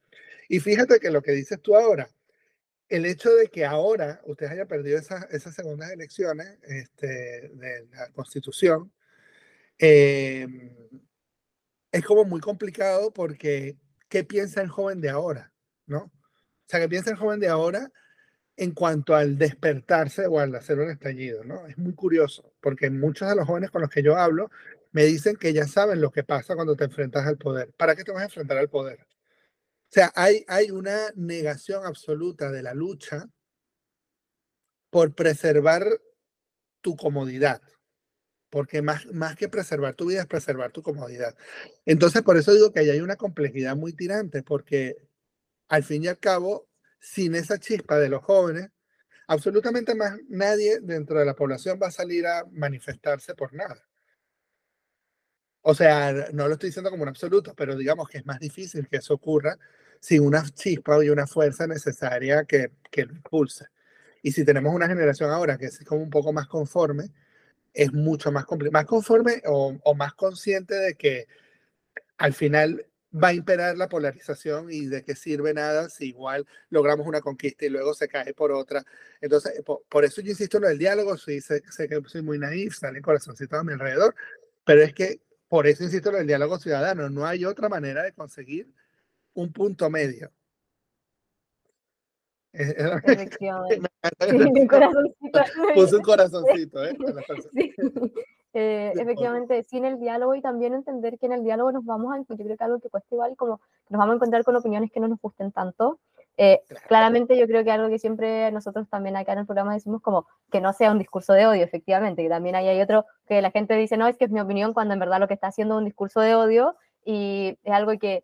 Y 0.49 0.59
fíjate 0.59 0.99
que 0.99 1.09
lo 1.09 1.21
que 1.21 1.31
dices 1.31 1.61
tú 1.61 1.77
ahora, 1.77 2.09
el 2.89 3.05
hecho 3.05 3.33
de 3.33 3.47
que 3.47 3.63
ahora 3.63 4.19
usted 4.25 4.47
haya 4.47 4.65
perdido 4.65 4.97
esas, 4.97 5.25
esas 5.31 5.55
segundas 5.55 5.89
elecciones 5.91 6.59
este, 6.63 7.47
de 7.47 7.87
la 7.93 8.09
constitución, 8.11 8.91
em, 9.77 10.99
es 11.93 12.03
como 12.03 12.25
muy 12.25 12.41
complicado 12.41 13.13
porque 13.13 13.77
¿qué 14.09 14.25
piensa 14.25 14.61
el 14.61 14.67
joven 14.67 14.99
de 14.99 15.09
ahora? 15.09 15.53
¿No? 15.85 15.99
O 15.99 16.11
sea, 16.67 16.81
¿qué 16.81 16.89
piensa 16.89 17.11
el 17.11 17.17
joven 17.17 17.39
de 17.39 17.47
ahora 17.47 17.89
en 18.57 18.71
cuanto 18.71 19.15
al 19.15 19.37
despertarse 19.37 20.27
o 20.27 20.39
al 20.39 20.53
hacer 20.55 20.79
un 20.79 20.91
estallido, 20.91 21.43
¿no? 21.43 21.67
Es 21.67 21.77
muy 21.77 21.93
curioso, 21.93 22.53
porque 22.61 22.89
muchos 22.89 23.29
de 23.29 23.35
los 23.35 23.47
jóvenes 23.47 23.71
con 23.71 23.81
los 23.81 23.89
que 23.89 24.03
yo 24.03 24.17
hablo 24.17 24.51
me 24.91 25.05
dicen 25.05 25.35
que 25.35 25.53
ya 25.53 25.65
saben 25.67 26.01
lo 26.01 26.11
que 26.11 26.23
pasa 26.23 26.55
cuando 26.55 26.75
te 26.75 26.83
enfrentas 26.83 27.25
al 27.25 27.37
poder. 27.37 27.71
¿Para 27.77 27.95
qué 27.95 28.03
te 28.03 28.11
vas 28.11 28.21
a 28.21 28.25
enfrentar 28.25 28.57
al 28.57 28.69
poder? 28.69 28.99
O 29.01 29.93
sea, 29.93 30.11
hay, 30.15 30.45
hay 30.47 30.71
una 30.71 31.11
negación 31.15 31.85
absoluta 31.85 32.51
de 32.51 32.63
la 32.63 32.73
lucha 32.73 33.27
por 34.89 35.15
preservar 35.15 35.85
tu 36.81 36.95
comodidad, 36.95 37.61
porque 38.49 38.81
más, 38.81 39.05
más 39.07 39.35
que 39.35 39.47
preservar 39.47 39.95
tu 39.95 40.07
vida 40.07 40.21
es 40.21 40.27
preservar 40.27 40.71
tu 40.71 40.81
comodidad. 40.81 41.35
Entonces, 41.85 42.21
por 42.21 42.37
eso 42.37 42.53
digo 42.53 42.71
que 42.71 42.81
ahí 42.81 42.89
hay 42.89 42.99
una 42.99 43.15
complejidad 43.15 43.75
muy 43.75 43.93
tirante, 43.93 44.43
porque 44.43 44.97
al 45.69 45.83
fin 45.83 46.03
y 46.03 46.07
al 46.07 46.19
cabo 46.19 46.70
sin 47.01 47.35
esa 47.35 47.57
chispa 47.59 47.99
de 47.99 48.09
los 48.09 48.23
jóvenes, 48.23 48.69
absolutamente 49.27 49.95
más 49.95 50.17
nadie 50.29 50.79
dentro 50.81 51.19
de 51.19 51.25
la 51.25 51.35
población 51.35 51.79
va 51.81 51.87
a 51.87 51.91
salir 51.91 52.27
a 52.27 52.45
manifestarse 52.51 53.35
por 53.35 53.53
nada. 53.53 53.83
O 55.63 55.75
sea, 55.75 56.29
no 56.33 56.47
lo 56.47 56.53
estoy 56.53 56.69
diciendo 56.69 56.89
como 56.89 57.03
un 57.03 57.09
absoluto, 57.09 57.53
pero 57.55 57.75
digamos 57.75 58.07
que 58.09 58.19
es 58.19 58.25
más 58.25 58.39
difícil 58.39 58.87
que 58.87 58.97
eso 58.97 59.13
ocurra 59.13 59.57
sin 59.99 60.23
una 60.25 60.43
chispa 60.49 61.03
y 61.03 61.09
una 61.09 61.27
fuerza 61.27 61.67
necesaria 61.67 62.45
que, 62.45 62.71
que 62.89 63.07
lo. 63.23 63.69
Y 64.23 64.31
si 64.31 64.45
tenemos 64.45 64.73
una 64.73 64.87
generación 64.87 65.29
ahora 65.31 65.57
que 65.57 65.65
es 65.65 65.83
como 65.85 66.01
un 66.01 66.09
poco 66.09 66.33
más 66.33 66.47
conforme, 66.47 67.11
es 67.73 67.93
mucho 67.93 68.31
más 68.31 68.45
más 68.71 68.85
conforme 68.85 69.41
o, 69.45 69.77
o, 69.83 69.95
más 69.95 70.13
consciente 70.13 70.75
de 70.75 70.95
que 70.95 71.27
al 72.17 72.33
final 72.33 72.85
va 73.13 73.29
a 73.29 73.33
imperar 73.33 73.77
la 73.77 73.89
polarización 73.89 74.71
y 74.71 74.85
de 74.85 75.03
qué 75.03 75.15
sirve 75.15 75.53
nada 75.53 75.89
si 75.89 76.09
igual 76.09 76.45
logramos 76.69 77.05
una 77.07 77.21
conquista 77.21 77.65
y 77.65 77.69
luego 77.69 77.93
se 77.93 78.07
cae 78.07 78.33
por 78.33 78.51
otra. 78.51 78.83
Entonces, 79.19 79.61
por, 79.89 80.05
eso 80.05 80.21
yo 80.21 80.29
insisto 80.31 80.57
en 80.57 80.65
el 80.65 80.77
diálogo, 80.77 81.17
sí, 81.17 81.41
sé, 81.41 81.61
sé, 81.69 81.87
que 81.89 82.01
soy 82.05 82.21
muy 82.21 82.39
naif, 82.39 82.75
sale 82.75 83.01
corazoncito 83.01 83.57
a 83.57 83.63
mi 83.63 83.73
alrededor, 83.73 84.15
pero 84.63 84.81
es 84.81 84.93
que 84.93 85.21
por 85.47 85.67
eso 85.67 85.83
insisto 85.83 86.09
en 86.09 86.17
el 86.17 86.27
diálogo 86.27 86.57
ciudadano, 86.57 87.09
no 87.09 87.25
hay 87.25 87.43
otra 87.43 87.67
manera 87.67 88.03
de 88.03 88.13
conseguir 88.13 88.71
un 89.33 89.51
punto 89.51 89.89
medio. 89.89 90.31
Efectivamente. 92.53 93.89
Puse 95.73 95.95
un 95.95 96.01
corazoncito, 96.01 96.83
¿eh? 96.85 96.97
Sí. 97.53 97.73
Eh, 98.53 98.91
efectivamente, 98.95 99.63
sin 99.63 99.85
el 99.85 99.97
diálogo 99.97 100.35
y 100.35 100.41
también 100.41 100.73
entender 100.73 101.17
que 101.17 101.25
en 101.25 101.31
el 101.31 101.43
diálogo 101.43 101.71
nos 101.71 101.85
vamos 101.85 102.13
a, 102.13 102.17
yo 102.19 102.43
creo 102.43 102.57
que 102.57 102.63
algo 102.63 102.79
que 102.79 102.89
cuesta 102.89 103.07
igual, 103.15 103.35
como 103.37 103.61
nos 103.89 103.97
vamos 103.97 104.13
a 104.13 104.15
encontrar 104.15 104.43
con 104.43 104.55
opiniones 104.55 104.91
que 104.91 104.99
no 104.99 105.07
nos 105.07 105.21
gusten 105.21 105.51
tanto. 105.51 105.99
Eh, 106.37 106.61
claramente 106.87 107.37
yo 107.37 107.45
creo 107.45 107.63
que 107.63 107.71
algo 107.71 107.89
que 107.89 107.99
siempre 107.99 108.51
nosotros 108.51 108.89
también 108.89 109.15
acá 109.15 109.33
en 109.33 109.39
el 109.39 109.45
programa 109.45 109.73
decimos 109.73 110.01
como 110.01 110.25
que 110.51 110.61
no 110.61 110.73
sea 110.73 110.91
un 110.91 110.99
discurso 110.99 111.33
de 111.33 111.45
odio, 111.45 111.63
efectivamente, 111.63 112.23
que 112.23 112.29
también 112.29 112.55
ahí 112.55 112.67
hay 112.67 112.81
otro 112.81 113.05
que 113.27 113.41
la 113.41 113.51
gente 113.51 113.75
dice, 113.75 113.95
no, 113.97 114.07
es 114.07 114.17
que 114.17 114.25
es 114.25 114.31
mi 114.31 114.39
opinión 114.39 114.73
cuando 114.73 114.93
en 114.93 114.99
verdad 114.99 115.19
lo 115.19 115.27
que 115.27 115.33
está 115.33 115.47
haciendo 115.47 115.75
es 115.75 115.79
un 115.79 115.85
discurso 115.85 116.19
de 116.19 116.35
odio 116.35 116.75
y 117.05 117.57
es 117.63 117.73
algo 117.73 117.91
que, 117.99 118.23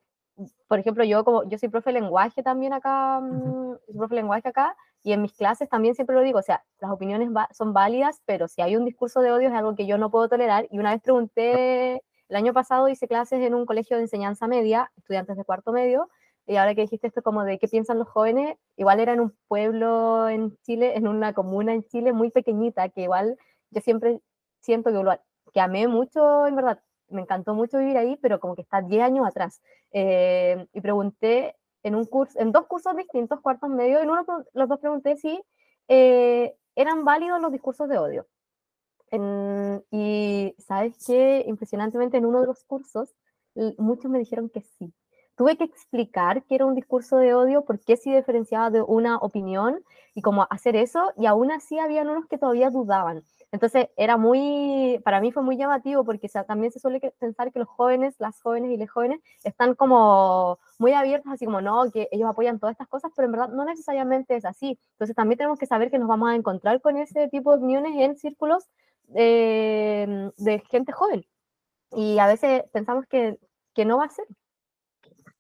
por 0.68 0.80
ejemplo, 0.80 1.04
yo 1.04 1.24
como 1.24 1.48
yo 1.50 1.58
soy 1.58 1.70
profe 1.70 1.92
de 1.92 2.00
lenguaje 2.02 2.44
también 2.44 2.74
acá, 2.74 3.20
uh 3.20 3.78
soy 3.86 3.96
profe 3.96 4.16
de 4.16 4.22
lenguaje 4.22 4.48
acá, 4.48 4.76
y 5.04 5.14
en 5.14 5.22
mis 5.22 5.34
clases 5.34 5.70
también 5.70 5.96
siempre 5.96 6.16
lo 6.16 6.22
digo, 6.22 6.40
o 6.40 6.44
sea, 6.44 6.64
las 6.80 6.92
opiniones 6.92 7.30
son 7.54 7.74
válidas, 7.74 8.22
pero 8.26 8.48
si 8.48 8.62
hay 8.62 8.76
un 8.76 8.86
discurso 8.86 9.22
de 9.22 9.32
odio 9.32 9.50
es 9.50 9.54
algo 9.54 9.76
que 9.76 9.86
yo 9.86 9.98
no 9.98 10.12
puedo 10.12 10.28
tolerar. 10.28 10.68
Y 10.70 10.80
una 10.80 10.92
vez 10.92 11.02
pregunté, 11.02 12.02
el 12.30 12.36
año 12.36 12.54
pasado 12.54 12.90
hice 12.90 13.08
clases 13.08 13.42
en 13.42 13.54
un 13.54 13.66
colegio 13.66 13.98
de 13.98 14.04
enseñanza 14.04 14.48
media, 14.48 14.92
estudiantes 14.98 15.38
de 15.38 15.46
cuarto 15.46 15.72
medio, 15.72 16.10
y 16.46 16.56
ahora 16.56 16.76
que 16.76 16.82
dijiste 16.82 17.08
esto 17.08 17.22
como 17.22 17.44
de 17.44 17.60
qué 17.60 17.68
piensan 17.68 18.00
los 18.00 18.08
jóvenes, 18.08 18.58
igual 18.78 19.00
era 19.00 19.14
en 19.14 19.20
un 19.20 19.38
pueblo 19.48 20.30
en 20.30 20.58
Chile, 20.64 20.98
en 20.98 21.08
una 21.08 21.34
comuna 21.34 21.74
en 21.74 21.84
Chile 21.84 22.14
muy 22.14 22.32
pequeñita, 22.32 22.90
que 22.90 23.02
igual 23.02 23.38
yo 23.70 23.82
siempre 23.82 24.22
siento 24.62 24.92
que, 24.92 25.20
que 25.54 25.60
amé 25.60 25.88
mucho, 25.88 26.48
en 26.48 26.56
verdad, 26.56 26.82
me 27.10 27.22
encantó 27.22 27.54
mucho 27.54 27.80
vivir 27.80 27.98
ahí, 27.98 28.18
pero 28.22 28.40
como 28.40 28.56
que 28.56 28.62
está 28.62 28.82
10 28.82 29.04
años 29.04 29.28
atrás. 29.28 29.62
Eh, 29.92 30.68
y 30.74 30.82
pregunté 30.82 31.56
en 31.88 31.96
un 31.96 32.06
curso, 32.06 32.40
en 32.40 32.52
dos 32.52 32.68
cursos 32.68 32.96
distintos, 32.96 33.42
cuartos 33.42 33.70
medios, 33.70 34.02
en 34.02 34.10
uno 34.10 34.26
los 34.54 34.70
dos 34.70 34.80
pregunté 34.80 35.18
si 35.18 35.42
eh, 35.88 36.56
eran 36.76 37.06
válidos 37.06 37.42
los 37.42 37.52
discursos 37.52 37.90
de 37.90 37.98
odio. 37.98 38.28
y 39.92 40.56
sabes 40.60 40.98
que 41.06 41.44
impresionantemente 41.48 42.18
en 42.18 42.26
uno 42.26 42.42
de 42.42 42.48
los 42.48 42.64
cursos 42.66 43.16
muchos 43.78 44.12
me 44.12 44.20
dijeron 44.20 44.50
que 44.50 44.62
sí. 44.62 44.94
Tuve 45.38 45.56
que 45.56 45.66
explicar 45.66 46.44
que 46.46 46.56
era 46.56 46.66
un 46.66 46.74
discurso 46.74 47.18
de 47.18 47.36
odio, 47.36 47.64
por 47.64 47.80
qué 47.80 47.96
se 47.96 48.10
diferenciaba 48.10 48.72
de 48.72 48.82
una 48.82 49.18
opinión 49.18 49.84
y 50.16 50.24
cómo 50.24 50.48
hacer 50.50 50.76
eso, 50.76 51.14
y 51.16 51.28
aún 51.28 51.52
así 51.52 51.78
habían 51.78 52.10
unos 52.10 52.26
que 52.28 52.40
todavía 52.40 52.72
dudaban. 52.72 53.24
Entonces, 53.52 53.88
era 53.98 54.18
muy, 54.18 55.00
para 55.06 55.22
mí 55.22 55.32
fue 55.32 55.44
muy 55.44 55.56
llamativo 55.56 56.04
porque 56.04 56.28
también 56.48 56.72
se 56.72 56.80
suele 56.80 57.00
pensar 57.20 57.52
que 57.52 57.60
los 57.60 57.68
jóvenes, 57.68 58.16
las 58.18 58.42
jóvenes 58.42 58.72
y 58.72 58.78
los 58.78 58.90
jóvenes 58.90 59.22
están 59.44 59.76
como 59.76 60.60
muy 60.80 60.94
abiertos, 60.94 61.32
así 61.32 61.46
como, 61.46 61.62
no, 61.62 61.90
que 61.92 62.10
ellos 62.12 62.28
apoyan 62.28 62.60
todas 62.60 62.74
estas 62.74 62.88
cosas, 62.88 63.12
pero 63.16 63.28
en 63.28 63.32
verdad 63.34 63.50
no 63.50 63.64
necesariamente 63.64 64.36
es 64.36 64.44
así. 64.44 64.80
Entonces, 64.94 65.16
también 65.16 65.38
tenemos 65.38 65.60
que 65.60 65.68
saber 65.68 65.92
que 65.92 66.00
nos 66.00 66.08
vamos 66.10 66.30
a 66.30 66.36
encontrar 66.36 66.82
con 66.82 66.98
ese 66.98 67.28
tipo 67.30 67.52
de 67.52 67.58
opiniones 67.58 67.94
en 67.96 68.18
círculos 68.18 68.66
eh, 69.16 70.32
de 70.38 70.60
gente 70.72 70.92
joven. 70.92 71.26
Y 71.92 72.20
a 72.20 72.28
veces 72.28 72.64
pensamos 72.74 73.06
que, 73.08 73.38
que 73.76 73.86
no 73.86 73.98
va 74.00 74.06
a 74.06 74.10
ser. 74.10 74.26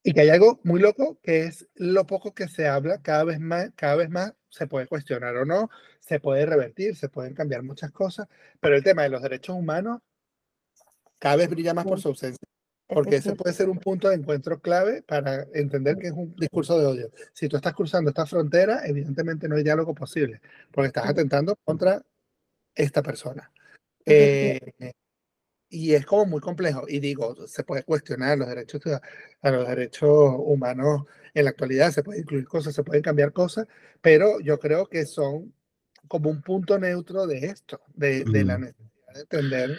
Y 0.07 0.13
que 0.13 0.21
hay 0.21 0.29
algo 0.29 0.61
muy 0.63 0.79
loco 0.79 1.19
que 1.21 1.43
es 1.43 1.67
lo 1.75 2.07
poco 2.07 2.34
que 2.34 2.47
se 2.47 2.65
habla, 2.65 3.01
cada 3.01 3.25
vez 3.25 3.41
más, 3.41 3.71
cada 3.75 3.97
vez 3.97 4.09
más 4.09 4.34
se 4.47 4.65
puede 4.65 4.88
cuestionar 4.88 5.35
o 5.35 5.43
no, 5.43 5.69
se 5.99 6.21
puede 6.21 6.45
revertir, 6.45 6.95
se 6.95 7.09
pueden 7.09 7.34
cambiar 7.34 7.61
muchas 7.61 7.91
cosas, 7.91 8.25
pero 8.61 8.77
el 8.77 8.84
tema 8.85 9.03
de 9.03 9.09
los 9.09 9.21
derechos 9.21 9.57
humanos 9.57 9.99
cada 11.19 11.35
vez 11.35 11.49
brilla 11.49 11.73
más 11.73 11.84
por 11.84 11.99
su 11.99 12.07
ausencia, 12.07 12.47
porque 12.88 13.17
ese 13.17 13.35
puede 13.35 13.53
ser 13.53 13.67
un 13.67 13.79
punto 13.79 14.07
de 14.07 14.15
encuentro 14.15 14.61
clave 14.61 15.01
para 15.01 15.45
entender 15.53 15.97
que 15.97 16.07
es 16.07 16.13
un 16.13 16.34
discurso 16.38 16.79
de 16.79 16.85
odio. 16.85 17.11
Si 17.34 17.49
tú 17.49 17.57
estás 17.57 17.73
cruzando 17.73 18.09
esta 18.09 18.25
frontera, 18.25 18.88
evidentemente 18.88 19.49
no 19.49 19.57
hay 19.57 19.63
diálogo 19.63 19.93
posible, 19.93 20.39
porque 20.71 20.88
estás 20.88 21.09
atentando 21.09 21.57
contra 21.65 22.01
esta 22.73 23.03
persona. 23.03 23.51
Eh, 24.05 24.61
y 25.69 25.94
es 25.94 26.06
como 26.06 26.26
muy 26.26 26.39
complejo. 26.41 26.84
Y 26.88 26.99
digo, 26.99 27.35
se 27.48 27.64
puede 27.64 27.84
cuestionar 27.84 28.38
los 28.38 28.48
derechos, 28.48 28.81
a 29.41 29.52
los 29.52 29.68
derechos 29.68 30.35
humanos 30.38 31.03
en 31.34 31.44
la 31.45 31.52
actualidad, 31.52 31.91
se 31.91 32.03
pueden 32.03 32.22
incluir 32.22 32.45
cosas, 32.45 32.73
se 32.73 32.84
pueden 32.84 33.03
cambiar 33.03 33.31
cosas, 33.34 33.68
pero 34.02 34.39
yo 34.39 34.60
creo 34.60 34.88
que 34.88 35.06
son 35.06 35.53
como 36.07 36.30
un 36.30 36.41
punto 36.41 36.80
neutro 36.80 37.27
de 37.27 37.48
esto, 37.48 37.81
de, 37.94 38.23
de 38.23 38.44
la 38.44 38.57
necesidad 38.57 38.88
de 39.14 39.22
entender. 39.22 39.69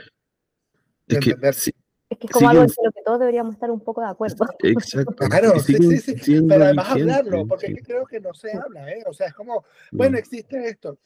De 1.06 1.16
es, 1.16 1.24
que, 1.24 1.30
entender. 1.30 1.54
sí, 1.54 1.72
Es 2.10 2.18
que 2.18 2.26
es 2.26 2.32
como 2.32 2.48
algo 2.50 2.62
en 2.62 2.68
lo 2.84 2.92
que 2.92 3.02
todos 3.02 3.18
deberíamos 3.20 3.54
estar 3.54 3.70
un 3.70 3.80
poco 3.80 4.02
de 4.02 4.08
acuerdo. 4.08 4.46
exacto. 4.62 5.26
Claro, 5.26 5.58
sí, 5.58 5.74
sí, 5.74 6.14
sí. 6.18 6.40
Pero 6.46 6.64
además 6.64 6.90
hablarlo, 6.90 7.46
porque 7.46 7.66
sí. 7.66 7.72
es 7.72 7.78
que 7.78 7.84
creo 7.84 8.06
que 8.06 8.20
no 8.20 8.34
se 8.34 8.52
habla, 8.52 8.90
¿eh? 8.90 9.02
O 9.06 9.12
sea, 9.14 9.28
es 9.28 9.34
como, 9.34 9.64
bueno, 9.90 10.16
Mm. 10.16 10.18
existe 10.18 10.68
esto. 10.68 10.98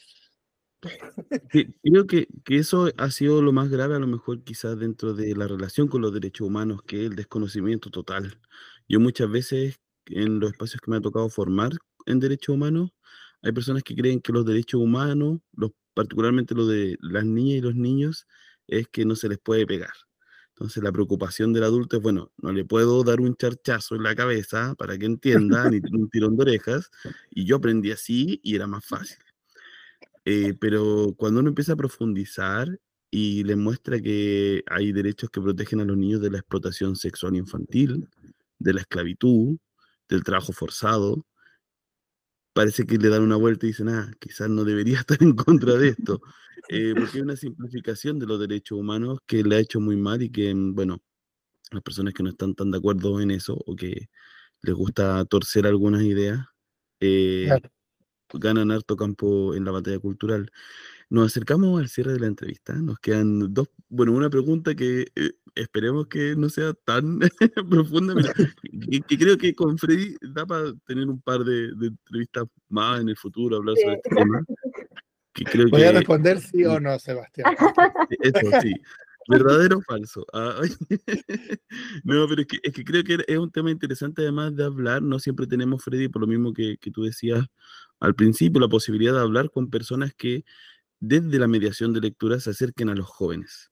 Creo 1.83 2.07
que, 2.07 2.27
que 2.45 2.57
eso 2.57 2.91
ha 2.97 3.11
sido 3.11 3.43
lo 3.43 3.53
más 3.53 3.69
grave, 3.69 3.95
a 3.95 3.99
lo 3.99 4.07
mejor 4.07 4.43
quizás 4.43 4.79
dentro 4.79 5.15
de 5.15 5.35
la 5.37 5.47
relación 5.47 5.87
con 5.89 6.03
los 6.03 6.13
derechos 6.13 6.47
humanos, 6.47 6.83
que 6.83 7.05
es 7.05 7.11
el 7.11 7.17
desconocimiento 7.17 7.91
total. 7.91 8.39
Yo 8.89 9.01
muchas 9.01 9.31
veces 9.31 9.81
en 10.07 10.41
los 10.41 10.53
espacios 10.53 10.81
que 10.81 10.91
me 10.91 10.97
ha 10.97 11.01
tocado 11.01 11.29
formar 11.29 11.73
en 12.07 12.21
derechos 12.21 12.55
humanos, 12.55 12.91
hay 13.43 13.53
personas 13.53 13.83
que 13.83 13.95
creen 13.95 14.21
que 14.21 14.33
los 14.33 14.45
derechos 14.45 14.81
humanos, 14.81 15.41
los, 15.53 15.73
particularmente 15.95 16.55
los 16.55 16.69
de 16.69 16.97
las 17.01 17.25
niñas 17.25 17.59
y 17.59 17.61
los 17.61 17.75
niños, 17.75 18.27
es 18.67 18.89
que 18.89 19.05
no 19.05 19.17
se 19.17 19.29
les 19.29 19.39
puede 19.39 19.67
pegar. 19.67 19.93
Entonces 20.51 20.83
la 20.83 20.93
preocupación 20.93 21.53
del 21.53 21.65
adulto 21.65 21.97
es, 21.97 22.03
bueno, 22.03 22.33
no 22.39 22.53
le 22.53 22.65
puedo 22.65 23.03
dar 23.05 23.21
un 23.21 23.35
charchazo 23.37 23.95
en 23.97 24.03
la 24.03 24.15
cabeza 24.15 24.75
para 24.77 24.99
que 24.99 25.07
entienda, 25.07 25.71
ni 25.71 25.81
un 25.93 26.09
tirón 26.11 26.37
de 26.37 26.43
orejas, 26.43 26.91
y 27.31 27.45
yo 27.45 27.57
aprendí 27.57 27.91
así 27.91 28.41
y 28.43 28.55
era 28.55 28.67
más 28.67 28.85
fácil. 28.85 29.19
Eh, 30.25 30.55
pero 30.61 31.15
cuando 31.17 31.41
uno 31.41 31.49
empieza 31.51 31.73
a 31.75 31.77
profundizar 31.77 32.69
y 33.11 33.45
le 33.45 33.57
muestra 33.57 34.01
que 34.01 34.63
hay 34.69 34.93
derechos 34.93 35.31
que 35.31 35.41
protegen 35.41 35.81
a 35.81 35.85
los 35.85 35.97
niños 35.97 36.21
de 36.21 36.31
la 36.31 36.39
explotación 36.39 36.97
sexual 36.97 37.37
infantil, 37.37 38.09
de 38.59 38.73
la 38.75 38.81
esclavitud, 38.83 39.59
del 40.09 40.23
trabajo 40.25 40.53
forzado, 40.53 41.27
parece 42.53 42.87
que 42.87 42.99
le 42.99 43.09
dan 43.09 43.23
una 43.23 43.37
vuelta 43.37 43.67
y 43.67 43.71
dicen, 43.71 43.89
ah, 43.89 44.11
quizás 44.21 44.49
no 44.51 44.65
debería 44.65 44.99
estar 45.01 45.23
en 45.23 45.35
contra 45.35 45.75
de 45.77 45.89
esto, 45.89 46.21
eh, 46.69 46.95
porque 46.97 47.19
hay 47.19 47.23
una 47.23 47.37
simplificación 47.37 48.19
de 48.19 48.27
los 48.27 48.41
derechos 48.41 48.79
humanos 48.79 49.19
que 49.27 49.43
le 49.43 49.57
ha 49.57 49.61
hecho 49.61 49.81
muy 49.81 49.97
mal 49.97 50.23
y 50.23 50.31
que, 50.31 50.55
mm, 50.55 50.75
bueno, 50.75 51.03
las 51.73 51.83
personas 51.83 52.15
que 52.15 52.23
no 52.23 52.31
están 52.31 52.55
tan 52.55 52.71
de 52.71 52.79
acuerdo 52.79 53.21
en 53.21 53.31
eso 53.33 53.57
o 53.67 53.77
que 53.77 54.09
les 54.63 54.75
gusta 54.77 55.25
torcer 55.27 55.67
algunas 55.67 56.03
ideas, 56.05 56.47
eh, 57.01 57.47
Claro. 57.47 57.71
Ganan 58.35 58.71
harto 58.71 58.97
campo 58.97 59.55
en 59.55 59.65
la 59.65 59.71
batalla 59.73 59.99
cultural. 59.99 60.51
Nos 61.11 61.27
acercamos 61.27 61.79
al 61.81 61.89
cierre 61.89 62.13
de 62.15 62.21
la 62.21 62.27
entrevista. 62.27 62.73
Nos 62.75 62.99
quedan 62.99 63.53
dos, 63.53 63.69
bueno, 63.89 64.13
una 64.13 64.31
pregunta 64.31 64.75
que 64.75 65.07
eh, 65.15 65.33
esperemos 65.55 66.07
que 66.07 66.35
no 66.37 66.49
sea 66.49 66.73
tan 66.85 67.19
profunda, 67.71 68.15
pero 68.15 68.33
que, 68.91 69.01
que 69.03 69.19
creo 69.19 69.37
que 69.37 69.55
con 69.55 69.77
Freddy 69.77 70.17
da 70.23 70.47
para 70.47 70.73
tener 70.87 71.09
un 71.09 71.21
par 71.21 71.45
de, 71.45 71.73
de 71.75 71.89
entrevistas 71.89 72.45
más 72.71 73.01
en 73.03 73.11
el 73.11 73.17
futuro, 73.17 73.57
hablar 73.57 73.77
sobre 73.77 73.95
Sí. 73.97 74.01
este 74.05 74.17
tema. 74.17 74.45
Que 75.35 75.45
creo 75.45 75.69
Voy 75.71 75.83
a 75.83 75.93
que 75.93 75.99
responder 75.99 76.41
sí 76.41 76.65
o 76.65 76.79
no, 76.81 76.99
Sebastián. 76.99 77.55
eso 78.21 78.61
sí, 78.61 78.75
verdadero 79.33 79.79
o 79.79 79.83
falso. 79.83 80.25
Ah, 80.33 80.61
no, 82.05 82.29
pero 82.29 82.43
es 82.43 82.47
que, 82.47 82.59
es 82.63 82.73
que 82.73 82.85
creo 82.85 83.05
que 83.05 83.19
es 83.27 83.39
un 83.39 83.51
tema 83.51 83.71
interesante 83.71 84.23
además 84.23 84.55
de 84.55 84.65
hablar. 84.65 85.03
No 85.03 85.19
siempre 85.19 85.47
tenemos, 85.47 85.83
Freddy, 85.83 86.09
por 86.09 86.23
lo 86.23 86.29
mismo 86.29 86.53
que, 86.53 86.77
que 86.79 86.91
tú 86.91 87.03
decías 87.03 87.47
al 88.01 88.15
principio, 88.15 88.61
la 88.61 88.69
posibilidad 88.69 89.15
de 89.15 89.21
hablar 89.21 89.51
con 89.51 89.71
personas 89.71 90.13
que 90.15 90.45
desde 91.01 91.39
la 91.39 91.49
mediación 91.49 91.93
de 91.93 92.01
lectura 92.01 92.39
se 92.41 92.51
acerquen 92.51 92.89
a 92.89 92.95
los 92.95 93.07
jóvenes. 93.07 93.71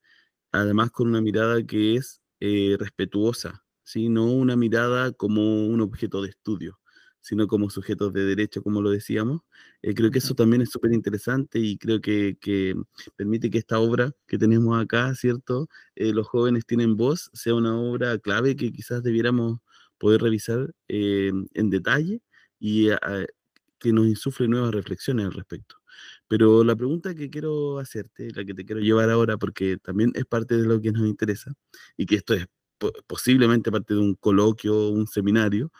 Además 0.51 0.91
con 0.91 1.07
una 1.07 1.21
mirada 1.21 1.63
que 1.65 1.95
es 1.95 2.21
eh, 2.41 2.75
respetuosa, 2.77 3.63
¿sí? 3.83 4.09
no 4.09 4.25
una 4.25 4.55
mirada 4.57 5.13
como 5.13 5.65
un 5.65 5.79
objeto 5.81 6.21
de 6.21 6.29
estudio, 6.29 6.80
sino 7.21 7.47
como 7.47 7.69
sujetos 7.69 8.13
de 8.13 8.25
derecho, 8.25 8.63
como 8.63 8.81
lo 8.81 8.89
decíamos. 8.89 9.41
Eh, 9.81 9.93
creo 9.93 10.11
que 10.11 10.19
eso 10.19 10.35
también 10.35 10.61
es 10.61 10.69
súper 10.71 10.91
interesante 10.93 11.59
y 11.59 11.77
creo 11.77 12.01
que, 12.01 12.37
que, 12.41 12.75
permite 13.15 13.49
que 13.49 13.59
esta 13.59 13.79
obra 13.79 14.11
que 14.27 14.37
tenemos 14.37 14.79
acá, 14.81 15.13
¿cierto? 15.15 15.69
Eh, 15.95 16.13
los 16.13 16.27
jóvenes 16.27 16.65
tienen 16.65 16.97
voz, 16.97 17.29
sea 17.33 17.55
una 17.55 17.79
obra 17.79 18.17
clave 18.19 18.55
que 18.55 18.71
quizás 18.71 19.03
debiéramos 19.03 19.59
poder 19.97 20.21
revisar 20.21 20.73
eh, 20.87 21.31
en 21.53 21.69
detalle 21.69 22.21
y 22.59 22.89
que 23.79 23.93
nos 23.93 24.07
insufle 24.07 24.47
nuevas 24.47 24.71
reflexiones 24.73 25.25
al 25.25 25.33
respecto. 25.33 25.77
Pero 26.27 26.63
la 26.63 26.75
pregunta 26.75 27.15
que 27.15 27.29
quiero 27.29 27.79
hacerte, 27.79 28.29
la 28.31 28.45
que 28.45 28.53
te 28.53 28.65
quiero 28.65 28.81
llevar 28.81 29.09
ahora, 29.09 29.37
porque 29.37 29.77
también 29.77 30.11
es 30.15 30.25
parte 30.25 30.57
de 30.57 30.65
lo 30.65 30.79
que 30.81 30.91
nos 30.91 31.07
interesa, 31.07 31.53
y 31.97 32.05
que 32.05 32.15
esto 32.15 32.33
es 32.33 32.47
posiblemente 33.07 33.71
parte 33.71 33.93
de 33.93 33.99
un 33.99 34.15
coloquio, 34.15 34.89
un 34.89 35.07
seminario, 35.07 35.71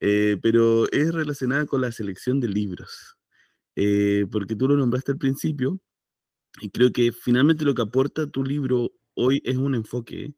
eh, 0.00 0.38
pero 0.42 0.90
es 0.92 1.12
relacionada 1.12 1.66
con 1.66 1.82
la 1.82 1.92
selección 1.92 2.40
de 2.40 2.48
libros, 2.48 3.16
eh, 3.76 4.26
porque 4.30 4.56
tú 4.56 4.68
lo 4.68 4.76
nombraste 4.76 5.12
al 5.12 5.18
principio, 5.18 5.80
y 6.60 6.70
creo 6.70 6.92
que 6.92 7.12
finalmente 7.12 7.64
lo 7.64 7.74
que 7.74 7.82
aporta 7.82 8.26
tu 8.28 8.44
libro 8.44 8.92
hoy 9.14 9.42
es 9.44 9.56
un 9.56 9.74
enfoque, 9.74 10.34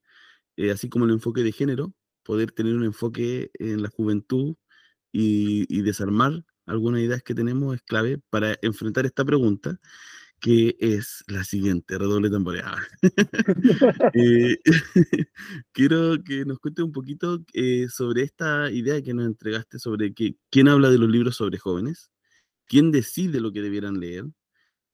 eh, 0.57 0.71
así 0.71 0.89
como 0.89 1.07
el 1.07 1.13
enfoque 1.13 1.43
de 1.43 1.53
género, 1.53 1.95
poder 2.25 2.53
tener 2.53 2.75
un 2.75 2.85
enfoque 2.85 3.51
en 3.55 3.83
la 3.83 3.89
juventud 3.89 4.57
y, 5.13 5.83
desarmar 5.83 6.45
algunas 6.67 7.03
ideas 7.03 7.23
que 7.23 7.35
tenemos 7.35 7.75
es 7.75 7.83
clave 7.83 8.21
para 8.31 8.57
enfrentar 8.63 9.07
esta 9.07 9.25
pregunta, 9.25 9.79
que 10.43 10.77
es 10.81 11.23
la 11.29 11.45
siguiente, 11.45 11.97
redoble 11.97 12.29
tamboreada. 12.29 12.83
Eh, 14.15 14.59
quiero 15.73 16.23
que 16.25 16.45
nos 16.45 16.59
cuente 16.59 16.83
un 16.83 16.93
poquito 16.93 17.43
eh, 17.55 17.87
sobre 17.89 18.23
esta 18.23 18.71
idea 18.71 19.01
que 19.03 19.15
nos 19.15 19.27
entregaste 19.27 19.79
sobre 19.79 20.13
que, 20.13 20.37
quién 20.51 20.69
habla 20.69 20.91
de 20.91 20.99
los 20.99 21.09
libros 21.09 21.37
sobre 21.37 21.59
jóvenes, 21.59 22.11
quién 22.67 22.91
decide 22.91 23.41
lo 23.41 23.53
que 23.53 23.63
debieran 23.63 24.01
leer 24.01 24.25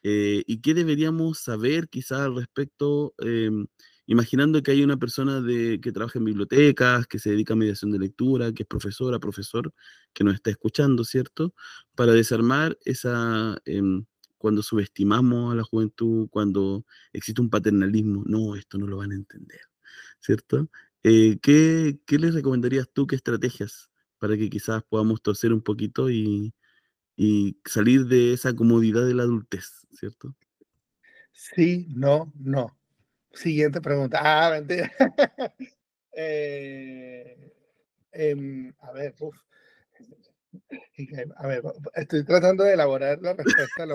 eh, 0.03 0.45
y 0.47 0.61
qué 0.61 0.75
deberíamos 0.75 1.41
saber 1.41 1.89
quizás 1.89 2.21
al 2.21 2.37
respecto, 2.37 3.15
em, 3.19 3.67
imaginando 4.07 4.63
que 4.63 4.73
hay 4.73 4.85
una 4.85 4.99
persona 4.99 5.41
de, 5.41 5.81
que 5.81 5.93
trabaja 5.93 6.19
en 6.19 6.27
bibliotecas, 6.27 7.07
que 7.07 7.19
se 7.19 7.31
dedica 7.31 7.55
a 7.55 7.57
mediación 7.57 7.91
de 7.91 7.99
lectura, 7.99 8.53
que 8.53 8.65
es 8.65 8.69
profesora, 8.69 9.19
profesor, 9.19 9.73
que 10.13 10.25
nos 10.25 10.35
está 10.35 10.51
escuchando, 10.51 11.05
¿cierto? 11.05 11.55
Para 11.95 12.13
desarmar 12.13 12.79
esa 12.85 13.59
em, 13.65 14.05
cuando 14.39 14.63
subestimamos 14.63 15.53
a 15.53 15.57
la 15.57 15.65
juventud, 15.65 16.29
cuando 16.31 16.85
existe 17.13 17.41
un 17.41 17.51
paternalismo, 17.51 18.23
no, 18.27 18.57
esto 18.57 18.79
no 18.79 18.87
lo 18.87 18.99
van 18.99 19.13
a 19.13 19.17
entender, 19.17 19.61
¿cierto? 20.21 20.69
Eh, 21.03 21.39
¿qué, 21.43 21.99
¿qué, 22.07 22.19
les 22.19 22.35
recomendarías 22.35 22.89
tú, 22.93 23.07
qué 23.07 23.17
estrategias 23.17 23.91
para 24.19 24.37
que 24.37 24.49
quizás 24.49 24.83
podamos 24.85 25.23
torcer 25.23 25.53
un 25.53 25.63
poquito 25.63 26.11
y, 26.11 26.55
y 27.17 27.59
salir 27.65 28.07
de 28.07 28.33
esa 28.33 28.55
comodidad 28.55 29.07
de 29.07 29.15
la 29.15 29.25
adultez, 29.25 29.87
¿cierto? 29.93 30.35
Sí, 31.33 31.87
no, 31.91 32.33
no. 32.37 32.77
Siguiente 33.33 33.81
pregunta. 33.81 34.19
Ah, 34.21 34.51
mentira. 34.51 34.91
eh, 36.13 37.53
eh, 38.13 38.73
a 38.81 38.93
ver, 38.93 39.15
uf. 39.21 39.37
A 41.37 41.47
ver, 41.47 41.63
estoy 41.95 42.25
tratando 42.25 42.65
de 42.65 42.73
elaborar 42.73 43.21
la 43.21 43.35
respuesta 43.35 43.83
a 43.83 43.87
lo 43.87 43.95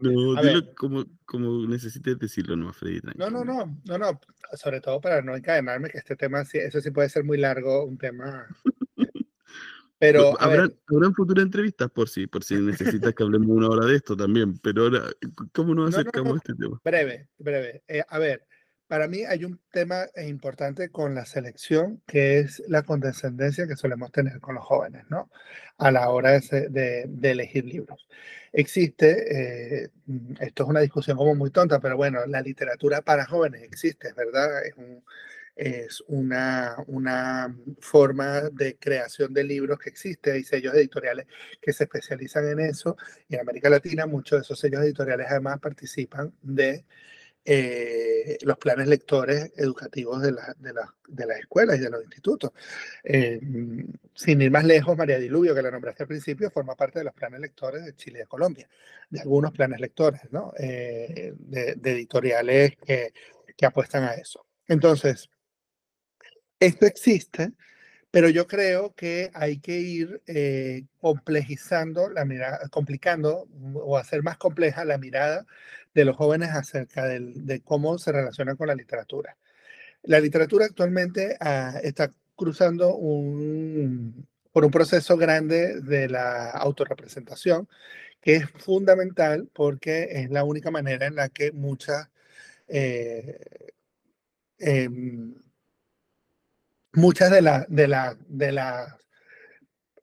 no, 0.00 0.42
dilo 0.42 0.74
como, 0.74 1.04
como 1.24 1.66
necesites 1.66 2.18
decirlo, 2.18 2.56
no, 2.56 2.72
Freddy. 2.72 3.00
No, 3.16 3.30
no, 3.30 3.44
no, 3.44 3.80
no, 3.84 3.98
no, 3.98 4.20
sobre 4.54 4.80
todo 4.80 5.00
para 5.00 5.22
no 5.22 5.36
encadenarme, 5.36 5.90
que 5.90 5.98
este 5.98 6.16
tema, 6.16 6.42
eso 6.42 6.80
sí 6.80 6.90
puede 6.90 7.08
ser 7.08 7.24
muy 7.24 7.38
largo, 7.38 7.84
un 7.84 7.98
tema. 7.98 8.46
Pero. 9.98 10.38
Habrá, 10.40 10.68
habrán 10.88 11.14
futuras 11.14 11.44
entrevistas 11.44 11.90
por 11.90 12.08
si, 12.08 12.26
por 12.26 12.42
si 12.44 12.56
necesitas 12.56 13.14
que 13.14 13.22
hablemos 13.22 13.48
una 13.48 13.68
hora 13.68 13.86
de 13.86 13.96
esto 13.96 14.16
también, 14.16 14.58
pero 14.58 14.82
ahora, 14.82 15.04
¿cómo 15.52 15.74
nos 15.74 15.94
acercamos 15.94 16.34
a 16.34 16.36
este 16.36 16.54
tema? 16.54 16.80
Breve, 16.84 17.28
breve. 17.38 17.82
Eh, 17.88 18.02
a 18.06 18.18
ver, 18.18 18.46
para 18.86 19.08
mí 19.08 19.24
hay 19.24 19.44
un 19.44 19.60
tema 19.70 20.06
importante 20.16 20.90
con 20.90 21.14
la 21.14 21.24
selección, 21.24 22.02
que 22.06 22.38
es 22.40 22.62
la 22.68 22.82
condescendencia 22.82 23.66
que 23.66 23.76
solemos 23.76 24.12
tener 24.12 24.40
con 24.40 24.54
los 24.54 24.64
jóvenes, 24.64 25.04
¿no? 25.08 25.30
A 25.78 25.90
la 25.90 26.08
hora 26.10 26.38
de, 26.38 27.08
elegir 27.22 27.64
libros. 27.64 28.06
Existe, 28.52 29.84
eh, 29.84 29.90
mm, 30.06 30.34
esto 30.40 30.62
es 30.64 30.68
una 30.68 30.80
discusión 30.80 31.16
como 31.16 31.34
muy 31.34 31.50
tonta, 31.50 31.80
pero 31.80 31.96
bueno, 31.96 32.26
la 32.26 32.40
literatura 32.42 33.02
para 33.02 33.26
jóvenes 33.26 33.62
existe, 33.62 34.12
¿verdad? 34.12 34.64
Es, 34.66 34.74
es 35.56 36.02
una, 36.08 36.76
una 36.88 37.54
forma 37.80 38.42
de 38.50 38.76
creación 38.76 39.32
de 39.32 39.44
libros 39.44 39.78
que 39.78 39.90
existe. 39.90 40.32
Hay 40.32 40.44
sellos 40.44 40.74
editoriales 40.74 41.26
que 41.60 41.72
se 41.72 41.84
especializan 41.84 42.48
en 42.48 42.60
eso. 42.60 42.96
Y 43.28 43.36
en 43.36 43.42
América 43.42 43.68
Latina 43.70 44.06
muchos 44.06 44.38
de 44.38 44.42
esos 44.42 44.58
sellos 44.58 44.82
editoriales 44.82 45.26
además 45.30 45.60
participan 45.60 46.34
de 46.42 46.84
eh, 47.46 48.38
los 48.40 48.56
planes 48.56 48.88
lectores 48.88 49.52
educativos 49.56 50.22
de, 50.22 50.32
la, 50.32 50.54
de, 50.58 50.72
la, 50.72 50.94
de, 51.08 51.26
las 51.26 51.40
escuelas 51.40 51.76
y 51.76 51.82
de 51.82 51.90
los 51.90 52.02
institutos. 52.02 52.52
Eh, 53.02 53.38
sin 54.14 54.40
ir 54.40 54.50
más 54.50 54.64
lejos, 54.64 54.96
María 54.96 55.18
Diluvio, 55.18 55.54
que 55.54 55.60
la 55.60 55.70
nombraste 55.70 56.04
al 56.04 56.08
principio, 56.08 56.50
forma 56.50 56.74
parte 56.74 57.00
de 57.00 57.04
los 57.04 57.12
planes 57.12 57.40
lectores 57.40 57.84
de 57.84 57.94
Chile 57.96 58.20
y 58.20 58.22
de 58.22 58.26
Colombia, 58.26 58.66
de 59.10 59.20
algunos 59.20 59.52
planes 59.52 59.78
lectores, 59.78 60.22
¿no? 60.30 60.54
Eh, 60.58 61.34
de, 61.36 61.74
de, 61.74 61.90
editoriales 61.90 62.76
que, 62.76 63.12
que 63.54 63.66
apuestan 63.66 64.04
a 64.04 64.14
eso. 64.14 64.46
Entonces, 64.66 65.28
esto 66.58 66.86
existe, 66.86 67.52
pero 68.10 68.30
yo 68.30 68.46
creo 68.46 68.94
que 68.94 69.30
hay 69.34 69.58
que 69.58 69.80
ir 69.80 70.22
complejizando 70.98 72.08
la 72.08 72.24
mirada, 72.24 72.68
complicando 72.70 73.48
o 73.74 73.98
hacer 73.98 74.22
más 74.22 74.38
compleja 74.38 74.86
la 74.86 74.96
mirada 74.96 75.44
de 75.94 76.04
los 76.04 76.16
jóvenes 76.16 76.50
acerca 76.50 77.04
de 77.06 77.62
cómo 77.62 77.98
se 77.98 78.12
relacionan 78.12 78.56
con 78.56 78.66
la 78.66 78.74
literatura. 78.74 79.36
La 80.02 80.20
literatura 80.20 80.66
actualmente 80.66 81.36
ah, 81.40 81.78
está 81.82 82.12
cruzando 82.36 82.96
un, 82.96 84.26
por 84.52 84.64
un 84.64 84.70
proceso 84.70 85.16
grande 85.16 85.80
de 85.80 86.08
la 86.08 86.50
autorrepresentación, 86.50 87.68
que 88.20 88.36
es 88.36 88.50
fundamental 88.58 89.48
porque 89.52 90.08
es 90.10 90.30
la 90.30 90.44
única 90.44 90.70
manera 90.70 91.06
en 91.06 91.14
la 91.14 91.28
que 91.28 91.52
muchas, 91.52 92.08
eh, 92.68 93.38
em, 94.58 95.34
muchas 96.92 97.30
de, 97.30 97.42
la, 97.42 97.66
de, 97.68 97.88
la, 97.88 98.98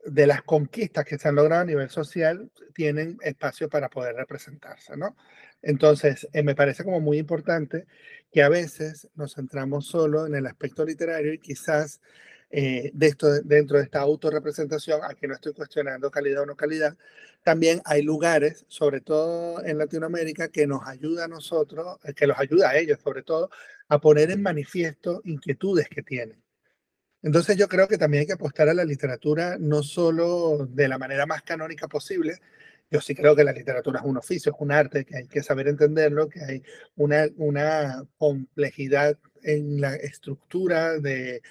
de 0.05 0.27
las 0.27 0.41
conquistas 0.43 1.05
que 1.05 1.17
se 1.17 1.27
han 1.27 1.35
logrado 1.35 1.61
a 1.61 1.65
nivel 1.65 1.89
social 1.89 2.51
tienen 2.73 3.17
espacio 3.21 3.69
para 3.69 3.89
poder 3.89 4.15
representarse, 4.15 4.97
¿no? 4.97 5.15
Entonces, 5.61 6.27
eh, 6.33 6.43
me 6.43 6.55
parece 6.55 6.83
como 6.83 6.99
muy 6.99 7.17
importante 7.17 7.85
que 8.31 8.43
a 8.43 8.49
veces 8.49 9.09
nos 9.15 9.35
centramos 9.35 9.87
solo 9.87 10.25
en 10.25 10.35
el 10.35 10.47
aspecto 10.47 10.85
literario 10.85 11.33
y 11.33 11.39
quizás 11.39 12.01
eh, 12.49 12.91
de 12.93 13.07
esto, 13.07 13.41
dentro 13.43 13.77
de 13.77 13.83
esta 13.83 14.01
autorrepresentación, 14.01 15.01
aquí 15.03 15.25
no 15.27 15.35
estoy 15.35 15.53
cuestionando 15.53 16.11
calidad 16.11 16.43
o 16.43 16.45
no 16.45 16.55
calidad, 16.55 16.97
también 17.43 17.81
hay 17.85 18.01
lugares, 18.01 18.65
sobre 18.67 19.01
todo 19.01 19.63
en 19.63 19.77
Latinoamérica, 19.77 20.49
que 20.49 20.67
nos 20.67 20.85
ayuda 20.85 21.25
a 21.25 21.27
nosotros, 21.27 21.97
eh, 22.03 22.13
que 22.13 22.27
los 22.27 22.37
ayuda 22.39 22.69
a 22.69 22.77
ellos 22.77 22.99
sobre 23.01 23.23
todo, 23.23 23.49
a 23.87 23.99
poner 23.99 24.31
en 24.31 24.41
manifiesto 24.41 25.21
inquietudes 25.25 25.87
que 25.89 26.03
tienen. 26.03 26.41
Entonces 27.23 27.55
yo 27.57 27.67
creo 27.67 27.87
que 27.87 27.97
también 27.97 28.21
hay 28.21 28.27
que 28.27 28.33
apostar 28.33 28.67
a 28.69 28.73
la 28.73 28.83
literatura 28.83 29.57
no 29.59 29.83
solo 29.83 30.67
de 30.69 30.87
la 30.87 30.97
manera 30.97 31.25
más 31.25 31.43
canónica 31.43 31.87
posible, 31.87 32.39
yo 32.91 33.01
sí 33.01 33.15
creo 33.15 33.35
que 33.35 33.43
la 33.45 33.53
literatura 33.53 34.01
es 34.01 34.05
un 34.05 34.17
oficio, 34.17 34.51
es 34.51 34.57
un 34.59 34.71
arte, 34.71 35.05
que 35.05 35.17
hay 35.17 35.27
que 35.27 35.41
saber 35.41 35.69
entenderlo, 35.69 36.29
que 36.29 36.43
hay 36.43 36.63
una, 36.95 37.27
una 37.37 38.03
complejidad 38.17 39.17
en 39.43 39.81
la 39.81 39.95
estructura 39.95 40.99
de, 40.99 41.41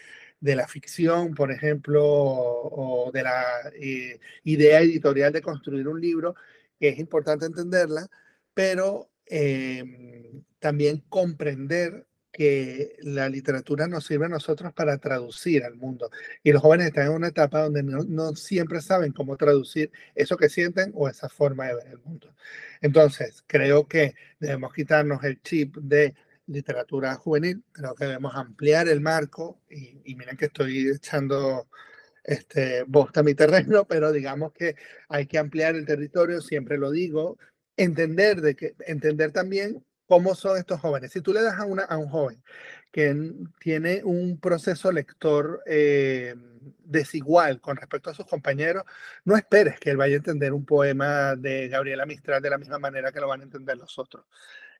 de 0.40 0.56
la 0.56 0.68
ficción, 0.68 1.34
por 1.34 1.50
ejemplo, 1.52 2.02
o, 2.04 3.10
de 3.12 3.22
la 3.22 3.44
eh, 3.74 4.18
idea 4.44 4.80
editorial 4.80 5.32
de 5.32 5.42
construir 5.42 5.88
un 5.88 6.00
libro, 6.00 6.34
que 6.78 6.88
es 6.88 6.98
importante 6.98 7.46
entenderla, 7.46 8.08
pero 8.54 9.10
em, 9.26 10.42
también 10.58 11.04
comprender 11.08 12.06
que 12.32 12.96
la 13.00 13.28
literatura 13.28 13.88
nos 13.88 14.06
sirve 14.06 14.26
a 14.26 14.28
nosotros 14.28 14.72
para 14.72 14.98
traducir 14.98 15.64
al 15.64 15.76
mundo. 15.76 16.10
Y 16.42 16.52
los 16.52 16.62
jóvenes 16.62 16.86
están 16.86 17.06
en 17.06 17.12
una 17.12 17.28
etapa 17.28 17.62
donde 17.62 17.82
no, 17.82 18.36
siempre 18.36 18.80
saben 18.80 19.12
cómo 19.12 19.36
traducir 19.36 19.90
eso 20.14 20.36
que 20.36 20.48
sienten 20.48 20.92
o 20.94 21.08
esa 21.08 21.28
forma 21.28 21.66
de 21.66 21.74
ver 21.74 21.88
el 21.88 21.98
mundo. 21.98 22.34
Entonces, 22.80 23.42
creo 23.46 23.86
que 23.88 24.14
debemos 24.38 24.72
quitarnos 24.72 25.24
el 25.24 25.42
chip 25.42 25.76
de 25.76 26.14
literatura 26.46 27.14
juvenil, 27.14 27.62
creo 27.72 27.94
que 27.94 28.06
debemos 28.06 28.34
ampliar 28.34 28.88
el 28.88 29.00
marco 29.00 29.60
y, 29.68 30.14
miren 30.14 30.36
que 30.36 30.46
estoy 30.46 30.88
echando 30.88 31.68
este, 32.24 32.84
bosta 32.84 33.20
a 33.20 33.22
mi 33.22 33.34
terreno, 33.34 33.84
pero 33.88 34.12
digamos 34.12 34.52
que 34.52 34.76
hay 35.08 35.26
que 35.26 35.38
ampliar 35.38 35.74
el 35.76 35.86
territorio, 35.86 36.40
siempre 36.40 36.78
lo 36.78 36.90
digo, 36.90 37.38
entender, 37.76 38.40
de 38.40 38.54
que, 38.56 38.74
entender 38.86 39.32
también 39.32 39.84
cómo 40.10 40.34
son 40.34 40.58
estos 40.58 40.80
jóvenes. 40.80 41.12
Si 41.12 41.20
tú 41.20 41.32
le 41.32 41.40
das 41.40 41.54
a, 41.56 41.64
un 41.64 42.08
joven 42.08 42.42
que 42.90 43.32
tiene 43.60 44.02
un 44.02 44.40
proceso 44.40 44.90
lector 44.90 45.62
eh, 45.66 46.34
desigual 46.84 47.60
con 47.60 47.76
respecto 47.76 48.10
a 48.10 48.14
sus 48.14 48.26
compañeros, 48.26 48.82
no 49.24 49.36
esperes 49.36 49.78
que 49.78 49.90
él 49.90 49.96
vaya 49.96 50.14
a 50.14 50.16
entender 50.16 50.52
un 50.52 50.64
poema 50.66 51.36
de 51.36 51.68
Gabriela 51.68 52.06
Mistral 52.06 52.42
de 52.42 52.50
la 52.50 52.58
misma 52.58 52.80
manera 52.80 53.12
que 53.12 53.20
lo 53.20 53.28
van 53.28 53.42
a 53.42 53.44
entender 53.44 53.78
los 53.78 54.00
otros, 54.00 54.24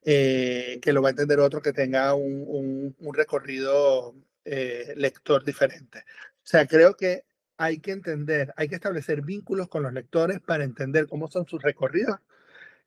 eh, 0.02 0.80
que 0.82 0.92
lo 0.92 1.00
va 1.00 1.10
a 1.10 1.12
entender 1.12 1.38
otro 1.38 1.62
que 1.62 1.72
tenga 1.72 2.12
un, 2.14 2.96
recorrido 3.12 4.16
eh, 4.44 4.94
lector 4.96 5.44
diferente. 5.44 6.00
O 6.00 6.42
sea, 6.42 6.66
creo 6.66 6.96
que 6.96 7.22
hay 7.56 7.78
que 7.78 7.92
entender, 7.92 8.52
hay 8.56 8.68
que 8.68 8.74
establecer 8.74 9.22
vínculos 9.22 9.68
con 9.68 9.84
los 9.84 9.92
lectores 9.92 10.40
para 10.40 10.64
entender 10.64 11.06
cómo 11.06 11.28
son 11.28 11.46
sus 11.46 11.62
recorridos 11.62 12.16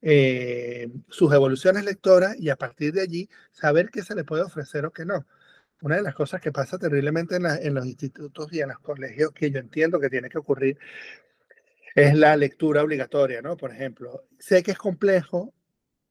eh, 0.05 0.89
sus 1.07 1.33
evoluciones 1.33 1.85
lectoras 1.85 2.35
y 2.37 2.49
a 2.49 2.57
partir 2.57 2.91
de 2.91 3.01
allí 3.01 3.29
saber 3.51 3.89
qué 3.89 4.03
se 4.03 4.15
le 4.15 4.25
puede 4.25 4.43
ofrecer 4.43 4.85
o 4.85 4.91
qué 4.91 5.05
no. 5.05 5.25
Una 5.81 5.95
de 5.95 6.01
las 6.01 6.13
cosas 6.13 6.41
que 6.41 6.51
pasa 6.51 6.77
terriblemente 6.77 7.37
en, 7.37 7.73
los 7.73 7.85
institutos 7.85 8.51
y 8.51 8.59
en 8.59 8.69
los 8.69 8.79
colegios 8.79 9.31
que 9.31 9.49
yo 9.49 9.59
entiendo 9.59 9.99
que 9.99 10.09
tiene 10.09 10.29
que 10.29 10.37
ocurrir 10.37 10.77
es 11.95 12.15
la 12.15 12.35
lectura 12.35 12.83
obligatoria, 12.83 13.41
¿no? 13.41 13.55
Por 13.55 13.71
ejemplo, 13.71 14.25
sé 14.39 14.61
que 14.61 14.71
es 14.71 14.77
complejo 14.77 15.53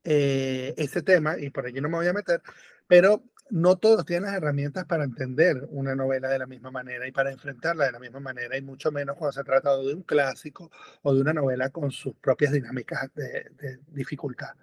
eh, 0.05 0.74
ese 0.78 1.02
tema 1.02 1.39
y 1.39 1.51
por 1.51 1.66
allí 1.66 1.81
no 1.81 1.89
me 1.90 1.97
voy 1.97 2.06
a 2.06 2.12
meter, 2.14 2.40
pero 2.86 3.23
no 3.53 3.77
todos 3.77 4.07
tienen 4.07 4.31
las 4.31 4.35
herramientas 4.39 4.87
para 4.87 5.05
entender 5.05 5.66
una 5.69 5.95
novela 5.95 6.31
de 6.31 6.39
la 6.39 6.47
misma 6.47 6.70
manera 6.70 7.07
y 7.07 7.12
para 7.12 7.31
enfrentarla 7.31 7.85
de 7.85 7.93
la 7.93 7.99
misma 7.99 8.19
manera, 8.19 8.57
y 8.57 8.62
mucho 8.62 8.91
menos 8.91 9.15
cuando 9.15 9.33
se 9.33 9.45
trata 9.45 9.77
de 9.77 9.93
un 9.93 10.03
clásico 10.05 10.70
o 11.03 11.15
de 11.15 11.20
una 11.20 11.35
novela 11.35 11.69
con 11.69 11.91
sus 11.91 12.15
propias 12.15 12.53
dinámicas 12.53 13.12
de, 13.15 13.79
dificultad. 13.89 14.55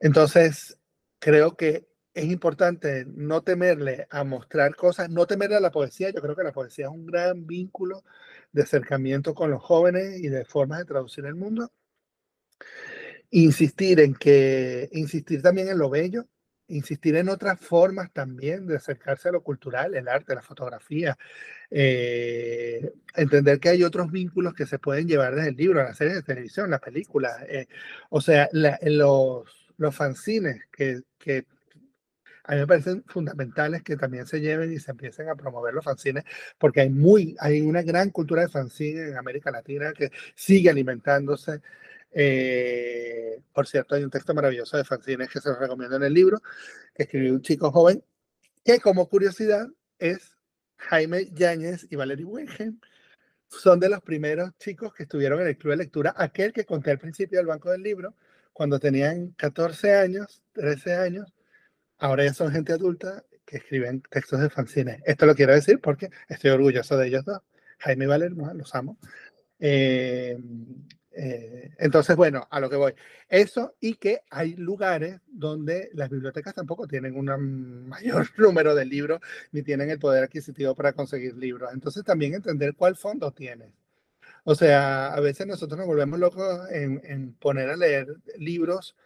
Entonces, 0.00 0.78
creo 1.18 1.58
que 1.58 1.88
es 2.14 2.24
importante 2.24 3.04
no 3.06 3.42
temerle 3.42 4.06
a 4.10 4.24
mostrar 4.24 4.74
cosas, 4.76 5.10
no 5.10 5.26
temerle 5.26 5.56
a 5.56 5.60
la 5.60 5.70
poesía. 5.70 6.08
Yo 6.08 6.22
creo 6.22 6.34
que 6.34 6.42
la 6.42 6.52
poesía 6.52 6.86
es 6.86 6.90
un 6.90 7.04
gran 7.04 7.46
vínculo 7.46 8.02
de 8.50 8.62
acercamiento 8.62 9.34
con 9.34 9.50
los 9.50 9.62
jóvenes 9.62 10.18
y 10.20 10.28
de 10.28 10.46
formas 10.46 10.78
de 10.78 10.86
traducir 10.86 11.26
el 11.26 11.34
mundo. 11.34 11.70
Insistir 13.30 14.00
en 14.00 14.14
que, 14.14 14.88
insistir 14.92 15.42
también 15.42 15.68
en 15.68 15.78
lo 15.78 15.90
bello, 15.90 16.26
insistir 16.70 17.16
en 17.16 17.28
otras 17.28 17.58
formas 17.60 18.12
también 18.12 18.66
de 18.66 18.76
acercarse 18.76 19.28
a 19.28 19.32
lo 19.32 19.42
cultural, 19.42 19.94
el 19.94 20.08
arte, 20.08 20.34
la 20.34 20.42
fotografía, 20.42 21.16
eh, 21.70 22.92
entender 23.14 23.60
que 23.60 23.68
hay 23.70 23.84
otros 23.84 24.10
vínculos 24.10 24.54
que 24.54 24.66
se 24.66 24.78
pueden 24.78 25.06
llevar 25.06 25.34
desde 25.34 25.50
el 25.50 25.56
libro, 25.56 25.82
las 25.82 25.96
series 25.96 26.16
de 26.16 26.22
televisión, 26.22 26.70
las 26.70 26.80
películas, 26.80 27.36
eh, 27.48 27.66
o 28.08 28.20
sea, 28.20 28.48
los, 28.52 29.44
los 29.76 29.94
fanzines 29.94 30.62
que, 30.72 31.02
que 31.18 31.46
a 32.44 32.54
mí 32.54 32.60
me 32.60 32.66
parecen 32.66 33.04
fundamentales 33.06 33.82
que 33.82 33.96
también 33.96 34.26
se 34.26 34.40
lleven 34.40 34.72
y 34.72 34.80
se 34.80 34.90
empiecen 34.90 35.28
a 35.28 35.36
promover 35.36 35.72
los 35.72 35.84
fanzines, 35.84 36.24
porque 36.58 36.80
hay, 36.80 36.90
muy, 36.90 37.36
hay 37.38 37.60
una 37.60 37.82
gran 37.82 38.10
cultura 38.10 38.42
de 38.42 38.48
fanzine 38.48 39.08
en 39.08 39.16
América 39.16 39.50
Latina 39.50 39.92
que 39.92 40.10
sigue 40.34 40.70
alimentándose 40.70 41.60
eh, 42.12 43.42
por 43.52 43.66
cierto, 43.66 43.94
hay 43.94 44.04
un 44.04 44.10
texto 44.10 44.34
maravilloso 44.34 44.76
de 44.76 44.84
fanzines 44.84 45.28
que 45.28 45.40
se 45.40 45.48
los 45.48 45.58
recomiendo 45.58 45.96
en 45.96 46.02
el 46.02 46.14
libro, 46.14 46.40
que 46.94 47.04
escribió 47.04 47.32
un 47.32 47.42
chico 47.42 47.70
joven, 47.70 48.02
que 48.64 48.80
como 48.80 49.08
curiosidad 49.08 49.66
es 49.98 50.34
Jaime 50.76 51.26
Yáñez 51.32 51.86
y 51.90 51.96
Valerie 51.96 52.24
Wengen. 52.24 52.80
Son 53.48 53.80
de 53.80 53.88
los 53.88 54.00
primeros 54.00 54.56
chicos 54.58 54.94
que 54.94 55.02
estuvieron 55.04 55.40
en 55.40 55.48
el 55.48 55.58
club 55.58 55.72
de 55.72 55.78
lectura, 55.78 56.14
aquel 56.16 56.52
que 56.52 56.64
conté 56.64 56.92
al 56.92 56.98
principio 56.98 57.38
del 57.38 57.46
banco 57.46 57.70
del 57.70 57.82
libro, 57.82 58.14
cuando 58.52 58.78
tenían 58.78 59.32
14 59.32 59.94
años, 59.94 60.42
13 60.52 60.94
años. 60.94 61.32
Ahora 61.98 62.24
ya 62.24 62.32
son 62.32 62.52
gente 62.52 62.72
adulta 62.72 63.24
que 63.44 63.58
escriben 63.58 64.02
textos 64.08 64.40
de 64.40 64.50
fanzines. 64.50 65.02
Esto 65.04 65.26
lo 65.26 65.34
quiero 65.34 65.52
decir 65.52 65.80
porque 65.80 66.10
estoy 66.28 66.50
orgulloso 66.50 66.96
de 66.96 67.08
ellos 67.08 67.24
dos. 67.24 67.42
Jaime 67.78 68.04
y 68.04 68.08
Valerie, 68.08 68.36
los 68.54 68.74
amo. 68.74 68.98
Eh, 69.58 70.38
eh, 71.12 71.70
entonces, 71.78 72.16
bueno, 72.16 72.46
a 72.50 72.60
lo 72.60 72.70
que 72.70 72.76
voy. 72.76 72.94
Eso 73.28 73.74
y 73.80 73.94
que 73.94 74.22
hay 74.30 74.54
lugares 74.54 75.20
donde 75.26 75.90
las 75.94 76.08
bibliotecas 76.08 76.54
tampoco 76.54 76.86
tienen 76.86 77.16
un 77.16 77.88
mayor 77.88 78.28
número 78.38 78.74
de 78.74 78.84
libros 78.84 79.20
ni 79.52 79.62
tienen 79.62 79.90
el 79.90 79.98
poder 79.98 80.24
adquisitivo 80.24 80.74
para 80.74 80.92
conseguir 80.92 81.36
libros. 81.36 81.70
Entonces, 81.72 82.04
también 82.04 82.34
entender 82.34 82.74
cuál 82.76 82.96
fondo 82.96 83.32
tienes. 83.32 83.70
O 84.44 84.54
sea, 84.54 85.08
a 85.08 85.20
veces 85.20 85.46
nosotros 85.46 85.78
nos 85.78 85.86
volvemos 85.86 86.18
locos 86.18 86.70
en, 86.70 87.00
en 87.04 87.34
poner 87.34 87.70
a 87.70 87.76
leer 87.76 88.06
libros 88.38 88.96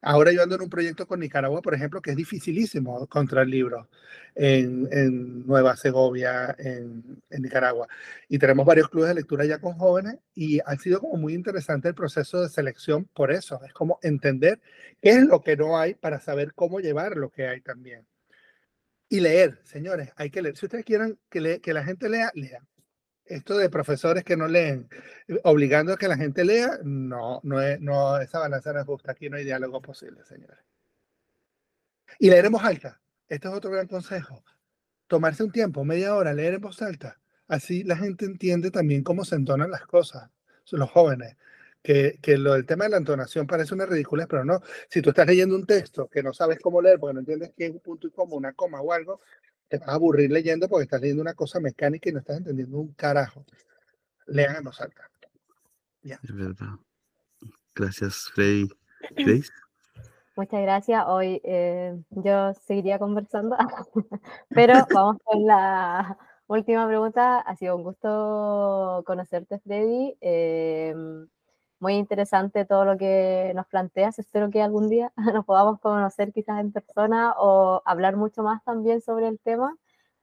Ahora 0.00 0.30
yo 0.30 0.42
ando 0.42 0.54
en 0.54 0.62
un 0.62 0.70
proyecto 0.70 1.06
con 1.08 1.18
Nicaragua, 1.20 1.60
por 1.60 1.74
ejemplo, 1.74 2.00
que 2.00 2.10
es 2.10 2.16
dificilísimo 2.16 3.06
contra 3.08 3.42
el 3.42 3.50
libro 3.50 3.88
en, 4.36 5.44
Nueva 5.46 5.76
Segovia, 5.76 6.54
en, 6.58 7.20
Nicaragua. 7.30 7.88
Y 8.28 8.38
tenemos 8.38 8.64
varios 8.64 8.88
clubes 8.88 9.08
de 9.08 9.16
lectura 9.16 9.44
ya 9.44 9.58
con 9.58 9.74
jóvenes 9.74 10.18
y 10.34 10.60
ha 10.60 10.76
sido 10.76 11.00
como 11.00 11.16
muy 11.16 11.34
interesante 11.34 11.88
el 11.88 11.94
proceso 11.94 12.40
de 12.40 12.48
selección 12.48 13.06
por 13.06 13.32
eso. 13.32 13.60
Es 13.64 13.72
como 13.72 13.98
entender 14.02 14.60
qué 15.02 15.10
es 15.10 15.24
lo 15.24 15.42
que 15.42 15.56
no 15.56 15.78
hay 15.78 15.94
para 15.94 16.20
saber 16.20 16.54
cómo 16.54 16.78
llevar 16.80 17.16
lo 17.16 17.30
que 17.30 17.48
hay 17.48 17.60
también. 17.60 18.06
Y 19.08 19.20
leer, 19.20 19.60
señores, 19.64 20.10
hay 20.16 20.30
que 20.30 20.42
leer. 20.42 20.56
Si 20.56 20.66
ustedes 20.66 20.84
quieren 20.84 21.18
que, 21.30 21.60
que 21.60 21.74
la 21.74 21.84
gente 21.84 22.08
lea, 22.08 22.30
lean 22.34 22.68
esto 23.28 23.56
de 23.56 23.70
profesores 23.70 24.24
que 24.24 24.36
no 24.36 24.48
leen, 24.48 24.88
obligando 25.44 25.92
a 25.92 25.96
que 25.96 26.08
la 26.08 26.16
gente 26.16 26.44
lea, 26.44 26.78
no, 26.82 27.40
no, 27.42 27.60
es, 27.60 27.80
no 27.80 28.18
esa 28.18 28.40
balanza 28.40 28.72
no 28.72 28.80
es 28.80 28.86
justa. 28.86 29.12
Aquí 29.12 29.28
no 29.28 29.36
hay 29.36 29.44
diálogo 29.44 29.80
posible, 29.80 30.24
señores. 30.24 30.58
Y 32.18 32.30
leer 32.30 32.46
en 32.46 32.52
voz 32.52 32.64
alta. 32.64 33.00
Este 33.28 33.48
es 33.48 33.54
otro 33.54 33.70
gran 33.70 33.86
consejo. 33.86 34.42
Tomarse 35.06 35.42
un 35.42 35.52
tiempo, 35.52 35.84
media 35.84 36.14
hora, 36.14 36.32
leer 36.32 36.54
en 36.54 36.60
voz 36.60 36.80
alta. 36.82 37.18
Así 37.46 37.84
la 37.84 37.96
gente 37.96 38.24
entiende 38.24 38.70
también 38.70 39.02
cómo 39.02 39.24
se 39.24 39.36
entonan 39.36 39.70
las 39.70 39.86
cosas, 39.86 40.30
los 40.70 40.90
jóvenes. 40.90 41.36
Que, 41.80 42.18
que 42.20 42.36
lo 42.36 42.54
del 42.54 42.66
tema 42.66 42.84
de 42.84 42.90
la 42.90 42.96
entonación 42.96 43.46
parece 43.46 43.72
una 43.72 43.86
ridícula, 43.86 44.26
pero 44.26 44.44
no. 44.44 44.60
Si 44.90 45.00
tú 45.00 45.10
estás 45.10 45.26
leyendo 45.26 45.54
un 45.54 45.64
texto 45.64 46.08
que 46.08 46.22
no 46.22 46.34
sabes 46.34 46.58
cómo 46.58 46.82
leer 46.82 46.98
porque 46.98 47.14
no 47.14 47.20
entiendes 47.20 47.52
qué 47.56 47.66
es 47.66 47.70
un 47.70 47.80
punto 47.80 48.08
y 48.08 48.10
coma, 48.10 48.34
una 48.34 48.52
coma 48.52 48.80
o 48.80 48.92
algo, 48.92 49.20
te 49.68 49.78
vas 49.78 49.88
a 49.88 49.94
aburrir 49.94 50.30
leyendo 50.30 50.68
porque 50.68 50.84
estás 50.84 51.00
leyendo 51.00 51.22
una 51.22 51.34
cosa 51.34 51.60
mecánica 51.60 52.08
y 52.08 52.12
no 52.12 52.20
estás 52.20 52.38
entendiendo 52.38 52.78
un 52.78 52.92
carajo. 52.94 53.44
Lean 54.26 54.56
a 54.56 54.60
nos 54.60 54.80
alta. 54.80 55.08
Ya. 56.02 56.18
Es 56.22 56.34
verdad. 56.34 56.78
Gracias, 57.74 58.30
Freddy. 58.34 58.68
Muchas 60.36 60.62
gracias. 60.62 61.04
Hoy 61.06 61.40
eh, 61.44 62.00
yo 62.10 62.54
seguiría 62.54 62.98
conversando, 62.98 63.56
pero 64.50 64.74
vamos 64.94 65.16
con 65.24 65.44
la 65.44 66.16
última 66.46 66.86
pregunta. 66.86 67.40
Ha 67.40 67.56
sido 67.56 67.76
un 67.76 67.82
gusto 67.82 69.02
conocerte, 69.04 69.58
Freddy. 69.58 70.16
Eh, 70.20 70.94
muy 71.80 71.94
interesante 71.94 72.64
todo 72.64 72.84
lo 72.84 72.96
que 72.96 73.52
nos 73.54 73.66
planteas. 73.66 74.18
Espero 74.18 74.50
que 74.50 74.62
algún 74.62 74.88
día 74.88 75.12
nos 75.34 75.44
podamos 75.44 75.80
conocer 75.80 76.32
quizás 76.32 76.60
en 76.60 76.72
persona 76.72 77.34
o 77.38 77.82
hablar 77.84 78.16
mucho 78.16 78.42
más 78.42 78.62
también 78.64 79.00
sobre 79.00 79.28
el 79.28 79.38
tema. 79.40 79.76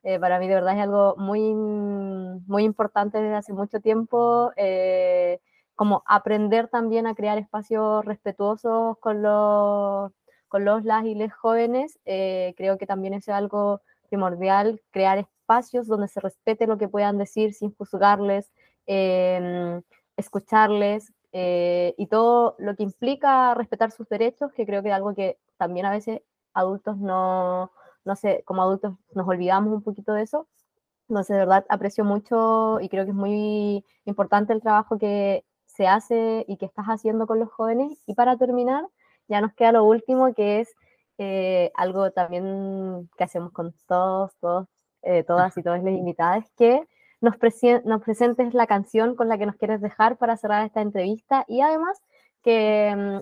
Eh, 0.03 0.19
para 0.19 0.38
mí 0.40 0.48
de 0.48 0.53
verdad 0.56 0.76
es 0.76 0.84
algo 0.84 1.15
muy, 1.18 1.56
muy 1.56 2.64
importante 2.64 3.19
desde 3.19 3.36
hace 3.36 3.53
mucho 3.53 3.80
tiempo, 3.80 4.52
eh, 4.56 5.40
como 5.76 6.03
aprender 6.06 6.68
también 6.68 7.07
a 7.07 7.15
crear 7.15 7.40
espacios 7.40 8.06
respetuosos 8.06 8.98
con 8.99 9.23
los, 9.23 10.11
con 10.48 10.64
los 10.64 10.84
las 10.86 11.06
y 11.06 11.15
les 11.15 11.34
jóvenes. 11.34 11.99
Eh, 12.06 12.53
creo 12.56 12.77
que 12.77 12.86
también 12.86 13.15
es 13.15 13.27
algo 13.30 13.82
primordial, 14.07 14.80
crear 14.91 15.18
espacios 15.18 15.88
donde 15.88 16.07
se 16.07 16.19
respete 16.19 16.68
lo 16.68 16.77
que 16.77 16.88
puedan 16.88 17.18
decir 17.18 17.53
sin 17.53 17.73
juzgarles, 17.76 18.52
escucharles, 20.18 21.14
eh, 21.38 21.94
y 21.98 22.07
todo 22.07 22.56
lo 22.60 22.78
que 22.78 22.84
implica 22.84 23.53
respetar 23.56 23.91
sus 23.91 24.07
derechos, 24.07 24.53
que 24.53 24.66
creo 24.66 24.82
que 24.82 24.88
es 24.88 24.95
algo 24.95 25.14
que 25.14 25.38
también 25.57 25.86
a 25.86 25.91
veces 25.91 26.22
adultos 26.53 26.98
no, 26.98 27.72
no 28.06 28.16
sé, 28.16 28.44
como 28.45 28.62
adultos 28.62 28.94
nos 29.14 29.28
olvidamos 29.28 29.74
un 29.74 29.84
poquito 29.84 30.14
de 30.14 30.24
eso. 30.24 30.48
Entonces, 31.10 31.34
de 31.34 31.40
verdad, 31.40 31.66
aprecio 31.68 32.06
mucho 32.06 32.80
y 32.80 32.88
creo 32.88 33.03
que 33.03 33.12
es 33.12 33.16
muy 33.18 33.84
importante 34.06 34.53
el 34.53 34.62
trabajo 34.62 34.98
que 34.98 35.44
se 35.66 35.88
hace 35.88 36.45
y 36.48 36.56
que 36.56 36.66
estás 36.68 36.86
haciendo 36.86 37.28
con 37.28 37.40
los 37.40 37.52
jóvenes. 37.52 38.02
Y 38.06 38.14
para 38.16 38.38
terminar, 38.38 38.88
ya 39.28 39.41
nos 39.41 39.53
queda 39.53 39.74
lo 39.74 39.84
último, 39.84 40.34
que 40.34 40.62
es 40.62 40.74
eh, 41.18 41.70
algo 41.76 42.12
también 42.12 43.10
que 43.18 43.26
hacemos 43.26 43.52
con 43.52 43.74
todos, 43.88 44.34
todos, 44.40 44.68
eh, 45.02 45.24
todas 45.26 45.57
y 45.57 45.64
todas 45.64 45.84
las 45.84 45.94
invitadas, 45.94 46.49
que 46.57 46.88
nos, 47.22 47.38
presentes 47.38 48.54
la 48.54 48.68
canción 48.68 49.16
con 49.16 49.30
la 49.30 49.38
que 49.38 49.46
nos 49.46 49.56
quieres 49.56 49.82
dejar 49.82 50.18
para 50.18 50.38
cerrar 50.38 50.66
esta 50.66 50.82
entrevista. 50.82 51.46
Y 51.48 51.62
además 51.62 52.02
que 52.44 52.94
mm, 52.96 53.20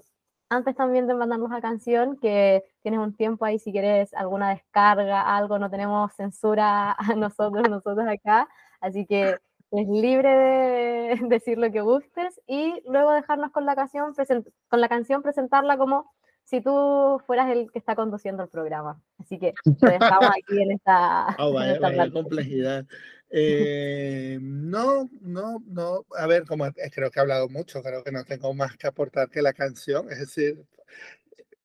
antes 0.50 0.76
también 0.76 1.08
de 1.08 1.16
mandarnos 1.16 1.50
la 1.50 1.62
canción, 1.62 2.18
que 2.18 2.64
tienes 2.82 3.00
un 3.00 3.16
tiempo 3.16 3.46
ahí 3.46 3.60
si 3.60 3.72
quieres 3.72 4.14
alguna 4.14 4.50
descarga, 4.50 5.36
algo, 5.36 5.60
no 5.60 5.70
tenemos 5.70 6.14
censura 6.14 6.92
a 6.94 6.98
nosotros, 7.16 7.70
nosotros 7.70 8.08
acá, 8.08 8.48
así 8.82 9.06
que 9.06 9.38
es 9.72 9.88
libre 9.88 10.30
de 10.30 11.20
decir 11.30 11.58
lo 11.58 11.72
que 11.72 11.82
gustes. 11.82 12.40
Y 12.48 12.82
luego 12.88 13.12
dejarnos 13.12 13.52
con 13.52 13.66
la 13.66 13.76
canción, 13.76 14.14
con 14.70 14.82
la 14.82 14.90
canción 14.90 15.24
presentarla 15.24 15.78
como 15.78 16.12
si 16.44 16.62
tú 16.62 17.22
fueras 17.26 17.50
el 17.50 17.72
que 17.72 17.80
está 17.80 17.96
conduciendo 17.96 18.44
el 18.44 18.50
programa. 18.50 19.02
Así 19.18 19.40
que 19.40 19.54
estamos 19.66 20.30
aquí 20.38 20.62
en 20.62 20.72
esta, 20.72 21.36
oh, 21.40 21.54
complejidad. 22.12 22.86
Eh, 23.30 24.38
no, 24.42 25.10
no, 25.22 25.64
no. 25.66 26.06
A 26.16 26.28
ver, 26.28 26.46
como 26.46 26.66
creo 26.72 27.10
que 27.10 27.20
he 27.20 27.22
hablado 27.22 27.50
mucho, 27.50 27.82
creo 27.82 28.04
que 28.04 28.12
no 28.12 28.24
tengo 28.26 28.54
más 28.54 28.78
que 28.78 28.88
aportar 28.88 29.30
que 29.30 29.42
la 29.42 29.54
canción. 29.54 30.12
Es 30.12 30.20
decir, 30.20 30.64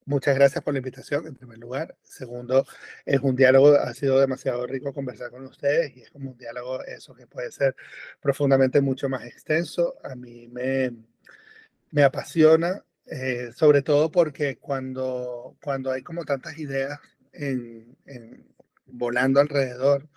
muchas 0.07 0.35
gracias 0.35 0.65
por 0.65 0.73
la 0.73 0.79
invitación, 0.79 1.27
en 1.27 1.35
primer 1.35 1.59
lugar. 1.59 1.95
Segundo, 2.03 2.65
es 3.05 3.21
un 3.21 3.37
diálogo, 3.37 3.75
ha 3.75 3.93
sido 3.93 4.19
demasiado 4.19 4.67
rico 4.67 4.95
conversar 4.95 5.31
con 5.31 5.45
ustedes 5.45 5.95
y 5.95 6.03
es 6.03 6.11
como 6.11 6.31
un 6.31 6.39
diálogo, 6.39 6.83
eso 6.85 7.15
que 7.15 7.27
puede 7.27 7.53
ser 7.53 7.77
profundamente 8.21 8.81
mucho 8.81 9.11
más 9.11 9.27
extenso. 9.27 9.97
A 10.03 10.15
mí 10.15 10.49
me, 10.49 10.93
me 11.91 12.03
apasiona, 12.03 12.83
eh, 13.11 13.53
sobre 13.55 13.83
todo 13.83 14.11
porque 14.11 14.59
cuando, 14.59 15.57
cuando 15.63 15.91
hay 15.91 16.03
como 16.03 16.25
tantas 16.25 16.59
ideas 16.59 17.01
en, 17.33 17.97
volando 18.87 19.41
alrededor, 19.41 20.09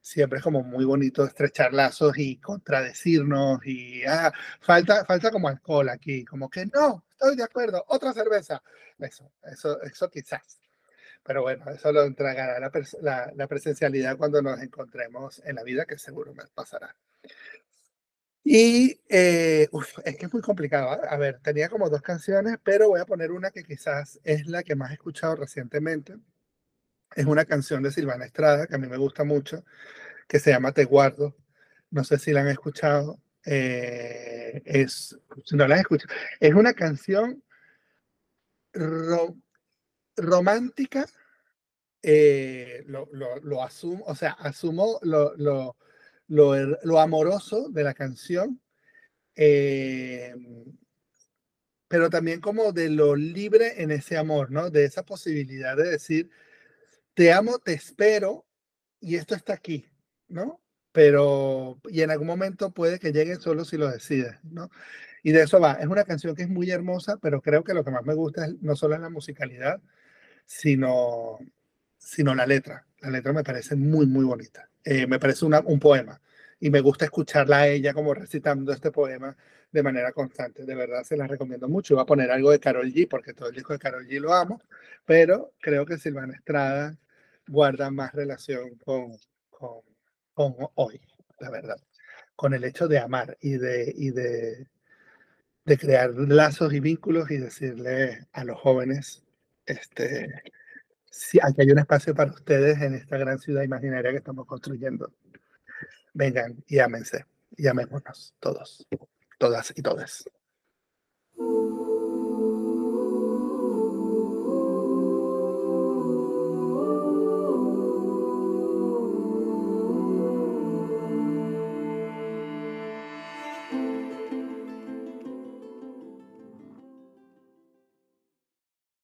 siempre 0.00 0.38
es 0.38 0.44
como 0.44 0.62
muy 0.62 0.84
bonito 0.84 1.24
estrechar 1.24 1.72
lazos 1.74 2.16
y 2.18 2.38
contradecirnos 2.38 3.64
y 3.66 4.04
ah, 4.04 4.32
falta, 4.60 5.04
falta 5.04 5.30
como 5.30 5.48
alcohol 5.48 5.88
aquí, 5.90 6.24
como 6.24 6.48
que 6.50 6.66
no, 6.66 7.04
estoy 7.10 7.36
de 7.36 7.44
acuerdo, 7.44 7.84
otra 7.88 8.12
cerveza. 8.12 8.62
Eso, 8.98 9.30
eso, 9.44 9.82
eso 9.82 10.10
quizás. 10.10 10.60
Pero 11.24 11.42
bueno, 11.42 11.70
eso 11.70 11.92
lo 11.92 12.02
entregará 12.02 12.58
la, 12.58 13.32
la, 13.34 13.46
presencialidad 13.46 14.16
cuando 14.16 14.42
nos 14.42 14.60
encontremos 14.60 15.40
en 15.44 15.56
la 15.56 15.62
vida, 15.62 15.84
que 15.84 15.98
seguro 15.98 16.34
me 16.34 16.44
pasará. 16.54 16.94
Y 18.44 19.00
eh, 19.08 19.68
es 20.04 20.16
que 20.16 20.26
es 20.26 20.32
muy 20.32 20.42
complicado. 20.42 20.90
¿ah? 20.90 21.00
A 21.10 21.16
ver, 21.16 21.40
tenía 21.42 21.68
como 21.68 21.88
dos 21.90 22.02
canciones, 22.02 22.58
pero 22.62 22.88
voy 22.88 23.00
a 23.00 23.06
poner 23.06 23.30
una 23.32 23.50
que 23.50 23.64
quizás 23.64 24.20
es 24.24 24.46
la 24.46 24.62
que 24.62 24.74
más 24.76 24.90
he 24.90 24.94
escuchado 24.94 25.36
recientemente 25.36 26.14
es 27.14 27.26
una 27.26 27.44
canción 27.44 27.82
de 27.82 27.90
Silvana 27.90 28.24
Estrada 28.24 28.66
que 28.66 28.74
a 28.74 28.78
mí 28.78 28.88
me 28.88 28.96
gusta 28.96 29.24
mucho, 29.24 29.64
que 30.28 30.38
se 30.38 30.50
llama 30.50 30.72
Te 30.72 30.84
Guardo. 30.84 31.36
No 31.90 32.04
sé 32.04 32.18
si 32.18 32.32
la 32.32 32.40
han 32.40 32.48
escuchado. 32.48 33.20
Eh, 33.44 34.62
es, 34.64 35.18
no 35.52 35.66
la 35.66 35.74
han 35.74 35.80
escuchado. 35.80 36.14
Es 36.40 36.54
una 36.54 36.72
canción 36.74 37.42
romántica. 40.16 41.06
Eh, 42.04 42.82
lo, 42.86 43.08
lo, 43.12 43.62
asumo, 43.62 44.04
o 44.06 44.14
sea, 44.16 44.32
asumo 44.32 44.98
lo, 45.02 45.36
lo, 45.36 45.76
lo 46.32 47.00
amoroso 47.00 47.68
de 47.68 47.84
la 47.84 47.94
canción. 47.94 48.60
Eh, 49.34 50.34
pero 51.88 52.08
también 52.08 52.40
como 52.40 52.72
de 52.72 52.88
lo 52.88 53.16
libre 53.16 53.82
en 53.82 53.90
ese 53.90 54.16
amor, 54.16 54.50
¿no? 54.50 54.70
De 54.70 54.84
esa 54.84 55.04
posibilidad 55.04 55.76
de 55.76 55.90
decir, 55.90 56.30
te 57.14 57.32
amo, 57.32 57.58
te 57.58 57.74
espero 57.74 58.46
y 59.00 59.16
esto 59.16 59.34
está 59.34 59.52
aquí, 59.54 59.86
¿no? 60.28 60.62
Pero, 60.92 61.80
y 61.90 62.02
en 62.02 62.10
algún 62.10 62.26
momento 62.28 62.72
puede 62.72 62.98
que 62.98 63.12
llegue 63.12 63.36
solo 63.36 63.64
si 63.64 63.76
lo 63.76 63.90
decides, 63.90 64.38
¿no? 64.42 64.70
Y 65.22 65.32
de 65.32 65.42
eso 65.42 65.60
va. 65.60 65.74
Es 65.74 65.86
una 65.86 66.04
canción 66.04 66.34
que 66.34 66.42
es 66.42 66.48
muy 66.48 66.70
hermosa, 66.70 67.18
pero 67.18 67.42
creo 67.42 67.62
que 67.64 67.74
lo 67.74 67.84
que 67.84 67.90
más 67.90 68.04
me 68.04 68.14
gusta 68.14 68.46
es 68.46 68.54
no 68.62 68.74
solo 68.76 68.96
la 68.98 69.10
musicalidad, 69.10 69.80
sino, 70.46 71.38
sino 72.02 72.34
la 72.34 72.46
letra. 72.46 72.84
La 73.00 73.10
letra 73.10 73.32
me 73.32 73.44
parece 73.44 73.76
muy, 73.76 74.06
muy 74.06 74.24
bonita. 74.24 74.68
Eh, 74.84 75.06
me 75.06 75.18
parece 75.18 75.44
un 75.44 75.78
poema 75.80 76.20
y 76.60 76.70
me 76.70 76.80
gusta 76.80 77.04
escucharla 77.04 77.58
a 77.58 77.68
ella 77.68 77.94
como 77.94 78.14
recitando 78.14 78.72
este 78.72 78.90
poema 78.90 79.36
de 79.70 79.82
manera 79.82 80.12
constante. 80.12 80.64
De 80.64 80.74
verdad 80.74 81.02
se 81.04 81.16
la 81.16 81.26
recomiendo 81.26 81.68
mucho. 81.68 81.94
Voy 81.94 82.02
a 82.02 82.06
poner 82.06 82.30
algo 82.30 82.50
de 82.50 82.60
Carol 82.60 82.92
G 82.92 83.08
porque 83.08 83.34
todo 83.34 83.48
el 83.48 83.54
disco 83.54 83.72
de 83.72 83.78
Carol 83.78 84.06
G 84.06 84.20
lo 84.20 84.34
amo, 84.34 84.60
pero 85.04 85.52
creo 85.60 85.86
que 85.86 85.98
Silvana 85.98 86.34
Estrada 86.34 86.96
guarda 87.48 87.90
más 87.90 88.12
relación 88.12 88.76
con, 88.76 89.16
con, 89.50 89.80
con 90.34 90.54
hoy, 90.74 91.00
la 91.40 91.50
verdad, 91.50 91.76
con 92.36 92.54
el 92.54 92.64
hecho 92.64 92.88
de 92.88 92.98
amar 92.98 93.36
y 93.40 93.58
de, 93.58 93.92
y 93.96 94.10
de, 94.10 94.68
de 95.64 95.78
crear 95.78 96.10
lazos 96.14 96.72
y 96.72 96.80
vínculos 96.80 97.30
y 97.30 97.38
decirle 97.38 98.26
a 98.32 98.44
los 98.44 98.60
jóvenes, 98.60 99.24
este, 99.66 100.42
si 101.12 101.38
aquí 101.42 101.60
hay 101.60 101.70
un 101.70 101.78
espacio 101.78 102.14
para 102.14 102.30
ustedes 102.30 102.80
en 102.80 102.94
esta 102.94 103.18
gran 103.18 103.38
ciudad 103.38 103.62
imaginaria 103.62 104.10
que 104.10 104.16
estamos 104.16 104.46
construyendo. 104.46 105.12
Vengan 106.14 106.56
y 106.66 106.78
ámense 106.78 107.26
y 107.54 107.66
amémonos 107.66 108.34
todos, 108.40 108.86
todas 109.38 109.74
y 109.76 109.82
todes. 109.82 110.24